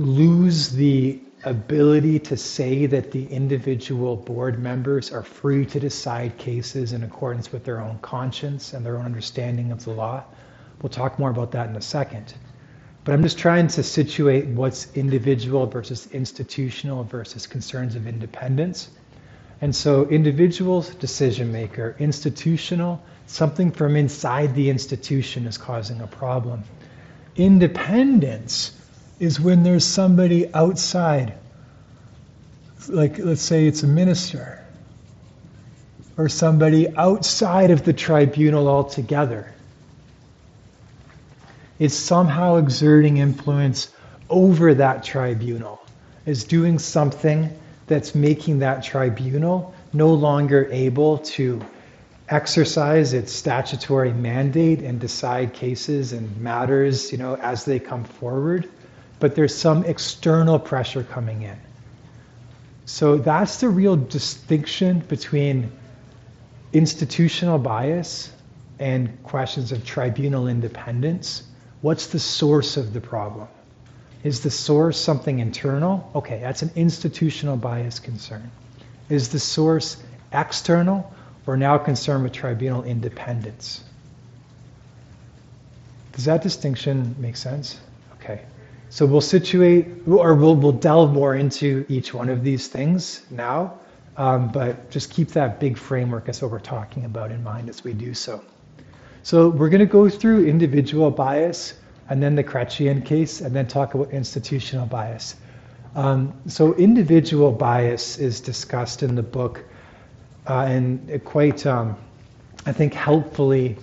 lose 0.01 0.71
the 0.71 1.21
ability 1.45 2.19
to 2.19 2.35
say 2.35 2.87
that 2.87 3.11
the 3.11 3.27
individual 3.27 4.17
board 4.17 4.59
members 4.59 5.13
are 5.13 5.23
free 5.23 5.67
to 5.67 5.79
decide 5.79 6.39
cases 6.39 6.95
in 6.95 7.03
accordance 7.03 7.53
with 7.53 7.65
their 7.65 7.83
own 7.83 7.99
conscience 7.99 8.73
and 8.73 8.85
their 8.85 8.97
own 8.97 9.05
understanding 9.05 9.71
of 9.71 9.85
the 9.85 9.91
law. 9.91 10.25
We'll 10.81 10.89
talk 10.89 11.19
more 11.19 11.29
about 11.29 11.53
that 11.53 11.69
in 11.69 11.77
a 11.77 11.83
second. 11.83 12.33
But 13.05 13.13
I'm 13.13 13.23
just 13.23 13.37
trying 13.37 13.69
to 13.69 13.83
situate 13.83 14.47
what's 14.47 14.91
individual 14.95 15.67
versus 15.67 16.09
institutional 16.13 17.05
versus 17.05 17.47
concerns 17.47 17.95
of 17.95 18.07
independence. 18.07 18.89
And 19.61 19.77
so, 19.77 20.07
individuals, 20.07 20.95
decision 20.95 21.53
maker, 21.53 21.95
institutional, 21.99 23.03
something 23.27 23.71
from 23.71 23.97
inside 23.97 24.55
the 24.55 24.71
institution 24.71 25.47
is 25.47 25.59
causing 25.59 26.01
a 26.01 26.07
problem. 26.07 26.65
Independence 27.37 28.80
is 29.21 29.39
when 29.39 29.63
there's 29.63 29.85
somebody 29.85 30.53
outside, 30.55 31.35
like 32.89 33.19
let's 33.19 33.43
say 33.43 33.67
it's 33.67 33.83
a 33.83 33.87
minister, 33.87 34.65
or 36.17 36.29
somebody 36.29 36.89
outside 36.97 37.71
of 37.71 37.85
the 37.85 37.93
tribunal 37.93 38.67
altogether. 38.67 39.55
It's 41.79 41.95
somehow 41.95 42.57
exerting 42.57 43.19
influence 43.19 43.93
over 44.31 44.75
that 44.75 45.05
tribunal, 45.05 45.81
is 46.25 46.45
doing 46.45 46.79
something 46.79 47.51
that's 47.87 48.15
making 48.15 48.61
that 48.61 48.83
tribunal 48.83 49.75
no 49.93 50.15
longer 50.15 50.67
able 50.71 51.19
to 51.19 51.61
exercise 52.29 53.13
its 53.13 53.33
statutory 53.33 54.13
mandate 54.13 54.81
and 54.81 55.01
decide 55.01 55.53
cases 55.53 56.13
and 56.13 56.35
matters, 56.41 57.13
you 57.13 57.19
know, 57.19 57.35
as 57.37 57.65
they 57.65 57.79
come 57.79 58.05
forward 58.05 58.69
but 59.21 59.35
there's 59.35 59.55
some 59.55 59.85
external 59.85 60.59
pressure 60.59 61.05
coming 61.05 61.43
in. 61.43 61.57
So 62.87 63.19
that's 63.19 63.59
the 63.59 63.69
real 63.69 63.95
distinction 63.97 65.01
between 65.01 65.71
institutional 66.73 67.59
bias 67.59 68.33
and 68.81 69.23
questions 69.23 69.71
of 69.71 69.85
tribunal 69.85 70.49
independence. 70.49 71.45
What's 71.83 72.09
the 72.09 72.19
source 72.19 72.77
of 72.77 72.93
the 72.93 73.01
problem? 73.01 73.47
Is 74.25 74.41
the 74.41 74.51
source 74.51 74.99
something 74.99 75.39
internal? 75.39 76.11
Okay, 76.15 76.41
that's 76.41 76.63
an 76.63 76.71
institutional 76.75 77.57
bias 77.57 78.01
concern. 78.01 78.51
Is 79.09 79.29
the 79.29 79.39
source 79.39 80.03
external? 80.33 81.13
We're 81.47 81.57
now 81.57 81.79
concerned 81.79 82.25
with 82.25 82.33
tribunal 82.33 82.83
independence. 82.83 83.83
Does 86.13 86.25
that 86.25 86.43
distinction 86.43 87.15
make 87.19 87.37
sense? 87.37 87.79
Okay. 88.15 88.43
So 88.91 89.07
we'll 89.07 89.21
situate, 89.21 89.87
or 90.09 90.35
we'll, 90.35 90.57
we'll 90.57 90.73
delve 90.73 91.13
more 91.13 91.37
into 91.37 91.87
each 91.89 92.13
one 92.13 92.29
of 92.29 92.43
these 92.43 92.67
things 92.67 93.25
now, 93.31 93.79
um, 94.17 94.51
but 94.51 94.91
just 94.91 95.13
keep 95.13 95.29
that 95.29 95.61
big 95.61 95.79
framework 95.79 96.29
as 96.29 96.43
what 96.43 96.51
we're 96.51 96.59
talking 96.59 97.05
about 97.05 97.31
in 97.31 97.43
mind 97.45 97.69
as 97.69 97.85
we 97.85 97.93
do 97.93 98.15
so. 98.15 98.45
So 99.23 99.49
we're 99.49 99.69
going 99.69 99.79
to 99.79 99.87
go 99.87 100.09
through 100.09 100.45
individual 100.47 101.09
bias 101.09 101.75
and 102.09 102.21
then 102.21 102.35
the 102.35 102.43
Chrétien 102.43 103.05
case 103.05 103.41
and 103.41 103.55
then 103.55 103.69
talk 103.69 103.95
about 103.95 104.11
institutional 104.11 104.87
bias. 104.87 105.37
Um, 105.95 106.35
so 106.49 106.75
individual 106.75 107.53
bias 107.53 108.19
is 108.19 108.41
discussed 108.41 109.05
in 109.05 109.15
the 109.15 109.23
book 109.23 109.65
uh, 110.49 110.63
and 110.63 111.25
quite, 111.25 111.65
um, 111.65 111.97
I 112.67 112.73
think, 112.73 112.93
helpfully 112.93 113.77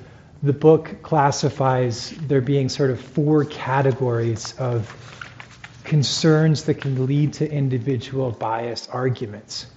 the 0.44 0.54
book 0.54 1.02
classifies 1.02 2.12
there 2.28 2.42
being 2.42 2.70
sort 2.70 2.92
of 2.92 3.00
four 3.00 3.46
categories 3.46 4.54
of 4.60 4.94
concerns 5.84 6.64
that 6.66 6.76
can 6.76 7.06
lead 7.06 7.34
to 7.34 7.50
individual 7.50 8.32
bias 8.32 8.88
arguments. 8.90 9.68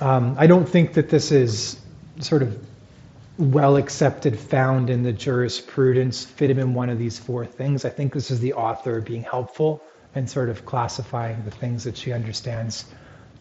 Um, 0.00 0.36
I 0.38 0.46
don't 0.46 0.68
think 0.68 0.94
that 0.94 1.08
this 1.08 1.30
is 1.30 1.80
sort 2.20 2.42
of 2.42 2.58
well 3.38 3.76
accepted, 3.76 4.38
found 4.38 4.90
in 4.90 5.02
the 5.02 5.12
jurisprudence, 5.12 6.24
fit 6.24 6.50
him 6.50 6.58
in 6.58 6.74
one 6.74 6.88
of 6.88 6.98
these 6.98 7.18
four 7.18 7.44
things. 7.44 7.84
I 7.84 7.90
think 7.90 8.12
this 8.12 8.30
is 8.30 8.40
the 8.40 8.54
author 8.54 9.00
being 9.00 9.22
helpful 9.22 9.82
and 10.14 10.30
sort 10.30 10.48
of 10.48 10.64
classifying 10.64 11.44
the 11.44 11.50
things 11.50 11.84
that 11.84 11.96
she 11.96 12.12
understands 12.12 12.84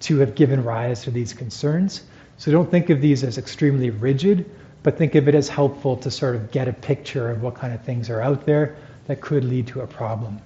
to 0.02 0.18
have 0.18 0.36
given 0.36 0.64
rise 0.64 1.04
to 1.04 1.12
these 1.12 1.34
concerns. 1.34 2.04
So 2.38 2.52
don't 2.52 2.70
think 2.70 2.90
of 2.90 3.00
these 3.00 3.24
as 3.24 3.38
extremely 3.38 3.92
rigid, 3.92 4.50
but 4.84 4.98
think 4.98 5.16
of 5.16 5.28
it 5.28 5.36
as 5.36 5.50
helpful 5.50 5.98
to 5.98 6.12
sort 6.12 6.36
of 6.36 6.52
get 6.52 6.68
a 6.68 6.74
picture 6.74 7.32
of 7.32 7.42
what 7.42 7.56
kind 7.56 7.74
of 7.74 7.82
things 7.82 8.10
are 8.10 8.22
out 8.22 8.46
there 8.46 8.76
that 9.08 9.22
could 9.22 9.44
lead 9.44 9.68
to 9.68 9.82
a 9.82 9.88
problem. 9.88 10.40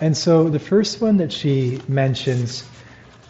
And 0.00 0.16
so 0.16 0.48
the 0.48 0.58
first 0.58 1.00
one 1.00 1.18
that 1.18 1.30
she 1.30 1.80
mentions 1.86 2.64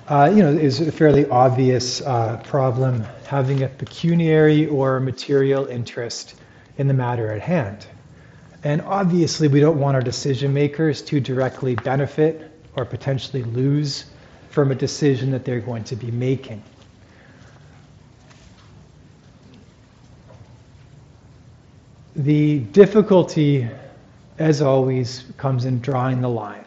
uh, 0.09 0.32
you 0.34 0.42
know, 0.42 0.51
is 0.51 0.80
a 0.80 0.90
fairly 0.90 1.24
obvious 1.28 2.01
uh, 2.01 2.36
problem 2.44 3.05
having 3.26 3.62
a 3.62 3.68
pecuniary 3.68 4.66
or 4.66 4.98
material 4.98 5.66
interest 5.66 6.34
in 6.78 6.88
the 6.88 6.94
matter 6.94 7.32
at 7.32 7.40
hand. 7.40 7.86
And 8.64 8.82
obviously, 8.82 9.46
we 9.46 9.61
don't 9.61 9.78
want 9.78 9.94
our 9.94 10.03
decision 10.03 10.53
makers 10.53 11.01
to 11.03 11.20
directly 11.20 11.76
benefit 11.76 12.51
or 12.76 12.84
potentially 12.84 13.44
lose 13.44 14.05
from 14.51 14.72
a 14.72 14.74
decision 14.74 15.30
that 15.30 15.44
they're 15.44 15.61
going 15.61 15.84
to 15.84 15.96
be 15.96 16.11
making. 16.11 16.62
The 22.16 22.58
difficulty, 22.58 23.68
as 24.38 24.62
always, 24.62 25.24
comes 25.36 25.64
in 25.64 25.80
drawing 25.80 26.20
the 26.20 26.28
line. 26.28 26.64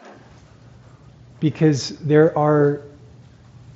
Because 1.38 1.90
there 1.98 2.36
are 2.38 2.80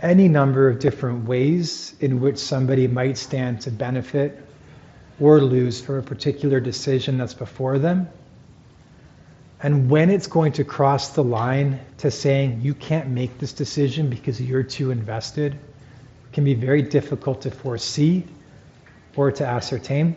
any 0.01 0.29
number 0.29 0.69
of 0.69 0.79
different 0.79 1.27
ways 1.27 1.95
in 2.01 2.21
which 2.21 2.39
somebody 2.39 2.87
might 2.87 3.19
stand 3.19 3.61
to 3.63 3.71
benefit 3.71 4.39
or 5.21 5.41
lose 5.41 5.81
from 5.81 5.97
a 5.97 6.03
particular 6.03 6.61
decision 6.61 7.19
that's 7.19 7.35
before 7.35 7.79
them. 7.79 8.09
And 9.63 9.91
when 9.91 10.09
it's 10.09 10.29
going 10.29 10.53
to 10.53 10.65
cross 10.65 11.11
the 11.11 11.25
line 11.25 11.81
to 11.99 12.11
saying 12.11 12.61
you 12.63 12.75
can't 12.75 13.09
make 13.09 13.39
this 13.39 13.53
decision 13.53 14.09
because 14.09 14.41
you're 14.41 14.63
too 14.63 14.93
invested, 14.93 15.59
can 16.33 16.45
be 16.45 16.55
very 16.55 16.83
difficult 16.83 17.43
to 17.43 17.51
foresee 17.51 18.25
or 19.17 19.33
to 19.33 19.45
ascertain. 19.45 20.15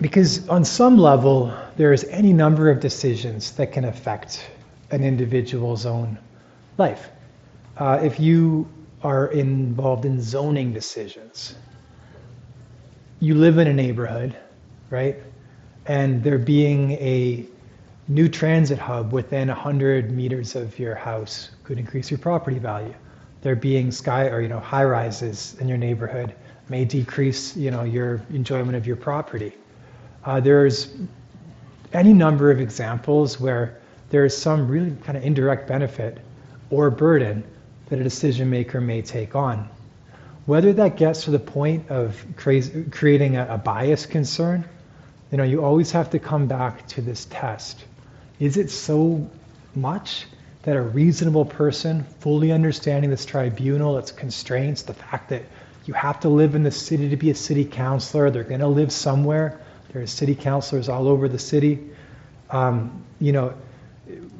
Because 0.00 0.46
on 0.48 0.64
some 0.64 0.98
level, 0.98 1.52
there 1.76 1.92
is 1.92 2.04
any 2.04 2.32
number 2.32 2.70
of 2.70 2.80
decisions 2.80 3.52
that 3.52 3.72
can 3.72 3.84
affect 3.84 4.46
an 4.90 5.02
individual's 5.02 5.86
own 5.86 6.18
life. 6.76 7.08
Uh, 7.78 8.00
if 8.02 8.20
you 8.20 8.68
are 9.02 9.28
involved 9.28 10.04
in 10.04 10.20
zoning 10.20 10.72
decisions, 10.72 11.54
you 13.20 13.34
live 13.34 13.58
in 13.58 13.66
a 13.68 13.72
neighborhood, 13.72 14.36
right? 14.90 15.16
And 15.86 16.22
there 16.22 16.38
being 16.38 16.92
a 16.92 17.46
new 18.08 18.28
transit 18.28 18.78
hub 18.78 19.12
within 19.12 19.48
100 19.48 20.10
meters 20.10 20.54
of 20.54 20.78
your 20.78 20.94
house 20.94 21.50
could 21.64 21.78
increase 21.78 22.10
your 22.10 22.18
property 22.18 22.58
value. 22.58 22.94
There 23.42 23.56
being 23.56 23.90
sky 23.90 24.28
or 24.28 24.40
you 24.40 24.48
know 24.48 24.60
high 24.60 24.84
rises 24.84 25.56
in 25.60 25.68
your 25.68 25.78
neighborhood 25.78 26.34
may 26.68 26.84
decrease 26.84 27.56
you 27.56 27.70
know 27.70 27.84
your 27.84 28.20
enjoyment 28.30 28.76
of 28.76 28.86
your 28.86 28.96
property. 28.96 29.52
Uh, 30.26 30.40
there's 30.40 30.92
any 31.92 32.12
number 32.12 32.50
of 32.50 32.60
examples 32.60 33.38
where 33.38 33.78
there 34.10 34.24
is 34.24 34.36
some 34.36 34.68
really 34.68 34.94
kind 35.04 35.16
of 35.16 35.24
indirect 35.24 35.68
benefit 35.68 36.18
or 36.68 36.90
burden 36.90 37.44
that 37.88 38.00
a 38.00 38.02
decision 38.02 38.50
maker 38.50 38.80
may 38.80 39.00
take 39.00 39.36
on. 39.36 39.68
Whether 40.46 40.72
that 40.74 40.96
gets 40.96 41.24
to 41.24 41.30
the 41.30 41.38
point 41.38 41.88
of 41.90 42.24
creating 42.36 43.36
a, 43.36 43.46
a 43.50 43.58
bias 43.58 44.04
concern, 44.04 44.64
you 45.30 45.38
know, 45.38 45.44
you 45.44 45.64
always 45.64 45.92
have 45.92 46.10
to 46.10 46.18
come 46.18 46.48
back 46.48 46.86
to 46.88 47.00
this 47.00 47.26
test. 47.26 47.84
Is 48.40 48.56
it 48.56 48.70
so 48.70 49.28
much 49.76 50.26
that 50.62 50.76
a 50.76 50.82
reasonable 50.82 51.44
person, 51.44 52.04
fully 52.18 52.50
understanding 52.50 53.10
this 53.10 53.24
tribunal, 53.24 53.98
its 53.98 54.10
constraints, 54.10 54.82
the 54.82 54.94
fact 54.94 55.30
that 55.30 55.42
you 55.84 55.94
have 55.94 56.18
to 56.20 56.28
live 56.28 56.56
in 56.56 56.64
the 56.64 56.70
city 56.72 57.08
to 57.08 57.16
be 57.16 57.30
a 57.30 57.34
city 57.34 57.64
councilor, 57.64 58.28
they're 58.30 58.42
going 58.42 58.60
to 58.60 58.66
live 58.66 58.90
somewhere. 58.90 59.60
There's 59.96 60.10
city 60.10 60.34
councilors 60.34 60.90
all 60.90 61.08
over 61.08 61.26
the 61.26 61.38
city. 61.38 61.82
Um, 62.50 63.02
you 63.18 63.32
know, 63.32 63.54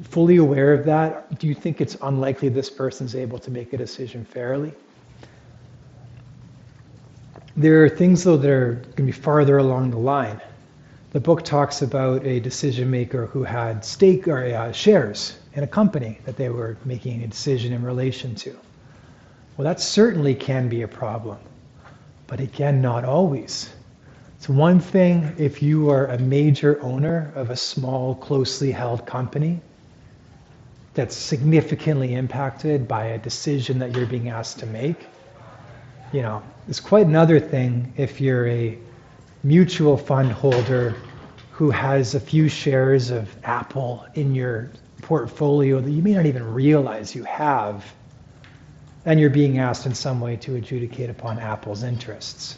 fully 0.03 0.37
aware 0.37 0.71
of 0.71 0.85
that, 0.85 1.39
do 1.39 1.47
you 1.47 1.55
think 1.55 1.81
it's 1.81 1.97
unlikely 2.03 2.49
this 2.49 2.69
person's 2.69 3.15
able 3.15 3.39
to 3.39 3.49
make 3.49 3.73
a 3.73 3.77
decision 3.77 4.23
fairly? 4.23 4.71
There 7.55 7.83
are 7.83 7.89
things, 7.89 8.23
though, 8.23 8.37
that 8.37 8.51
are 8.51 8.73
going 8.73 8.93
to 8.97 9.01
be 9.01 9.11
farther 9.11 9.57
along 9.57 9.89
the 9.89 9.97
line. 9.97 10.39
The 11.13 11.19
book 11.19 11.41
talks 11.43 11.81
about 11.81 12.23
a 12.23 12.39
decision 12.39 12.91
maker 12.91 13.25
who 13.25 13.41
had 13.41 13.83
stake 13.83 14.27
or 14.27 14.45
uh, 14.45 14.71
shares 14.71 15.39
in 15.55 15.63
a 15.63 15.67
company 15.67 16.19
that 16.25 16.37
they 16.37 16.49
were 16.49 16.77
making 16.85 17.23
a 17.23 17.27
decision 17.27 17.73
in 17.73 17.83
relation 17.83 18.35
to. 18.35 18.55
Well, 19.57 19.65
that 19.65 19.81
certainly 19.81 20.35
can 20.35 20.69
be 20.69 20.83
a 20.83 20.87
problem, 20.87 21.39
but 22.27 22.41
again, 22.41 22.79
not 22.79 23.05
always. 23.05 23.73
It's 24.47 24.55
one 24.55 24.79
thing 24.79 25.35
if 25.37 25.61
you 25.61 25.89
are 25.89 26.05
a 26.05 26.17
major 26.17 26.81
owner 26.81 27.33
of 27.35 27.49
a 27.49 27.57
small, 27.57 28.15
closely 28.15 28.71
held 28.71 29.05
company 29.05 29.59
that's 30.93 31.17
significantly 31.17 32.13
impacted 32.13 32.87
by 32.87 33.07
a 33.07 33.17
decision 33.17 33.77
that 33.79 33.93
you're 33.93 34.05
being 34.05 34.29
asked 34.29 34.59
to 34.59 34.65
make. 34.65 35.05
You 36.13 36.21
know, 36.21 36.43
it's 36.69 36.79
quite 36.79 37.07
another 37.07 37.41
thing 37.41 37.91
if 37.97 38.21
you're 38.21 38.47
a 38.47 38.77
mutual 39.43 39.97
fund 39.97 40.31
holder 40.31 40.95
who 41.51 41.69
has 41.69 42.15
a 42.15 42.19
few 42.21 42.47
shares 42.47 43.11
of 43.11 43.27
Apple 43.43 44.05
in 44.13 44.33
your 44.33 44.71
portfolio 45.01 45.81
that 45.81 45.91
you 45.91 46.01
may 46.01 46.13
not 46.13 46.25
even 46.25 46.53
realize 46.53 47.13
you 47.13 47.25
have, 47.25 47.83
and 49.03 49.19
you're 49.19 49.29
being 49.29 49.59
asked 49.59 49.85
in 49.85 49.93
some 49.93 50.21
way 50.21 50.37
to 50.37 50.55
adjudicate 50.55 51.09
upon 51.09 51.37
Apple's 51.37 51.83
interests. 51.83 52.55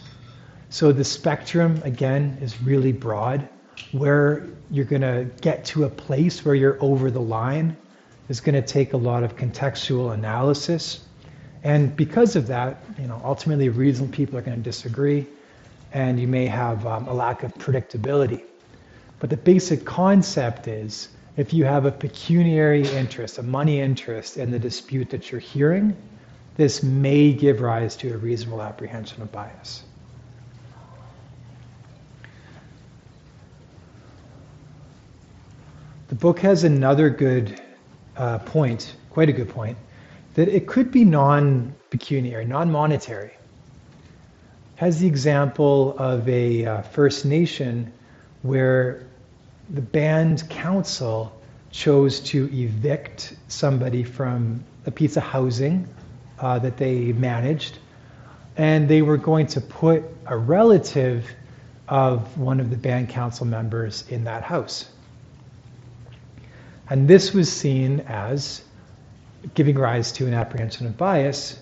So 0.71 0.91
the 0.91 1.03
spectrum, 1.03 1.81
again, 1.83 2.37
is 2.41 2.61
really 2.61 2.91
broad. 2.91 3.47
Where 3.91 4.47
you're 4.69 4.85
going 4.85 5.01
to 5.01 5.27
get 5.41 5.65
to 5.65 5.85
a 5.85 5.89
place 5.89 6.45
where 6.45 6.53
you're 6.53 6.77
over 6.79 7.09
the 7.09 7.21
line 7.21 7.75
is 8.29 8.39
going 8.39 8.53
to 8.53 8.61
take 8.61 8.93
a 8.93 8.97
lot 8.97 9.23
of 9.23 9.35
contextual 9.35 10.13
analysis. 10.13 11.03
And 11.63 11.95
because 11.95 12.35
of 12.35 12.47
that, 12.47 12.83
you 12.99 13.07
know, 13.07 13.19
ultimately 13.23 13.69
reasonable 13.69 14.13
people 14.13 14.37
are 14.37 14.41
going 14.41 14.57
to 14.57 14.63
disagree, 14.63 15.25
and 15.91 16.19
you 16.19 16.27
may 16.27 16.45
have 16.45 16.85
um, 16.85 17.07
a 17.07 17.13
lack 17.13 17.41
of 17.41 17.53
predictability. 17.55 18.43
But 19.19 19.31
the 19.31 19.37
basic 19.37 19.85
concept 19.85 20.67
is 20.67 21.09
if 21.35 21.51
you 21.51 21.65
have 21.65 21.85
a 21.85 21.91
pecuniary 21.91 22.87
interest, 22.87 23.39
a 23.39 23.43
money 23.43 23.79
interest 23.81 24.37
in 24.37 24.51
the 24.51 24.59
dispute 24.59 25.09
that 25.09 25.31
you're 25.31 25.41
hearing, 25.41 25.97
this 26.57 26.83
may 26.83 27.33
give 27.33 27.59
rise 27.59 27.95
to 27.97 28.13
a 28.13 28.17
reasonable 28.17 28.61
apprehension 28.61 29.21
of 29.23 29.31
bias. 29.31 29.83
The 36.09 36.15
book 36.15 36.39
has 36.39 36.63
another 36.63 37.11
good 37.11 37.61
uh, 38.17 38.39
point, 38.39 38.95
quite 39.11 39.29
a 39.29 39.31
good 39.31 39.47
point, 39.47 39.77
that 40.33 40.47
it 40.47 40.65
could 40.65 40.91
be 40.91 41.05
non 41.05 41.75
pecuniary, 41.91 42.45
non 42.45 42.71
monetary. 42.71 43.31
Has 44.77 44.99
the 44.99 45.05
example 45.05 45.95
of 45.99 46.27
a 46.27 46.65
uh, 46.65 46.81
First 46.81 47.25
Nation 47.25 47.93
where 48.41 49.05
the 49.69 49.81
band 49.81 50.49
council 50.49 51.31
chose 51.69 52.19
to 52.21 52.49
evict 52.51 53.35
somebody 53.47 54.03
from 54.03 54.63
a 54.87 54.91
piece 54.91 55.15
of 55.15 55.21
housing 55.21 55.87
uh, 56.39 56.57
that 56.57 56.77
they 56.77 57.13
managed, 57.13 57.77
and 58.57 58.89
they 58.89 59.03
were 59.03 59.17
going 59.17 59.45
to 59.45 59.61
put 59.61 60.03
a 60.25 60.35
relative 60.35 61.29
of 61.87 62.35
one 62.35 62.59
of 62.59 62.71
the 62.71 62.77
band 62.77 63.09
council 63.09 63.45
members 63.45 64.09
in 64.09 64.23
that 64.23 64.41
house. 64.41 64.89
And 66.89 67.07
this 67.07 67.33
was 67.33 67.51
seen 67.51 68.01
as 68.01 68.61
giving 69.53 69.77
rise 69.77 70.11
to 70.13 70.27
an 70.27 70.33
apprehension 70.33 70.87
of 70.87 70.97
bias 70.97 71.59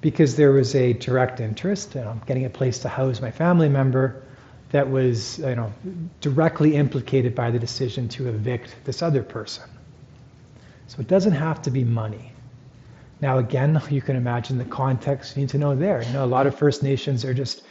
because 0.00 0.36
there 0.36 0.52
was 0.52 0.74
a 0.74 0.94
direct 0.94 1.40
interest, 1.40 1.94
know, 1.94 2.18
getting 2.26 2.46
a 2.46 2.50
place 2.50 2.78
to 2.80 2.88
house 2.88 3.20
my 3.20 3.30
family 3.30 3.68
member 3.68 4.22
that 4.70 4.90
was 4.90 5.38
you 5.38 5.54
know, 5.54 5.72
directly 6.20 6.76
implicated 6.76 7.34
by 7.34 7.50
the 7.50 7.58
decision 7.58 8.08
to 8.08 8.28
evict 8.28 8.74
this 8.84 9.02
other 9.02 9.22
person. 9.22 9.68
So 10.86 11.00
it 11.00 11.08
doesn't 11.08 11.32
have 11.32 11.60
to 11.62 11.70
be 11.70 11.84
money. 11.84 12.32
Now, 13.20 13.38
again, 13.38 13.80
you 13.90 14.00
can 14.00 14.16
imagine 14.16 14.58
the 14.58 14.64
context 14.64 15.36
you 15.36 15.42
need 15.42 15.50
to 15.50 15.58
know 15.58 15.76
there. 15.76 16.02
You 16.02 16.12
know, 16.12 16.24
a 16.24 16.26
lot 16.26 16.46
of 16.46 16.54
First 16.54 16.82
Nations 16.82 17.24
are 17.24 17.34
just 17.34 17.62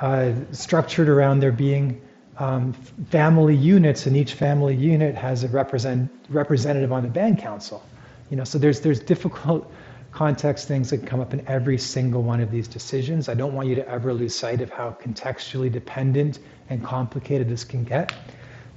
uh, 0.00 0.32
structured 0.50 1.08
around 1.08 1.40
there 1.40 1.52
being 1.52 2.00
um, 2.38 2.72
family 3.10 3.54
units, 3.54 4.06
and 4.06 4.16
each 4.16 4.34
family 4.34 4.74
unit 4.74 5.14
has 5.14 5.44
a 5.44 5.48
represent, 5.48 6.10
representative 6.30 6.92
on 6.92 7.02
the 7.02 7.08
band 7.08 7.38
council. 7.38 7.82
You 8.30 8.36
know, 8.36 8.44
so 8.44 8.58
there's 8.58 8.80
there's 8.80 9.00
difficult 9.00 9.70
context 10.12 10.68
things 10.68 10.90
that 10.90 11.06
come 11.06 11.20
up 11.20 11.32
in 11.32 11.46
every 11.48 11.78
single 11.78 12.22
one 12.22 12.40
of 12.40 12.50
these 12.50 12.68
decisions. 12.68 13.28
I 13.28 13.34
don't 13.34 13.54
want 13.54 13.68
you 13.68 13.74
to 13.76 13.88
ever 13.88 14.12
lose 14.12 14.34
sight 14.34 14.60
of 14.60 14.70
how 14.70 14.96
contextually 15.02 15.72
dependent 15.72 16.38
and 16.68 16.84
complicated 16.84 17.48
this 17.48 17.64
can 17.64 17.84
get. 17.84 18.12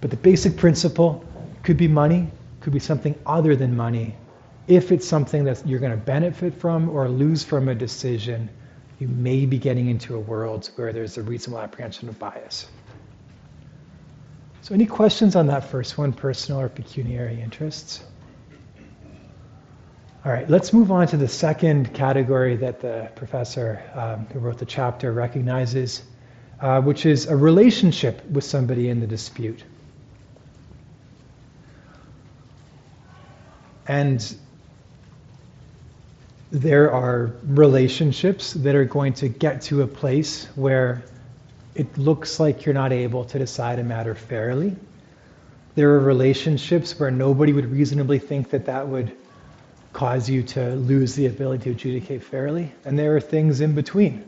But 0.02 0.12
the 0.12 0.18
basic 0.18 0.56
principle 0.56 1.24
could 1.64 1.78
be 1.78 1.88
money, 1.88 2.30
could 2.62 2.74
be 2.74 2.80
something 2.80 3.16
other 3.26 3.56
than 3.56 3.76
money. 3.76 4.16
If 4.68 4.92
it's 4.92 5.08
something 5.08 5.44
that 5.44 5.66
you're 5.68 5.80
going 5.80 5.92
to 5.92 5.98
benefit 5.98 6.54
from 6.54 6.90
or 6.90 7.08
lose 7.10 7.44
from 7.44 7.70
a 7.70 7.76
decision, 7.76 8.50
you 9.00 9.08
may 9.08 9.46
be 9.46 9.58
getting 9.58 9.90
into 9.90 10.16
a 10.16 10.20
world 10.20 10.70
where 10.76 10.94
there's 10.94 11.18
a 11.18 11.22
reasonable 11.22 11.62
apprehension 11.62 12.08
of 12.08 12.18
bias. 12.18 12.68
So, 14.66 14.74
any 14.74 14.88
questions 14.88 15.36
on 15.36 15.46
that 15.46 15.64
first 15.64 15.96
one, 15.96 16.12
personal 16.12 16.60
or 16.60 16.70
pecuniary 16.70 17.40
interests? 17.40 18.04
All 20.26 20.32
right, 20.32 20.50
let's 20.50 20.74
move 20.74 20.92
on 20.92 21.06
to 21.10 21.18
the 21.18 21.28
second 21.28 21.94
category 21.94 22.56
that 22.56 22.80
the 22.80 23.12
professor 23.16 23.84
um, 23.94 24.26
who 24.34 24.40
wrote 24.40 24.58
the 24.58 24.66
chapter 24.66 25.14
recognizes, 25.14 26.02
uh, 26.62 26.82
which 26.82 27.06
is 27.06 27.28
a 27.28 27.36
relationship 27.36 28.28
with 28.32 28.44
somebody 28.44 28.90
in 28.90 29.00
the 29.00 29.06
dispute. 29.06 29.64
And 33.88 34.36
there 36.50 36.92
are 36.92 37.36
relationships 37.44 38.54
that 38.54 38.74
are 38.74 38.86
going 38.86 39.14
to 39.14 39.28
get 39.28 39.62
to 39.62 39.84
a 39.84 39.88
place 39.88 40.46
where 40.56 41.04
it 41.76 41.98
looks 41.98 42.40
like 42.40 42.66
you're 42.66 42.74
not 42.74 42.94
able 42.94 43.26
to 43.26 43.38
decide 43.38 43.80
a 43.80 43.84
matter 43.84 44.16
fairly. 44.16 44.76
There 45.76 45.90
are 45.92 46.00
relationships 46.00 46.98
where 46.98 47.12
nobody 47.12 47.52
would 47.52 47.70
reasonably 47.70 48.18
think 48.18 48.50
that 48.52 48.66
that 48.66 48.88
would 48.88 49.12
cause 49.92 50.30
you 50.30 50.42
to 50.44 50.76
lose 50.76 51.16
the 51.16 51.26
ability 51.26 51.66
to 51.66 51.72
adjudicate 51.72 52.24
fairly. 52.24 52.72
And 52.86 52.98
there 52.98 53.16
are 53.16 53.22
things 53.22 53.60
in 53.60 53.76
between. 53.76 54.26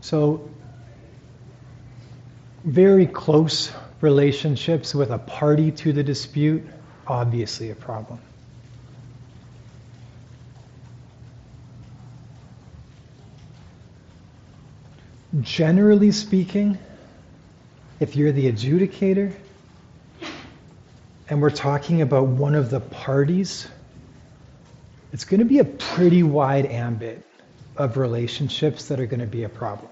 So, 0.00 0.48
very 2.64 3.06
close 3.06 3.72
relationships 4.00 4.94
with 4.94 5.10
a 5.10 5.18
party 5.18 5.70
to 5.70 5.92
the 5.92 6.02
dispute, 6.02 6.64
obviously 7.06 7.70
a 7.70 7.74
problem. 7.74 8.18
Generally 15.40 16.12
speaking, 16.12 16.78
if 18.00 18.14
you're 18.14 18.32
the 18.32 18.50
adjudicator 18.50 19.32
and 21.28 21.40
we're 21.40 21.50
talking 21.50 22.02
about 22.02 22.26
one 22.26 22.54
of 22.54 22.70
the 22.70 22.80
parties, 22.80 23.68
it's 25.12 25.24
going 25.24 25.40
to 25.40 25.46
be 25.46 25.58
a 25.58 25.64
pretty 25.64 26.22
wide 26.22 26.66
ambit 26.66 27.24
of 27.76 27.96
relationships 27.96 28.86
that 28.88 29.00
are 29.00 29.06
going 29.06 29.20
to 29.20 29.26
be 29.26 29.44
a 29.44 29.48
problem. 29.48 29.90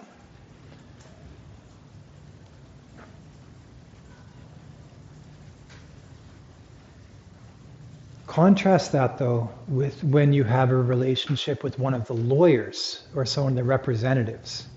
Contrast 8.26 8.93
that 8.93 9.18
though 9.18 9.51
with 9.68 10.03
when 10.03 10.32
you 10.32 10.43
have 10.43 10.70
a 10.70 10.74
relationship 10.74 11.62
with 11.62 11.78
one 11.78 11.93
of 11.93 12.07
the 12.07 12.14
lawyers 12.14 13.03
or 13.14 13.26
someone 13.26 13.53
of 13.53 13.57
the 13.57 13.64
representatives 13.64 14.68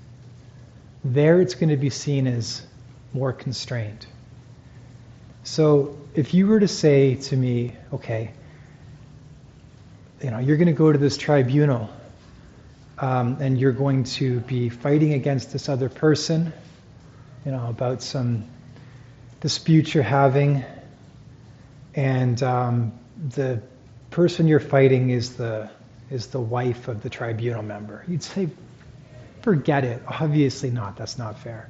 there 1.06 1.40
it's 1.40 1.54
going 1.54 1.70
to 1.70 1.78
be 1.78 1.92
seen 1.92 2.26
as 2.26 2.66
more 3.14 3.32
constrained. 3.32 4.06
So 5.44 5.96
if 6.16 6.34
you 6.34 6.48
were 6.48 6.60
to 6.60 6.68
say 6.68 7.16
to 7.16 7.38
me, 7.38 7.74
okay, 7.94 8.32
you 10.24 10.32
know, 10.32 10.40
you're 10.40 10.58
going 10.58 10.68
to 10.68 10.74
go 10.74 10.92
to 10.92 10.98
this 10.98 11.16
tribunal 11.18 11.90
um, 12.98 13.38
and 13.40 13.60
you're 13.60 13.72
going 13.72 14.04
to 14.06 14.40
be 14.42 14.70
fighting 14.70 15.14
against 15.14 15.54
this 15.54 15.70
other 15.70 15.90
person, 15.90 16.52
you 17.46 17.52
know, 17.52 17.68
about 17.68 18.02
some 18.02 18.46
dispute 19.42 19.94
you're 19.94 20.04
having, 20.04 20.66
and 21.94 22.42
um, 22.42 22.92
the 23.30 23.62
person 24.10 24.48
you're 24.48 24.60
fighting 24.60 25.12
is 25.12 25.36
the 25.36 25.70
is 26.10 26.28
the 26.28 26.40
wife 26.40 26.88
of 26.88 27.04
the 27.04 27.10
tribunal 27.10 27.64
member. 27.64 28.04
You'd 28.08 28.24
say, 28.24 28.50
Forget 29.46 29.84
it. 29.84 30.02
Obviously 30.08 30.72
not. 30.72 30.98
That's 30.98 31.20
not 31.20 31.38
fair. 31.38 31.70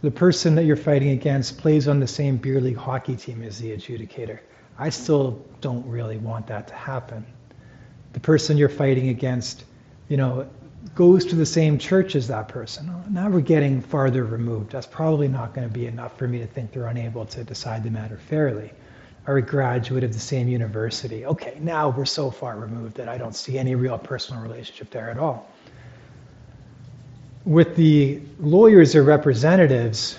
The 0.00 0.10
person 0.10 0.54
that 0.54 0.64
you're 0.64 0.74
fighting 0.74 1.10
against 1.10 1.58
plays 1.58 1.86
on 1.86 2.00
the 2.00 2.06
same 2.06 2.38
beer 2.38 2.62
league 2.62 2.78
hockey 2.78 3.14
team 3.14 3.42
as 3.42 3.58
the 3.58 3.72
adjudicator. 3.72 4.38
I 4.78 4.88
still 4.88 5.44
don't 5.60 5.86
really 5.86 6.16
want 6.16 6.46
that 6.46 6.66
to 6.68 6.74
happen. 6.74 7.26
The 8.14 8.20
person 8.20 8.56
you're 8.56 8.70
fighting 8.70 9.10
against, 9.10 9.64
you 10.08 10.16
know, 10.16 10.48
goes 10.94 11.26
to 11.26 11.36
the 11.36 11.44
same 11.44 11.76
church 11.76 12.16
as 12.16 12.26
that 12.28 12.48
person. 12.48 12.90
Oh, 12.90 13.04
now 13.10 13.28
we're 13.28 13.42
getting 13.42 13.82
farther 13.82 14.24
removed. 14.24 14.72
That's 14.72 14.86
probably 14.86 15.28
not 15.28 15.52
going 15.52 15.68
to 15.68 15.74
be 15.74 15.84
enough 15.84 16.16
for 16.16 16.26
me 16.26 16.38
to 16.38 16.46
think 16.46 16.72
they're 16.72 16.86
unable 16.86 17.26
to 17.26 17.44
decide 17.44 17.84
the 17.84 17.90
matter 17.90 18.16
fairly. 18.16 18.72
Are 19.26 19.36
a 19.36 19.42
graduate 19.42 20.04
of 20.04 20.14
the 20.14 20.18
same 20.18 20.48
university. 20.48 21.26
Okay, 21.26 21.58
now 21.60 21.90
we're 21.90 22.06
so 22.06 22.30
far 22.30 22.56
removed 22.56 22.96
that 22.96 23.10
I 23.10 23.18
don't 23.18 23.36
see 23.36 23.58
any 23.58 23.74
real 23.74 23.98
personal 23.98 24.42
relationship 24.42 24.88
there 24.88 25.10
at 25.10 25.18
all 25.18 25.50
with 27.44 27.76
the 27.76 28.20
lawyers 28.40 28.94
or 28.94 29.02
representatives, 29.02 30.18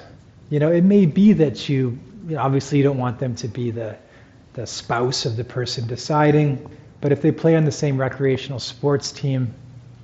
you 0.50 0.60
know, 0.60 0.72
it 0.72 0.84
may 0.84 1.06
be 1.06 1.34
that 1.34 1.68
you, 1.68 1.98
you 2.28 2.36
know, 2.36 2.42
obviously 2.42 2.78
you 2.78 2.84
don't 2.84 2.98
want 2.98 3.20
them 3.20 3.36
to 3.36 3.48
be 3.48 3.72
the, 3.72 3.96
the 4.54 4.66
spouse 4.68 5.26
of 5.26 5.36
the 5.36 5.44
person 5.44 5.88
deciding, 5.88 6.70
but 7.02 7.12
if 7.12 7.22
they 7.22 7.32
play 7.32 7.56
on 7.56 7.66
the 7.66 7.72
same 7.72 7.98
recreational 8.00 8.60
sports 8.60 9.12
team, 9.12 9.54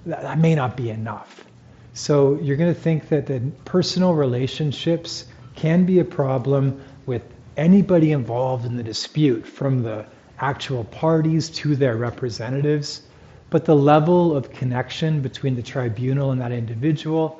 that, 0.05 0.21
that 0.23 0.39
may 0.39 0.55
not 0.55 0.75
be 0.75 0.89
enough. 0.89 1.45
So 1.93 2.39
you're 2.41 2.57
going 2.57 2.73
to 2.73 2.79
think 2.79 3.09
that 3.09 3.27
the 3.27 3.41
personal 3.65 4.13
relationships 4.13 5.25
can 5.55 5.85
be 5.85 5.99
a 5.99 6.05
problem 6.05 6.81
with 7.05 7.21
anybody 7.57 8.13
involved 8.13 8.65
in 8.65 8.77
the 8.77 8.83
dispute, 8.83 9.45
from 9.45 9.83
the 9.83 10.05
actual 10.39 10.85
parties 10.85 11.49
to 11.49 11.75
their 11.75 11.97
representatives 11.97 13.03
but 13.51 13.65
the 13.65 13.75
level 13.75 14.35
of 14.35 14.49
connection 14.53 15.21
between 15.21 15.55
the 15.55 15.61
tribunal 15.61 16.31
and 16.31 16.41
that 16.41 16.53
individual 16.53 17.39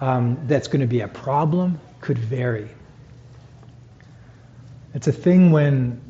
um, 0.00 0.38
that's 0.48 0.66
going 0.66 0.80
to 0.80 0.86
be 0.86 1.02
a 1.02 1.08
problem 1.08 1.78
could 2.00 2.18
vary. 2.18 2.68
It's 4.94 5.06
a 5.06 5.12
thing 5.12 5.52
when 5.52 6.00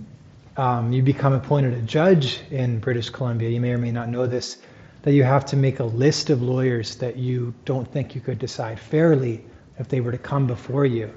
um, 0.57 0.93
you 0.93 1.03
become 1.03 1.33
appointed 1.33 1.75
a 1.75 1.83
judge 1.83 2.41
in 2.53 2.79
British 2.79 3.11
Columbia, 3.11 3.51
you 3.51 3.61
may 3.61 3.73
or 3.73 3.79
may 3.79 3.91
not 3.91 4.09
know 4.09 4.27
this, 4.27 4.57
that 5.03 5.15
you 5.15 5.25
have 5.25 5.45
to 5.47 5.57
make 5.57 5.81
a 5.81 5.85
list 5.85 6.31
of 6.31 6.41
lawyers 6.43 6.95
that 6.97 7.17
you 7.17 7.53
don't 7.65 7.91
think 7.91 8.15
you 8.15 8.21
could 8.21 8.39
decide 8.39 8.79
fairly 8.79 9.45
if 9.81 9.89
they 9.89 10.01
were 10.01 10.13
to 10.13 10.19
come 10.19 10.47
before 10.47 10.87
you. 10.87 11.13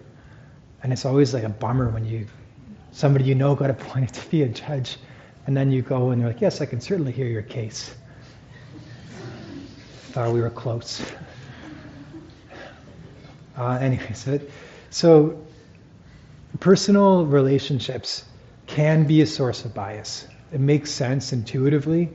And 0.81 0.91
it's 0.91 1.05
always 1.05 1.35
like 1.35 1.43
a 1.43 1.49
bummer 1.49 1.89
when 1.89 2.03
you 2.03 2.25
somebody 2.91 3.25
you 3.25 3.35
know 3.35 3.53
got 3.53 3.69
appointed 3.75 4.13
to 4.13 4.29
be 4.31 4.41
a 4.41 4.49
judge, 4.49 4.97
and 5.45 5.55
then 5.55 5.71
you 5.71 5.83
go 5.83 6.09
and 6.09 6.19
you're 6.19 6.31
like, 6.31 6.41
yes, 6.41 6.61
I 6.61 6.65
can 6.65 6.81
certainly 6.81 7.11
hear 7.11 7.27
your 7.27 7.43
case 7.43 7.93
thought 10.13 10.31
we 10.31 10.41
were 10.41 10.49
close. 10.49 11.01
Uh, 13.55 13.77
anyway, 13.79 14.11
so, 14.13 14.39
so 14.89 15.39
personal 16.59 17.23
relationships 17.23 18.25
can 18.65 19.05
be 19.05 19.21
a 19.21 19.27
source 19.27 19.63
of 19.63 19.71
bias. 19.75 20.27
It 20.51 20.59
makes 20.59 20.89
sense 20.89 21.33
intuitively, 21.33 22.09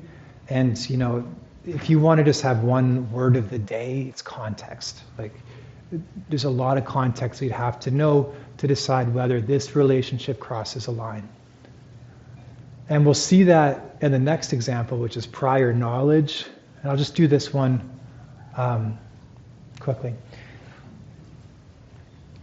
and 0.48 0.76
you 0.90 0.96
know, 0.96 1.24
if 1.64 1.88
you 1.88 2.00
want 2.00 2.18
to 2.18 2.24
just 2.24 2.42
have 2.42 2.64
one 2.64 3.08
word 3.12 3.36
of 3.36 3.50
the 3.50 3.58
day, 3.60 4.06
it's 4.08 4.20
context. 4.20 4.98
Like, 5.16 5.32
there's 6.28 6.42
a 6.42 6.50
lot 6.50 6.76
of 6.76 6.84
context 6.84 7.40
you'd 7.40 7.52
have 7.52 7.78
to 7.78 7.92
know 7.92 8.34
to 8.56 8.66
decide 8.66 9.14
whether 9.14 9.40
this 9.40 9.76
relationship 9.76 10.40
crosses 10.40 10.88
a 10.88 10.90
line. 10.90 11.28
And 12.88 13.04
we'll 13.04 13.14
see 13.14 13.44
that 13.44 13.94
in 14.00 14.10
the 14.10 14.18
next 14.18 14.52
example, 14.52 14.98
which 14.98 15.16
is 15.16 15.24
prior 15.24 15.72
knowledge 15.72 16.46
and 16.82 16.90
I'll 16.90 16.96
just 16.96 17.14
do 17.14 17.26
this 17.26 17.52
one 17.52 17.88
um, 18.56 18.98
quickly. 19.80 20.14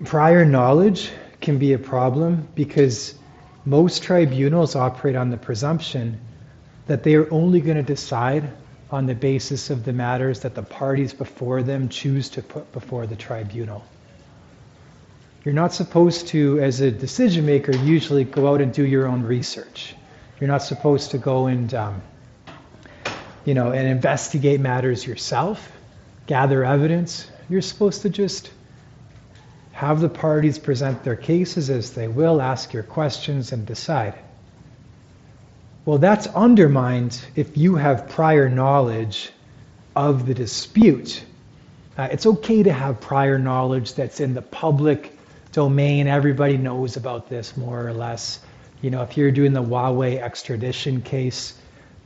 Prior 0.04 0.44
knowledge 0.44 1.12
can 1.42 1.58
be 1.58 1.74
a 1.74 1.80
problem 1.80 2.48
because 2.56 3.16
most 3.66 4.04
tribunals 4.04 4.76
operate 4.76 5.16
on 5.16 5.30
the 5.30 5.38
presumption 5.38 6.20
that 6.88 7.04
they 7.04 7.16
are 7.16 7.32
only 7.32 7.62
going 7.62 7.78
to 7.78 7.84
decide 7.84 8.52
on 8.92 9.06
the 9.06 9.16
basis 9.16 9.70
of 9.70 9.84
the 9.84 9.94
matters 9.94 10.42
that 10.42 10.54
the 10.54 10.62
parties 10.62 11.14
before 11.14 11.64
them 11.64 11.90
choose 11.90 12.30
to 12.30 12.42
put 12.42 12.72
before 12.72 13.08
the 13.08 13.16
tribunal. 13.16 13.84
You're 15.44 15.54
not 15.54 15.74
supposed 15.74 16.28
to, 16.30 16.60
as 16.60 16.82
a 16.82 16.92
decision 16.92 17.46
maker, 17.46 17.76
usually 17.76 18.24
go 18.24 18.52
out 18.52 18.62
and 18.62 18.74
do 18.74 18.86
your 18.86 19.08
own 19.08 19.24
research. 19.24 19.96
You're 20.40 20.48
not 20.48 20.64
supposed 20.64 21.12
to 21.12 21.18
go 21.18 21.48
and, 21.48 21.74
um, 21.74 22.02
you 23.46 23.54
know, 23.54 23.72
and 23.72 23.88
investigate 23.88 24.60
matters 24.60 25.06
yourself, 25.06 25.72
gather 26.28 26.66
evidence. 26.66 27.30
You're 27.48 27.62
supposed 27.62 28.02
to 28.02 28.10
just 28.10 28.52
have 29.72 30.00
the 30.00 30.10
parties 30.10 30.58
present 30.58 31.04
their 31.04 31.16
cases 31.16 31.70
as 31.70 31.94
they 31.94 32.08
will, 32.08 32.42
ask 32.42 32.74
your 32.74 32.84
questions, 32.84 33.52
and 33.52 33.66
decide. 33.66 34.16
Well, 35.86 36.00
that's 36.00 36.26
undermined 36.28 37.24
if 37.36 37.56
you 37.58 37.76
have 37.76 38.10
prior 38.10 38.50
knowledge 38.50 39.32
of 39.96 40.26
the 40.26 40.34
dispute. 40.34 41.24
Uh, 41.98 42.08
it's 42.12 42.26
okay 42.26 42.64
to 42.64 42.74
have 42.74 43.00
prior 43.00 43.38
knowledge 43.38 43.94
that's 43.94 44.20
in 44.20 44.34
the 44.34 44.42
public 44.42 45.18
domain. 45.52 46.08
Everybody 46.08 46.58
knows 46.58 46.98
about 46.98 47.30
this 47.30 47.56
more 47.56 47.88
or 47.88 47.94
less. 47.94 48.40
You 48.82 48.90
know, 48.90 49.04
if 49.04 49.16
you're 49.16 49.32
doing 49.32 49.54
the 49.54 49.64
Huawei 49.64 50.20
extradition 50.20 51.02
case, 51.02 51.54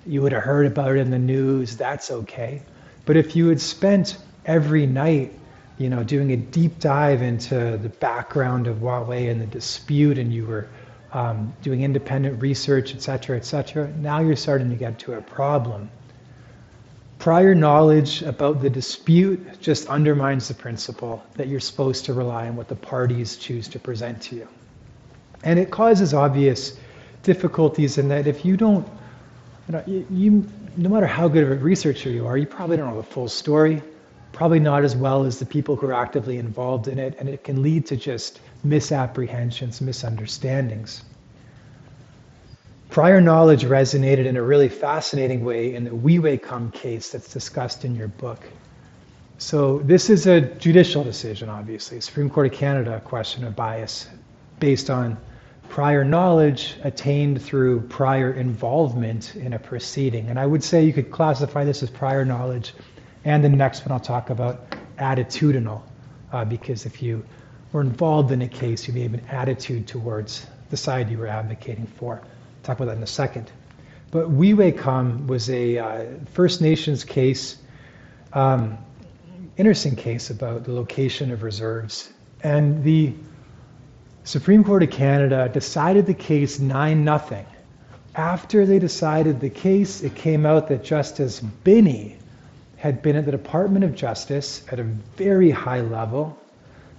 you 0.10 0.22
would 0.22 0.32
have 0.32 0.44
heard 0.44 0.66
about 0.66 0.96
it 0.96 0.98
in 0.98 1.12
the 1.12 1.20
news. 1.20 1.78
That's 1.78 2.10
okay. 2.10 2.62
But 3.06 3.16
if 3.16 3.36
you 3.36 3.48
had 3.48 3.62
spent 3.62 4.18
every 4.46 4.88
night, 4.88 5.34
you 5.78 5.90
know, 5.90 6.04
doing 6.04 6.32
a 6.32 6.38
deep 6.38 6.80
dive 6.80 7.22
into 7.22 7.78
the 7.78 7.90
background 7.90 8.68
of 8.68 8.78
Huawei 8.78 9.30
and 9.30 9.40
the 9.40 9.46
dispute, 9.46 10.18
and 10.18 10.34
you 10.34 10.46
were 10.46 10.68
um, 11.14 11.54
doing 11.62 11.84
independent 11.84 12.42
research, 12.42 12.94
et 12.94 13.02
cetera, 13.02 13.38
et 13.38 13.46
cetera, 13.46 13.88
now 13.98 14.20
you're 14.20 14.36
starting 14.36 14.70
to 14.70 14.76
get 14.76 15.00
to 15.00 15.14
a 15.14 15.22
problem. 15.22 15.90
Prior 17.20 17.54
knowledge 17.54 18.22
about 18.24 18.62
the 18.62 18.70
dispute 18.70 19.60
just 19.62 19.88
undermines 19.88 20.48
the 20.48 20.54
principle 20.54 21.24
that 21.36 21.48
you're 21.48 21.60
supposed 21.60 22.06
to 22.06 22.14
rely 22.14 22.48
on 22.48 22.56
what 22.56 22.68
the 22.68 22.76
parties 22.76 23.38
choose 23.38 23.68
to 23.70 23.80
present 23.80 24.22
to 24.24 24.36
you. 24.36 24.48
And 25.44 25.60
it 25.60 25.70
causes 25.70 26.14
obvious 26.14 26.78
difficulties 27.24 27.98
in 27.98 28.08
that 28.10 28.26
if 28.26 28.46
you 28.46 28.58
don't, 28.58 28.88
you, 29.70 29.76
know, 29.76 29.84
you, 29.86 30.08
you 30.10 30.50
no 30.78 30.90
matter 30.90 31.06
how 31.06 31.28
good 31.28 31.44
of 31.44 31.52
a 31.52 31.56
researcher 31.56 32.10
you 32.10 32.26
are, 32.26 32.38
you 32.38 32.48
probably 32.48 32.78
don't 32.78 32.90
know 32.90 32.98
the 32.98 33.04
full 33.04 33.30
story, 33.30 33.84
probably 34.32 34.60
not 34.60 34.84
as 34.84 34.96
well 34.96 35.26
as 35.26 35.38
the 35.38 35.46
people 35.46 35.76
who 35.76 35.86
are 35.88 35.94
actively 35.94 36.40
involved 36.40 36.88
in 36.88 36.98
it, 36.98 37.16
and 37.20 37.30
it 37.30 37.44
can 37.44 37.62
lead 37.62 37.86
to 37.86 37.96
just 37.96 38.40
misapprehensions, 38.64 39.80
misunderstandings. 39.80 41.04
Prior 42.90 43.22
knowledge 43.22 43.64
resonated 43.64 44.26
in 44.26 44.38
a 44.38 44.42
really 44.42 44.70
fascinating 44.70 45.46
way 45.46 45.76
in 45.76 45.84
the 45.84 45.92
Wewaykum 45.92 46.74
case 46.74 47.12
that's 47.12 47.32
discussed 47.32 47.86
in 47.86 47.96
your 47.96 48.08
book. 48.08 48.44
So 49.38 49.80
this 49.80 50.10
is 50.10 50.26
a 50.26 50.42
judicial 50.42 51.04
decision, 51.04 51.48
obviously, 51.48 52.02
Supreme 52.02 52.30
Court 52.30 52.48
of 52.48 52.54
Canada 52.54 53.00
question 53.06 53.44
of 53.44 53.56
bias 53.56 54.10
based 54.60 54.90
on 54.90 55.18
prior 55.70 56.04
knowledge 56.04 56.76
attained 56.84 57.42
through 57.42 57.82
prior 57.82 58.34
involvement 58.34 59.36
in 59.36 59.54
a 59.54 59.60
proceeding. 59.60 60.28
And 60.28 60.40
I 60.40 60.46
would 60.46 60.64
say 60.64 60.84
you 60.84 60.92
could 60.92 61.12
classify 61.12 61.64
this 61.64 61.84
as 61.84 61.90
prior 61.90 62.26
knowledge, 62.26 62.74
and 63.24 63.44
the 63.44 63.50
next 63.50 63.86
one 63.86 63.92
I'll 63.92 64.00
talk 64.00 64.30
about 64.32 64.76
attitudinal, 64.98 65.82
uh, 66.34 66.44
because 66.44 66.86
if 66.86 67.02
you 67.02 67.24
were 67.72 67.82
involved 67.82 68.32
in 68.32 68.42
a 68.42 68.48
case, 68.48 68.88
you 68.88 68.94
may 68.94 69.04
have 69.04 69.14
an 69.14 69.26
attitude 69.30 69.88
towards 69.88 70.48
the 70.72 70.78
side 70.78 71.10
you 71.10 71.18
were 71.18 71.28
advocating 71.28 71.86
for 71.86 72.16
I'll 72.16 72.64
talk 72.64 72.78
about 72.78 72.86
that 72.86 72.98
in 72.98 73.04
a 73.04 73.08
second. 73.08 73.52
But 74.12 74.30
Wewaykum 74.32 75.28
was 75.28 75.50
a 75.50 75.78
uh, 75.78 76.06
First 76.34 76.62
Nations 76.62 77.04
case, 77.04 77.58
um, 78.34 78.78
interesting 79.56 79.96
case 79.96 80.32
about 80.32 80.64
the 80.64 80.74
location 80.74 81.32
of 81.32 81.44
reserves. 81.44 82.12
And 82.42 82.84
the 82.84 83.14
Supreme 84.24 84.64
Court 84.64 84.84
of 84.84 84.92
Canada 84.92 85.50
decided 85.52 86.06
the 86.06 86.14
case 86.14 86.60
9 86.60 87.04
nothing. 87.04 87.46
After 88.16 88.66
they 88.66 88.80
decided 88.80 89.40
the 89.40 89.50
case, 89.50 90.04
it 90.04 90.16
came 90.16 90.46
out 90.46 90.68
that 90.68 90.84
Justice 90.84 91.40
Binnie 91.40 92.18
had 92.78 93.02
been 93.02 93.16
at 93.16 93.26
the 93.26 93.32
Department 93.32 93.86
of 93.86 93.96
Justice 93.96 94.64
at 94.72 94.80
a 94.80 94.84
very 94.84 95.52
high 95.52 95.82
level 95.82 96.38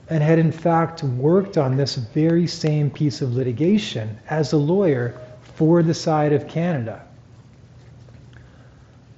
and 0.08 0.22
had 0.22 0.38
in 0.38 0.50
fact 0.50 1.02
worked 1.04 1.56
on 1.56 1.76
this 1.76 1.94
very 1.94 2.46
same 2.46 2.90
piece 2.90 3.22
of 3.22 3.34
litigation 3.34 4.18
as 4.28 4.52
a 4.52 4.56
lawyer 4.56 5.14
for 5.56 5.82
the 5.82 5.94
side 5.94 6.32
of 6.32 6.48
Canada. 6.48 7.02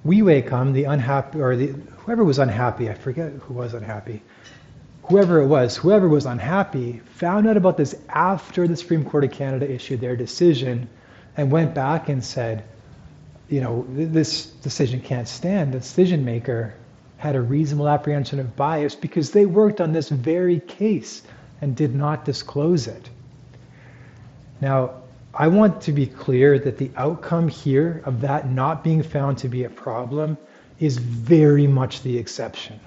Wewaykum, 0.05 0.73
the 0.73 0.85
unhappy, 0.85 1.41
or 1.41 1.57
the, 1.57 1.69
whoever 1.99 2.25
was 2.25 2.39
unhappy, 2.39 2.91
I 2.91 2.95
forget 2.95 3.33
who 3.33 3.55
was 3.55 3.75
unhappy, 3.75 4.23
whoever 5.05 5.41
it 5.41 5.47
was, 5.47 5.77
whoever 5.77 6.09
was 6.09 6.27
unhappy, 6.27 7.01
found 7.15 7.49
out 7.49 7.57
about 7.57 7.77
this 7.77 7.95
after 8.09 8.69
the 8.69 8.77
Supreme 8.77 9.05
Court 9.05 9.25
of 9.25 9.33
Canada 9.33 9.71
issued 9.71 10.01
their 10.01 10.17
decision 10.17 10.89
and 11.37 11.51
went 11.51 11.75
back 11.75 12.09
and 12.09 12.23
said, 12.25 12.65
you 13.49 13.61
know, 13.61 13.87
this 13.91 14.47
decision 14.47 15.01
can't 15.01 15.29
stand. 15.29 15.75
The 15.75 15.79
decision 15.79 16.25
maker 16.25 16.75
had 17.19 17.37
a 17.37 17.41
reasonable 17.41 17.89
apprehension 17.89 18.39
of 18.39 18.57
bias 18.57 18.95
because 18.95 19.31
they 19.31 19.47
worked 19.47 19.81
on 19.81 19.93
this 19.93 20.09
very 20.09 20.61
case 20.61 21.23
and 21.61 21.77
did 21.77 21.95
not 21.95 22.25
disclose 22.25 22.87
it. 22.87 23.11
Now, 24.61 25.03
I 25.35 25.49
want 25.49 25.83
to 25.83 25.93
be 25.93 26.07
clear 26.07 26.59
that 26.59 26.79
the 26.79 26.91
outcome 26.97 27.49
here 27.49 28.03
of 28.05 28.21
that 28.21 28.51
not 28.51 28.85
being 28.85 29.03
found 29.03 29.39
to 29.39 29.49
be 29.49 29.65
a 29.65 29.71
problem 29.71 30.37
is 30.79 30.99
very 30.99 31.67
much 31.67 32.03
the 32.03 32.19
exception. 32.19 32.79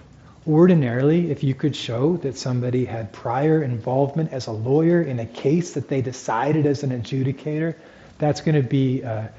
Ordinarily, 0.47 1.31
if 1.31 1.43
you 1.43 1.55
could 1.55 1.75
show 1.75 2.17
that 2.17 2.37
somebody 2.37 2.85
had 2.85 3.11
prior 3.11 3.63
involvement 3.63 4.31
as 4.31 4.45
a 4.45 4.51
lawyer 4.51 5.01
in 5.01 5.19
a 5.19 5.25
case 5.25 5.73
that 5.73 5.87
they 5.87 6.01
decided 6.01 6.67
as 6.67 6.83
an 6.83 6.91
adjudicator, 6.91 7.75
that's 8.19 8.41
going 8.41 8.55
to 8.55 8.67
be 8.67 9.01
a 9.01 9.31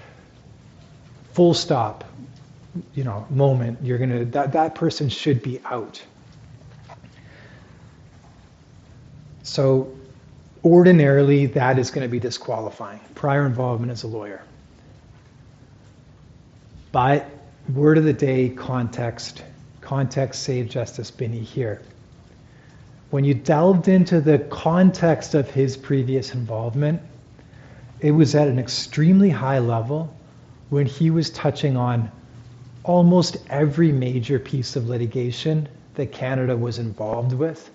full 1.32 1.54
stop, 1.54 2.04
you 2.94 3.04
know, 3.04 3.24
moment. 3.30 3.78
You're 3.82 3.98
going 3.98 4.11
to 4.11 4.24
that 4.32 4.52
that 4.54 4.74
person 4.74 5.09
should 5.09 5.42
be 5.42 5.61
out. 5.64 6.02
So 9.44 9.96
ordinarily 10.64 11.46
that 11.46 11.78
is 11.78 11.92
going 11.92 12.02
to 12.02 12.11
be 12.11 12.18
disqualifying. 12.18 13.00
Prior 13.14 13.46
involvement 13.46 13.92
as 13.92 14.02
a 14.02 14.09
lawyer. 14.09 14.42
But 16.90 17.30
word 17.72 17.96
of 17.96 18.04
the 18.04 18.12
day, 18.12 18.48
context. 18.48 19.44
Context 19.87 20.43
saved 20.43 20.70
Justice 20.70 21.11
Binnie 21.11 21.39
here. 21.39 21.80
When 23.11 23.24
you 23.24 23.32
delved 23.32 23.89
into 23.89 24.20
the 24.20 24.41
context 24.51 25.34
of 25.34 25.49
his 25.49 25.76
previous 25.76 26.34
involvement, 26.34 27.01
it 28.01 28.11
was 28.11 28.34
at 28.34 28.49
an 28.49 28.59
extremely 28.59 29.30
high 29.30 29.61
level 29.61 30.14
when 30.68 30.87
he 30.87 31.11
was 31.11 31.30
touching 31.30 31.76
on 31.76 32.11
almost 32.84 33.39
every 33.49 33.93
major 33.93 34.39
piece 34.39 34.76
of 34.76 34.89
litigation 34.89 35.68
that 35.95 36.12
Canada 36.12 36.57
was 36.57 36.78
involved 36.78 37.32
with 37.32 37.70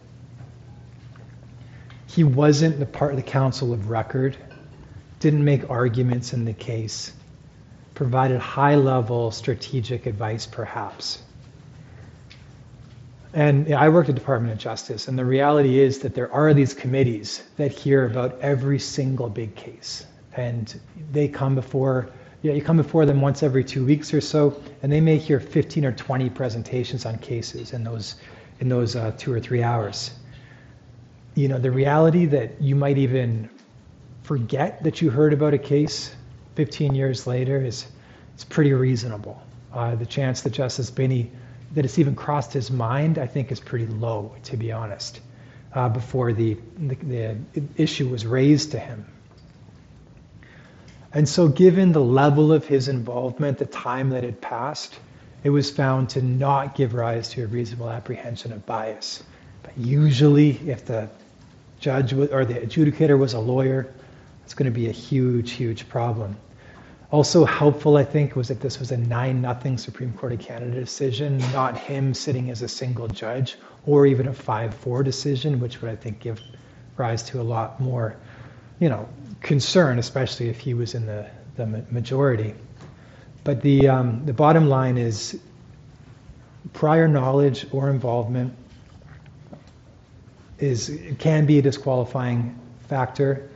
he 2.11 2.25
wasn't 2.25 2.77
the 2.77 2.85
part 2.85 3.11
of 3.11 3.17
the 3.17 3.23
counsel 3.23 3.71
of 3.71 3.89
record, 3.89 4.35
didn't 5.21 5.45
make 5.45 5.69
arguments 5.69 6.33
in 6.33 6.43
the 6.43 6.53
case, 6.53 7.13
provided 7.95 8.37
high 8.37 8.75
level 8.75 9.31
strategic 9.31 10.05
advice, 10.05 10.45
perhaps. 10.45 11.23
And 13.33 13.73
I 13.73 13.87
worked 13.89 14.09
at 14.09 14.15
Department 14.15 14.53
of 14.53 14.59
Justice, 14.59 15.07
and 15.07 15.17
the 15.17 15.25
reality 15.25 15.79
is 15.79 15.99
that 15.99 16.13
there 16.13 16.31
are 16.33 16.53
these 16.53 16.73
committees 16.73 17.43
that 17.57 17.71
hear 17.71 18.05
about 18.05 18.39
every 18.41 18.79
single 18.79 19.29
big 19.29 19.55
case. 19.55 20.05
And 20.35 20.77
they 21.11 21.27
come 21.27 21.55
before, 21.55 22.09
yeah, 22.41 22.53
you 22.53 22.61
come 22.61 22.77
before 22.77 23.05
them 23.05 23.21
once 23.21 23.41
every 23.41 23.63
two 23.63 23.85
weeks 23.85 24.13
or 24.13 24.21
so, 24.21 24.61
and 24.83 24.91
they 24.91 24.99
may 24.99 25.17
hear 25.17 25.39
15 25.39 25.85
or 25.85 25.91
20 25.93 26.29
presentations 26.29 27.05
on 27.05 27.17
cases 27.19 27.71
in 27.71 27.83
those, 27.83 28.15
in 28.59 28.67
those 28.67 28.95
uh, 28.95 29.13
two 29.17 29.31
or 29.31 29.39
three 29.39 29.63
hours 29.63 30.11
you 31.35 31.47
know, 31.47 31.57
the 31.57 31.71
reality 31.71 32.25
that 32.25 32.61
you 32.61 32.75
might 32.75 32.97
even 32.97 33.49
forget 34.23 34.83
that 34.83 35.01
you 35.01 35.09
heard 35.09 35.33
about 35.33 35.53
a 35.53 35.57
case 35.57 36.15
15 36.55 36.93
years 36.93 37.25
later 37.25 37.63
is 37.63 37.87
it's 38.33 38.43
pretty 38.43 38.73
reasonable. 38.73 39.41
Uh, 39.73 39.95
the 39.95 40.05
chance 40.05 40.41
that 40.41 40.51
Justice 40.51 40.89
Binnie, 40.89 41.31
that 41.73 41.85
it's 41.85 41.99
even 41.99 42.15
crossed 42.15 42.53
his 42.53 42.69
mind, 42.69 43.17
I 43.17 43.27
think 43.27 43.51
is 43.51 43.59
pretty 43.59 43.87
low, 43.87 44.35
to 44.43 44.57
be 44.57 44.71
honest, 44.71 45.21
uh, 45.73 45.89
before 45.89 46.33
the, 46.33 46.57
the, 46.77 46.95
the 47.53 47.63
issue 47.77 48.09
was 48.09 48.25
raised 48.25 48.71
to 48.71 48.79
him. 48.79 49.05
And 51.13 51.27
so, 51.27 51.47
given 51.47 51.91
the 51.91 52.01
level 52.01 52.53
of 52.53 52.65
his 52.65 52.87
involvement, 52.87 53.57
the 53.57 53.65
time 53.65 54.11
that 54.11 54.23
had 54.23 54.39
passed, 54.39 54.97
it 55.43 55.49
was 55.49 55.69
found 55.69 56.09
to 56.11 56.21
not 56.21 56.75
give 56.75 56.93
rise 56.93 57.29
to 57.29 57.43
a 57.43 57.47
reasonable 57.47 57.89
apprehension 57.89 58.53
of 58.53 58.65
bias. 58.65 59.23
But 59.63 59.77
usually, 59.77 60.51
if 60.69 60.85
the 60.85 61.09
judge 61.79 62.13
or 62.13 62.45
the 62.45 62.53
adjudicator 62.53 63.17
was 63.17 63.33
a 63.33 63.39
lawyer, 63.39 63.93
it's 64.45 64.53
going 64.53 64.71
to 64.71 64.77
be 64.77 64.87
a 64.87 64.93
huge, 64.93 65.51
huge 65.51 65.89
problem. 65.89 66.37
Also 67.11 67.43
helpful, 67.43 67.97
I 67.97 68.05
think, 68.05 68.37
was 68.37 68.47
that 68.47 68.61
this 68.61 68.79
was 68.79 68.91
a 68.91 68.97
9 68.97 69.41
nothing 69.41 69.77
Supreme 69.77 70.13
Court 70.13 70.31
of 70.31 70.39
Canada 70.39 70.79
decision, 70.79 71.37
not 71.51 71.77
him 71.77 72.13
sitting 72.13 72.49
as 72.49 72.61
a 72.61 72.69
single 72.69 73.09
judge, 73.09 73.57
or 73.85 74.05
even 74.05 74.29
a 74.29 74.33
5 74.33 74.73
4 74.73 75.03
decision, 75.03 75.59
which 75.59 75.81
would, 75.81 75.91
I 75.91 75.95
think, 75.95 76.19
give 76.19 76.41
rise 76.95 77.21
to 77.23 77.41
a 77.41 77.43
lot 77.43 77.81
more, 77.81 78.15
you 78.79 78.87
know, 78.87 79.09
concern, 79.41 79.99
especially 79.99 80.47
if 80.47 80.59
he 80.59 80.73
was 80.73 80.95
in 80.95 81.05
the, 81.05 81.29
the 81.57 81.65
majority. 81.65 82.55
But 83.43 83.61
the, 83.61 83.89
um, 83.89 84.25
the 84.25 84.33
bottom 84.33 84.69
line 84.69 84.97
is 84.97 85.37
prior 86.73 87.07
knowledge 87.07 87.65
or 87.71 87.89
involvement 87.89 88.53
is 90.59 91.01
can 91.17 91.45
be 91.45 91.57
a 91.57 91.61
disqualifying 91.61 92.57
factor. 92.87 93.49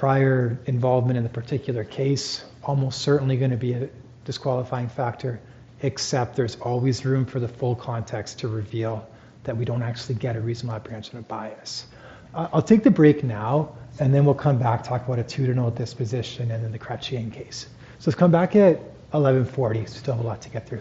Prior 0.00 0.58
involvement 0.64 1.18
in 1.18 1.24
the 1.24 1.28
particular 1.28 1.84
case 1.84 2.42
almost 2.64 3.02
certainly 3.02 3.36
going 3.36 3.50
to 3.50 3.58
be 3.58 3.74
a 3.74 3.90
disqualifying 4.24 4.88
factor, 4.88 5.38
except 5.82 6.36
there's 6.36 6.56
always 6.56 7.04
room 7.04 7.26
for 7.26 7.38
the 7.38 7.46
full 7.46 7.74
context 7.74 8.38
to 8.38 8.48
reveal 8.48 9.06
that 9.44 9.54
we 9.54 9.66
don't 9.66 9.82
actually 9.82 10.14
get 10.14 10.36
a 10.36 10.40
reasonable 10.40 10.74
apprehension 10.74 11.18
of 11.18 11.28
bias. 11.28 11.86
Uh, 12.34 12.48
I'll 12.50 12.62
take 12.62 12.82
the 12.82 12.90
break 12.90 13.22
now, 13.24 13.74
and 13.98 14.14
then 14.14 14.24
we'll 14.24 14.32
come 14.32 14.58
back 14.58 14.82
talk 14.82 15.06
about 15.06 15.18
attitudinal 15.18 15.76
disposition 15.76 16.50
and 16.50 16.64
then 16.64 16.72
the 16.72 16.78
Chrétien 16.78 17.30
case. 17.30 17.68
So 17.98 18.10
let's 18.10 18.18
come 18.18 18.30
back 18.30 18.56
at 18.56 18.80
11:40. 19.12 19.86
Still 19.86 20.14
have 20.14 20.24
a 20.24 20.26
lot 20.26 20.40
to 20.40 20.48
get 20.48 20.66
through. 20.66 20.80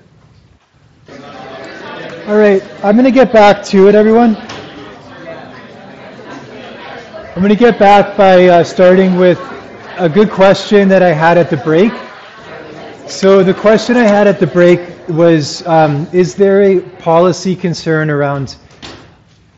All 2.25 2.37
right, 2.37 2.63
I'm 2.85 2.95
going 2.95 3.03
to 3.03 3.11
get 3.11 3.33
back 3.33 3.65
to 3.65 3.89
it, 3.89 3.95
everyone. 3.95 4.37
I'm 7.39 7.45
going 7.45 7.55
to 7.55 7.63
get 7.63 7.79
back 7.79 8.17
by 8.17 8.47
uh, 8.47 8.65
starting 8.65 9.15
with 9.15 9.39
a 9.97 10.09
good 10.09 10.29
question 10.29 10.89
that 10.89 11.01
I 11.01 11.13
had 11.13 11.37
at 11.37 11.49
the 11.49 11.55
break. 11.55 11.93
So 13.09 13.45
the 13.45 13.53
question 13.53 13.95
I 13.95 14.03
had 14.03 14.27
at 14.27 14.41
the 14.41 14.45
break 14.45 14.81
was, 15.07 15.65
um, 15.65 16.05
is 16.11 16.35
there 16.35 16.61
a 16.61 16.81
policy 16.97 17.55
concern 17.55 18.09
around 18.09 18.57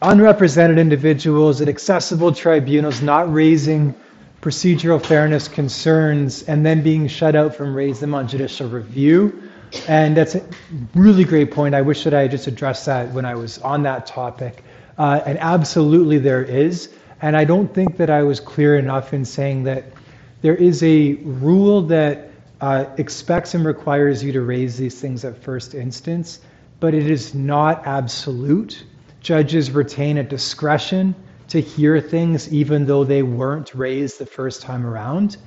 unrepresented 0.03 0.77
individuals 0.77 1.59
at 1.59 1.67
accessible 1.67 2.31
tribunals 2.31 3.01
not 3.01 3.33
raising 3.33 3.95
procedural 4.43 5.03
fairness 5.03 5.47
concerns 5.47 6.43
and 6.43 6.63
then 6.63 6.83
being 6.83 7.07
shut 7.07 7.35
out 7.35 7.55
from 7.55 7.73
raising 7.73 8.01
them 8.01 8.13
on 8.13 8.27
judicial 8.27 8.69
review? 8.69 9.49
And 9.87 10.15
that's 10.15 10.35
a 10.35 10.45
really 10.93 11.23
great 11.23 11.49
point. 11.49 11.73
I 11.73 11.81
wish 11.81 12.03
that 12.03 12.13
I 12.13 12.21
had 12.21 12.29
just 12.29 12.45
addressed 12.45 12.85
that 12.85 13.11
when 13.11 13.25
I 13.25 13.33
was 13.33 13.57
on 13.57 13.81
that 13.81 14.05
topic. 14.05 14.63
Uh, 14.99 15.19
and 15.25 15.39
absolutely 15.39 16.19
there 16.19 16.43
is. 16.43 16.89
And 17.21 17.37
I 17.37 17.43
don't 17.45 17.73
think 17.73 17.97
that 17.97 18.09
I 18.09 18.23
was 18.23 18.39
clear 18.39 18.77
enough 18.77 19.13
in 19.13 19.25
saying 19.25 19.63
that 19.63 19.85
there 20.41 20.55
is 20.55 20.81
a 20.81 21.13
rule 21.15 21.83
that 21.83 22.31
uh, 22.61 22.85
expects 22.97 23.53
and 23.53 23.63
requires 23.63 24.23
you 24.23 24.31
to 24.31 24.41
raise 24.41 24.77
these 24.77 24.99
things 24.99 25.23
at 25.23 25.37
first 25.37 25.75
instance, 25.75 26.39
but 26.79 26.93
it 26.93 27.09
is 27.09 27.35
not 27.35 27.85
absolute. 27.85 28.83
Judges 29.21 29.69
retain 29.69 30.17
a 30.17 30.23
discretion 30.23 31.13
to 31.49 31.61
hear 31.61 31.99
things 32.01 32.51
even 32.51 32.85
though 32.85 33.03
they 33.03 33.23
weren't 33.23 33.75
raised 33.75 34.17
the 34.17 34.25
first 34.25 34.61
time 34.61 34.85
around. 34.85 35.37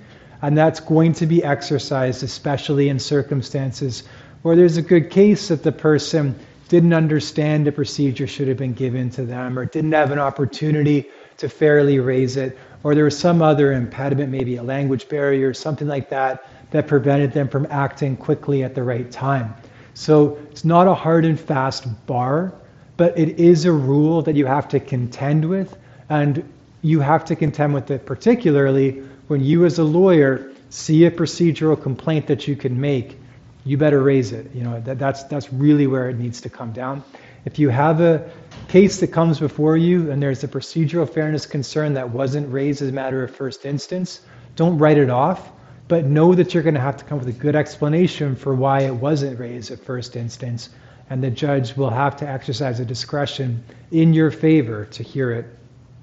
And 0.42 0.56
that's 0.56 0.78
going 0.78 1.14
to 1.14 1.26
be 1.26 1.42
exercised, 1.42 2.22
especially 2.22 2.88
in 2.88 2.98
circumstances 2.98 4.04
where 4.42 4.54
there's 4.54 4.76
a 4.76 4.82
good 4.82 5.10
case 5.10 5.48
that 5.48 5.62
the 5.62 5.72
person 5.72 6.38
didn't 6.68 6.92
understand 6.92 7.66
a 7.66 7.72
procedure 7.72 8.26
should 8.26 8.48
have 8.48 8.58
been 8.58 8.74
given 8.74 9.10
to 9.10 9.24
them 9.24 9.58
or 9.58 9.64
didn't 9.64 9.92
have 9.92 10.10
an 10.10 10.18
opportunity 10.18 11.08
to 11.38 11.48
fairly 11.48 11.98
raise 11.98 12.36
it, 12.36 12.58
or 12.82 12.94
there 12.94 13.04
was 13.04 13.18
some 13.18 13.42
other 13.42 13.72
impediment, 13.72 14.30
maybe 14.30 14.56
a 14.56 14.62
language 14.62 15.08
barrier, 15.08 15.54
something 15.54 15.88
like 15.88 16.10
that, 16.10 16.48
that 16.70 16.86
prevented 16.86 17.32
them 17.32 17.48
from 17.48 17.66
acting 17.70 18.16
quickly 18.16 18.62
at 18.62 18.74
the 18.74 18.82
right 18.82 19.10
time. 19.10 19.54
So 19.94 20.38
it's 20.50 20.64
not 20.64 20.88
a 20.88 20.94
hard 20.94 21.24
and 21.24 21.38
fast 21.38 21.86
bar, 22.06 22.52
but 22.96 23.16
it 23.18 23.38
is 23.38 23.64
a 23.64 23.72
rule 23.72 24.22
that 24.22 24.36
you 24.36 24.46
have 24.46 24.68
to 24.68 24.80
contend 24.80 25.48
with, 25.48 25.76
and 26.08 26.48
you 26.82 27.00
have 27.00 27.24
to 27.26 27.36
contend 27.36 27.74
with 27.74 27.90
it 27.90 28.04
particularly 28.04 29.02
when 29.28 29.42
you 29.42 29.64
as 29.64 29.78
a 29.78 29.84
lawyer 29.84 30.52
see 30.68 31.04
a 31.06 31.10
procedural 31.10 31.80
complaint 31.80 32.26
that 32.26 32.46
you 32.46 32.56
can 32.56 32.80
make, 32.80 33.16
you 33.64 33.78
better 33.78 34.02
raise 34.02 34.32
it. 34.32 34.54
You 34.54 34.64
know, 34.64 34.80
that, 34.80 34.98
that's, 34.98 35.22
that's 35.24 35.52
really 35.52 35.86
where 35.86 36.10
it 36.10 36.18
needs 36.18 36.40
to 36.42 36.50
come 36.50 36.72
down. 36.72 37.02
If 37.44 37.58
you 37.58 37.68
have 37.68 38.00
a 38.00 38.30
case 38.74 38.98
that 38.98 39.06
comes 39.06 39.38
before 39.38 39.76
you 39.76 40.10
and 40.10 40.20
there's 40.20 40.42
a 40.42 40.48
procedural 40.48 41.08
fairness 41.08 41.46
concern 41.46 41.94
that 41.94 42.10
wasn't 42.10 42.52
raised 42.52 42.82
as 42.82 42.88
a 42.88 42.92
matter 42.92 43.22
of 43.22 43.30
first 43.30 43.64
instance, 43.64 44.20
don't 44.56 44.78
write 44.78 44.98
it 44.98 45.08
off, 45.08 45.52
but 45.86 46.06
know 46.06 46.34
that 46.34 46.52
you're 46.52 46.62
going 46.64 46.74
to 46.74 46.80
have 46.80 46.96
to 46.96 47.04
come 47.04 47.20
with 47.20 47.28
a 47.28 47.38
good 47.38 47.54
explanation 47.54 48.34
for 48.34 48.52
why 48.52 48.80
it 48.80 48.92
wasn't 48.92 49.38
raised 49.38 49.70
at 49.70 49.78
first 49.78 50.16
instance, 50.16 50.70
and 51.08 51.22
the 51.22 51.30
judge 51.30 51.76
will 51.76 51.88
have 51.88 52.16
to 52.16 52.28
exercise 52.28 52.80
a 52.80 52.84
discretion 52.84 53.62
in 53.92 54.12
your 54.12 54.32
favor 54.32 54.86
to 54.86 55.04
hear 55.04 55.30
it 55.30 55.46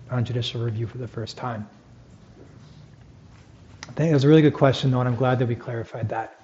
on 0.09 0.23
judicial 0.23 0.63
review 0.63 0.87
for 0.87 0.97
the 0.97 1.09
first 1.09 1.35
time. 1.35 1.67
I 3.89 3.91
think 3.91 4.11
it 4.11 4.13
was 4.13 4.23
a 4.23 4.29
really 4.29 4.43
good 4.43 4.53
question, 4.53 4.91
though, 4.91 5.01
and 5.01 5.09
I'm 5.09 5.17
glad 5.17 5.39
that 5.39 5.47
we 5.47 5.55
clarified 5.55 6.07
that. 6.07 6.39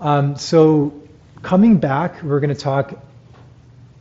Um, 0.00 0.34
so, 0.34 0.94
coming 1.42 1.76
back, 1.76 2.22
we're 2.22 2.40
going 2.40 2.54
to 2.54 2.58
talk 2.58 2.98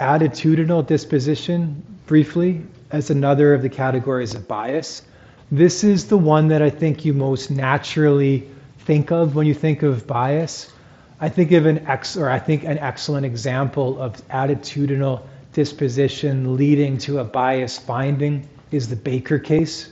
attitudinal 0.02 0.86
disposition 0.86 1.82
briefly 2.08 2.64
as 2.90 3.12
another 3.12 3.54
of 3.54 3.62
the 3.62 3.70
categories 3.70 4.34
of 4.34 4.48
bias. 4.48 5.04
This 5.52 5.84
is 5.84 6.08
the 6.08 6.18
one 6.18 6.48
that 6.48 6.64
I 6.64 6.72
think 6.72 7.06
you 7.06 7.14
most 7.14 7.52
naturally 7.52 8.50
think 8.80 9.12
of 9.12 9.36
when 9.36 9.46
you 9.46 9.54
think 9.54 9.84
of 9.84 10.08
bias. 10.08 10.74
I 11.20 11.30
think 11.30 11.52
of 11.52 11.68
an 11.68 11.86
ex, 11.88 12.18
or 12.18 12.30
I 12.30 12.40
think 12.40 12.64
an 12.64 12.80
excellent 12.80 13.28
example 13.28 14.02
of 14.02 14.28
attitudinal 14.30 15.22
disposition 15.54 16.58
leading 16.58 16.98
to 16.98 17.20
a 17.20 17.24
bias 17.24 17.78
finding 17.78 18.50
is 18.72 18.90
the 18.90 18.96
Baker 18.96 19.38
case. 19.38 19.92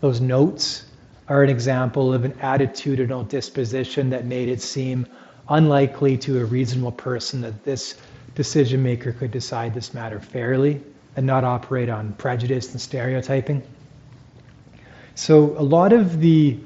Those 0.00 0.20
notes 0.20 0.84
are 1.28 1.42
an 1.42 1.50
example 1.50 2.14
of 2.14 2.24
an 2.24 2.32
attitudinal 2.34 3.28
disposition 3.28 4.08
that 4.10 4.24
made 4.24 4.48
it 4.48 4.62
seem 4.62 5.04
unlikely 5.48 6.16
to 6.18 6.40
a 6.40 6.44
reasonable 6.44 6.92
person 6.92 7.40
that 7.40 7.64
this 7.64 7.96
decision 8.38 8.84
maker 8.84 9.10
could 9.10 9.32
decide 9.32 9.74
this 9.74 9.92
matter 9.92 10.20
fairly 10.20 10.80
and 11.16 11.26
not 11.26 11.42
operate 11.42 11.88
on 11.88 12.12
prejudice 12.12 12.70
and 12.70 12.80
stereotyping. 12.80 13.60
So 15.16 15.58
a 15.58 15.66
lot 15.76 15.92
of 15.92 16.20
the 16.20 16.56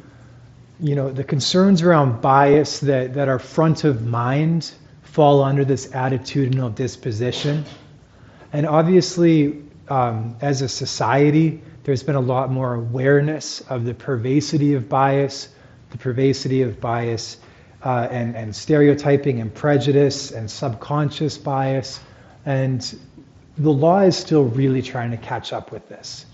you 0.81 0.95
know 0.95 1.11
the 1.11 1.25
concerns 1.25 1.81
around 1.81 2.21
bias 2.21 2.81
that, 2.81 3.15
that 3.15 3.29
are 3.29 3.39
front 3.39 3.85
of 3.85 4.07
mind 4.07 4.71
fall 5.03 5.43
under 5.43 5.65
this 5.65 5.87
attitudinal 5.87 6.75
disposition. 6.75 7.65
And 8.53 8.67
obviously, 8.67 9.63
um, 9.89 10.37
as 10.43 10.61
a 10.61 10.69
society, 10.69 11.63
there's 11.85 12.03
been 12.03 12.17
a 12.17 12.27
lot 12.35 12.51
more 12.51 12.75
awareness 12.75 13.63
of 13.63 13.87
the 13.87 13.95
pervasivity 13.95 14.77
of 14.77 14.91
bias, 14.91 15.49
the 15.91 15.97
pervasivity 15.97 16.67
of 16.67 16.83
bias, 16.83 17.39
uh, 17.85 18.09
and, 18.11 18.37
and 18.37 18.55
stereotyping 18.55 19.41
and 19.41 19.55
prejudice 19.55 20.31
and 20.31 20.51
subconscious 20.51 21.39
bias. 21.39 22.01
And 22.45 22.99
the 23.59 23.73
law 23.73 24.01
is 24.01 24.17
still 24.17 24.45
really 24.45 24.83
trying 24.83 25.11
to 25.11 25.17
catch 25.17 25.53
up 25.53 25.73
with 25.73 25.89
this. 25.89 26.27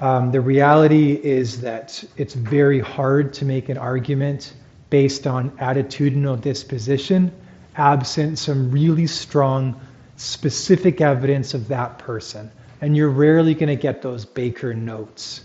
Um, 0.00 0.32
the 0.32 0.40
reality 0.40 1.12
is 1.12 1.60
that 1.60 2.02
it's 2.16 2.34
very 2.34 2.80
hard 2.80 3.34
to 3.34 3.44
make 3.44 3.68
an 3.68 3.76
argument 3.76 4.54
based 4.88 5.26
on 5.26 5.50
attitudinal 5.52 6.40
disposition 6.40 7.32
absent 7.76 8.38
some 8.38 8.70
really 8.70 9.06
strong 9.06 9.80
specific 10.16 11.00
evidence 11.00 11.54
of 11.54 11.68
that 11.68 11.98
person 11.98 12.50
and 12.80 12.96
you're 12.96 13.10
rarely 13.10 13.54
going 13.54 13.68
to 13.68 13.76
get 13.76 14.02
those 14.02 14.24
Baker 14.24 14.74
notes. 14.74 15.42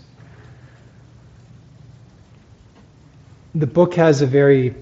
The 3.54 3.66
book 3.66 3.94
has 3.94 4.22
a 4.22 4.26
very 4.26 4.74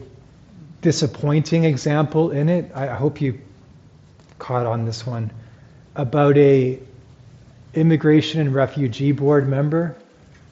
disappointing 0.84 1.64
example 1.64 2.30
in 2.30 2.50
it. 2.50 2.70
I 2.74 2.88
hope 2.88 3.18
you 3.18 3.40
caught 4.38 4.66
on 4.66 4.84
this 4.84 5.06
one 5.06 5.30
about 5.96 6.36
a 6.36 6.78
immigration 7.72 8.42
and 8.42 8.54
refugee 8.54 9.10
board 9.10 9.48
member 9.48 9.96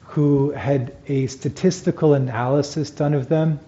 who 0.01 0.49
had 0.49 0.95
a 1.07 1.27
statistical 1.27 2.15
analysis 2.15 2.89
done 2.89 3.13
of 3.13 3.29
them 3.29 3.59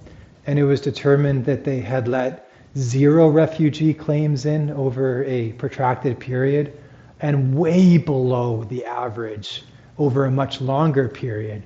and 0.48 0.58
it 0.58 0.64
was 0.64 0.82
determined 0.82 1.46
that 1.46 1.64
they 1.66 1.80
had 1.80 2.08
let 2.08 2.50
zero 2.76 3.30
refugee 3.30 3.94
claims 3.94 4.48
in 4.48 4.72
over 4.72 5.24
a 5.26 5.52
protracted 5.54 6.20
period 6.20 6.76
and 7.20 7.56
way 7.56 8.00
below 8.00 8.64
the 8.64 8.84
average 8.86 9.62
over 10.00 10.26
a 10.26 10.32
much 10.32 10.62
longer 10.62 11.08
period. 11.08 11.62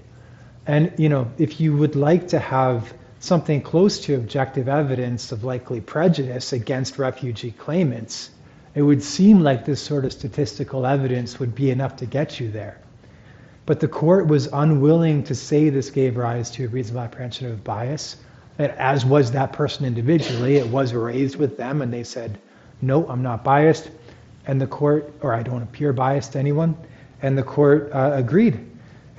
And 0.67 0.91
you 0.97 1.07
know, 1.07 1.31
if 1.37 1.61
you 1.61 1.77
would 1.77 1.95
like 1.95 2.27
to 2.27 2.39
have 2.39 2.93
something 3.19 3.61
close 3.61 3.99
to 4.01 4.15
objective 4.15 4.67
evidence 4.67 5.31
of 5.31 5.43
likely 5.43 5.81
prejudice 5.81 6.53
against 6.53 6.97
refugee 6.97 7.51
claimants, 7.51 8.29
it 8.75 8.81
would 8.81 9.03
seem 9.03 9.41
like 9.41 9.65
this 9.65 9.81
sort 9.81 10.05
of 10.05 10.13
statistical 10.13 10.85
evidence 10.85 11.39
would 11.39 11.53
be 11.53 11.71
enough 11.71 11.97
to 11.97 12.05
get 12.05 12.39
you 12.39 12.49
there. 12.51 12.79
But 13.65 13.79
the 13.79 13.87
court 13.87 14.27
was 14.27 14.47
unwilling 14.51 15.23
to 15.25 15.35
say 15.35 15.69
this 15.69 15.89
gave 15.89 16.17
rise 16.17 16.49
to 16.51 16.65
a 16.65 16.67
reasonable 16.67 17.01
apprehension 17.01 17.51
of 17.51 17.63
bias, 17.63 18.15
as 18.57 19.05
was 19.05 19.31
that 19.31 19.53
person 19.53 19.85
individually. 19.85 20.55
It 20.57 20.67
was 20.67 20.93
raised 20.93 21.35
with 21.35 21.57
them, 21.57 21.81
and 21.81 21.93
they 21.93 22.03
said, 22.03 22.39
No, 22.81 23.07
I'm 23.07 23.21
not 23.21 23.43
biased 23.43 23.89
and 24.49 24.59
the 24.59 24.67
court, 24.67 25.13
or 25.21 25.33
I 25.33 25.43
don't 25.43 25.61
appear 25.61 25.93
biased 25.93 26.33
to 26.33 26.39
anyone, 26.39 26.75
And 27.21 27.37
the 27.37 27.43
court 27.43 27.91
uh, 27.93 28.11
agreed. 28.15 28.68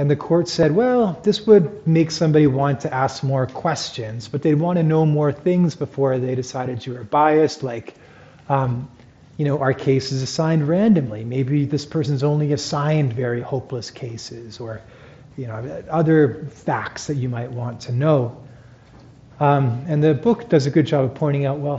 And 0.00 0.10
the 0.10 0.16
court 0.16 0.48
said, 0.48 0.74
well, 0.74 1.20
this 1.24 1.46
would 1.46 1.86
make 1.86 2.10
somebody 2.10 2.46
want 2.46 2.80
to 2.80 2.94
ask 2.94 3.22
more 3.22 3.46
questions, 3.46 4.28
but 4.28 4.40
they'd 4.40 4.54
want 4.54 4.78
to 4.78 4.82
know 4.82 5.04
more 5.04 5.30
things 5.30 5.76
before 5.76 6.18
they 6.18 6.34
decided 6.34 6.86
you 6.86 6.94
were 6.94 7.04
biased, 7.04 7.62
like, 7.62 7.96
um, 8.48 8.90
you 9.36 9.44
know, 9.44 9.58
are 9.58 9.74
cases 9.74 10.22
assigned 10.22 10.66
randomly? 10.66 11.22
Maybe 11.22 11.66
this 11.66 11.84
person's 11.84 12.22
only 12.22 12.54
assigned 12.54 13.12
very 13.12 13.42
hopeless 13.42 13.90
cases, 13.90 14.58
or, 14.58 14.80
you 15.36 15.46
know, 15.46 15.84
other 15.90 16.46
facts 16.46 17.06
that 17.08 17.16
you 17.16 17.28
might 17.28 17.52
want 17.52 17.82
to 17.82 17.92
know. 17.92 18.42
Um, 19.38 19.84
and 19.86 20.02
the 20.02 20.14
book 20.14 20.48
does 20.48 20.64
a 20.64 20.70
good 20.70 20.86
job 20.86 21.04
of 21.04 21.14
pointing 21.14 21.44
out, 21.44 21.58
well, 21.58 21.78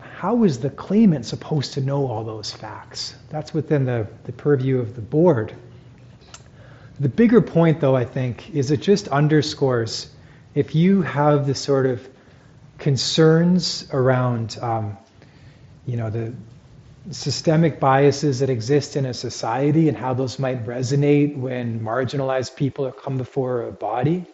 how 0.00 0.42
is 0.44 0.58
the 0.58 0.70
claimant 0.70 1.26
supposed 1.26 1.74
to 1.74 1.82
know 1.82 2.06
all 2.06 2.24
those 2.24 2.50
facts? 2.50 3.14
That's 3.28 3.52
within 3.52 3.84
the, 3.84 4.06
the 4.24 4.32
purview 4.32 4.78
of 4.78 4.96
the 4.96 5.02
board. 5.02 5.54
The 7.00 7.08
bigger 7.08 7.40
point, 7.40 7.80
though, 7.80 7.94
I 7.94 8.04
think, 8.04 8.50
is 8.50 8.70
it 8.70 8.80
just 8.80 9.08
underscores 9.08 10.10
if 10.54 10.74
you 10.74 11.02
have 11.02 11.46
the 11.46 11.54
sort 11.54 11.86
of 11.86 12.08
concerns 12.78 13.88
around, 13.92 14.58
um, 14.60 14.96
you 15.86 15.96
know, 15.96 16.10
the 16.10 16.32
systemic 17.10 17.78
biases 17.78 18.40
that 18.40 18.50
exist 18.50 18.96
in 18.96 19.06
a 19.06 19.14
society 19.14 19.88
and 19.88 19.96
how 19.96 20.12
those 20.12 20.38
might 20.38 20.66
resonate 20.66 21.36
when 21.36 21.80
marginalized 21.80 22.56
people 22.56 22.90
come 22.90 23.16
before 23.16 23.62
a 23.62 23.72
body, 23.72 24.26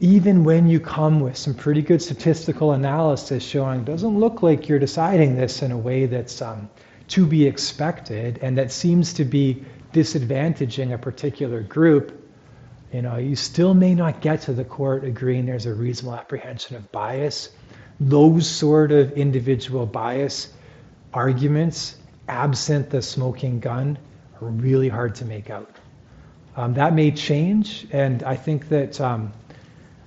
even 0.00 0.44
when 0.44 0.68
you 0.68 0.78
come 0.78 1.20
with 1.20 1.36
some 1.36 1.54
pretty 1.54 1.82
good 1.82 2.00
statistical 2.00 2.72
analysis 2.72 3.42
showing 3.42 3.82
doesn't 3.82 4.18
look 4.18 4.42
like 4.42 4.68
you're 4.68 4.78
deciding 4.78 5.36
this 5.36 5.62
in 5.62 5.72
a 5.72 5.78
way 5.78 6.06
that's 6.06 6.40
um, 6.40 6.70
to 7.08 7.26
be 7.26 7.46
expected 7.46 8.38
and 8.40 8.56
that 8.56 8.70
seems 8.70 9.12
to 9.14 9.24
be 9.24 9.64
disadvantaging 9.92 10.92
a 10.92 10.98
particular 10.98 11.62
group, 11.62 12.28
you 12.92 13.02
know, 13.02 13.16
you 13.16 13.36
still 13.36 13.74
may 13.74 13.94
not 13.94 14.20
get 14.20 14.42
to 14.42 14.52
the 14.52 14.64
court 14.64 15.04
agreeing 15.04 15.46
there's 15.46 15.66
a 15.66 15.74
reasonable 15.74 16.16
apprehension 16.16 16.76
of 16.76 16.90
bias. 16.90 17.50
Those 18.00 18.46
sort 18.46 18.92
of 18.92 19.12
individual 19.12 19.84
bias 19.84 20.52
arguments, 21.12 21.96
absent 22.28 22.90
the 22.90 23.02
smoking 23.02 23.60
gun, 23.60 23.98
are 24.40 24.48
really 24.48 24.88
hard 24.88 25.14
to 25.16 25.24
make 25.24 25.50
out. 25.50 25.70
Um, 26.56 26.74
that 26.74 26.94
may 26.94 27.10
change, 27.10 27.86
and 27.92 28.22
I 28.22 28.36
think 28.36 28.68
that 28.68 29.00
um, 29.00 29.32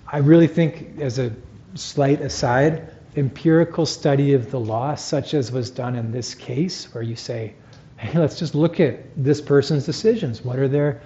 I 0.08 0.18
really 0.18 0.48
think, 0.48 1.00
as 1.00 1.20
a 1.20 1.32
slight 1.76 2.22
aside, 2.22 2.90
empirical 3.16 3.86
study 3.86 4.34
of 4.34 4.52
the 4.52 4.60
law, 4.60 4.96
such 4.96 5.34
as 5.34 5.52
was 5.52 5.70
done 5.70 5.96
in 5.96 6.12
this 6.12 6.36
case, 6.36 6.94
where 6.94 7.04
you 7.04 7.16
say, 7.16 7.54
hey, 8.02 8.18
let's 8.18 8.40
just 8.40 8.56
look 8.56 8.80
at 8.80 9.00
this 9.16 9.40
person's 9.40 9.86
decisions. 9.86 10.44
What 10.44 10.58
are 10.58 10.68
their, 10.68 11.02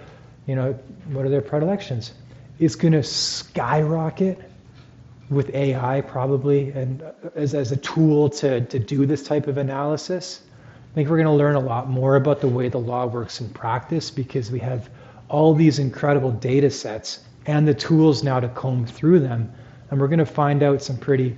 you 0.47 0.55
know, 0.55 0.71
what 1.11 1.25
are 1.25 1.29
their 1.29 1.41
predilections? 1.41 2.13
It's 2.57 2.75
going 2.75 2.93
to 2.93 3.03
skyrocket 3.03 4.39
with 5.29 5.53
AI 5.53 5.99
probably, 6.01 6.71
and 6.71 7.01
uh, 7.01 7.11
as, 7.35 7.53
as 7.53 7.73
a 7.73 7.77
tool 7.77 8.29
to, 8.29 8.61
to 8.61 8.79
do 8.79 9.05
this 9.05 9.23
type 9.23 9.47
of 9.47 9.57
analysis. 9.57 10.41
I 10.91 10.95
think 10.95 11.09
we're 11.09 11.17
going 11.17 11.27
to 11.27 11.33
learn 11.33 11.55
a 11.55 11.59
lot 11.59 11.89
more 11.89 12.15
about 12.15 12.39
the 12.39 12.47
way 12.47 12.69
the 12.69 12.79
law 12.79 13.05
works 13.05 13.41
in 13.41 13.49
practice 13.49 14.09
because 14.09 14.49
we 14.49 14.59
have 14.59 14.89
all 15.27 15.53
these 15.53 15.79
incredible 15.79 16.31
data 16.31 16.69
sets 16.69 17.19
and 17.45 17.67
the 17.67 17.73
tools 17.73 18.23
now 18.23 18.39
to 18.39 18.47
comb 18.47 18.85
through 18.85 19.19
them. 19.19 19.51
And 19.91 19.99
we're 19.99 20.07
going 20.07 20.19
to 20.19 20.25
find 20.25 20.63
out 20.63 20.81
some 20.81 20.97
pretty 20.97 21.35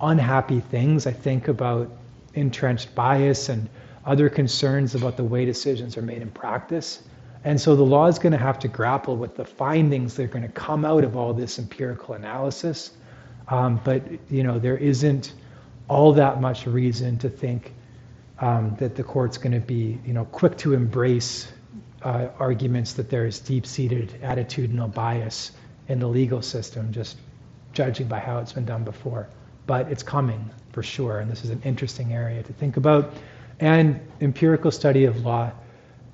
unhappy 0.00 0.60
things, 0.60 1.08
I 1.08 1.12
think, 1.12 1.48
about 1.48 1.90
entrenched 2.34 2.94
bias 2.94 3.48
and 3.48 3.68
other 4.10 4.28
concerns 4.28 4.96
about 4.96 5.16
the 5.16 5.22
way 5.22 5.44
decisions 5.44 5.96
are 5.96 6.02
made 6.02 6.20
in 6.20 6.30
practice. 6.30 7.00
And 7.44 7.60
so 7.60 7.76
the 7.76 7.84
law 7.84 8.06
is 8.08 8.18
going 8.18 8.32
to 8.32 8.38
have 8.38 8.58
to 8.58 8.68
grapple 8.68 9.16
with 9.16 9.36
the 9.36 9.44
findings 9.44 10.16
that 10.16 10.24
are 10.24 10.26
going 10.26 10.42
to 10.42 10.48
come 10.48 10.84
out 10.84 11.04
of 11.04 11.16
all 11.16 11.32
this 11.32 11.60
empirical 11.60 12.14
analysis. 12.14 12.90
Um, 13.46 13.80
but 13.84 14.02
you 14.28 14.42
know, 14.42 14.58
there 14.58 14.76
isn't 14.76 15.32
all 15.86 16.12
that 16.14 16.40
much 16.40 16.66
reason 16.66 17.18
to 17.18 17.30
think 17.30 17.72
um, 18.40 18.74
that 18.80 18.96
the 18.96 19.04
court's 19.04 19.38
going 19.38 19.52
to 19.52 19.60
be 19.60 20.00
you 20.04 20.12
know 20.12 20.24
quick 20.24 20.58
to 20.58 20.74
embrace 20.74 21.46
uh, 22.02 22.28
arguments 22.40 22.94
that 22.94 23.10
there 23.10 23.26
is 23.26 23.38
deep-seated 23.38 24.18
attitudinal 24.22 24.92
bias 24.92 25.52
in 25.86 26.00
the 26.00 26.08
legal 26.08 26.42
system, 26.42 26.92
just 26.92 27.16
judging 27.72 28.08
by 28.08 28.18
how 28.18 28.38
it's 28.38 28.52
been 28.52 28.64
done 28.64 28.82
before. 28.82 29.28
But 29.66 29.92
it's 29.92 30.02
coming 30.02 30.50
for 30.72 30.82
sure, 30.82 31.20
and 31.20 31.30
this 31.30 31.44
is 31.44 31.50
an 31.50 31.62
interesting 31.64 32.12
area 32.12 32.42
to 32.42 32.52
think 32.52 32.76
about. 32.76 33.14
And 33.60 34.00
empirical 34.20 34.70
study 34.70 35.04
of 35.04 35.24
law, 35.24 35.52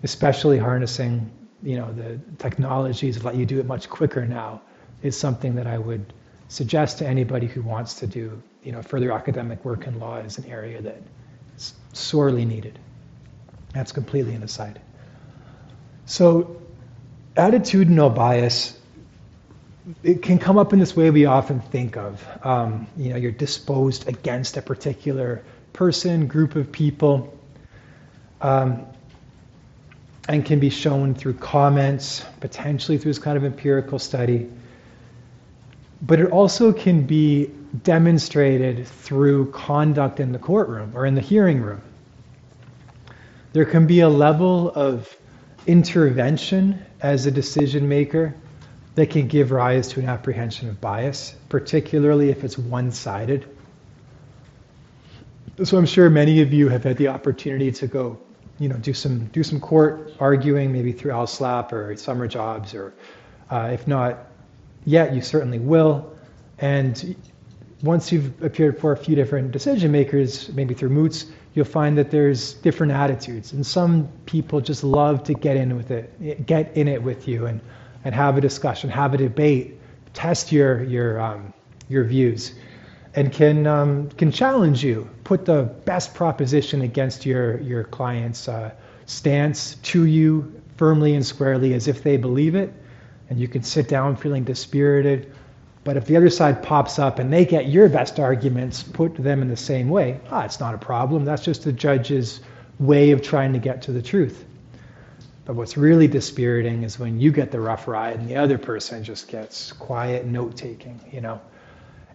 especially 0.02 0.58
harnessing 0.58 1.30
you 1.62 1.76
know 1.76 1.92
the 1.92 2.20
technologies 2.38 3.16
that 3.16 3.24
let 3.24 3.34
you 3.34 3.46
do 3.46 3.58
it 3.58 3.66
much 3.66 3.88
quicker 3.88 4.26
now, 4.26 4.60
is 5.02 5.16
something 5.16 5.54
that 5.54 5.66
I 5.66 5.78
would 5.78 6.12
suggest 6.48 6.98
to 6.98 7.06
anybody 7.06 7.46
who 7.46 7.62
wants 7.62 7.94
to 7.94 8.06
do 8.06 8.42
you 8.62 8.72
know 8.72 8.82
further 8.82 9.12
academic 9.12 9.64
work 9.64 9.86
in 9.86 9.98
law 9.98 10.18
is 10.18 10.38
an 10.38 10.44
area 10.46 10.82
that 10.82 11.00
is 11.56 11.74
sorely 11.92 12.44
needed. 12.44 12.78
That's 13.72 13.92
completely 13.92 14.34
an 14.34 14.42
aside. 14.42 14.80
So, 16.06 16.60
attitudinal 17.36 18.14
bias, 18.14 18.78
it 20.02 20.22
can 20.22 20.38
come 20.38 20.58
up 20.58 20.72
in 20.72 20.78
this 20.78 20.96
way 20.96 21.10
we 21.10 21.26
often 21.26 21.60
think 21.60 21.96
of. 21.96 22.26
Um, 22.42 22.86
you 22.96 23.10
know, 23.10 23.16
you're 23.16 23.32
disposed 23.32 24.08
against 24.08 24.56
a 24.56 24.62
particular 24.62 25.44
person, 25.72 26.26
group 26.26 26.56
of 26.56 26.72
people, 26.72 27.35
um, 28.40 28.86
and 30.28 30.44
can 30.44 30.58
be 30.58 30.70
shown 30.70 31.14
through 31.14 31.34
comments, 31.34 32.24
potentially 32.40 32.98
through 32.98 33.10
this 33.10 33.18
kind 33.18 33.36
of 33.36 33.44
empirical 33.44 33.98
study. 33.98 34.50
But 36.02 36.20
it 36.20 36.30
also 36.30 36.72
can 36.72 37.06
be 37.06 37.50
demonstrated 37.82 38.86
through 38.86 39.50
conduct 39.52 40.20
in 40.20 40.32
the 40.32 40.38
courtroom 40.38 40.92
or 40.94 41.06
in 41.06 41.14
the 41.14 41.20
hearing 41.20 41.60
room. 41.60 41.82
There 43.52 43.64
can 43.64 43.86
be 43.86 44.00
a 44.00 44.08
level 44.08 44.70
of 44.72 45.16
intervention 45.66 46.84
as 47.00 47.26
a 47.26 47.30
decision 47.30 47.88
maker 47.88 48.34
that 48.94 49.10
can 49.10 49.28
give 49.28 49.50
rise 49.50 49.88
to 49.88 50.00
an 50.00 50.08
apprehension 50.08 50.68
of 50.68 50.80
bias, 50.80 51.36
particularly 51.48 52.30
if 52.30 52.44
it's 52.44 52.58
one 52.58 52.90
sided. 52.90 53.46
So 55.64 55.78
I'm 55.78 55.86
sure 55.86 56.10
many 56.10 56.42
of 56.42 56.52
you 56.52 56.68
have 56.68 56.84
had 56.84 56.96
the 56.96 57.08
opportunity 57.08 57.70
to 57.72 57.86
go, 57.86 58.18
you 58.58 58.68
know, 58.68 58.76
do 58.76 58.94
some 58.94 59.26
do 59.26 59.42
some 59.42 59.60
court 59.60 60.12
arguing, 60.18 60.72
maybe 60.72 60.92
through 60.92 61.12
LSLAP 61.12 61.72
or 61.72 61.96
summer 61.96 62.26
jobs, 62.26 62.74
or 62.74 62.94
uh, 63.50 63.70
if 63.72 63.86
not 63.86 64.26
yet, 64.84 65.14
you 65.14 65.20
certainly 65.20 65.58
will. 65.58 66.12
And 66.58 67.16
once 67.82 68.10
you've 68.10 68.42
appeared 68.42 68.78
for 68.78 68.92
a 68.92 68.96
few 68.96 69.14
different 69.14 69.52
decision 69.52 69.92
makers, 69.92 70.50
maybe 70.52 70.74
through 70.74 70.88
moots, 70.88 71.26
you'll 71.54 71.64
find 71.64 71.96
that 71.98 72.10
there's 72.10 72.54
different 72.54 72.92
attitudes. 72.92 73.52
And 73.52 73.66
some 73.66 74.08
people 74.26 74.60
just 74.60 74.84
love 74.84 75.24
to 75.24 75.34
get 75.34 75.56
in 75.56 75.76
with 75.76 75.90
it, 75.90 76.46
get 76.46 76.76
in 76.76 76.88
it 76.88 77.02
with 77.02 77.28
you 77.28 77.46
and, 77.46 77.60
and 78.04 78.14
have 78.14 78.36
a 78.36 78.40
discussion, 78.40 78.88
have 78.90 79.14
a 79.14 79.16
debate, 79.16 79.78
test 80.14 80.52
your, 80.52 80.84
your, 80.84 81.20
um, 81.20 81.52
your 81.88 82.04
views, 82.04 82.54
and 83.16 83.32
can, 83.32 83.66
um, 83.66 84.10
can 84.10 84.30
challenge 84.30 84.84
you, 84.84 85.08
put 85.24 85.44
the 85.44 85.64
best 85.84 86.14
proposition 86.14 86.82
against 86.82 87.26
your, 87.26 87.60
your 87.60 87.82
client's 87.82 88.48
uh, 88.48 88.70
stance 89.06 89.74
to 89.76 90.04
you 90.04 90.62
firmly 90.76 91.14
and 91.14 91.26
squarely 91.26 91.74
as 91.74 91.88
if 91.88 92.02
they 92.02 92.16
believe 92.16 92.54
it. 92.54 92.72
And 93.28 93.40
you 93.40 93.48
can 93.48 93.62
sit 93.62 93.88
down 93.88 94.16
feeling 94.16 94.44
dispirited 94.44 95.32
but 95.86 95.96
if 95.96 96.06
the 96.06 96.16
other 96.16 96.30
side 96.30 96.64
pops 96.64 96.98
up 96.98 97.20
and 97.20 97.32
they 97.32 97.44
get 97.44 97.68
your 97.68 97.88
best 97.88 98.18
arguments 98.18 98.82
put 98.82 99.14
them 99.14 99.40
in 99.40 99.46
the 99.46 99.56
same 99.56 99.88
way, 99.88 100.18
ah, 100.32 100.44
it's 100.44 100.58
not 100.58 100.74
a 100.74 100.78
problem. 100.78 101.24
That's 101.24 101.44
just 101.44 101.62
the 101.62 101.72
judge's 101.72 102.40
way 102.80 103.12
of 103.12 103.22
trying 103.22 103.52
to 103.52 103.60
get 103.60 103.82
to 103.82 103.92
the 103.92 104.02
truth. 104.02 104.44
But 105.44 105.54
what's 105.54 105.76
really 105.76 106.08
dispiriting 106.08 106.82
is 106.82 106.98
when 106.98 107.20
you 107.20 107.30
get 107.30 107.52
the 107.52 107.60
rough 107.60 107.86
ride 107.86 108.18
and 108.18 108.28
the 108.28 108.34
other 108.34 108.58
person 108.58 109.04
just 109.04 109.28
gets 109.28 109.70
quiet 109.70 110.26
note 110.26 110.56
taking, 110.56 111.00
you 111.12 111.20
know. 111.20 111.40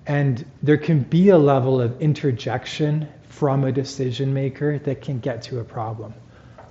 And 0.06 0.44
there 0.64 0.78
can 0.78 1.02
be 1.02 1.30
a 1.30 1.38
level 1.38 1.80
of 1.80 2.02
interjection 2.02 3.08
from 3.30 3.64
a 3.64 3.72
decision 3.72 4.34
maker 4.34 4.80
that 4.80 5.02
can 5.02 5.20
get 5.20 5.44
to 5.44 5.60
a 5.60 5.64
problem. 5.64 6.14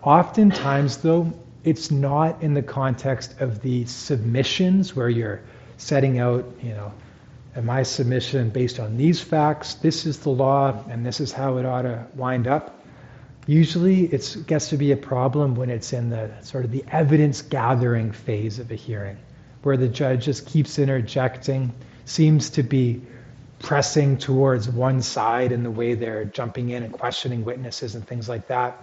Oftentimes, 0.02 0.98
though, 0.98 1.32
it's 1.62 1.90
not 1.90 2.43
in 2.43 2.55
the 2.55 2.62
context 2.62 3.40
of 3.40 3.61
the 3.62 3.85
submissions 3.86 4.97
where 4.97 5.09
you're 5.09 5.40
setting 5.77 6.19
out, 6.19 6.44
you 6.62 6.70
know, 6.70 6.93
my 7.62 7.82
submission 7.82 8.51
based 8.51 8.78
on 8.81 8.97
these 8.97 9.20
facts, 9.20 9.74
this 9.74 10.07
is 10.07 10.19
the 10.20 10.31
law, 10.31 10.85
and 10.89 11.05
this 11.05 11.20
is 11.20 11.32
how 11.32 11.59
it 11.59 11.66
ought 11.66 11.82
to 11.82 12.07
wind 12.15 12.47
up. 12.47 12.81
Usually 13.47 14.05
it 14.05 14.36
gets 14.47 14.69
to 14.69 14.77
be 14.77 14.93
a 14.93 14.97
problem 14.97 15.55
when 15.55 15.70
it's 15.70 15.93
in 15.93 16.11
the 16.11 16.31
sort 16.43 16.65
of 16.65 16.70
the 16.70 16.85
evidence 16.90 17.43
gathering 17.43 18.12
phase 18.12 18.59
of 18.59 18.70
a 18.70 18.74
hearing, 18.74 19.19
where 19.62 19.77
the 19.77 19.89
judge 19.89 20.27
just 20.27 20.47
keeps 20.47 20.78
interjecting, 20.78 21.73
seems 22.05 22.51
to 22.51 22.62
be 22.62 23.01
pressing 23.61 24.16
towards 24.16 24.69
one 24.69 25.01
side 25.03 25.53
in 25.53 25.62
the 25.62 25.70
way 25.70 25.95
they're 25.95 26.24
jumping 26.24 26.70
in 26.70 26.82
and 26.82 26.93
questioning 26.93 27.45
witnesses 27.45 27.95
and 27.95 28.07
things 28.07 28.28
like 28.28 28.49
that. 28.49 28.82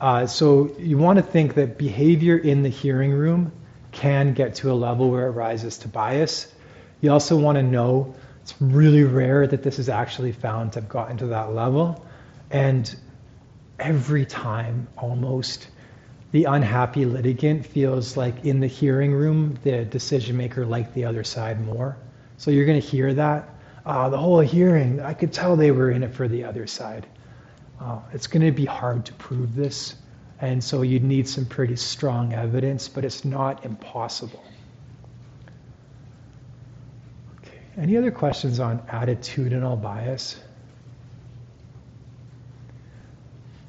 Uh, 0.00 0.26
so 0.26 0.74
you 0.78 0.98
want 0.98 1.16
to 1.16 1.22
think 1.22 1.54
that 1.54 1.78
behavior 1.78 2.36
in 2.36 2.62
the 2.62 2.68
hearing 2.68 3.12
room 3.12 3.52
can 3.92 4.34
get 4.34 4.54
to 4.54 4.70
a 4.70 4.74
level 4.74 5.10
where 5.10 5.26
it 5.26 5.32
rises 5.32 5.78
to 5.78 5.88
bias. 5.88 6.52
You 7.00 7.12
also 7.12 7.36
want 7.36 7.56
to 7.56 7.62
know 7.62 8.14
it's 8.42 8.54
really 8.60 9.04
rare 9.04 9.46
that 9.46 9.62
this 9.62 9.78
is 9.78 9.88
actually 9.88 10.32
found 10.32 10.72
to 10.72 10.80
have 10.80 10.88
gotten 10.88 11.16
to 11.18 11.26
that 11.28 11.54
level. 11.54 12.04
And 12.50 12.94
every 13.78 14.24
time, 14.26 14.88
almost, 14.96 15.68
the 16.32 16.44
unhappy 16.44 17.04
litigant 17.04 17.66
feels 17.66 18.16
like 18.16 18.44
in 18.44 18.60
the 18.60 18.66
hearing 18.66 19.12
room, 19.12 19.58
the 19.64 19.84
decision 19.84 20.36
maker 20.36 20.66
liked 20.66 20.94
the 20.94 21.04
other 21.04 21.24
side 21.24 21.64
more. 21.64 21.96
So 22.38 22.50
you're 22.50 22.66
going 22.66 22.80
to 22.80 22.86
hear 22.86 23.14
that. 23.14 23.48
Uh, 23.84 24.08
the 24.08 24.18
whole 24.18 24.40
hearing, 24.40 25.00
I 25.00 25.14
could 25.14 25.32
tell 25.32 25.56
they 25.56 25.70
were 25.70 25.90
in 25.90 26.02
it 26.02 26.14
for 26.14 26.26
the 26.26 26.44
other 26.44 26.66
side. 26.66 27.06
Uh, 27.80 28.00
it's 28.12 28.26
going 28.26 28.44
to 28.44 28.50
be 28.50 28.64
hard 28.64 29.04
to 29.06 29.12
prove 29.14 29.54
this, 29.54 29.94
and 30.40 30.62
so 30.62 30.82
you'd 30.82 31.04
need 31.04 31.28
some 31.28 31.46
pretty 31.46 31.76
strong 31.76 32.32
evidence, 32.32 32.88
but 32.88 33.04
it's 33.04 33.24
not 33.24 33.64
impossible. 33.64 34.42
Okay. 37.38 37.58
Any 37.76 37.96
other 37.96 38.10
questions 38.10 38.58
on 38.58 38.80
attitudinal 38.88 39.80
bias? 39.80 40.40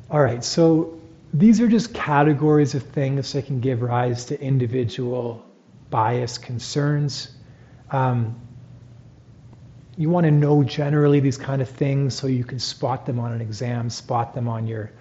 All 0.09 0.21
right, 0.21 0.43
so 0.43 0.99
these 1.33 1.59
are 1.59 1.67
just 1.67 1.93
categories 1.93 2.73
of 2.73 2.83
things 2.83 3.33
that 3.33 3.45
can 3.45 3.59
give 3.59 3.81
rise 3.81 4.25
to 4.25 4.41
individual 4.41 5.45
bias 5.89 6.37
concerns. 6.37 7.29
Um, 7.91 8.46
you 9.97 10.09
want 10.09 10.25
to 10.25 10.31
know 10.31 10.63
generally 10.63 11.19
these 11.19 11.37
kind 11.37 11.61
of 11.61 11.69
things 11.69 12.13
so 12.13 12.27
you 12.27 12.43
can 12.43 12.59
spot 12.59 13.05
them 13.05 13.19
on 13.19 13.33
an 13.33 13.41
exam, 13.41 13.89
spot 13.89 14.33
them 14.35 14.47
on 14.47 14.67
your 14.67 14.91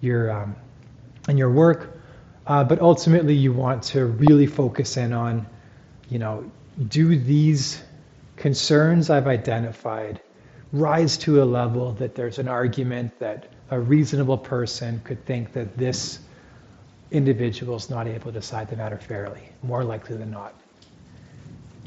your 0.00 0.30
um, 0.30 0.56
your 1.34 1.50
work. 1.50 2.00
Uh, 2.46 2.64
but 2.64 2.80
ultimately, 2.80 3.34
you 3.34 3.52
want 3.52 3.82
to 3.82 4.06
really 4.06 4.46
focus 4.46 4.96
in 4.96 5.12
on, 5.12 5.46
you 6.08 6.18
know, 6.18 6.50
do 6.88 7.18
these 7.18 7.82
concerns 8.36 9.10
I've 9.10 9.26
identified 9.26 10.20
rise 10.72 11.16
to 11.18 11.42
a 11.42 11.44
level 11.44 11.92
that 11.92 12.14
there's 12.14 12.38
an 12.38 12.48
argument 12.48 13.18
that 13.18 13.50
a 13.70 13.78
reasonable 13.78 14.38
person 14.38 15.00
could 15.04 15.22
think 15.26 15.52
that 15.52 15.76
this 15.76 16.20
individual 17.10 17.76
is 17.76 17.90
not 17.90 18.06
able 18.06 18.26
to 18.26 18.32
decide 18.32 18.68
the 18.68 18.76
matter 18.76 18.98
fairly, 18.98 19.42
more 19.62 19.84
likely 19.84 20.16
than 20.16 20.30
not. 20.30 20.54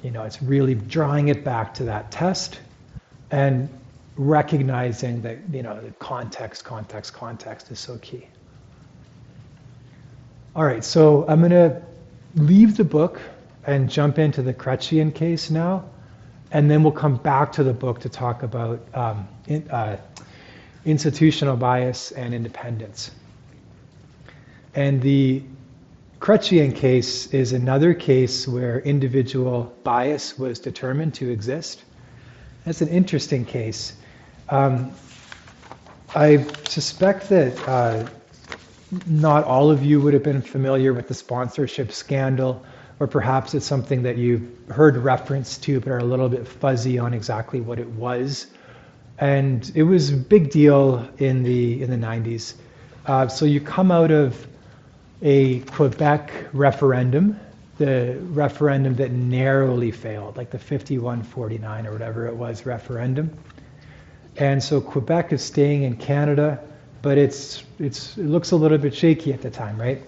You 0.02 0.12
know, 0.12 0.24
it's 0.24 0.42
really 0.42 0.76
drawing 0.76 1.28
it 1.28 1.44
back 1.44 1.74
to 1.76 1.84
that 1.86 2.12
test 2.12 2.60
and 3.30 3.70
recognizing 4.18 5.22
that, 5.22 5.38
you 5.52 5.64
know, 5.64 5.80
the 5.80 5.92
context, 5.92 6.64
context, 6.64 7.14
context 7.14 7.72
is 7.72 7.80
so 7.80 7.98
key. 8.00 8.28
All 10.56 10.66
right, 10.66 10.84
so 10.84 11.26
I'm 11.28 11.40
going 11.40 11.52
to 11.52 11.82
leave 12.36 12.76
the 12.78 12.84
book 12.84 13.22
and 13.66 13.90
jump 13.90 14.20
into 14.20 14.42
the 14.42 14.54
Chrétien 14.54 15.14
case 15.14 15.50
now, 15.50 15.86
and 16.52 16.70
then 16.70 16.84
we'll 16.84 16.92
come 16.92 17.16
back 17.16 17.54
to 17.54 17.64
the 17.64 17.74
book 17.74 18.00
to 18.02 18.10
talk 18.10 18.44
about 18.44 18.82
um, 18.94 19.28
in, 19.48 19.70
uh, 19.70 19.98
institutional 20.84 21.56
bias 21.56 22.12
and 22.12 22.34
independence. 22.34 23.12
And 24.76 25.02
the 25.02 25.44
Chrétien 26.22 26.76
case 26.76 27.34
is 27.34 27.52
another 27.52 27.96
case 27.96 28.48
where 28.48 28.80
individual 28.82 29.76
bias 29.84 30.38
was 30.38 30.60
determined 30.60 31.16
to 31.16 31.32
exist. 31.32 31.84
That's 32.64 32.82
an 32.82 32.90
interesting 32.90 33.44
case. 33.44 33.94
Um, 34.48 34.92
I 36.14 36.46
suspect 36.70 37.28
that 37.30 37.68
uh, 37.68 38.08
not 39.08 39.46
all 39.46 39.72
of 39.72 39.84
you 39.84 40.00
would 40.00 40.14
have 40.14 40.22
been 40.22 40.44
familiar 40.44 40.94
with 40.94 41.08
the 41.08 41.16
sponsorship 41.16 41.92
scandal, 41.92 42.64
or 43.00 43.08
perhaps 43.08 43.56
it's 43.56 43.66
something 43.66 44.04
that 44.04 44.20
you've 44.20 44.48
heard 44.70 44.98
reference 44.98 45.58
to 45.58 45.80
but 45.80 45.90
are 45.90 45.98
a 45.98 46.04
little 46.04 46.30
bit 46.30 46.48
fuzzy 46.48 47.00
on 47.00 47.16
exactly 47.16 47.62
what 47.62 47.80
it 47.80 47.90
was. 47.90 48.46
And 49.18 49.72
it 49.74 49.84
was 49.84 50.12
a 50.12 50.18
big 50.18 50.52
deal 50.52 51.10
in 51.18 51.42
the 51.42 51.82
in 51.82 51.90
the 51.90 51.98
90s. 51.98 52.54
Uh, 53.08 53.28
so 53.28 53.46
you 53.46 53.60
come 53.60 53.90
out 53.92 54.12
of 54.12 54.46
a 55.22 55.60
Quebec 55.62 56.32
referendum, 56.54 57.40
the 57.78 58.18
referendum 58.32 58.96
that 58.96 59.12
narrowly 59.12 59.92
failed, 59.92 60.38
like 60.38 60.50
the 60.50 60.60
5149 60.60 61.88
or 61.88 61.92
whatever 61.92 62.28
it 62.28 62.36
was 62.36 62.66
referendum. 62.66 63.36
And 64.38 64.64
so 64.64 64.82
Quebec 64.82 65.34
is 65.34 65.44
staying 65.44 65.84
in 65.84 65.98
Canada, 65.98 66.60
but 67.02 67.18
it's, 67.18 67.64
it's, 67.80 68.18
it 68.18 68.26
looks 68.26 68.52
a 68.52 68.56
little 68.56 68.78
bit 68.78 68.96
shaky 68.96 69.34
at 69.34 69.42
the 69.42 69.50
time, 69.50 69.80
right? 69.80 70.02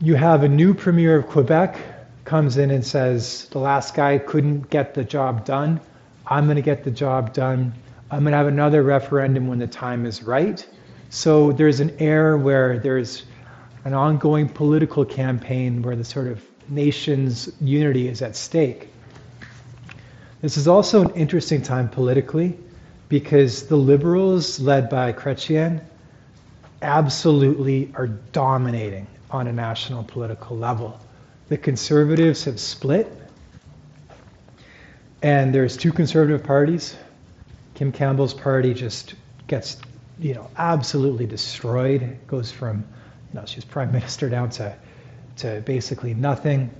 You 0.00 0.14
have 0.16 0.42
a 0.42 0.48
new 0.48 0.74
premier 0.74 1.18
of 1.18 1.28
Quebec 1.28 1.78
comes 2.24 2.56
in 2.56 2.70
and 2.70 2.84
says, 2.84 3.48
the 3.50 3.58
last 3.58 3.94
guy 3.94 4.18
couldn't 4.18 4.70
get 4.70 4.94
the 4.94 5.04
job 5.04 5.44
done. 5.44 5.80
I'm 6.26 6.46
going 6.46 6.56
to 6.56 6.62
get 6.62 6.84
the 6.84 6.90
job 6.90 7.34
done. 7.34 7.74
I'm 8.10 8.20
going 8.20 8.32
to 8.32 8.38
have 8.38 8.46
another 8.46 8.82
referendum 8.82 9.46
when 9.46 9.58
the 9.58 9.66
time 9.66 10.06
is 10.06 10.22
right. 10.22 10.66
So 11.10 11.52
there's 11.52 11.80
an 11.80 11.94
air 11.98 12.36
where 12.36 12.78
there's 12.78 13.24
an 13.84 13.94
ongoing 13.94 14.48
political 14.48 15.04
campaign 15.04 15.82
where 15.82 15.94
the 15.94 16.04
sort 16.04 16.26
of 16.26 16.42
nation's 16.68 17.52
unity 17.60 18.08
is 18.08 18.22
at 18.22 18.34
stake. 18.34 18.88
This 20.40 20.56
is 20.56 20.66
also 20.68 21.02
an 21.02 21.14
interesting 21.14 21.62
time 21.62 21.88
politically 21.88 22.58
because 23.08 23.66
the 23.66 23.76
liberals, 23.76 24.58
led 24.60 24.88
by 24.88 25.12
Chrétien, 25.12 25.82
absolutely 26.82 27.92
are 27.94 28.08
dominating 28.08 29.06
on 29.30 29.46
a 29.46 29.52
national 29.52 30.04
political 30.04 30.56
level. 30.56 30.98
The 31.48 31.58
conservatives 31.58 32.44
have 32.44 32.58
split, 32.58 33.10
and 35.22 35.54
there's 35.54 35.76
two 35.76 35.92
conservative 35.92 36.42
parties. 36.42 36.96
Kim 37.74 37.92
Campbell's 37.92 38.34
party 38.34 38.72
just 38.72 39.14
gets, 39.46 39.78
you 40.18 40.34
know, 40.34 40.48
absolutely 40.56 41.26
destroyed. 41.26 42.02
It 42.02 42.26
goes 42.26 42.50
from 42.50 42.84
no, 43.34 43.44
she's 43.44 43.64
prime 43.64 43.92
minister 43.98 44.30
down 44.30 44.50
to, 44.50 44.76
to 45.36 45.60
basically 45.66 46.14
nothing. 46.14 46.70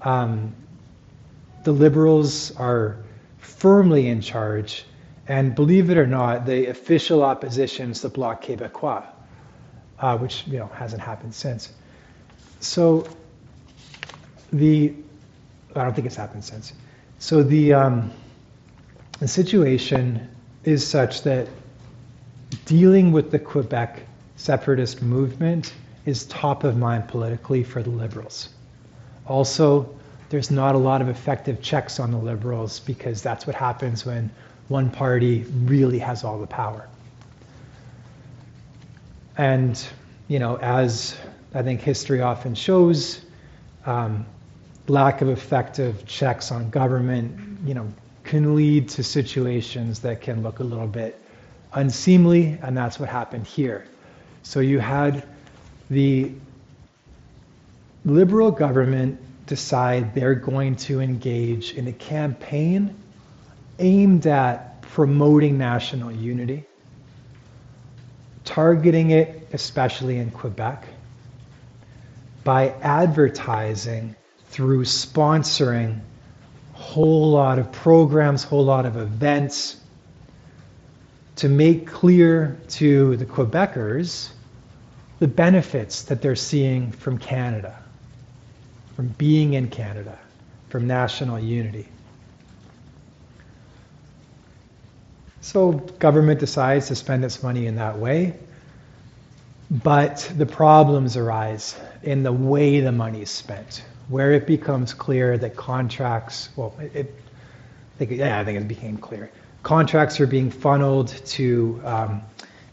Um, 0.00 0.54
the 1.64 1.72
liberals 1.72 2.56
are 2.56 2.96
firmly 3.38 4.06
in 4.06 4.20
charge, 4.20 4.84
and 5.26 5.54
believe 5.54 5.90
it 5.90 5.98
or 5.98 6.06
not, 6.06 6.46
the 6.46 6.66
official 6.66 7.22
opposition 7.22 7.90
is 7.90 8.00
the 8.00 8.08
Bloc 8.08 8.44
Québécois, 8.44 9.04
uh, 9.98 10.16
which 10.16 10.46
you 10.46 10.58
know 10.58 10.68
hasn't 10.68 11.02
happened 11.02 11.34
since. 11.34 11.72
So 12.60 13.08
the 14.52 14.94
I 15.74 15.82
don't 15.84 15.94
think 15.94 16.06
it's 16.06 16.16
happened 16.16 16.44
since. 16.44 16.72
So 17.18 17.42
the 17.42 17.72
um, 17.72 18.12
the 19.18 19.26
situation 19.28 20.28
is 20.64 20.86
such 20.86 21.22
that 21.22 21.48
dealing 22.66 23.10
with 23.10 23.30
the 23.32 23.38
Quebec 23.38 24.02
separatist 24.36 25.02
movement 25.02 25.72
is 26.06 26.24
top 26.26 26.64
of 26.64 26.76
mind 26.76 27.08
politically 27.08 27.62
for 27.62 27.82
the 27.82 27.90
liberals. 27.90 28.48
Also, 29.26 29.94
there's 30.30 30.50
not 30.50 30.74
a 30.74 30.78
lot 30.78 31.02
of 31.02 31.08
effective 31.08 31.60
checks 31.60 32.00
on 32.00 32.10
the 32.10 32.18
liberals 32.18 32.80
because 32.80 33.20
that's 33.22 33.46
what 33.46 33.54
happens 33.54 34.06
when 34.06 34.30
one 34.68 34.90
party 34.90 35.44
really 35.64 35.98
has 35.98 36.24
all 36.24 36.38
the 36.38 36.46
power. 36.46 36.88
And, 39.36 39.86
you 40.28 40.38
know, 40.38 40.56
as 40.58 41.16
I 41.54 41.62
think 41.62 41.80
history 41.80 42.22
often 42.22 42.54
shows, 42.54 43.20
um, 43.84 44.24
lack 44.88 45.20
of 45.20 45.28
effective 45.28 46.06
checks 46.06 46.50
on 46.50 46.70
government, 46.70 47.58
you 47.64 47.74
know, 47.74 47.86
can 48.24 48.56
lead 48.56 48.88
to 48.88 49.04
situations 49.04 50.00
that 50.00 50.20
can 50.20 50.42
look 50.42 50.58
a 50.58 50.64
little 50.64 50.86
bit 50.86 51.20
unseemly, 51.74 52.58
and 52.62 52.76
that's 52.76 52.98
what 52.98 53.08
happened 53.08 53.46
here. 53.46 53.86
So 54.42 54.60
you 54.60 54.78
had 54.80 55.24
the 55.90 56.32
liberal 58.04 58.50
government 58.50 59.20
decide 59.46 60.14
they're 60.14 60.34
going 60.34 60.76
to 60.76 61.00
engage 61.00 61.74
in 61.74 61.86
a 61.88 61.92
campaign 61.92 62.94
aimed 63.78 64.26
at 64.26 64.80
promoting 64.82 65.58
national 65.58 66.10
unity, 66.10 66.64
targeting 68.44 69.10
it 69.10 69.48
especially 69.52 70.18
in 70.18 70.30
Quebec 70.30 70.86
by 72.44 72.70
advertising 72.80 74.14
through 74.46 74.84
sponsoring 74.84 76.00
whole 76.72 77.30
lot 77.30 77.58
of 77.58 77.70
programs, 77.72 78.44
whole 78.44 78.64
lot 78.64 78.86
of 78.86 78.96
events 78.96 79.76
to 81.36 81.48
make 81.48 81.86
clear 81.86 82.56
to 82.68 83.16
the 83.16 83.26
Quebecers 83.26 84.30
the 85.20 85.28
benefits 85.28 86.04
that 86.04 86.22
they're 86.22 86.36
seeing 86.36 86.92
from 86.92 87.18
Canada, 87.18 87.78
from 88.96 89.08
being 89.08 89.54
in 89.54 89.68
Canada, 89.70 90.18
from 90.68 90.86
national 90.86 91.38
unity. 91.38 91.88
So 95.40 95.72
government 95.72 96.40
decides 96.40 96.88
to 96.88 96.96
spend 96.96 97.24
its 97.24 97.42
money 97.42 97.66
in 97.66 97.76
that 97.76 97.98
way. 97.98 98.34
but 99.70 100.30
the 100.36 100.46
problems 100.46 101.16
arise 101.16 101.76
in 102.02 102.22
the 102.22 102.32
way 102.32 102.80
the 102.80 102.92
money 102.92 103.22
is 103.22 103.30
spent, 103.30 103.84
where 104.08 104.32
it 104.32 104.46
becomes 104.46 104.94
clear 104.94 105.36
that 105.38 105.56
contracts, 105.56 106.50
well, 106.56 106.74
it, 106.94 107.14
I 107.94 107.98
think, 107.98 108.12
yeah, 108.12 108.38
I 108.38 108.44
think 108.44 108.60
it 108.60 108.68
became 108.68 108.96
clear. 108.98 109.30
Contracts 109.62 110.20
are 110.20 110.26
being 110.26 110.50
funneled 110.50 111.08
to 111.08 111.80
um, 111.84 112.22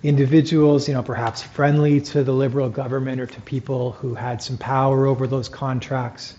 individuals, 0.03 0.88
you 0.88 0.93
know, 0.93 1.01
perhaps 1.01 1.41
friendly 1.41 2.01
to 2.01 2.23
the 2.23 2.34
liberal 2.34 2.69
government 2.69 3.21
or 3.21 3.25
to 3.25 3.41
people 3.41 3.93
who 3.93 4.13
had 4.13 4.41
some 4.41 4.57
power 4.57 5.07
over 5.07 5.27
those 5.27 5.47
contracts. 5.47 6.35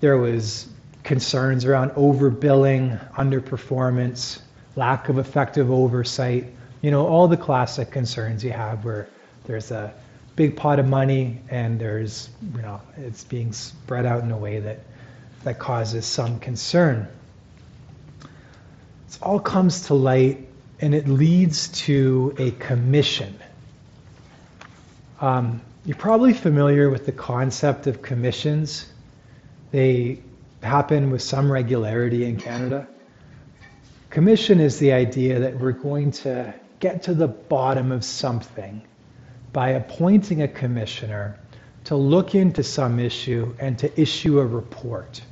There 0.00 0.16
was 0.16 0.66
concerns 1.04 1.66
around 1.66 1.90
overbilling, 1.92 3.12
underperformance, 3.12 4.40
lack 4.74 5.08
of 5.10 5.18
effective 5.18 5.70
oversight, 5.70 6.46
you 6.80 6.90
know, 6.90 7.06
all 7.06 7.28
the 7.28 7.36
classic 7.36 7.90
concerns 7.90 8.42
you 8.42 8.52
have 8.52 8.84
where 8.84 9.06
there's 9.44 9.70
a 9.70 9.92
big 10.34 10.56
pot 10.56 10.78
of 10.78 10.86
money 10.86 11.40
and 11.50 11.78
there's, 11.78 12.28
you 12.54 12.62
know, 12.62 12.80
it's 12.96 13.24
being 13.24 13.52
spread 13.52 14.06
out 14.06 14.22
in 14.22 14.30
a 14.30 14.36
way 14.36 14.60
that, 14.60 14.80
that 15.44 15.58
causes 15.58 16.06
some 16.06 16.38
concern. 16.40 17.06
It 18.22 19.18
all 19.22 19.40
comes 19.40 19.86
to 19.86 19.94
light 19.94 20.46
and 20.80 20.94
it 20.94 21.08
leads 21.08 21.68
to 21.68 22.34
a 22.38 22.50
commission. 22.52 23.38
Um, 25.20 25.62
you're 25.84 25.96
probably 25.96 26.32
familiar 26.32 26.90
with 26.90 27.06
the 27.06 27.12
concept 27.12 27.86
of 27.86 28.02
commissions. 28.02 28.86
They 29.70 30.18
happen 30.62 31.10
with 31.10 31.22
some 31.22 31.50
regularity 31.50 32.24
in 32.24 32.36
Canada. 32.36 32.86
Commission 34.10 34.60
is 34.60 34.78
the 34.78 34.92
idea 34.92 35.38
that 35.40 35.58
we're 35.58 35.72
going 35.72 36.10
to 36.10 36.52
get 36.80 37.02
to 37.04 37.14
the 37.14 37.28
bottom 37.28 37.92
of 37.92 38.04
something 38.04 38.82
by 39.52 39.70
appointing 39.70 40.42
a 40.42 40.48
commissioner 40.48 41.38
to 41.84 41.96
look 41.96 42.34
into 42.34 42.62
some 42.62 42.98
issue 42.98 43.54
and 43.58 43.78
to 43.78 44.00
issue 44.00 44.40
a 44.40 44.46
report. 44.46 45.22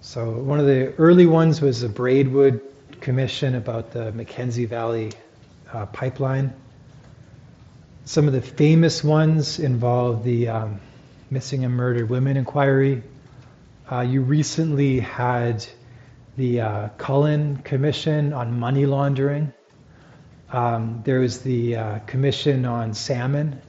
So, 0.00 0.30
one 0.30 0.58
of 0.58 0.66
the 0.66 0.92
early 0.94 1.26
ones 1.26 1.62
was 1.62 1.80
the 1.80 1.88
Braidwood 1.88 2.60
Commission 3.02 3.56
about 3.56 3.90
the 3.90 4.12
Mackenzie 4.12 4.64
Valley 4.64 5.10
uh, 5.72 5.86
pipeline. 5.86 6.54
Some 8.04 8.28
of 8.28 8.32
the 8.32 8.40
famous 8.40 9.02
ones 9.02 9.58
involve 9.58 10.24
the 10.24 10.48
um, 10.48 10.80
Missing 11.30 11.64
and 11.64 11.74
Murdered 11.74 12.08
Women 12.08 12.36
Inquiry. 12.36 13.02
Uh, 13.90 14.00
you 14.00 14.22
recently 14.22 15.00
had 15.00 15.66
the 16.36 16.60
uh, 16.60 16.88
Cullen 16.96 17.56
Commission 17.58 18.32
on 18.32 18.58
money 18.58 18.86
laundering. 18.86 19.52
Um, 20.52 21.02
there 21.04 21.20
was 21.20 21.42
the 21.42 21.76
uh, 21.76 21.98
Commission 22.00 22.64
on 22.64 22.94
salmon. 22.94 23.60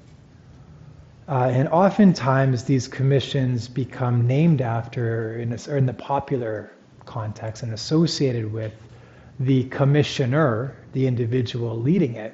Uh, 1.27 1.49
and 1.51 1.69
oftentimes 1.69 2.65
these 2.65 2.88
commissions 2.88 3.68
become 3.68 4.27
named 4.27 4.61
after, 4.61 5.39
in, 5.39 5.53
a, 5.53 5.57
or 5.69 5.77
in 5.77 5.85
the 5.85 5.93
popular 5.93 6.72
context, 7.05 7.64
and 7.64 7.73
associated 7.73 8.51
with 8.51 8.73
the 9.39 9.65
commissioner, 9.65 10.76
the 10.93 11.07
individual 11.07 11.80
leading 11.80 12.15
it, 12.15 12.34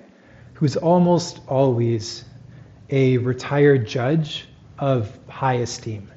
who's 0.54 0.76
almost 0.76 1.40
always 1.48 2.26
a 2.90 3.18
retired 3.18 3.88
judge 3.88 4.48
of 4.78 5.18
high 5.28 5.56
esteem. 5.56 6.12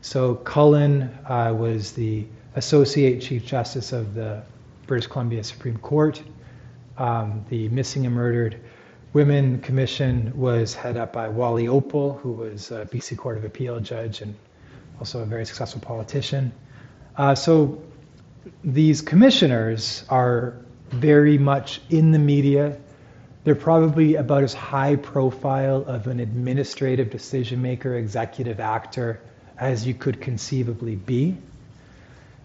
So 0.00 0.34
Cullen 0.34 1.02
uh, 1.26 1.54
was 1.56 1.92
the 1.92 2.26
Associate 2.54 3.20
Chief 3.20 3.44
Justice 3.44 3.92
of 3.92 4.14
the 4.14 4.42
British 4.86 5.08
Columbia 5.08 5.42
Supreme 5.42 5.78
Court. 5.78 6.22
Um, 6.98 7.44
the 7.48 7.68
Missing 7.70 8.06
and 8.06 8.14
Murdered 8.14 8.60
Women 9.12 9.60
Commission 9.60 10.32
was 10.36 10.74
head 10.74 10.96
up 10.96 11.12
by 11.12 11.28
Wally 11.28 11.66
Oppal, 11.66 12.18
who 12.20 12.32
was 12.32 12.70
a 12.70 12.86
BC 12.86 13.16
Court 13.16 13.38
of 13.38 13.44
Appeal 13.44 13.80
judge 13.80 14.22
and 14.22 14.34
also 14.98 15.20
a 15.20 15.24
very 15.24 15.46
successful 15.46 15.80
politician. 15.80 16.52
Uh, 17.16 17.34
so 17.34 17.82
these 18.64 19.00
commissioners 19.00 20.04
are 20.08 20.54
very 20.90 21.38
much 21.38 21.80
in 21.90 22.12
the 22.12 22.18
media. 22.18 22.78
They're 23.44 23.54
probably 23.54 24.16
about 24.16 24.44
as 24.44 24.54
high 24.54 24.96
profile 24.96 25.84
of 25.86 26.06
an 26.06 26.20
administrative 26.20 27.10
decision 27.10 27.62
maker, 27.62 27.96
executive 27.96 28.60
actor 28.60 29.20
as 29.58 29.86
you 29.86 29.94
could 29.94 30.20
conceivably 30.20 30.96
be. 30.96 31.36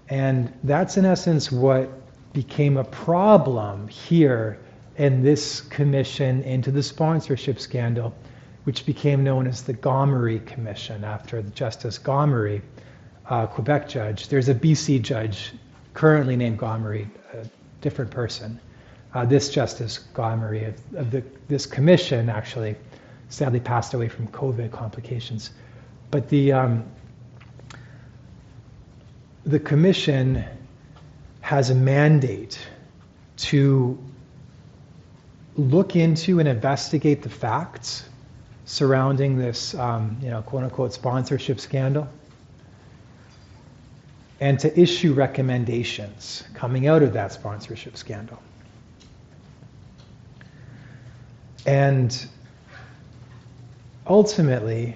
And 0.10 0.54
that's 0.64 0.98
in 0.98 1.06
essence 1.06 1.52
what 1.52 1.90
became 2.34 2.78
a 2.78 2.84
problem 2.84 3.88
here 3.88 4.60
in 4.98 5.24
this 5.24 5.62
commission 5.62 6.44
into 6.44 6.72
the 6.72 6.84
sponsorship 6.84 7.60
scandal, 7.60 8.16
which 8.64 8.86
became 8.86 9.24
known 9.24 9.48
as 9.48 9.64
the 9.64 9.74
Gomery 9.74 10.46
Commission 10.46 11.04
after 11.04 11.42
Justice 11.42 12.00
Gomery, 12.00 12.62
uh, 13.30 13.48
Quebec 13.48 13.90
judge. 13.90 14.30
There's 14.30 14.50
a 14.50 14.56
BC 14.56 15.02
judge 15.02 15.54
currently 15.98 16.36
named 16.36 16.60
Gomery, 16.60 17.08
a 17.34 17.44
different 17.82 18.12
person 18.12 18.60
uh, 19.16 19.26
this 19.26 19.50
Justice 19.50 20.06
Gomery 20.14 20.68
of, 20.68 20.96
of 20.96 21.10
the, 21.10 21.24
this 21.48 21.66
commission 21.66 22.30
actually 22.30 22.76
sadly 23.30 23.60
passed 23.60 23.96
away 23.96 24.08
from 24.08 24.28
COVID 24.28 24.72
complications. 24.72 25.50
But 26.12 26.30
the, 26.30 26.54
um, 26.54 26.86
the 29.44 29.60
commission 29.60 30.44
has 31.42 31.72
a 31.72 31.76
mandate 31.76 32.60
to 33.38 33.98
look 35.56 35.96
into 35.96 36.38
and 36.38 36.48
investigate 36.48 37.24
the 37.24 37.30
facts 37.30 38.08
surrounding 38.66 39.36
this, 39.36 39.74
um, 39.74 40.16
you 40.22 40.30
know, 40.30 40.44
quote 40.44 40.64
unquote 40.64 40.94
sponsorship 40.94 41.60
scandal, 41.60 42.08
and 44.40 44.60
to 44.60 44.80
issue 44.80 45.14
recommendations 45.14 46.44
coming 46.54 46.88
out 46.88 47.02
of 47.02 47.14
that 47.14 47.32
sponsorship 47.32 47.98
scandal. 47.98 48.42
And 51.66 52.26
ultimately, 54.06 54.96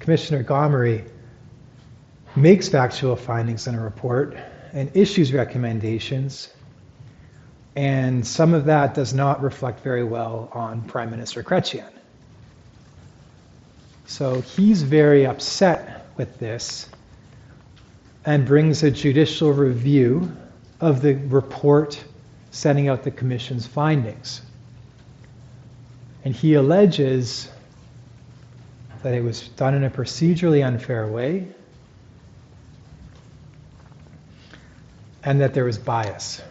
Commissioner 0.00 0.42
Gomery 0.42 1.08
makes 2.34 2.68
factual 2.68 3.14
findings 3.14 3.66
in 3.66 3.74
a 3.74 3.80
report 3.80 4.36
and 4.72 4.90
issues 4.96 5.32
recommendations, 5.32 6.48
and 7.76 8.26
some 8.26 8.54
of 8.54 8.64
that 8.64 8.94
does 8.94 9.14
not 9.14 9.42
reflect 9.42 9.80
very 9.80 10.02
well 10.02 10.48
on 10.52 10.82
Prime 10.82 11.10
Minister 11.10 11.44
Chrétien. 11.44 11.91
So 14.12 14.42
he's 14.42 14.82
very 14.82 15.24
upset 15.24 16.04
with 16.18 16.38
this 16.38 16.86
and 18.26 18.44
brings 18.44 18.82
a 18.82 18.90
judicial 18.90 19.54
review 19.54 20.30
of 20.82 21.00
the 21.00 21.14
report 21.14 22.04
setting 22.50 22.90
out 22.90 23.04
the 23.04 23.10
commission's 23.10 23.66
findings. 23.66 24.42
And 26.26 26.36
he 26.36 26.52
alleges 26.52 27.48
that 29.02 29.14
it 29.14 29.24
was 29.24 29.48
done 29.48 29.72
in 29.72 29.82
a 29.82 29.90
procedurally 29.90 30.62
unfair 30.62 31.06
way 31.06 31.48
and 35.24 35.40
that 35.40 35.54
there 35.54 35.64
was 35.64 35.78
bias. 35.78 36.42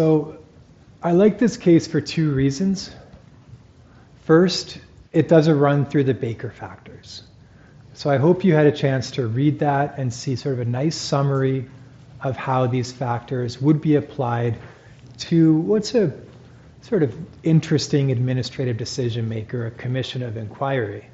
So 0.00 0.38
I 1.02 1.12
like 1.12 1.38
this 1.38 1.58
case 1.58 1.86
for 1.86 2.00
two 2.00 2.32
reasons. 2.32 2.90
First, 4.24 4.78
it 5.12 5.28
does 5.28 5.46
a 5.46 5.54
run 5.54 5.84
through 5.84 6.04
the 6.04 6.14
Baker 6.14 6.50
factors. 6.50 7.22
So 7.92 8.08
I 8.08 8.16
hope 8.16 8.42
you 8.42 8.54
had 8.54 8.64
a 8.64 8.72
chance 8.72 9.10
to 9.10 9.26
read 9.26 9.58
that 9.58 9.98
and 9.98 10.10
see 10.10 10.36
sort 10.36 10.54
of 10.54 10.60
a 10.60 10.64
nice 10.64 10.96
summary 10.96 11.68
of 12.22 12.34
how 12.34 12.66
these 12.66 12.90
factors 12.90 13.60
would 13.60 13.82
be 13.82 13.96
applied 13.96 14.56
to 15.28 15.56
what's 15.56 15.94
a 15.94 16.14
sort 16.80 17.02
of 17.02 17.14
interesting 17.42 18.10
administrative 18.10 18.78
decision 18.78 19.28
maker, 19.28 19.66
a 19.66 19.70
commission 19.70 20.22
of 20.22 20.38
inquiry. 20.38 21.10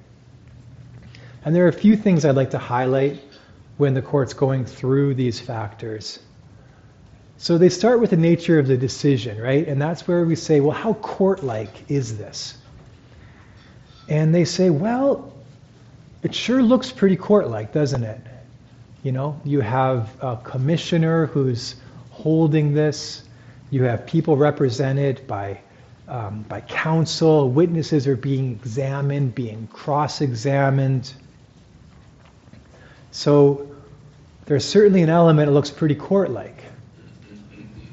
And 1.45 1.57
there 1.57 1.65
are 1.65 1.71
a 1.71 1.73
few 1.73 1.97
things 1.97 2.25
I'd 2.25 2.37
like 2.37 2.53
to 2.53 2.59
highlight 2.59 3.21
when 3.79 3.95
the 3.95 4.03
court's 4.03 4.33
going 4.33 4.65
through 4.65 5.15
these 5.15 5.41
factors. 5.41 6.21
So 7.39 7.59
they 7.59 7.69
start 7.69 8.01
with 8.01 8.11
the 8.11 8.17
nature 8.17 8.59
of 8.59 8.67
the 8.67 8.77
decision, 8.77 9.41
right? 9.41 9.67
And 9.69 9.81
that's 9.81 10.09
where 10.09 10.25
we 10.25 10.37
say, 10.37 10.61
well, 10.61 10.77
how 10.77 10.95
court 10.95 11.45
like 11.45 11.91
is 11.91 12.17
this? 12.17 12.57
And 14.09 14.35
they 14.35 14.45
say, 14.45 14.71
well, 14.71 15.33
it 16.23 16.35
sure 16.35 16.63
looks 16.63 16.91
pretty 16.91 17.17
court 17.17 17.49
like, 17.49 17.73
doesn't 17.73 18.03
it? 18.03 18.21
You 19.03 19.13
know, 19.13 19.41
you 19.45 19.61
have 19.61 20.11
a 20.23 20.37
commissioner 20.39 21.27
who's 21.27 21.77
holding 22.11 22.75
this. 22.75 23.23
You 23.71 23.83
have 23.85 24.07
people 24.07 24.37
represented 24.37 25.27
by 25.27 25.61
um, 26.09 26.45
by 26.49 26.61
counsel. 26.61 27.51
Witnesses 27.51 28.07
are 28.07 28.17
being 28.17 28.53
examined, 28.53 29.35
being 29.35 29.67
cross-examined. 29.73 31.13
So 33.11 33.69
there's 34.47 34.65
certainly 34.65 35.03
an 35.03 35.09
element 35.11 35.49
that 35.49 35.53
looks 35.53 35.71
pretty 35.71 35.97
court-like. 35.97 36.66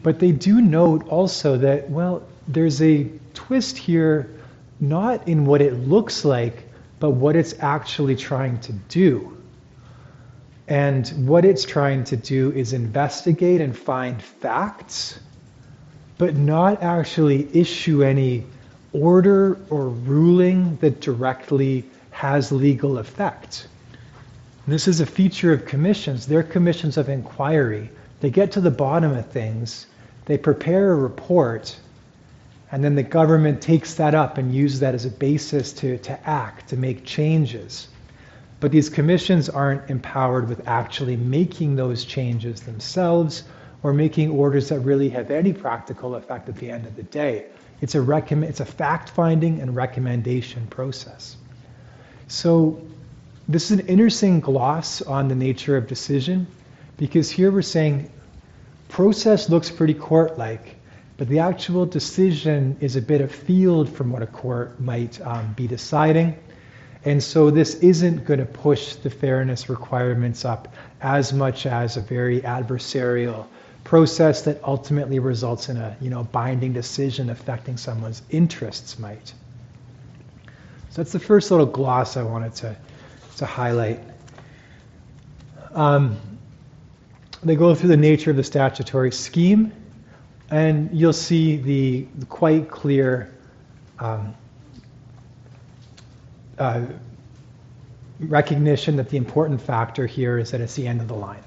But 0.03 0.19
they 0.19 0.31
do 0.31 0.61
note 0.61 1.07
also 1.07 1.57
that, 1.57 1.89
well, 1.89 2.21
there's 2.47 2.81
a 2.81 3.09
twist 3.33 3.77
here, 3.77 4.29
not 4.79 5.25
in 5.27 5.45
what 5.45 5.61
it 5.61 5.73
looks 5.87 6.25
like, 6.25 6.67
but 6.99 7.11
what 7.11 7.35
it's 7.35 7.55
actually 7.59 8.15
trying 8.15 8.59
to 8.59 8.73
do. 8.73 9.37
And 10.67 11.07
what 11.27 11.45
it's 11.45 11.63
trying 11.63 12.03
to 12.05 12.17
do 12.17 12.51
is 12.51 12.73
investigate 12.73 13.61
and 13.61 13.77
find 13.77 14.21
facts, 14.21 15.19
but 16.17 16.35
not 16.35 16.81
actually 16.83 17.47
issue 17.55 18.03
any 18.03 18.45
order 18.93 19.57
or 19.69 19.89
ruling 19.89 20.77
that 20.77 21.01
directly 21.01 21.83
has 22.11 22.51
legal 22.51 22.97
effect. 22.97 23.67
This 24.67 24.87
is 24.87 25.01
a 25.01 25.05
feature 25.05 25.51
of 25.51 25.65
commissions. 25.65 26.25
They're 26.25 26.43
commissions 26.43 26.95
of 26.97 27.09
inquiry. 27.09 27.89
They 28.21 28.29
get 28.29 28.51
to 28.53 28.61
the 28.61 28.71
bottom 28.71 29.11
of 29.13 29.25
things, 29.27 29.87
they 30.25 30.37
prepare 30.37 30.93
a 30.93 30.95
report, 30.95 31.75
and 32.71 32.83
then 32.83 32.95
the 32.95 33.03
government 33.03 33.61
takes 33.61 33.95
that 33.95 34.15
up 34.15 34.37
and 34.37 34.53
uses 34.53 34.79
that 34.79 34.95
as 34.95 35.05
a 35.05 35.09
basis 35.09 35.73
to, 35.73 35.97
to 35.99 36.29
act, 36.29 36.69
to 36.69 36.77
make 36.77 37.05
changes. 37.05 37.89
But 38.59 38.71
these 38.71 38.89
commissions 38.89 39.49
aren't 39.49 39.89
empowered 39.89 40.47
with 40.47 40.67
actually 40.67 41.17
making 41.17 41.75
those 41.75 42.05
changes 42.05 42.61
themselves 42.61 43.43
or 43.83 43.93
making 43.93 44.31
orders 44.31 44.69
that 44.69 44.79
really 44.79 45.09
have 45.09 45.29
any 45.29 45.51
practical 45.51 46.15
effect 46.15 46.47
at 46.47 46.55
the 46.55 46.71
end 46.71 46.85
of 46.85 46.95
the 46.95 47.03
day. 47.03 47.45
It's 47.81 47.95
a, 47.95 47.99
recomm- 47.99 48.47
it's 48.47 48.61
a 48.61 48.65
fact 48.65 49.09
finding 49.09 49.59
and 49.59 49.75
recommendation 49.75 50.65
process. 50.67 51.35
So 52.29 52.81
this 53.49 53.69
is 53.69 53.79
an 53.79 53.87
interesting 53.87 54.39
gloss 54.39 55.01
on 55.01 55.27
the 55.27 55.35
nature 55.35 55.75
of 55.75 55.87
decision 55.87 56.47
because 56.95 57.29
here 57.29 57.51
we're 57.51 57.61
saying 57.61 58.09
process 58.93 59.49
looks 59.49 59.71
pretty 59.71 59.95
court 59.95 60.37
like, 60.37 60.75
but 61.17 61.27
the 61.27 61.39
actual 61.39 61.83
decision 61.83 62.77
is 62.79 62.95
a 62.95 63.01
bit 63.01 63.21
of 63.21 63.31
field 63.33 63.89
from 63.89 64.11
what 64.11 64.21
a 64.21 64.27
court 64.27 64.79
might 64.79 65.19
um, 65.25 65.51
be 65.53 65.65
deciding. 65.65 66.37
And 67.03 67.21
so 67.21 67.49
this 67.49 67.73
isn't 67.79 68.23
going 68.23 68.39
to 68.39 68.45
push 68.45 68.93
the 68.97 69.09
fairness 69.09 69.67
requirements 69.67 70.45
up 70.45 70.75
as 71.01 71.33
much 71.33 71.65
as 71.65 71.97
a 71.97 72.01
very 72.01 72.41
adversarial 72.41 73.47
process 73.83 74.43
that 74.43 74.63
ultimately 74.63 75.17
results 75.17 75.69
in 75.69 75.77
a 75.77 75.97
you 75.99 76.11
know 76.11 76.23
binding 76.25 76.71
decision 76.71 77.31
affecting 77.31 77.77
someone's 77.77 78.21
interests 78.29 78.99
might. 78.99 79.33
So 80.91 81.01
that's 81.01 81.11
the 81.11 81.19
first 81.19 81.49
little 81.49 81.65
gloss 81.65 82.15
I 82.15 82.21
wanted 82.21 82.53
to 82.57 82.75
to 83.37 83.45
highlight. 83.47 83.99
Um, 85.73 86.32
they 87.47 87.55
go 87.55 87.75
through 87.75 87.89
the 87.89 87.97
nature 87.97 88.31
of 88.31 88.37
the 88.37 88.43
statutory 88.43 89.11
scheme, 89.11 89.71
and 90.49 90.89
you'll 90.93 91.13
see 91.13 91.57
the, 91.57 92.07
the 92.15 92.25
quite 92.25 92.69
clear 92.69 93.33
um, 93.99 94.35
uh, 96.57 96.85
recognition 98.19 98.95
that 98.97 99.09
the 99.09 99.17
important 99.17 99.61
factor 99.61 100.05
here 100.05 100.37
is 100.37 100.51
that 100.51 100.61
it's 100.61 100.75
the 100.75 100.87
end 100.87 101.01
of 101.01 101.07
the 101.07 101.15
line, 101.15 101.43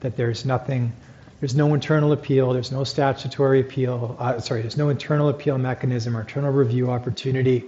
that 0.00 0.16
there's 0.16 0.44
nothing, 0.44 0.92
there's 1.40 1.54
no 1.54 1.74
internal 1.74 2.12
appeal, 2.12 2.52
there's 2.52 2.72
no 2.72 2.84
statutory 2.84 3.60
appeal, 3.60 4.16
uh, 4.18 4.38
sorry, 4.40 4.62
there's 4.62 4.76
no 4.76 4.88
internal 4.88 5.28
appeal 5.28 5.58
mechanism 5.58 6.16
or 6.16 6.20
internal 6.20 6.52
review 6.52 6.90
opportunity. 6.90 7.64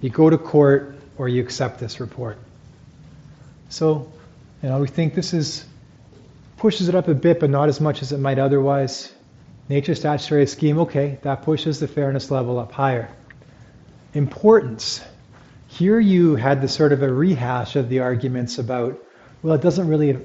You 0.00 0.10
go 0.10 0.30
to 0.30 0.38
court 0.38 0.96
or 1.18 1.28
you 1.28 1.42
accept 1.42 1.78
this 1.78 2.00
report. 2.00 2.38
So, 3.68 4.10
you 4.62 4.68
know, 4.68 4.80
we 4.80 4.88
think 4.88 5.14
this 5.14 5.32
is 5.34 5.64
pushes 6.60 6.90
it 6.90 6.94
up 6.94 7.08
a 7.08 7.14
bit, 7.14 7.40
but 7.40 7.48
not 7.48 7.70
as 7.70 7.80
much 7.80 8.02
as 8.02 8.12
it 8.12 8.18
might 8.18 8.38
otherwise. 8.38 9.10
Nature 9.70 9.94
statutory 9.94 10.46
scheme, 10.46 10.78
okay, 10.80 11.18
that 11.22 11.42
pushes 11.42 11.80
the 11.80 11.88
fairness 11.88 12.30
level 12.30 12.58
up 12.58 12.70
higher. 12.70 13.08
Importance. 14.12 15.00
Here 15.68 15.98
you 15.98 16.36
had 16.36 16.60
the 16.60 16.68
sort 16.68 16.92
of 16.92 17.02
a 17.02 17.10
rehash 17.10 17.76
of 17.76 17.88
the 17.88 18.00
arguments 18.00 18.58
about, 18.58 19.02
well, 19.42 19.54
it 19.54 19.62
doesn't 19.62 19.88
really 19.88 20.18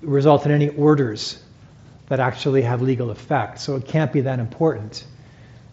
result 0.00 0.46
in 0.46 0.52
any 0.52 0.68
orders 0.68 1.42
that 2.06 2.20
actually 2.20 2.62
have 2.62 2.80
legal 2.80 3.10
effect, 3.10 3.58
so 3.58 3.74
it 3.74 3.84
can't 3.84 4.12
be 4.12 4.20
that 4.20 4.38
important. 4.38 5.04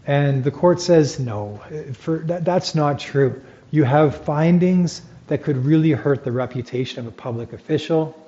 And 0.04 0.42
the 0.42 0.50
court 0.50 0.80
says, 0.80 1.20
no, 1.20 1.60
for, 1.92 2.18
that, 2.26 2.44
that's 2.44 2.74
not 2.74 2.98
true. 2.98 3.40
You 3.70 3.84
have 3.84 4.24
findings 4.24 5.00
that 5.28 5.44
could 5.44 5.64
really 5.64 5.92
hurt 5.92 6.24
the 6.24 6.32
reputation 6.32 6.98
of 6.98 7.06
a 7.06 7.12
public 7.12 7.52
official, 7.52 8.20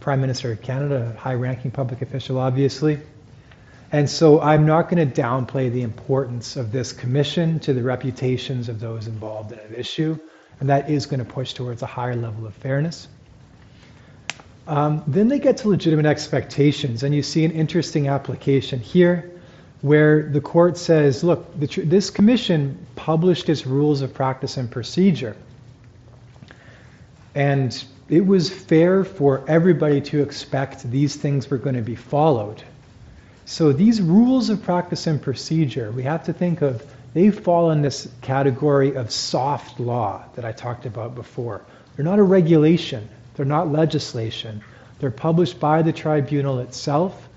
Prime 0.00 0.20
Minister 0.20 0.50
of 0.50 0.62
Canada, 0.62 1.12
a 1.14 1.18
high 1.18 1.34
ranking 1.34 1.70
public 1.70 2.02
official, 2.02 2.38
obviously. 2.38 2.98
And 3.92 4.08
so 4.08 4.40
I'm 4.40 4.66
not 4.66 4.88
going 4.88 5.10
to 5.10 5.20
downplay 5.20 5.70
the 5.70 5.82
importance 5.82 6.56
of 6.56 6.72
this 6.72 6.92
commission 6.92 7.58
to 7.60 7.74
the 7.74 7.82
reputations 7.82 8.68
of 8.68 8.80
those 8.80 9.06
involved 9.06 9.52
in 9.52 9.58
an 9.58 9.74
issue, 9.74 10.18
and 10.60 10.68
that 10.68 10.88
is 10.88 11.06
going 11.06 11.18
to 11.18 11.26
push 11.26 11.52
towards 11.52 11.82
a 11.82 11.86
higher 11.86 12.16
level 12.16 12.46
of 12.46 12.54
fairness. 12.54 13.08
Um, 14.66 15.02
then 15.06 15.28
they 15.28 15.40
get 15.40 15.56
to 15.58 15.68
legitimate 15.68 16.06
expectations, 16.06 17.02
and 17.02 17.14
you 17.14 17.22
see 17.22 17.44
an 17.44 17.50
interesting 17.50 18.08
application 18.08 18.78
here 18.78 19.30
where 19.80 20.28
the 20.28 20.40
court 20.40 20.76
says, 20.76 21.24
look, 21.24 21.58
tr- 21.68 21.80
this 21.80 22.10
commission 22.10 22.86
published 22.94 23.48
its 23.48 23.66
rules 23.66 24.02
of 24.02 24.14
practice 24.14 24.56
and 24.56 24.70
procedure. 24.70 25.36
And 27.34 27.84
it 28.10 28.26
was 28.26 28.50
fair 28.50 29.04
for 29.04 29.44
everybody 29.46 30.00
to 30.00 30.20
expect 30.20 30.90
these 30.90 31.14
things 31.14 31.48
were 31.48 31.58
going 31.58 31.76
to 31.76 31.82
be 31.82 31.94
followed. 31.94 32.62
So 33.44 33.72
these 33.72 34.02
rules 34.02 34.50
of 34.50 34.62
practice 34.62 35.06
and 35.06 35.22
procedure, 35.22 35.92
we 35.92 36.02
have 36.02 36.24
to 36.24 36.32
think 36.32 36.60
of, 36.60 36.84
they 37.14 37.30
fall 37.30 37.70
in 37.70 37.82
this 37.82 38.08
category 38.20 38.96
of 38.96 39.10
soft 39.10 39.78
law 39.78 40.24
that 40.34 40.44
I 40.44 40.52
talked 40.52 40.86
about 40.86 41.14
before. 41.14 41.62
They're 41.94 42.04
not 42.04 42.18
a 42.18 42.24
regulation, 42.24 43.08
they're 43.34 43.46
not 43.46 43.70
legislation. 43.70 44.62
They're 44.98 45.10
published 45.10 45.58
by 45.58 45.80
the 45.80 45.92
tribunal 45.92 46.58
itself, 46.58 47.28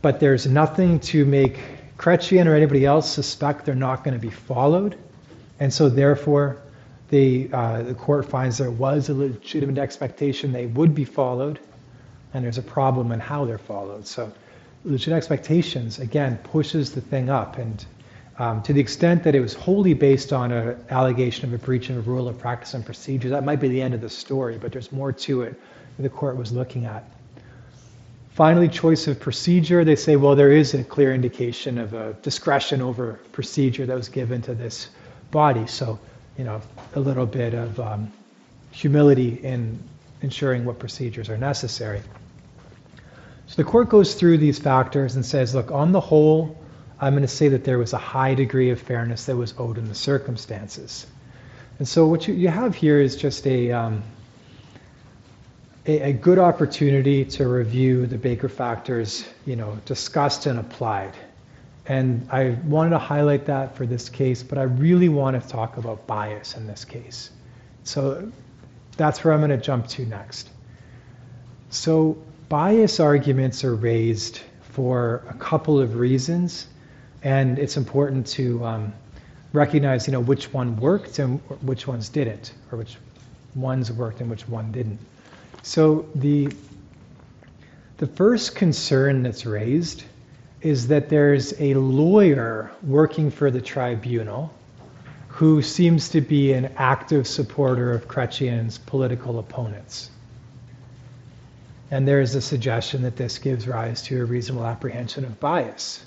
but 0.00 0.18
there's 0.18 0.46
nothing 0.46 1.00
to 1.00 1.26
make 1.26 1.58
Chrétien 1.98 2.46
or 2.46 2.54
anybody 2.54 2.86
else 2.86 3.12
suspect 3.12 3.66
they're 3.66 3.74
not 3.74 4.02
going 4.02 4.14
to 4.14 4.20
be 4.20 4.30
followed. 4.30 4.96
And 5.58 5.70
so, 5.70 5.90
therefore, 5.90 6.56
the, 7.10 7.50
uh, 7.52 7.82
the 7.82 7.94
court 7.94 8.24
finds 8.24 8.58
there 8.58 8.70
was 8.70 9.08
a 9.08 9.14
legitimate 9.14 9.78
expectation 9.78 10.52
they 10.52 10.66
would 10.66 10.94
be 10.94 11.04
followed, 11.04 11.58
and 12.32 12.44
there's 12.44 12.58
a 12.58 12.62
problem 12.62 13.12
in 13.12 13.20
how 13.20 13.44
they're 13.44 13.58
followed. 13.58 14.06
So, 14.06 14.32
legitimate 14.84 15.16
expectations, 15.18 15.98
again, 15.98 16.38
pushes 16.38 16.92
the 16.92 17.00
thing 17.00 17.28
up. 17.28 17.58
And 17.58 17.84
um, 18.38 18.62
to 18.62 18.72
the 18.72 18.80
extent 18.80 19.24
that 19.24 19.34
it 19.34 19.40
was 19.40 19.52
wholly 19.54 19.92
based 19.92 20.32
on 20.32 20.52
an 20.52 20.82
allegation 20.88 21.44
of 21.44 21.52
a 21.52 21.58
breach 21.58 21.90
of 21.90 21.96
a 21.96 22.00
rule 22.00 22.28
of 22.28 22.38
practice 22.38 22.74
and 22.74 22.86
procedure, 22.86 23.28
that 23.28 23.44
might 23.44 23.60
be 23.60 23.68
the 23.68 23.82
end 23.82 23.92
of 23.92 24.00
the 24.00 24.08
story, 24.08 24.56
but 24.56 24.72
there's 24.72 24.92
more 24.92 25.12
to 25.12 25.42
it 25.42 25.60
that 25.96 26.02
the 26.02 26.08
court 26.08 26.36
was 26.36 26.52
looking 26.52 26.86
at. 26.86 27.04
Finally, 28.30 28.68
choice 28.68 29.08
of 29.08 29.18
procedure. 29.18 29.84
They 29.84 29.96
say, 29.96 30.16
well, 30.16 30.36
there 30.36 30.52
is 30.52 30.72
a 30.72 30.84
clear 30.84 31.12
indication 31.12 31.76
of 31.76 31.92
a 31.92 32.14
discretion 32.22 32.80
over 32.80 33.18
procedure 33.32 33.84
that 33.84 33.96
was 33.96 34.08
given 34.08 34.40
to 34.42 34.54
this 34.54 34.88
body. 35.30 35.66
So 35.66 35.98
you 36.40 36.46
know, 36.46 36.58
a 36.94 37.00
little 37.00 37.26
bit 37.26 37.52
of 37.52 37.78
um, 37.78 38.10
humility 38.70 39.38
in 39.42 39.78
ensuring 40.22 40.64
what 40.64 40.78
procedures 40.78 41.28
are 41.28 41.36
necessary. 41.36 42.00
So 43.46 43.56
the 43.56 43.64
court 43.64 43.90
goes 43.90 44.14
through 44.14 44.38
these 44.38 44.58
factors 44.58 45.16
and 45.16 45.26
says, 45.26 45.54
look, 45.54 45.70
on 45.70 45.92
the 45.92 46.00
whole, 46.00 46.58
I'm 46.98 47.12
going 47.12 47.24
to 47.24 47.28
say 47.28 47.48
that 47.48 47.64
there 47.64 47.76
was 47.76 47.92
a 47.92 47.98
high 47.98 48.32
degree 48.32 48.70
of 48.70 48.80
fairness 48.80 49.26
that 49.26 49.36
was 49.36 49.52
owed 49.58 49.76
in 49.76 49.86
the 49.86 49.94
circumstances. 49.94 51.06
And 51.78 51.86
so 51.86 52.06
what 52.06 52.26
you, 52.26 52.32
you 52.32 52.48
have 52.48 52.74
here 52.74 52.98
is 52.98 53.16
just 53.16 53.46
a, 53.46 53.72
um, 53.72 54.02
a, 55.84 56.00
a 56.08 56.12
good 56.14 56.38
opportunity 56.38 57.26
to 57.36 57.46
review 57.46 58.06
the 58.06 58.16
Baker 58.16 58.48
factors, 58.48 59.26
you 59.44 59.56
know, 59.56 59.78
discussed 59.84 60.46
and 60.46 60.58
applied. 60.58 61.12
And 61.90 62.28
I 62.30 62.50
wanted 62.66 62.90
to 62.90 63.00
highlight 63.00 63.46
that 63.46 63.74
for 63.74 63.84
this 63.84 64.08
case, 64.08 64.44
but 64.44 64.58
I 64.58 64.62
really 64.62 65.08
want 65.08 65.42
to 65.42 65.48
talk 65.48 65.76
about 65.76 66.06
bias 66.06 66.56
in 66.56 66.68
this 66.68 66.84
case. 66.84 67.30
So 67.82 68.30
that's 68.96 69.24
where 69.24 69.34
I'm 69.34 69.40
going 69.40 69.50
to 69.50 69.56
jump 69.56 69.88
to 69.88 70.06
next. 70.06 70.50
So, 71.70 72.16
bias 72.48 73.00
arguments 73.00 73.64
are 73.64 73.74
raised 73.74 74.38
for 74.60 75.24
a 75.28 75.34
couple 75.34 75.80
of 75.80 75.96
reasons, 75.96 76.68
and 77.24 77.58
it's 77.58 77.76
important 77.76 78.24
to 78.38 78.64
um, 78.64 78.92
recognize, 79.52 80.06
you 80.06 80.12
know, 80.12 80.20
which 80.20 80.52
one 80.52 80.76
worked 80.76 81.18
and 81.18 81.40
which 81.60 81.88
ones 81.88 82.08
didn't, 82.08 82.52
or 82.70 82.78
which 82.78 82.98
ones 83.56 83.90
worked 83.90 84.20
and 84.20 84.30
which 84.30 84.48
one 84.48 84.70
didn't. 84.70 85.00
So 85.64 86.08
the 86.14 86.54
the 87.96 88.06
first 88.06 88.54
concern 88.54 89.24
that's 89.24 89.44
raised 89.44 90.04
is 90.62 90.88
that 90.88 91.08
there's 91.08 91.58
a 91.60 91.74
lawyer 91.74 92.70
working 92.82 93.30
for 93.30 93.50
the 93.50 93.60
tribunal 93.60 94.52
who 95.28 95.62
seems 95.62 96.10
to 96.10 96.20
be 96.20 96.52
an 96.52 96.70
active 96.76 97.26
supporter 97.26 97.92
of 97.92 98.06
Chrétien's 98.08 98.76
political 98.78 99.38
opponents. 99.38 100.10
And 101.90 102.06
there 102.06 102.20
is 102.20 102.34
a 102.34 102.40
suggestion 102.40 103.02
that 103.02 103.16
this 103.16 103.38
gives 103.38 103.66
rise 103.66 104.02
to 104.02 104.20
a 104.20 104.24
reasonable 104.24 104.66
apprehension 104.66 105.24
of 105.24 105.40
bias. 105.40 106.04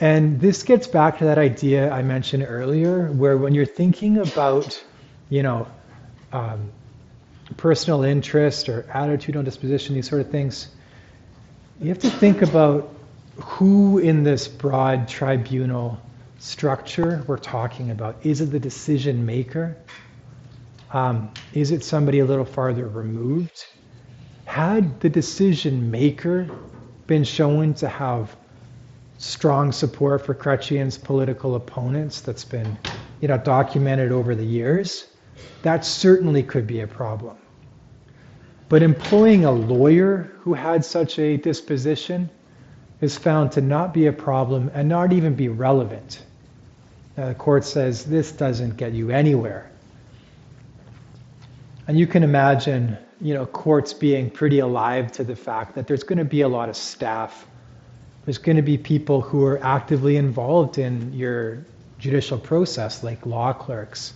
And 0.00 0.40
this 0.40 0.62
gets 0.64 0.86
back 0.86 1.18
to 1.18 1.24
that 1.24 1.38
idea 1.38 1.90
I 1.90 2.02
mentioned 2.02 2.44
earlier, 2.46 3.06
where 3.06 3.38
when 3.38 3.54
you're 3.54 3.64
thinking 3.64 4.18
about, 4.18 4.82
you 5.30 5.42
know, 5.42 5.66
um, 6.32 6.70
personal 7.56 8.02
interest 8.02 8.68
or 8.68 8.82
attitudinal 8.82 9.44
disposition, 9.44 9.94
these 9.94 10.08
sort 10.08 10.20
of 10.20 10.30
things, 10.30 10.68
you 11.80 11.88
have 11.88 12.00
to 12.00 12.10
think 12.10 12.42
about 12.42 12.90
who 13.36 13.98
in 13.98 14.22
this 14.22 14.48
broad 14.48 15.08
tribunal 15.08 16.00
structure 16.38 17.24
we're 17.26 17.38
talking 17.38 17.90
about. 17.90 18.16
Is 18.22 18.40
it 18.40 18.46
the 18.46 18.60
decision 18.60 19.24
maker? 19.24 19.76
Um, 20.92 21.30
is 21.52 21.70
it 21.70 21.82
somebody 21.82 22.20
a 22.20 22.24
little 22.24 22.44
farther 22.44 22.86
removed? 22.86 23.64
Had 24.44 25.00
the 25.00 25.08
decision 25.08 25.90
maker 25.90 26.48
been 27.06 27.24
shown 27.24 27.74
to 27.74 27.88
have 27.88 28.36
strong 29.18 29.72
support 29.72 30.24
for 30.24 30.34
Chrétien's 30.34 30.98
political 30.98 31.54
opponents 31.54 32.20
that's 32.20 32.44
been 32.44 32.76
you 33.20 33.28
know, 33.28 33.38
documented 33.38 34.12
over 34.12 34.34
the 34.34 34.44
years, 34.44 35.06
that 35.62 35.84
certainly 35.84 36.42
could 36.42 36.66
be 36.66 36.80
a 36.80 36.86
problem. 36.86 37.36
But 38.68 38.82
employing 38.82 39.44
a 39.44 39.50
lawyer 39.50 40.30
who 40.40 40.54
had 40.54 40.84
such 40.84 41.18
a 41.18 41.36
disposition 41.36 42.28
is 43.00 43.18
found 43.18 43.52
to 43.52 43.60
not 43.60 43.92
be 43.92 44.06
a 44.06 44.12
problem 44.12 44.70
and 44.74 44.88
not 44.88 45.12
even 45.12 45.34
be 45.34 45.48
relevant. 45.48 46.22
Now, 47.16 47.28
the 47.28 47.34
court 47.34 47.64
says 47.64 48.04
this 48.04 48.32
doesn't 48.32 48.76
get 48.76 48.92
you 48.92 49.10
anywhere. 49.10 49.70
And 51.86 51.98
you 51.98 52.06
can 52.06 52.22
imagine, 52.22 52.96
you 53.20 53.34
know, 53.34 53.46
courts 53.46 53.92
being 53.92 54.30
pretty 54.30 54.60
alive 54.60 55.12
to 55.12 55.24
the 55.24 55.36
fact 55.36 55.74
that 55.74 55.86
there's 55.86 56.02
going 56.02 56.18
to 56.18 56.24
be 56.24 56.40
a 56.40 56.48
lot 56.48 56.68
of 56.68 56.76
staff. 56.76 57.46
There's 58.24 58.38
going 58.38 58.56
to 58.56 58.62
be 58.62 58.78
people 58.78 59.20
who 59.20 59.44
are 59.44 59.62
actively 59.62 60.16
involved 60.16 60.78
in 60.78 61.12
your 61.12 61.64
judicial 61.98 62.38
process, 62.38 63.04
like 63.04 63.26
law 63.26 63.52
clerks. 63.52 64.14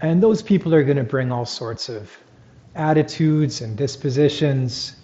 And 0.00 0.22
those 0.22 0.42
people 0.42 0.74
are 0.74 0.82
going 0.82 0.96
to 0.96 1.04
bring 1.04 1.30
all 1.30 1.44
sorts 1.44 1.88
of 1.88 2.10
attitudes 2.74 3.60
and 3.60 3.76
dispositions 3.76 4.96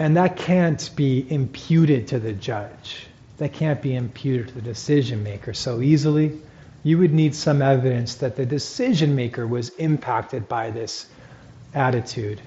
and 0.00 0.16
that 0.16 0.34
can't 0.34 0.90
be 0.96 1.26
imputed 1.30 2.08
to 2.08 2.18
the 2.18 2.32
judge. 2.32 3.06
That 3.36 3.52
can't 3.52 3.82
be 3.82 3.94
imputed 3.94 4.48
to 4.48 4.54
the 4.54 4.62
decision 4.62 5.22
maker 5.22 5.52
so 5.52 5.82
easily. 5.82 6.40
You 6.82 6.96
would 6.98 7.12
need 7.12 7.34
some 7.34 7.60
evidence 7.60 8.14
that 8.16 8.34
the 8.34 8.46
decision 8.46 9.14
maker 9.14 9.46
was 9.46 9.68
impacted 9.68 10.48
by 10.48 10.70
this 10.70 11.06
attitude, 11.74 12.40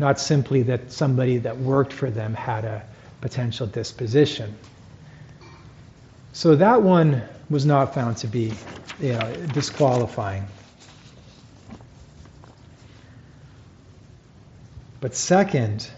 not 0.00 0.18
simply 0.18 0.62
that 0.64 0.90
somebody 0.90 1.38
that 1.38 1.56
worked 1.58 1.92
for 1.92 2.10
them 2.10 2.34
had 2.34 2.64
a 2.64 2.82
potential 3.20 3.68
disposition. 3.68 4.52
So 6.32 6.56
that 6.56 6.82
one 6.82 7.22
was 7.48 7.64
not 7.64 7.94
found 7.94 8.16
to 8.18 8.26
be 8.26 8.52
you 9.00 9.12
know, 9.12 9.34
disqualifying. 9.52 10.44
But 15.00 15.14
second, 15.14 15.88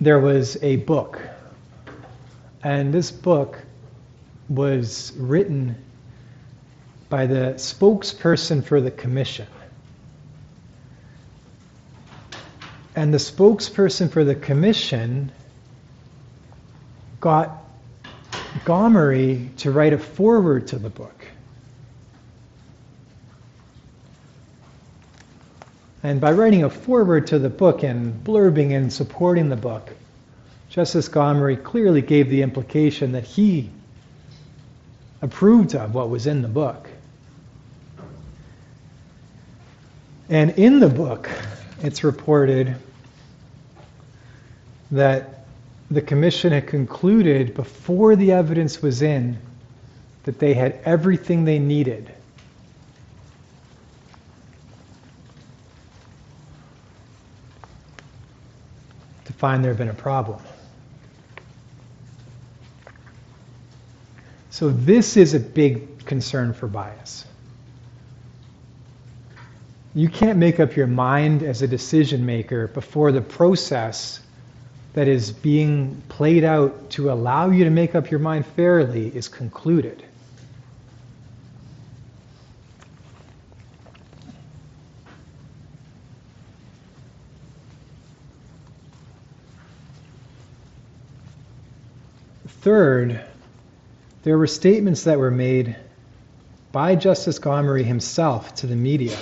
there 0.00 0.18
was 0.18 0.56
a 0.62 0.76
book. 0.76 1.20
And 2.62 2.92
this 2.92 3.10
book 3.10 3.58
was 4.48 5.12
written 5.16 5.76
by 7.08 7.26
the 7.26 7.54
spokesperson 7.56 8.64
for 8.64 8.80
the 8.80 8.90
commission. 8.90 9.46
And 12.96 13.12
the 13.12 13.18
spokesperson 13.18 14.10
for 14.10 14.24
the 14.24 14.34
commission 14.34 15.30
got 17.20 17.64
Gomery 18.64 19.54
to 19.58 19.70
write 19.70 19.92
a 19.92 19.98
foreword 19.98 20.66
to 20.68 20.78
the 20.78 20.90
book. 20.90 21.19
And 26.02 26.20
by 26.20 26.32
writing 26.32 26.64
a 26.64 26.70
foreword 26.70 27.26
to 27.28 27.38
the 27.38 27.50
book 27.50 27.82
and 27.82 28.24
blurbing 28.24 28.72
and 28.74 28.92
supporting 28.92 29.48
the 29.48 29.56
book, 29.56 29.90
Justice 30.70 31.08
Gomery 31.08 31.62
clearly 31.62 32.00
gave 32.00 32.30
the 32.30 32.42
implication 32.42 33.12
that 33.12 33.24
he 33.24 33.70
approved 35.20 35.74
of 35.74 35.94
what 35.94 36.08
was 36.08 36.26
in 36.26 36.40
the 36.40 36.48
book. 36.48 36.88
And 40.30 40.52
in 40.52 40.80
the 40.80 40.88
book, 40.88 41.28
it's 41.82 42.04
reported 42.04 42.76
that 44.92 45.44
the 45.90 46.00
commission 46.00 46.52
had 46.52 46.66
concluded 46.66 47.52
before 47.52 48.16
the 48.16 48.32
evidence 48.32 48.80
was 48.80 49.02
in 49.02 49.36
that 50.22 50.38
they 50.38 50.54
had 50.54 50.78
everything 50.84 51.44
they 51.44 51.58
needed 51.58 52.12
find 59.40 59.64
there 59.64 59.70
have 59.70 59.78
been 59.78 59.88
a 59.88 59.94
problem. 59.94 60.38
So, 64.50 64.68
this 64.68 65.16
is 65.16 65.32
a 65.32 65.40
big 65.40 66.04
concern 66.04 66.52
for 66.52 66.66
bias. 66.66 67.24
You 69.94 70.10
can't 70.10 70.38
make 70.38 70.60
up 70.60 70.76
your 70.76 70.86
mind 70.86 71.42
as 71.42 71.62
a 71.62 71.66
decision 71.66 72.26
maker 72.26 72.68
before 72.68 73.12
the 73.12 73.22
process 73.22 74.20
that 74.92 75.08
is 75.08 75.32
being 75.32 76.02
played 76.10 76.44
out 76.44 76.90
to 76.90 77.10
allow 77.10 77.48
you 77.48 77.64
to 77.64 77.70
make 77.70 77.94
up 77.94 78.10
your 78.10 78.20
mind 78.20 78.44
fairly 78.44 79.08
is 79.16 79.26
concluded. 79.26 80.04
Third, 92.60 93.18
there 94.22 94.36
were 94.36 94.46
statements 94.46 95.04
that 95.04 95.18
were 95.18 95.30
made 95.30 95.76
by 96.72 96.94
Justice 96.94 97.38
Gomery 97.38 97.84
himself 97.84 98.54
to 98.56 98.66
the 98.66 98.76
media. 98.76 99.16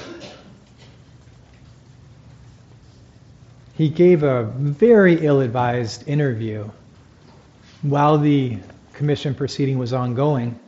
He 3.74 3.88
gave 3.90 4.24
a 4.24 4.42
very 4.42 5.24
ill 5.24 5.40
advised 5.40 6.08
interview 6.08 6.68
while 7.82 8.18
the 8.18 8.58
commission 8.92 9.36
proceeding 9.36 9.78
was 9.78 9.92
ongoing, 9.92 10.58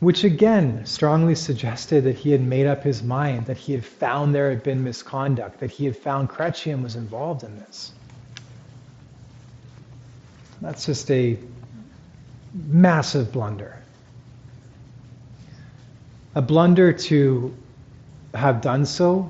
which 0.00 0.24
again 0.24 0.84
strongly 0.84 1.34
suggested 1.34 2.04
that 2.04 2.16
he 2.16 2.32
had 2.32 2.42
made 2.42 2.66
up 2.66 2.82
his 2.82 3.02
mind, 3.02 3.46
that 3.46 3.56
he 3.56 3.72
had 3.72 3.82
found 3.82 4.34
there 4.34 4.50
had 4.50 4.62
been 4.62 4.84
misconduct, 4.84 5.58
that 5.60 5.70
he 5.70 5.86
had 5.86 5.96
found 5.96 6.28
Chrétien 6.28 6.82
was 6.82 6.96
involved 6.96 7.44
in 7.44 7.58
this. 7.60 7.92
That's 10.64 10.86
just 10.86 11.10
a 11.10 11.36
massive 12.54 13.30
blunder. 13.32 13.76
A 16.34 16.40
blunder 16.40 16.90
to 16.90 17.54
have 18.32 18.62
done 18.62 18.86
so, 18.86 19.28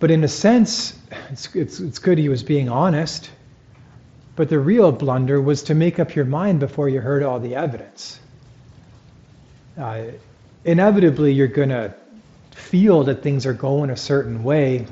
but 0.00 0.10
in 0.10 0.24
a 0.24 0.28
sense, 0.28 0.98
it's, 1.30 1.54
it's, 1.54 1.78
it's 1.78 2.00
good 2.00 2.18
he 2.18 2.28
was 2.28 2.42
being 2.42 2.68
honest. 2.68 3.30
But 4.34 4.48
the 4.48 4.58
real 4.58 4.90
blunder 4.90 5.40
was 5.40 5.62
to 5.64 5.76
make 5.76 6.00
up 6.00 6.16
your 6.16 6.24
mind 6.24 6.58
before 6.58 6.88
you 6.88 7.00
heard 7.00 7.22
all 7.22 7.38
the 7.38 7.54
evidence. 7.54 8.18
Uh, 9.78 10.06
inevitably, 10.64 11.32
you're 11.32 11.46
going 11.46 11.68
to 11.68 11.94
feel 12.50 13.04
that 13.04 13.22
things 13.22 13.46
are 13.46 13.54
going 13.54 13.90
a 13.90 13.96
certain 13.96 14.42
way, 14.42 14.88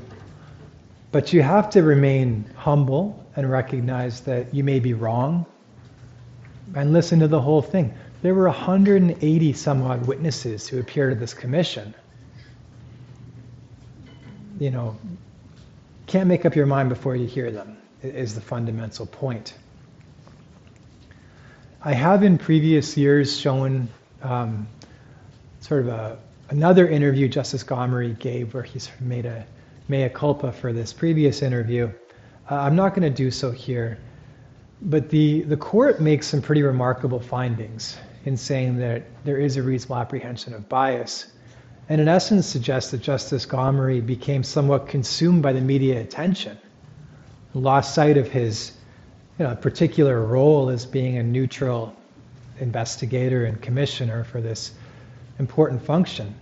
but 1.10 1.32
you 1.32 1.43
have 1.43 1.70
to 1.70 1.82
remain 1.82 2.44
humble 2.55 3.24
and 3.36 3.51
recognize 3.51 4.20
that 4.23 4.55
you 4.55 4.65
may 4.65 4.81
be 4.81 4.94
wrong 4.94 5.47
and 6.74 6.93
listen 6.93 7.20
to 7.20 7.28
the 7.28 7.40
whole 7.40 7.62
thing. 7.62 7.94
There 8.23 8.35
were 8.35 8.47
180 8.47 9.52
some 9.52 9.82
odd 9.82 10.06
witnesses 10.06 10.66
who 10.66 10.81
appeared 10.81 11.12
at 11.12 11.20
this 11.20 11.35
commission. 11.35 11.94
You 14.59 14.70
know, 14.70 14.97
can't 16.06 16.28
make 16.28 16.47
up 16.47 16.55
your 16.55 16.66
mind 16.66 16.89
before 16.89 17.16
you 17.16 17.27
hear 17.27 17.51
them, 17.51 17.77
is 18.02 18.35
the 18.35 18.40
fundamental 18.40 19.06
point. 19.06 19.55
I 21.82 21.93
have 21.93 22.23
in 22.23 22.39
previous 22.39 22.97
years 22.97 23.39
shown 23.39 23.89
um, 24.23 24.66
sort 25.61 25.82
of 25.82 25.89
a, 25.89 26.19
another 26.48 26.89
interview 26.89 27.28
Justice 27.28 27.62
Gomery 27.62 28.19
gave 28.19 28.55
where 28.55 28.62
he 28.62 28.78
sort 28.78 29.01
of 29.01 29.06
made 29.06 29.27
a 29.27 29.44
mea 29.89 30.09
culpa 30.09 30.52
for 30.52 30.73
this 30.73 30.94
previous 30.94 31.43
interview. 31.43 31.90
Uh, 32.51 32.57
I'm 32.57 32.77
not 32.77 32.91
going 32.91 33.03
to 33.03 33.16
do 33.16 33.31
so 33.31 33.51
here. 33.51 33.99
But 34.83 35.09
the, 35.09 35.43
the 35.43 35.57
court 35.57 36.01
makes 36.01 36.27
some 36.27 36.43
pretty 36.43 36.62
remarkable 36.62 37.21
findings 37.21 37.97
in 38.27 38.37
saying 38.37 38.79
that 38.79 39.05
there 39.25 39.39
is 39.39 39.57
a 39.57 39.62
reasonable 39.62 39.97
apprehension 39.97 40.53
of 40.53 40.69
bias. 40.69 41.27
And 41.89 42.01
in 42.01 42.09
essence, 42.09 42.47
suggests 42.47 42.91
that 42.91 43.01
Justice 43.01 43.47
Gomery 43.47 44.05
became 44.05 44.43
somewhat 44.43 44.89
consumed 44.89 45.43
by 45.43 45.53
the 45.53 45.61
media 45.61 46.01
attention, 46.01 46.59
lost 47.55 47.95
sight 47.95 48.16
of 48.16 48.29
his 48.29 48.73
you 49.39 49.47
know, 49.47 49.55
particular 49.55 50.21
role 50.23 50.69
as 50.69 50.87
being 50.87 51.19
a 51.19 51.23
neutral 51.23 51.95
investigator 52.61 53.47
and 53.47 53.61
commissioner 53.61 54.25
for 54.25 54.41
this 54.41 54.73
important 55.39 55.83
function. 55.83 56.35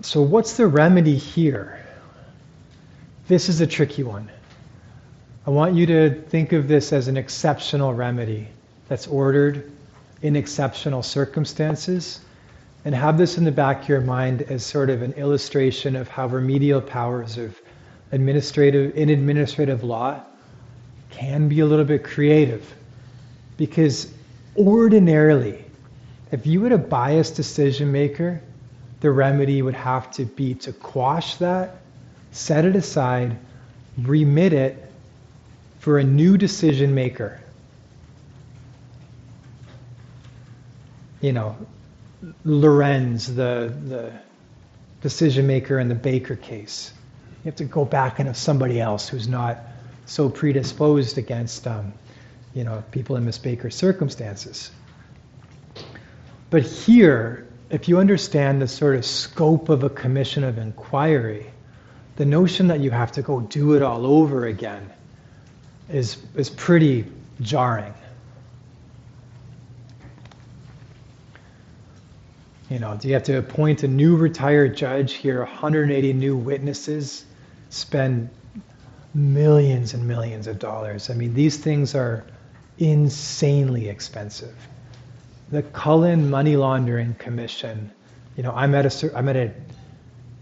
So, 0.00 0.22
what's 0.22 0.56
the 0.56 0.68
remedy 0.68 1.16
here? 1.16 1.84
This 3.26 3.48
is 3.48 3.60
a 3.60 3.66
tricky 3.66 4.04
one. 4.04 4.28
I 5.44 5.50
want 5.50 5.74
you 5.74 5.86
to 5.86 6.10
think 6.10 6.52
of 6.52 6.68
this 6.68 6.92
as 6.92 7.08
an 7.08 7.16
exceptional 7.16 7.92
remedy 7.94 8.46
that's 8.88 9.08
ordered 9.08 9.72
in 10.22 10.36
exceptional 10.36 11.02
circumstances 11.02 12.20
and 12.84 12.94
have 12.94 13.18
this 13.18 13.38
in 13.38 13.44
the 13.44 13.50
back 13.52 13.82
of 13.82 13.88
your 13.88 14.00
mind 14.00 14.42
as 14.42 14.64
sort 14.64 14.88
of 14.88 15.02
an 15.02 15.12
illustration 15.14 15.96
of 15.96 16.06
how 16.06 16.28
remedial 16.28 16.80
powers 16.80 17.36
of 17.36 17.60
administrative 18.12 18.96
in 18.96 19.10
administrative 19.10 19.82
law 19.82 20.20
can 21.10 21.48
be 21.48 21.60
a 21.60 21.66
little 21.66 21.84
bit 21.84 22.04
creative 22.04 22.72
because 23.56 24.12
ordinarily 24.56 25.64
if 26.30 26.46
you 26.46 26.62
had 26.62 26.72
a 26.72 26.78
biased 26.78 27.34
decision 27.34 27.90
maker 27.90 28.40
the 29.00 29.10
remedy 29.10 29.62
would 29.62 29.74
have 29.74 30.10
to 30.10 30.24
be 30.24 30.54
to 30.54 30.72
quash 30.72 31.36
that 31.36 31.76
set 32.32 32.64
it 32.64 32.76
aside 32.76 33.36
remit 33.98 34.52
it 34.52 34.90
for 35.80 35.98
a 35.98 36.04
new 36.04 36.36
decision 36.36 36.94
maker 36.94 37.40
you 41.20 41.32
know 41.32 41.56
lorenz 42.44 43.34
the 43.34 43.72
the 43.86 44.12
decision 45.00 45.46
maker 45.46 45.78
in 45.78 45.88
the 45.88 45.94
baker 45.94 46.36
case 46.36 46.92
you 47.44 47.50
have 47.50 47.56
to 47.56 47.64
go 47.64 47.84
back 47.84 48.18
and 48.18 48.26
have 48.26 48.36
somebody 48.36 48.80
else 48.80 49.08
who's 49.08 49.28
not 49.28 49.58
so 50.08 50.28
predisposed 50.28 51.18
against, 51.18 51.66
um, 51.66 51.92
you 52.54 52.64
know, 52.64 52.82
people 52.90 53.16
in 53.16 53.24
Miss 53.24 53.38
Baker's 53.38 53.74
circumstances. 53.74 54.70
But 56.50 56.62
here, 56.62 57.46
if 57.70 57.88
you 57.88 57.98
understand 57.98 58.62
the 58.62 58.68
sort 58.68 58.96
of 58.96 59.04
scope 59.04 59.68
of 59.68 59.84
a 59.84 59.90
commission 59.90 60.44
of 60.44 60.58
inquiry, 60.58 61.46
the 62.16 62.24
notion 62.24 62.68
that 62.68 62.80
you 62.80 62.90
have 62.90 63.12
to 63.12 63.22
go 63.22 63.40
do 63.40 63.74
it 63.74 63.82
all 63.82 64.06
over 64.06 64.46
again 64.46 64.90
is, 65.88 66.16
is 66.34 66.50
pretty 66.50 67.04
jarring. 67.40 67.94
You 72.70 72.78
know, 72.78 72.96
do 73.00 73.08
you 73.08 73.14
have 73.14 73.22
to 73.24 73.38
appoint 73.38 73.82
a 73.82 73.88
new 73.88 74.16
retired 74.16 74.76
judge, 74.76 75.14
hear 75.14 75.38
180 75.38 76.12
new 76.12 76.36
witnesses, 76.36 77.24
spend 77.70 78.28
millions 79.14 79.94
and 79.94 80.06
millions 80.06 80.46
of 80.46 80.58
dollars. 80.58 81.10
I 81.10 81.14
mean, 81.14 81.34
these 81.34 81.56
things 81.56 81.94
are 81.94 82.24
insanely 82.78 83.88
expensive. 83.88 84.54
The 85.50 85.62
Cullen 85.62 86.28
Money 86.30 86.56
Laundering 86.56 87.14
Commission, 87.14 87.90
you 88.36 88.42
know, 88.42 88.52
I'm 88.52 88.74
at 88.74 89.02
a 89.02 89.16
I'm 89.16 89.28
at 89.28 89.36
a 89.36 89.52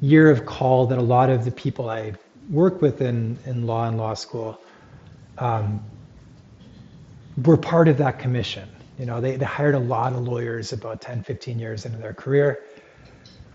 year 0.01 0.31
of 0.31 0.45
call 0.47 0.87
that 0.87 0.99
a 0.99 1.03
lot 1.03 1.31
of 1.31 1.45
the 1.45 1.51
people 1.51 1.89
I 1.89 2.13
work 2.51 2.83
with 2.83 3.01
in, 3.01 3.39
in 3.47 3.67
law 3.67 3.89
and 3.89 3.97
law 3.97 4.15
school 4.15 4.61
um, 5.39 5.83
were 7.45 7.57
part 7.57 7.89
of 7.89 7.99
that 7.99 8.19
commission. 8.19 8.69
You 8.99 9.07
know, 9.07 9.21
they, 9.21 9.37
they 9.37 9.45
hired 9.45 9.75
a 9.75 9.79
lot 9.79 10.13
of 10.13 10.21
lawyers 10.21 10.73
about 10.73 11.01
10, 11.01 11.23
15 11.23 11.59
years 11.59 11.87
into 11.87 11.99
their 11.99 12.15
career 12.15 12.63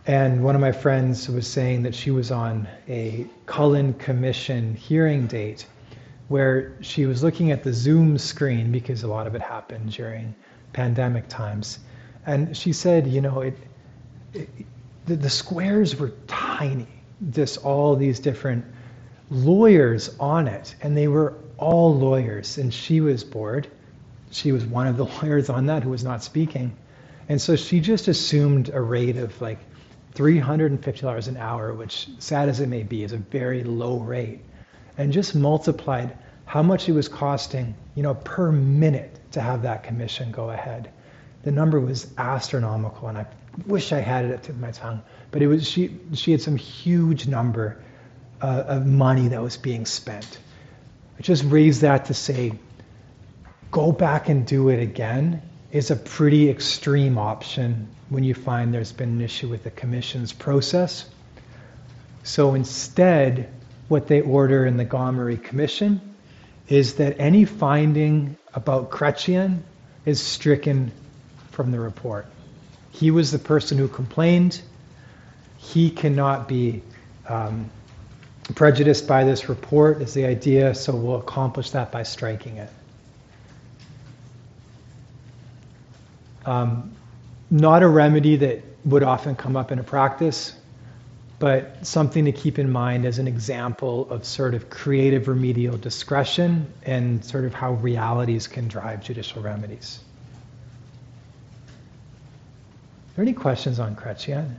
and 0.08 0.44
one 0.44 0.56
of 0.56 0.62
my 0.62 0.72
friends 0.72 1.30
was 1.30 1.48
saying 1.48 1.84
that 1.84 1.94
she 1.94 2.10
was 2.10 2.32
on 2.32 2.68
a 2.88 3.28
Cullen 3.46 3.94
Commission 3.96 4.76
hearing 4.76 5.28
date 5.28 5.68
where 6.28 6.74
she 6.82 7.06
was 7.06 7.24
looking 7.24 7.52
at 7.52 7.64
the 7.64 7.72
Zoom 7.72 8.18
screen 8.18 8.72
because 8.72 9.04
a 9.04 9.08
lot 9.08 9.28
of 9.28 9.36
it 9.36 9.42
happened 9.42 9.92
during 9.92 10.34
pandemic 10.74 11.28
times. 11.28 11.80
And 12.26 12.56
she 12.56 12.74
said, 12.74 13.08
you 13.08 13.22
know, 13.22 13.42
it, 13.42 13.58
it 14.34 14.50
the, 15.06 15.16
the 15.16 15.30
squares 15.30 15.96
were 15.96 16.14
tiny, 16.28 16.88
just 17.32 17.64
all 17.66 17.96
these 17.96 18.20
different 18.20 18.66
lawyers 19.30 20.16
on 20.20 20.48
it, 20.48 20.76
and 20.82 20.96
they 20.96 21.08
were 21.08 21.34
all 21.58 21.96
lawyers. 21.96 22.58
And 22.58 22.74
she 22.74 23.02
was 23.02 23.24
bored. 23.24 23.68
She 24.32 24.52
was 24.52 24.66
one 24.66 24.88
of 24.88 24.98
the 24.98 25.06
lawyers 25.22 25.50
on 25.50 25.66
that 25.68 25.84
who 25.84 25.90
was 25.90 26.04
not 26.04 26.24
speaking. 26.24 26.76
And 27.30 27.42
so 27.42 27.56
she 27.56 27.80
just 27.80 28.08
assumed 28.08 28.70
a 28.70 28.82
rate 28.82 29.18
of 29.18 29.40
like 29.42 29.60
$350 30.16 31.28
an 31.28 31.38
hour, 31.38 31.74
which, 31.74 32.08
sad 32.20 32.50
as 32.50 32.60
it 32.60 32.68
may 32.68 32.84
be, 32.84 33.04
is 33.04 33.14
a 33.14 33.18
very 33.18 33.64
low 33.64 34.00
rate, 34.00 34.42
and 34.98 35.14
just 35.14 35.36
multiplied 35.36 36.18
how 36.52 36.62
much 36.62 36.90
it 36.90 36.92
was 36.92 37.08
costing, 37.08 37.74
you 37.96 38.04
know, 38.04 38.14
per 38.14 38.52
minute 38.52 39.18
to 39.32 39.40
have 39.40 39.62
that 39.62 39.84
commission 39.84 40.34
go 40.34 40.50
ahead. 40.50 40.92
The 41.44 41.52
number 41.54 41.80
was 41.80 42.12
astronomical, 42.18 43.08
and 43.08 43.18
I 43.20 43.26
wish 43.68 43.94
I 43.94 44.02
had 44.02 44.26
it 44.26 44.32
at 44.32 44.42
the 44.42 44.48
tip 44.48 44.56
of 44.56 44.62
my 44.62 44.72
tongue. 44.72 45.02
But 45.32 45.42
it 45.42 45.48
was 45.48 45.66
she. 45.66 45.98
She 46.14 46.34
had 46.34 46.42
some 46.42 46.58
huge 46.58 47.26
number 47.26 47.82
uh, 48.42 48.66
of 48.68 48.86
money 48.86 49.30
that 49.30 49.42
was 49.42 49.56
being 49.56 49.86
spent. 49.86 50.40
I 51.18 51.22
just 51.22 51.46
raised 51.46 51.84
that 51.84 52.04
to 52.08 52.14
say, 52.14 52.52
go 53.72 53.94
back 53.94 54.28
and 54.28 54.46
do 54.46 54.68
it 54.68 54.82
again 54.82 55.42
is 55.72 55.90
a 55.90 55.96
pretty 55.96 56.50
extreme 56.50 57.18
option 57.18 57.88
when 58.10 58.26
you 58.26 58.34
find 58.34 58.74
there's 58.74 58.92
been 58.92 59.12
an 59.12 59.22
issue 59.22 59.48
with 59.48 59.64
the 59.64 59.72
commission's 59.72 60.34
process. 60.34 61.10
So 62.24 62.56
instead, 62.56 63.50
what 63.88 64.08
they 64.08 64.20
order 64.20 64.66
in 64.66 64.76
the 64.76 64.86
Gomery 64.86 65.42
Commission 65.42 66.11
is 66.72 66.94
that 66.94 67.20
any 67.20 67.44
finding 67.44 68.38
about 68.54 68.92
Chrétien 68.92 69.60
is 70.06 70.22
stricken 70.22 70.90
from 71.52 71.70
the 71.70 71.80
report. 71.80 72.26
He 72.92 73.12
was 73.12 73.30
the 73.30 73.40
person 73.40 73.78
who 73.78 73.90
complained. 73.90 74.62
He 75.58 75.90
cannot 75.92 76.48
be 76.48 76.82
um, 77.28 77.70
prejudiced 78.56 79.06
by 79.06 79.26
this 79.26 79.50
report, 79.50 80.02
is 80.02 80.14
the 80.14 80.26
idea, 80.26 80.74
so 80.74 80.96
we'll 80.96 81.18
accomplish 81.18 81.72
that 81.72 81.92
by 81.92 82.04
striking 82.04 82.56
it. 82.56 82.70
Um, 86.46 86.94
not 87.50 87.84
a 87.84 87.88
remedy 87.88 88.38
that 88.38 88.64
would 88.86 89.04
often 89.04 89.36
come 89.36 89.58
up 89.58 89.74
in 89.74 89.80
a 89.80 89.84
practice, 89.84 90.54
but 91.42 91.84
something 91.88 92.26
to 92.26 92.32
keep 92.32 92.60
in 92.60 92.70
mind 92.70 93.04
as 93.04 93.18
an 93.18 93.28
example 93.28 94.08
of 94.12 94.24
sort 94.24 94.54
of 94.54 94.70
creative 94.70 95.28
remedial 95.28 95.76
discretion 95.76 96.72
and 96.84 97.26
sort 97.26 97.46
of 97.46 97.54
how 97.56 97.74
realities 97.74 98.46
can 98.46 98.68
drive 98.68 99.04
judicial 99.04 99.42
remedies. 99.42 100.00
Are 103.10 103.16
there 103.16 103.24
any 103.24 103.34
questions 103.34 103.80
on 103.80 103.96
Chrétien? 103.96 104.54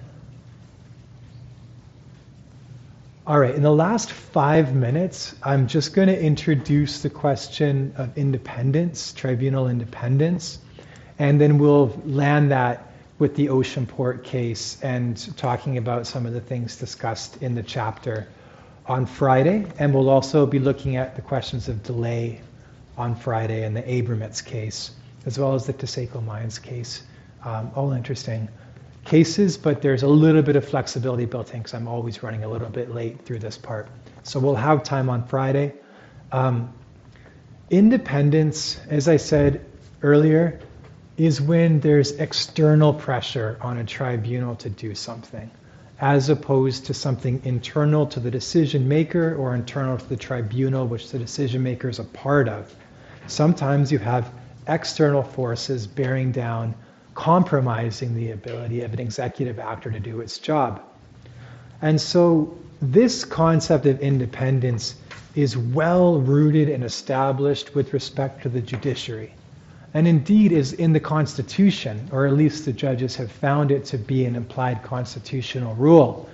All 3.29 3.39
right, 3.39 3.55
in 3.55 3.63
the 3.63 3.71
last 3.71 4.11
five 4.11 4.75
minutes, 4.75 5.37
I'm 5.41 5.69
just 5.69 5.95
going 5.95 6.09
to 6.09 6.21
introduce 6.21 7.03
the 7.03 7.11
question 7.11 7.95
of 7.97 8.19
independence, 8.19 9.13
tribunal 9.13 9.69
independence. 9.69 10.59
And 11.17 11.41
then 11.41 11.59
we'll 11.59 11.97
land 12.05 12.51
that 12.51 12.92
with 13.23 13.37
the 13.37 13.47
Oceanport 13.47 14.25
case 14.25 14.83
and 14.83 15.37
talking 15.37 15.79
about 15.79 16.09
some 16.09 16.27
of 16.27 16.33
the 16.33 16.41
things 16.41 16.75
discussed 16.75 17.41
in 17.41 17.55
the 17.55 17.63
chapter 17.63 18.27
on 18.87 19.07
Friday. 19.07 19.65
And 19.79 19.95
we'll 19.95 20.11
also 20.11 20.45
be 20.45 20.59
looking 20.59 20.97
at 20.97 21.15
the 21.15 21.23
questions 21.23 21.69
of 21.69 21.85
delay 21.85 22.41
on 22.99 23.15
Friday 23.15 23.63
and 23.63 23.77
the 23.77 23.83
Abrametz 23.83 24.45
case, 24.45 24.91
as 25.25 25.39
well 25.39 25.55
as 25.55 25.67
the 25.67 25.73
Taseko 25.73 26.21
Mines 26.25 26.59
case. 26.59 27.05
Um, 27.45 27.71
all 27.77 27.93
interesting 27.93 28.49
cases, 29.05 29.57
but 29.57 29.83
there's 29.83 30.03
a 30.03 30.09
little 30.09 30.43
bit 30.43 30.57
of 30.57 30.69
flexibility 30.69 31.25
built 31.25 31.55
in 31.55 31.61
because 31.61 31.75
I'm 31.75 31.87
always 31.87 32.25
running 32.25 32.43
a 32.43 32.49
little 32.49 32.71
bit 32.71 32.93
late 32.93 33.25
through 33.25 33.39
this 33.39 33.57
part. 33.57 33.87
So 34.25 34.41
we'll 34.41 34.57
have 34.57 34.83
time 34.83 35.09
on 35.09 35.29
Friday. 35.29 35.75
Um, 36.33 36.75
independence, 37.71 38.81
as 38.89 39.07
I 39.07 39.17
said 39.17 39.65
earlier, 40.03 40.59
is 41.17 41.41
when 41.41 41.81
there's 41.81 42.13
external 42.13 42.95
pressure 42.95 43.59
on 43.61 43.79
a 43.79 43.85
tribunal 43.85 44.57
to 44.57 44.71
do 44.71 44.95
something, 44.95 45.51
as 46.01 46.29
opposed 46.29 46.87
to 46.87 46.95
something 46.95 47.41
internal 47.45 48.07
to 48.07 48.21
the 48.21 48.31
decision 48.31 48.89
maker 48.89 49.35
or 49.35 49.55
internal 49.55 49.99
to 49.99 50.09
the 50.09 50.17
tribunal, 50.17 50.87
which 50.87 51.11
the 51.11 51.19
decision 51.19 51.63
maker 51.63 51.89
is 51.89 51.99
a 51.99 52.05
part 52.05 52.49
of. 52.49 52.75
Sometimes 53.27 53.93
you 53.93 53.99
have 53.99 54.33
external 54.67 55.23
forces 55.23 55.87
bearing 55.87 56.33
down 56.33 56.75
compromising 57.15 58.15
the 58.15 58.31
ability 58.31 58.81
of 58.83 58.93
an 58.93 58.99
executive 58.99 59.59
actor 59.59 59.91
to 59.91 60.01
do 60.01 60.21
its 60.21 60.39
job. 60.39 60.83
And 61.83 62.01
so 62.01 62.57
this 62.81 63.25
concept 63.25 63.87
of 63.87 64.01
independence 64.01 64.95
is 65.35 65.57
well 65.57 66.21
rooted 66.21 66.69
and 66.69 66.85
established 66.85 67.75
with 67.75 67.93
respect 67.93 68.43
to 68.43 68.49
the 68.49 68.61
judiciary. 68.61 69.35
And 69.95 70.09
indeed 70.09 70.53
is 70.53 70.73
in 70.73 70.93
the 70.93 71.01
Constitution, 71.01 72.09
or 72.13 72.27
at 72.27 72.33
least 72.33 72.65
the 72.65 72.73
judges 72.73 73.17
have 73.17 73.31
found 73.31 73.71
it 73.71 73.85
to 73.87 73.99
be 73.99 74.25
an 74.25 74.37
implied 74.37 74.83
constitutional 74.83 75.75
rule, 75.75 76.29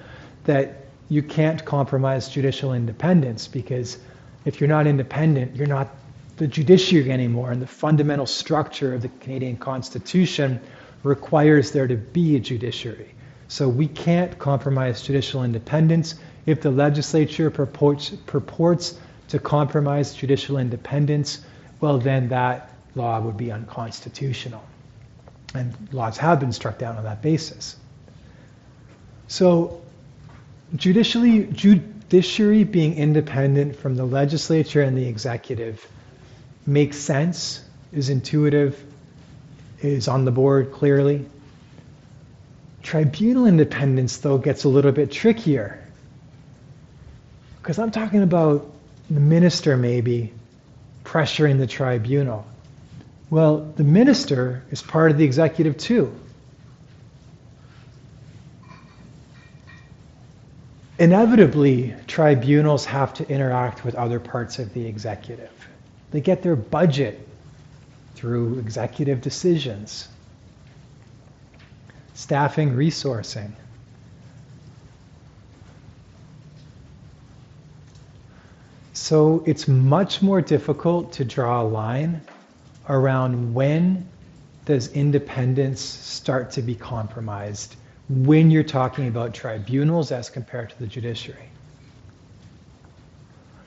that 0.45 0.87
you 1.09 1.23
can't 1.23 1.65
compromise 1.65 2.29
judicial 2.29 2.73
independence 2.73 3.49
because 3.49 3.99
if 4.45 4.61
you're 4.61 4.69
not 4.69 4.87
independent, 4.87 5.57
you're 5.57 5.67
not 5.67 5.89
the 6.37 6.47
judiciary 6.47 7.11
anymore. 7.11 7.51
And 7.51 7.61
the 7.61 7.67
fundamental 7.67 8.27
structure 8.27 8.95
of 8.95 9.03
the 9.03 9.09
Canadian 9.21 9.57
Constitution 9.57 10.61
requires 11.03 11.73
there 11.73 11.89
to 11.89 11.97
be 11.97 12.37
a 12.37 12.41
judiciary. 12.41 13.15
So 13.49 13.69
we 13.69 13.89
can't 13.89 14.39
compromise 14.39 15.03
judicial 15.03 15.43
independence. 15.43 16.15
If 16.47 16.61
the 16.61 16.71
legislature 16.71 17.51
purports, 17.51 18.11
purports 18.27 18.99
to 19.29 19.39
compromise 19.39 20.15
judicial 20.15 20.59
independence, 20.59 21.41
well, 21.81 21.99
then 21.99 22.29
that 22.29 22.73
law 22.95 23.21
would 23.21 23.37
be 23.37 23.53
unconstitutional. 23.53 24.63
And 25.55 25.75
laws 25.93 26.19
have 26.19 26.41
been 26.41 26.53
struck 26.53 26.79
down 26.79 26.97
on 26.97 27.05
that 27.05 27.23
basis. 27.23 27.77
So, 29.29 29.81
judicially, 30.75 31.47
judiciary 31.47 32.65
being 32.65 32.97
independent 32.97 33.77
from 33.77 33.97
the 33.97 34.05
legislature 34.05 34.83
and 34.83 34.97
the 34.97 35.07
executive 35.07 35.87
makes 36.67 36.99
sense, 36.99 37.63
is 37.93 38.11
intuitive, 38.11 38.83
is 39.81 40.09
on 40.09 40.25
the 40.25 40.31
board 40.31 40.73
clearly. 40.73 41.25
Tribunal 42.83 43.47
independence, 43.47 44.19
though, 44.19 44.39
gets 44.39 44.65
a 44.65 44.69
little 44.69 44.93
bit 44.93 45.11
trickier. 45.11 45.85
Because 47.61 47.79
I'm 47.79 47.91
talking 47.91 48.23
about 48.23 48.71
the 49.11 49.21
minister 49.21 49.77
maybe 49.77 50.33
pressuring 51.05 51.59
the 51.59 51.67
tribunal. 51.67 52.47
Well, 53.31 53.73
the 53.77 53.85
minister 53.85 54.63
is 54.71 54.81
part 54.83 55.11
of 55.11 55.19
the 55.19 55.25
executive 55.25 55.77
too. 55.77 56.15
Inevitably, 60.99 61.95
tribunals 62.07 62.85
have 62.87 63.15
to 63.15 63.29
interact 63.29 63.85
with 63.85 63.95
other 63.95 64.19
parts 64.19 64.59
of 64.59 64.73
the 64.75 64.87
executive. 64.87 65.51
They 66.11 66.21
get 66.21 66.43
their 66.43 66.57
budget 66.57 67.29
through 68.15 68.59
executive 68.59 69.21
decisions, 69.21 70.09
staffing, 72.15 72.73
resourcing. 72.73 73.53
So 78.95 79.45
it's 79.47 79.69
much 79.69 80.21
more 80.21 80.41
difficult 80.41 81.13
to 81.13 81.25
draw 81.25 81.63
a 81.63 81.69
line 81.69 82.23
around 82.89 83.55
when 83.55 84.09
does 84.65 84.93
independence 84.93 85.81
start 85.81 86.51
to 86.51 86.63
be 86.63 86.75
compromised 86.75 87.77
when 88.09 88.51
you're 88.51 88.63
talking 88.63 89.09
about 89.09 89.35
tribunals 89.35 90.13
as 90.13 90.31
compared 90.31 90.71
to 90.71 90.79
the 90.79 90.87
judiciary. 90.87 91.49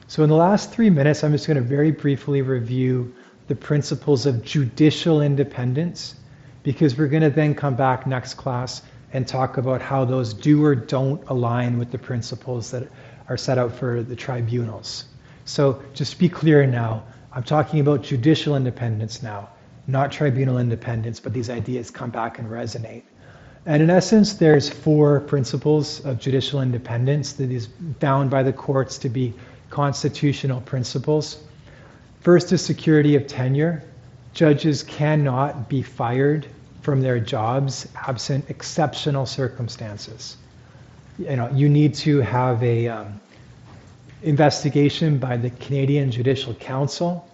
So, 0.07 0.23
in 0.23 0.29
the 0.29 0.35
last 0.35 0.71
three 0.71 0.89
minutes, 0.89 1.23
I'm 1.23 1.31
just 1.31 1.47
going 1.47 1.55
to 1.55 1.63
very 1.63 1.91
briefly 1.91 2.41
review 2.41 3.13
the 3.47 3.55
principles 3.55 4.25
of 4.25 4.43
judicial 4.43 5.21
independence 5.21 6.15
because 6.63 6.97
we're 6.97 7.07
going 7.07 7.23
to 7.23 7.29
then 7.29 7.55
come 7.55 7.75
back 7.75 8.05
next 8.05 8.33
class 8.35 8.81
and 9.13 9.27
talk 9.27 9.57
about 9.57 9.81
how 9.81 10.05
those 10.05 10.33
do 10.33 10.63
or 10.63 10.75
don't 10.75 11.23
align 11.29 11.77
with 11.77 11.91
the 11.91 11.97
principles 11.97 12.71
that 12.71 12.87
are 13.29 13.37
set 13.37 13.57
out 13.57 13.73
for 13.73 14.03
the 14.03 14.15
tribunals. 14.15 15.05
So, 15.45 15.81
just 15.93 16.19
be 16.19 16.29
clear 16.29 16.65
now 16.65 17.03
I'm 17.33 17.43
talking 17.43 17.79
about 17.79 18.03
judicial 18.03 18.55
independence 18.55 19.23
now, 19.23 19.49
not 19.87 20.11
tribunal 20.11 20.57
independence, 20.57 21.19
but 21.19 21.33
these 21.33 21.49
ideas 21.49 21.89
come 21.89 22.09
back 22.09 22.39
and 22.39 22.49
resonate. 22.49 23.03
And 23.65 23.81
in 23.81 23.89
essence, 23.89 24.33
there's 24.33 24.69
four 24.69 25.21
principles 25.21 26.03
of 26.03 26.19
judicial 26.19 26.61
independence 26.61 27.33
that 27.33 27.51
is 27.51 27.67
bound 27.67 28.29
by 28.29 28.43
the 28.43 28.51
courts 28.51 28.97
to 28.99 29.09
be 29.09 29.33
constitutional 29.69 30.61
principles. 30.61 31.43
First 32.19 32.51
is 32.51 32.61
security 32.63 33.15
of 33.15 33.27
tenure. 33.27 33.83
Judges 34.33 34.83
cannot 34.83 35.69
be 35.69 35.81
fired 35.81 36.47
from 36.81 37.01
their 37.01 37.19
jobs 37.19 37.87
absent 37.95 38.49
exceptional 38.49 39.25
circumstances. 39.25 40.37
You 41.17 41.35
know, 41.35 41.49
you 41.53 41.69
need 41.69 41.93
to 41.95 42.19
have 42.21 42.61
a 42.63 42.87
um, 42.87 43.21
investigation 44.23 45.17
by 45.17 45.37
the 45.37 45.49
Canadian 45.49 46.11
Judicial 46.11 46.53
Council, 46.53 47.27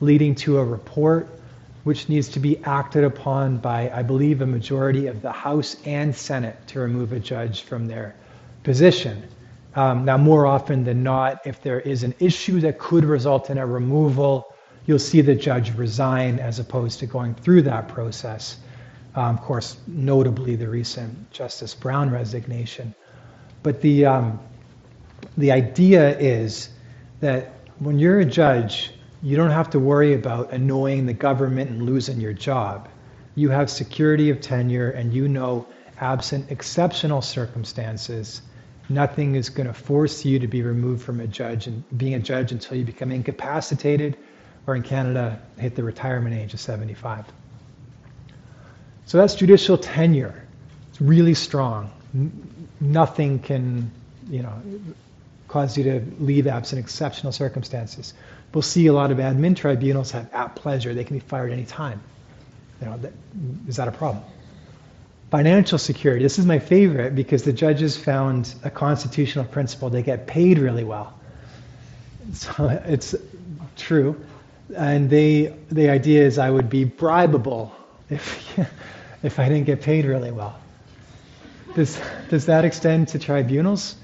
leading 0.00 0.34
to 0.36 0.58
a 0.58 0.64
report 0.64 1.28
which 1.84 2.08
needs 2.08 2.28
to 2.28 2.40
be 2.40 2.58
acted 2.64 3.04
upon 3.04 3.58
by, 3.58 3.90
I 3.90 4.02
believe, 4.02 4.42
a 4.42 4.46
majority 4.46 5.06
of 5.06 5.22
the 5.22 5.32
House 5.32 5.76
and 5.84 6.14
Senate 6.14 6.56
to 6.68 6.80
remove 6.80 7.12
a 7.12 7.20
judge 7.20 7.62
from 7.62 7.86
their 7.86 8.14
position. 8.62 9.22
Um, 9.74 10.04
now, 10.04 10.16
more 10.16 10.44
often 10.44 10.84
than 10.84 11.02
not, 11.02 11.46
if 11.46 11.62
there 11.62 11.80
is 11.80 12.02
an 12.02 12.14
issue 12.18 12.60
that 12.60 12.78
could 12.78 13.04
result 13.04 13.48
in 13.48 13.58
a 13.58 13.66
removal, 13.66 14.54
you'll 14.86 14.98
see 14.98 15.20
the 15.20 15.34
judge 15.34 15.74
resign 15.76 16.38
as 16.40 16.58
opposed 16.58 16.98
to 17.00 17.06
going 17.06 17.34
through 17.34 17.62
that 17.62 17.88
process. 17.88 18.58
Um, 19.14 19.36
of 19.36 19.42
course, 19.42 19.76
notably 19.86 20.56
the 20.56 20.68
recent 20.68 21.30
Justice 21.30 21.74
Brown 21.74 22.10
resignation. 22.10 22.94
But 23.62 23.80
the, 23.80 24.06
um, 24.06 24.40
the 25.38 25.52
idea 25.52 26.18
is 26.18 26.68
that 27.20 27.52
when 27.78 27.98
you're 27.98 28.18
a 28.18 28.24
judge, 28.24 28.90
you 29.22 29.36
don't 29.36 29.50
have 29.50 29.70
to 29.70 29.78
worry 29.78 30.14
about 30.14 30.52
annoying 30.52 31.06
the 31.06 31.12
government 31.12 31.70
and 31.70 31.82
losing 31.82 32.20
your 32.20 32.32
job. 32.32 32.88
You 33.36 33.50
have 33.50 33.70
security 33.70 34.30
of 34.30 34.40
tenure, 34.40 34.90
and 34.90 35.14
you 35.14 35.28
know, 35.28 35.66
absent 36.00 36.50
exceptional 36.50 37.22
circumstances, 37.22 38.42
nothing 38.88 39.36
is 39.36 39.48
going 39.48 39.68
to 39.68 39.72
force 39.72 40.24
you 40.24 40.40
to 40.40 40.48
be 40.48 40.62
removed 40.62 41.02
from 41.02 41.20
a 41.20 41.26
judge 41.26 41.68
and 41.68 41.84
being 41.96 42.14
a 42.14 42.18
judge 42.18 42.50
until 42.50 42.76
you 42.76 42.84
become 42.84 43.12
incapacitated, 43.12 44.16
or 44.66 44.74
in 44.74 44.82
Canada, 44.82 45.40
hit 45.56 45.76
the 45.76 45.84
retirement 45.84 46.34
age 46.34 46.52
of 46.52 46.60
75. 46.60 47.24
So 49.06 49.18
that's 49.18 49.36
judicial 49.36 49.78
tenure. 49.78 50.44
It's 50.90 51.00
really 51.00 51.34
strong. 51.34 51.92
nothing 52.80 53.38
can, 53.38 53.90
you 54.28 54.42
know, 54.42 54.62
cause 55.48 55.76
you 55.76 55.84
to 55.84 56.02
leave 56.20 56.46
absent 56.46 56.78
exceptional 56.78 57.32
circumstances. 57.32 58.14
We'll 58.52 58.62
see 58.62 58.86
a 58.86 58.92
lot 58.92 59.10
of 59.10 59.18
admin 59.18 59.56
tribunals 59.56 60.10
have 60.12 60.32
at 60.32 60.54
pleasure. 60.54 60.94
They 60.94 61.04
can 61.04 61.16
be 61.16 61.20
fired 61.20 61.52
anytime. 61.52 62.00
You 62.80 62.86
know, 62.86 62.96
that, 62.98 63.12
is 63.66 63.76
that 63.76 63.88
a 63.88 63.92
problem? 63.92 64.22
Financial 65.30 65.78
security. 65.78 66.22
This 66.22 66.38
is 66.38 66.46
my 66.46 66.58
favorite 66.58 67.14
because 67.14 67.42
the 67.42 67.52
judges 67.52 67.96
found 67.96 68.54
a 68.64 68.70
constitutional 68.70 69.44
principle. 69.44 69.90
They 69.90 70.02
get 70.02 70.26
paid 70.26 70.58
really 70.58 70.84
well. 70.84 71.14
So 72.34 72.68
it's 72.84 73.14
true. 73.74 74.22
And 74.76 75.08
they, 75.08 75.56
the 75.70 75.88
idea 75.88 76.26
is 76.26 76.36
I 76.36 76.50
would 76.50 76.68
be 76.68 76.84
bribable 76.84 77.70
if, 78.10 78.58
if 79.22 79.38
I 79.38 79.48
didn't 79.48 79.64
get 79.64 79.80
paid 79.80 80.04
really 80.04 80.30
well. 80.30 80.58
Does, 81.74 81.98
does 82.28 82.44
that 82.46 82.66
extend 82.66 83.08
to 83.08 83.18
tribunals? 83.18 83.96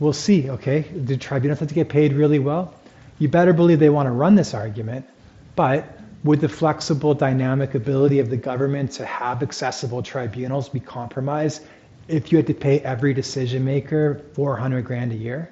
We'll 0.00 0.14
see, 0.14 0.50
okay? 0.50 0.80
Do 0.80 1.16
tribunals 1.16 1.60
have 1.60 1.68
to 1.68 1.74
get 1.74 1.90
paid 1.90 2.14
really 2.14 2.38
well? 2.38 2.74
You 3.18 3.28
better 3.28 3.52
believe 3.52 3.78
they 3.78 3.90
want 3.90 4.06
to 4.06 4.12
run 4.12 4.34
this 4.34 4.54
argument, 4.54 5.06
but 5.54 5.98
would 6.24 6.40
the 6.40 6.48
flexible, 6.48 7.14
dynamic 7.14 7.74
ability 7.74 8.18
of 8.18 8.30
the 8.30 8.36
government 8.36 8.92
to 8.92 9.04
have 9.04 9.42
accessible 9.42 10.02
tribunals 10.02 10.70
be 10.70 10.80
compromised 10.80 11.62
if 12.08 12.32
you 12.32 12.38
had 12.38 12.46
to 12.46 12.54
pay 12.54 12.80
every 12.80 13.14
decision 13.14 13.64
maker 13.64 14.22
400 14.32 14.84
grand 14.84 15.12
a 15.12 15.16
year? 15.16 15.50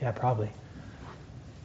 Yeah, 0.00 0.12
probably. 0.12 0.50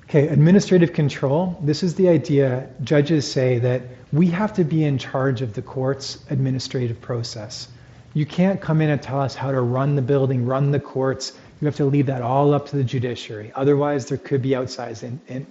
Okay, 0.04 0.28
administrative 0.28 0.91
control. 0.91 1.58
This 1.62 1.84
is 1.84 1.96
the 1.96 2.10
idea. 2.10 2.68
Judges 2.84 3.30
say 3.30 3.60
that 3.60 3.84
we 4.12 4.28
have 4.28 4.54
to 4.54 4.64
be 4.64 4.84
in 4.84 4.98
charge 4.98 5.41
of 5.41 5.54
the 5.54 5.62
court's 5.62 6.18
administrative 6.30 7.00
process. 7.00 7.68
You 8.14 8.26
can't 8.26 8.60
come 8.60 8.82
in 8.82 8.90
and 8.90 9.02
tell 9.02 9.22
us 9.22 9.36
how 9.36 9.52
to 9.52 9.62
run 9.62 9.96
the 9.96 10.02
building, 10.02 10.46
run 10.46 10.72
the 10.72 10.80
courts, 10.80 11.34
you 11.61 11.65
have 11.65 11.76
to 11.76 11.86
leave 11.86 12.06
that 12.06 12.22
all 12.22 12.53
up 12.53 12.68
to 12.69 12.77
the 12.77 12.84
judiciary. 12.84 13.52
Otherwise, 13.56 14.06
there 14.07 14.18
could 14.18 14.41
be 14.41 14.49
outsized 14.49 15.03
in, 15.03 15.19
in, 15.27 15.48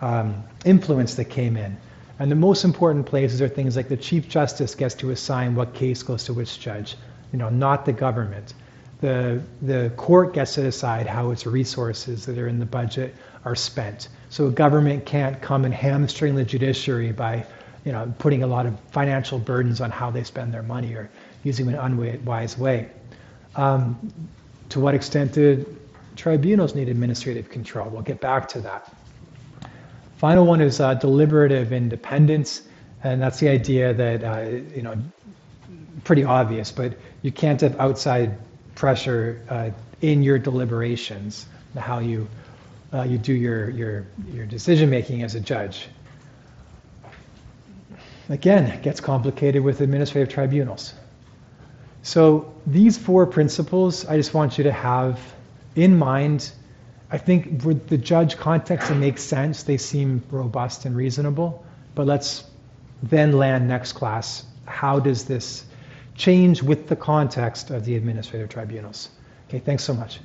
um, 0.00 0.44
influence 0.64 1.14
that 1.14 1.26
came 1.26 1.56
in. 1.56 1.76
And 2.18 2.30
the 2.30 2.36
most 2.36 2.64
important 2.64 3.06
places 3.06 3.42
are 3.42 3.48
things 3.48 3.76
like 3.76 3.88
the 3.88 3.96
Chief 3.96 4.28
Justice 4.28 4.74
gets 4.74 4.94
to 4.96 5.10
assign 5.10 5.54
what 5.54 5.74
case 5.74 6.02
goes 6.02 6.24
to 6.24 6.34
which 6.34 6.60
judge, 6.60 6.96
you 7.32 7.38
know, 7.38 7.48
not 7.48 7.84
the 7.84 7.92
government. 7.92 8.54
The, 9.00 9.42
the 9.60 9.92
court 9.96 10.32
gets 10.32 10.54
to 10.54 10.62
decide 10.62 11.06
how 11.06 11.30
its 11.30 11.46
resources 11.46 12.24
that 12.26 12.38
are 12.38 12.48
in 12.48 12.58
the 12.58 12.66
budget 12.66 13.14
are 13.44 13.54
spent. 13.54 14.08
So 14.30 14.46
a 14.46 14.50
government 14.50 15.04
can't 15.04 15.40
come 15.40 15.64
and 15.64 15.74
hamstring 15.74 16.34
the 16.34 16.44
judiciary 16.44 17.12
by 17.12 17.46
you 17.86 17.92
know, 17.92 18.12
putting 18.18 18.42
a 18.42 18.46
lot 18.48 18.66
of 18.66 18.78
financial 18.90 19.38
burdens 19.38 19.80
on 19.80 19.92
how 19.92 20.10
they 20.10 20.24
spend 20.24 20.52
their 20.52 20.64
money 20.64 20.92
or 20.94 21.08
using 21.44 21.68
an 21.68 21.76
unwise 21.76 22.58
way. 22.58 22.90
Um, 23.54 24.12
to 24.70 24.80
what 24.80 24.94
extent 24.94 25.32
do 25.32 25.64
tribunals 26.16 26.74
need 26.74 26.88
administrative 26.88 27.50
control? 27.50 27.88
We'll 27.88 28.02
get 28.02 28.20
back 28.20 28.48
to 28.48 28.60
that. 28.60 28.92
Final 30.16 30.46
one 30.46 30.60
is 30.60 30.80
uh, 30.80 30.94
deliberative 30.94 31.72
independence, 31.72 32.62
and 33.04 33.20
that's 33.20 33.38
the 33.38 33.48
idea 33.48 33.92
that 33.92 34.24
uh, 34.24 34.48
you 34.74 34.82
know, 34.82 34.96
pretty 36.04 36.24
obvious, 36.24 36.72
but 36.72 36.94
you 37.22 37.30
can't 37.30 37.60
have 37.60 37.78
outside 37.78 38.38
pressure 38.74 39.42
uh, 39.48 39.70
in 40.00 40.22
your 40.22 40.38
deliberations, 40.38 41.46
how 41.76 41.98
you 41.98 42.28
uh, 42.92 43.02
you 43.02 43.18
do 43.18 43.32
your 43.32 43.68
your 43.70 44.06
your 44.32 44.46
decision 44.46 44.88
making 44.88 45.22
as 45.22 45.34
a 45.34 45.40
judge. 45.40 45.88
Again, 48.28 48.64
it 48.64 48.82
gets 48.82 49.00
complicated 49.00 49.62
with 49.62 49.80
administrative 49.80 50.32
tribunals. 50.32 50.94
So 52.06 52.54
these 52.68 52.96
four 52.96 53.26
principles, 53.26 54.04
I 54.04 54.16
just 54.16 54.32
want 54.32 54.58
you 54.58 54.62
to 54.64 54.70
have 54.70 55.18
in 55.74 55.98
mind. 55.98 56.52
I 57.10 57.18
think 57.18 57.64
with 57.64 57.88
the 57.88 57.98
judge 57.98 58.36
context, 58.36 58.92
it 58.92 58.94
makes 58.94 59.24
sense. 59.24 59.64
They 59.64 59.76
seem 59.76 60.22
robust 60.30 60.84
and 60.84 60.96
reasonable. 60.96 61.66
But 61.96 62.06
let's 62.06 62.44
then 63.02 63.32
land 63.32 63.66
next 63.66 63.94
class. 63.94 64.44
How 64.66 65.00
does 65.00 65.24
this 65.24 65.64
change 66.14 66.62
with 66.62 66.86
the 66.86 66.94
context 66.94 67.70
of 67.70 67.84
the 67.84 67.96
administrative 67.96 68.50
tribunals? 68.50 69.08
Okay, 69.48 69.58
thanks 69.58 69.82
so 69.82 69.92
much. 69.92 70.20